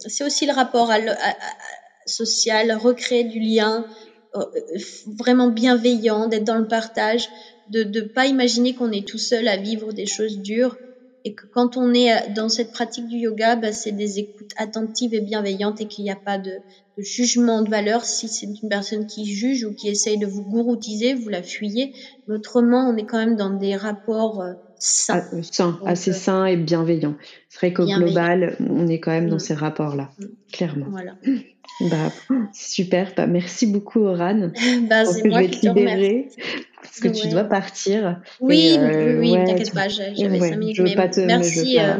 c'est 0.00 0.24
aussi 0.24 0.46
le 0.46 0.52
rapport 0.52 0.90
à, 0.90 0.96
à 0.96 1.34
social, 2.06 2.72
recréer 2.72 3.24
du 3.24 3.40
lien 3.40 3.86
euh, 4.36 4.44
vraiment 5.18 5.48
bienveillant, 5.48 6.26
d'être 6.26 6.44
dans 6.44 6.58
le 6.58 6.68
partage, 6.68 7.28
de 7.66 7.84
ne 7.84 8.00
pas 8.02 8.26
imaginer 8.26 8.74
qu'on 8.74 8.92
est 8.92 9.06
tout 9.06 9.18
seul 9.18 9.48
à 9.48 9.56
vivre 9.56 9.92
des 9.92 10.06
choses 10.06 10.38
dures 10.38 10.76
et 11.24 11.34
que 11.34 11.46
quand 11.52 11.76
on 11.76 11.92
est 11.94 12.12
euh, 12.12 12.32
dans 12.34 12.48
cette 12.48 12.70
pratique 12.70 13.08
du 13.08 13.16
yoga, 13.16 13.56
bah, 13.56 13.72
c'est 13.72 13.92
des 13.92 14.18
écoutes 14.18 14.50
attentives 14.56 15.14
et 15.14 15.20
bienveillantes 15.20 15.80
et 15.80 15.88
qu'il 15.88 16.04
n'y 16.04 16.10
a 16.10 16.16
pas 16.16 16.38
de, 16.38 16.50
de, 16.96 17.02
jugement 17.02 17.62
de 17.62 17.70
valeur. 17.70 18.04
Si 18.04 18.28
c'est 18.28 18.46
une 18.62 18.68
personne 18.68 19.06
qui 19.06 19.26
juge 19.26 19.64
ou 19.64 19.74
qui 19.74 19.88
essaye 19.88 20.18
de 20.18 20.26
vous 20.26 20.42
gouroutiser, 20.42 21.14
vous 21.14 21.28
la 21.28 21.42
fuyez. 21.42 21.92
Mais 22.26 22.34
autrement, 22.34 22.88
on 22.88 22.96
est 22.96 23.06
quand 23.06 23.18
même 23.18 23.36
dans 23.36 23.50
des 23.50 23.74
rapports 23.74 24.40
euh, 24.40 24.52
sains. 24.78 25.78
Ah, 25.84 25.90
assez 25.90 26.12
sains 26.12 26.46
et 26.46 26.56
bienveillants. 26.56 27.14
C'est 27.48 27.58
vrai 27.58 27.72
qu'au 27.72 27.86
global, 27.86 28.56
on 28.68 28.86
est 28.86 29.00
quand 29.00 29.10
même 29.10 29.28
dans 29.28 29.36
mm. 29.36 29.40
ces 29.40 29.54
rapports-là, 29.54 30.10
mm. 30.18 30.24
clairement. 30.52 30.86
Voilà. 30.90 31.14
Bah, 31.80 32.10
super, 32.54 33.12
bah, 33.14 33.26
merci 33.26 33.66
beaucoup 33.66 34.00
Oran. 34.00 34.50
Bah, 34.88 35.04
c'est 35.04 35.28
moi 35.28 35.42
qui 35.42 35.60
te 35.60 35.68
remercie. 35.68 36.24
Parce 36.80 37.00
que 37.00 37.08
tu 37.08 37.28
dois 37.28 37.44
partir. 37.44 38.22
Oui, 38.40 38.76
euh, 38.78 39.18
oui, 39.18 39.34
t'inquiète 39.44 39.74
pas, 39.74 39.88
j'avais 39.88 40.40
ouais, 40.40 40.48
5 40.48 40.56
minutes. 40.56 40.80
mais 40.80 40.94
pas 40.94 41.08
te, 41.08 41.20
merci, 41.26 41.78
euh, 41.78 41.96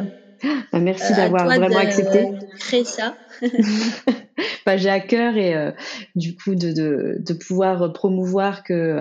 bah, 0.72 0.78
merci 0.78 1.12
d'avoir 1.12 1.44
vraiment 1.44 1.76
accepté. 1.76 2.22
De 2.24 2.58
créer 2.58 2.84
ça. 2.84 3.16
bah, 4.66 4.78
j'ai 4.78 4.88
à 4.88 5.00
cœur 5.00 5.36
et 5.36 5.54
euh, 5.54 5.72
du 6.14 6.36
coup 6.36 6.54
de, 6.54 6.72
de, 6.72 7.16
de 7.18 7.34
pouvoir 7.34 7.92
promouvoir 7.92 8.62
que 8.62 8.98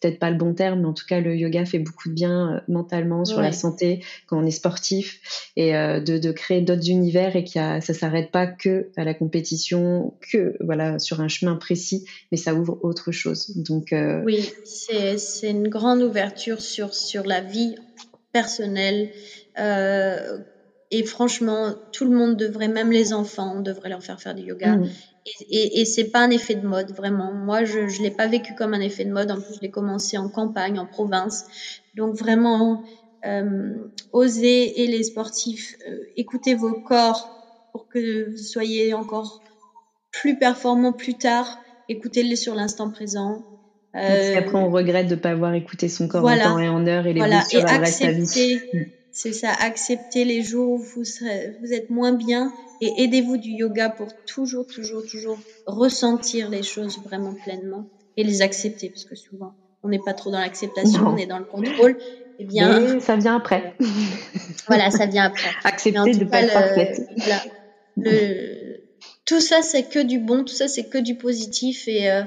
peut-être 0.00 0.18
pas 0.18 0.30
le 0.30 0.36
bon 0.36 0.54
terme, 0.54 0.80
mais 0.80 0.86
en 0.86 0.92
tout 0.92 1.06
cas, 1.06 1.20
le 1.20 1.36
yoga 1.36 1.64
fait 1.64 1.78
beaucoup 1.78 2.08
de 2.08 2.14
bien 2.14 2.54
euh, 2.54 2.60
mentalement 2.68 3.24
sur 3.24 3.40
la 3.40 3.52
santé 3.52 4.04
quand 4.26 4.38
on 4.38 4.46
est 4.46 4.50
sportif 4.50 5.20
et 5.56 5.76
euh, 5.76 6.00
de, 6.00 6.18
de, 6.18 6.32
créer 6.32 6.60
d'autres 6.60 6.88
univers 6.88 7.36
et 7.36 7.44
que 7.44 7.50
ça 7.50 7.80
s'arrête 7.80 8.30
pas 8.30 8.46
que 8.46 8.90
à 8.96 9.04
la 9.04 9.14
compétition, 9.14 10.14
que 10.32 10.56
voilà 10.60 10.98
sur 10.98 11.20
un 11.20 11.28
chemin 11.28 11.56
précis, 11.56 12.04
mais 12.30 12.38
ça 12.38 12.54
ouvre 12.54 12.78
autre 12.82 13.12
chose. 13.12 13.56
Donc 13.56 13.92
euh... 13.92 14.22
oui, 14.24 14.50
c'est 14.64 15.50
une 15.50 15.68
grande 15.68 16.02
ouverture 16.02 16.60
sur 16.60 16.94
sur 16.94 17.24
la 17.24 17.40
vie 17.40 17.76
personnelle. 18.32 19.10
Euh, 19.58 20.38
et 20.90 21.04
franchement, 21.04 21.74
tout 21.92 22.04
le 22.04 22.16
monde 22.16 22.36
devrait, 22.36 22.68
même 22.68 22.90
les 22.90 23.12
enfants, 23.12 23.54
on 23.56 23.60
devrait 23.60 23.90
leur 23.90 24.02
faire 24.02 24.20
faire 24.20 24.34
du 24.34 24.42
yoga. 24.42 24.76
Mmh. 24.76 24.88
Et, 25.50 25.80
et, 25.80 25.84
c'est 25.84 26.10
pas 26.10 26.20
un 26.20 26.30
effet 26.30 26.54
de 26.54 26.66
mode, 26.66 26.92
vraiment. 26.92 27.32
Moi, 27.32 27.64
je 27.64 27.88
je 27.88 28.02
l'ai 28.02 28.10
pas 28.10 28.26
vécu 28.26 28.54
comme 28.54 28.72
un 28.72 28.80
effet 28.80 29.04
de 29.04 29.12
mode. 29.12 29.30
En 29.30 29.40
plus, 29.40 29.54
je 29.54 29.60
l'ai 29.60 29.70
commencé 29.70 30.16
en 30.16 30.30
campagne, 30.30 30.78
en 30.78 30.86
province. 30.86 31.44
Donc 31.94 32.16
vraiment, 32.16 32.82
euh, 33.26 33.74
osez 34.12 34.80
et 34.82 34.86
les 34.86 35.02
sportifs, 35.02 35.74
euh, 35.86 35.98
écoutez 36.16 36.54
vos 36.54 36.80
corps 36.80 37.28
pour 37.72 37.88
que 37.88 38.30
vous 38.30 38.36
soyez 38.38 38.94
encore 38.94 39.42
plus 40.10 40.38
performants 40.38 40.92
plus 40.94 41.18
tard. 41.18 41.58
Écoutez-les 41.88 42.36
sur 42.36 42.54
l'instant 42.54 42.90
présent. 42.90 43.44
Euh, 43.94 44.00
Parce 44.00 44.30
qu'après, 44.30 44.56
on 44.56 44.70
regrette 44.70 45.08
de 45.08 45.16
pas 45.16 45.30
avoir 45.30 45.54
écouté 45.54 45.88
son 45.88 46.08
corps 46.08 46.24
en 46.24 46.38
temps 46.38 46.58
et 46.58 46.68
en 46.68 46.86
heure 46.86 47.06
et 47.06 47.12
les 47.12 47.20
voilà. 47.20 47.40
blessures 47.40 47.68
et 47.68 47.72
accepter, 47.72 48.60
C'est 49.20 49.32
ça, 49.32 49.50
accepter 49.50 50.24
les 50.24 50.44
jours 50.44 50.74
où 50.74 50.78
vous, 50.78 51.02
serez, 51.02 51.56
vous 51.60 51.72
êtes 51.72 51.90
moins 51.90 52.12
bien 52.12 52.52
et 52.80 53.02
aidez-vous 53.02 53.36
du 53.36 53.50
yoga 53.50 53.88
pour 53.90 54.12
toujours, 54.26 54.64
toujours, 54.64 55.02
toujours 55.10 55.36
ressentir 55.66 56.48
les 56.48 56.62
choses 56.62 57.02
vraiment 57.02 57.34
pleinement 57.42 57.90
et 58.16 58.22
les 58.22 58.42
accepter 58.42 58.90
parce 58.90 59.04
que 59.04 59.16
souvent 59.16 59.56
on 59.82 59.88
n'est 59.88 59.98
pas 59.98 60.14
trop 60.14 60.30
dans 60.30 60.38
l'acceptation, 60.38 61.04
on 61.04 61.16
est 61.16 61.26
dans 61.26 61.40
le 61.40 61.46
contrôle. 61.46 61.98
Eh 62.38 62.44
bien, 62.44 63.00
ça 63.00 63.16
vient 63.16 63.34
après. 63.34 63.74
voilà, 64.68 64.92
ça 64.92 65.06
vient 65.06 65.24
après. 65.24 65.50
Accepter 65.64 66.12
de 66.12 66.24
pas 66.24 66.42
être 66.42 67.34
le, 67.96 68.84
tout 69.24 69.40
ça 69.40 69.62
c'est 69.62 69.88
que 69.88 69.98
du 69.98 70.20
bon, 70.20 70.44
tout 70.44 70.54
ça 70.54 70.68
c'est 70.68 70.88
que 70.88 70.98
du 70.98 71.16
positif 71.16 71.88
et 71.88 72.08
euh, 72.08 72.22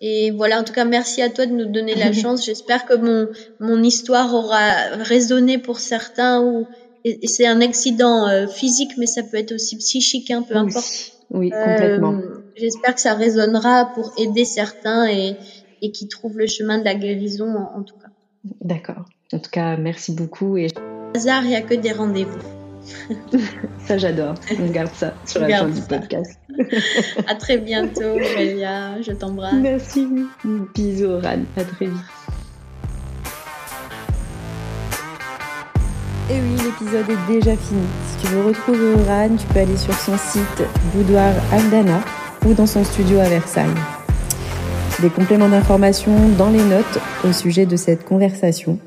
et 0.00 0.30
voilà, 0.30 0.60
en 0.60 0.64
tout 0.64 0.72
cas, 0.72 0.84
merci 0.84 1.22
à 1.22 1.28
toi 1.28 1.46
de 1.46 1.52
nous 1.52 1.66
donner 1.66 1.94
la 1.94 2.12
chance. 2.22 2.44
J'espère 2.44 2.86
que 2.86 2.94
mon 2.94 3.28
mon 3.60 3.82
histoire 3.82 4.34
aura 4.34 4.70
résonné 5.00 5.58
pour 5.58 5.80
certains 5.80 6.40
ou 6.40 6.66
et, 7.04 7.26
c'est 7.26 7.46
un 7.46 7.60
accident 7.60 8.26
euh, 8.28 8.46
physique, 8.46 8.92
mais 8.98 9.06
ça 9.06 9.22
peut 9.22 9.36
être 9.36 9.52
aussi 9.52 9.76
psychique, 9.76 10.30
hein, 10.30 10.44
peu 10.46 10.56
importe. 10.56 11.12
Oui, 11.30 11.50
complètement. 11.50 12.14
Euh, 12.14 12.44
j'espère 12.56 12.94
que 12.94 13.00
ça 13.00 13.14
résonnera 13.14 13.92
pour 13.94 14.12
aider 14.18 14.44
certains 14.44 15.08
et, 15.08 15.36
et 15.82 15.92
qui 15.92 16.08
trouvent 16.08 16.38
le 16.38 16.46
chemin 16.46 16.78
de 16.78 16.84
la 16.84 16.94
guérison, 16.94 17.54
en, 17.74 17.82
tout 17.82 17.96
cas. 17.96 18.08
D'accord. 18.60 19.04
En 19.32 19.38
tout 19.38 19.50
cas, 19.50 19.76
merci 19.76 20.12
beaucoup. 20.12 20.56
Et... 20.56 20.68
Hasard, 21.14 21.44
il 21.44 21.50
n'y 21.50 21.56
a 21.56 21.62
que 21.62 21.74
des 21.74 21.92
rendez-vous. 21.92 22.57
ça, 23.86 23.98
j'adore. 23.98 24.34
On 24.60 24.70
garde 24.70 24.92
ça 24.94 25.14
sur 25.24 25.40
la 25.40 25.58
fin 25.58 25.68
du 25.68 25.80
podcast. 25.82 26.38
à 27.26 27.34
très 27.34 27.58
bientôt, 27.58 28.02
Aurélia. 28.14 29.00
Je 29.02 29.12
t'embrasse. 29.12 29.54
Merci. 29.54 30.08
Bisous, 30.74 31.18
Ran. 31.20 31.40
À 31.56 31.64
très 31.64 31.86
vite. 31.86 31.96
Et 36.30 36.34
oui, 36.34 36.62
l'épisode 36.62 37.08
est 37.08 37.32
déjà 37.32 37.56
fini. 37.56 37.86
Si 38.10 38.26
tu 38.26 38.32
veux 38.32 38.46
retrouver 38.48 38.94
Oran, 39.00 39.30
tu 39.38 39.46
peux 39.46 39.60
aller 39.60 39.78
sur 39.78 39.94
son 39.94 40.18
site 40.18 40.62
Boudoir 40.94 41.32
Aldana 41.52 42.00
ou 42.44 42.52
dans 42.52 42.66
son 42.66 42.84
studio 42.84 43.18
à 43.18 43.28
Versailles. 43.28 43.66
Des 45.00 45.08
compléments 45.08 45.48
d'information 45.48 46.12
dans 46.36 46.50
les 46.50 46.62
notes 46.62 46.98
au 47.24 47.32
sujet 47.32 47.64
de 47.64 47.76
cette 47.76 48.04
conversation. 48.04 48.78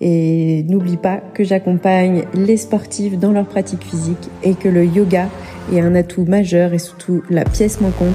Et 0.00 0.64
n'oublie 0.68 0.96
pas 0.96 1.16
que 1.34 1.42
j'accompagne 1.42 2.24
les 2.34 2.56
sportifs 2.56 3.18
dans 3.18 3.32
leur 3.32 3.46
pratique 3.46 3.82
physique 3.82 4.30
et 4.42 4.54
que 4.54 4.68
le 4.68 4.84
yoga 4.84 5.28
est 5.72 5.80
un 5.80 5.94
atout 5.94 6.24
majeur 6.24 6.72
et 6.72 6.78
surtout 6.78 7.22
la 7.30 7.44
pièce 7.44 7.80
manquante 7.80 8.14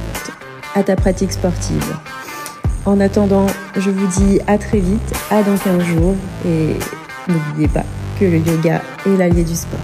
à 0.76 0.84
ta 0.84 0.96
pratique 0.96 1.34
sportive. 1.34 1.96
En 2.86 3.00
attendant, 3.00 3.48
je 3.76 3.90
vous 3.90 4.08
dis 4.08 4.40
à 4.48 4.58
très 4.58 4.80
vite, 4.80 5.14
à 5.30 5.44
dans 5.44 5.58
15 5.58 5.84
jours 5.84 6.16
et 6.46 7.32
n'oubliez 7.32 7.68
pas 7.68 7.86
que 8.20 8.26
le 8.26 8.38
yoga 8.38 8.82
est 9.06 9.18
l'allié 9.18 9.44
du 9.44 9.56
sport. 9.56 9.80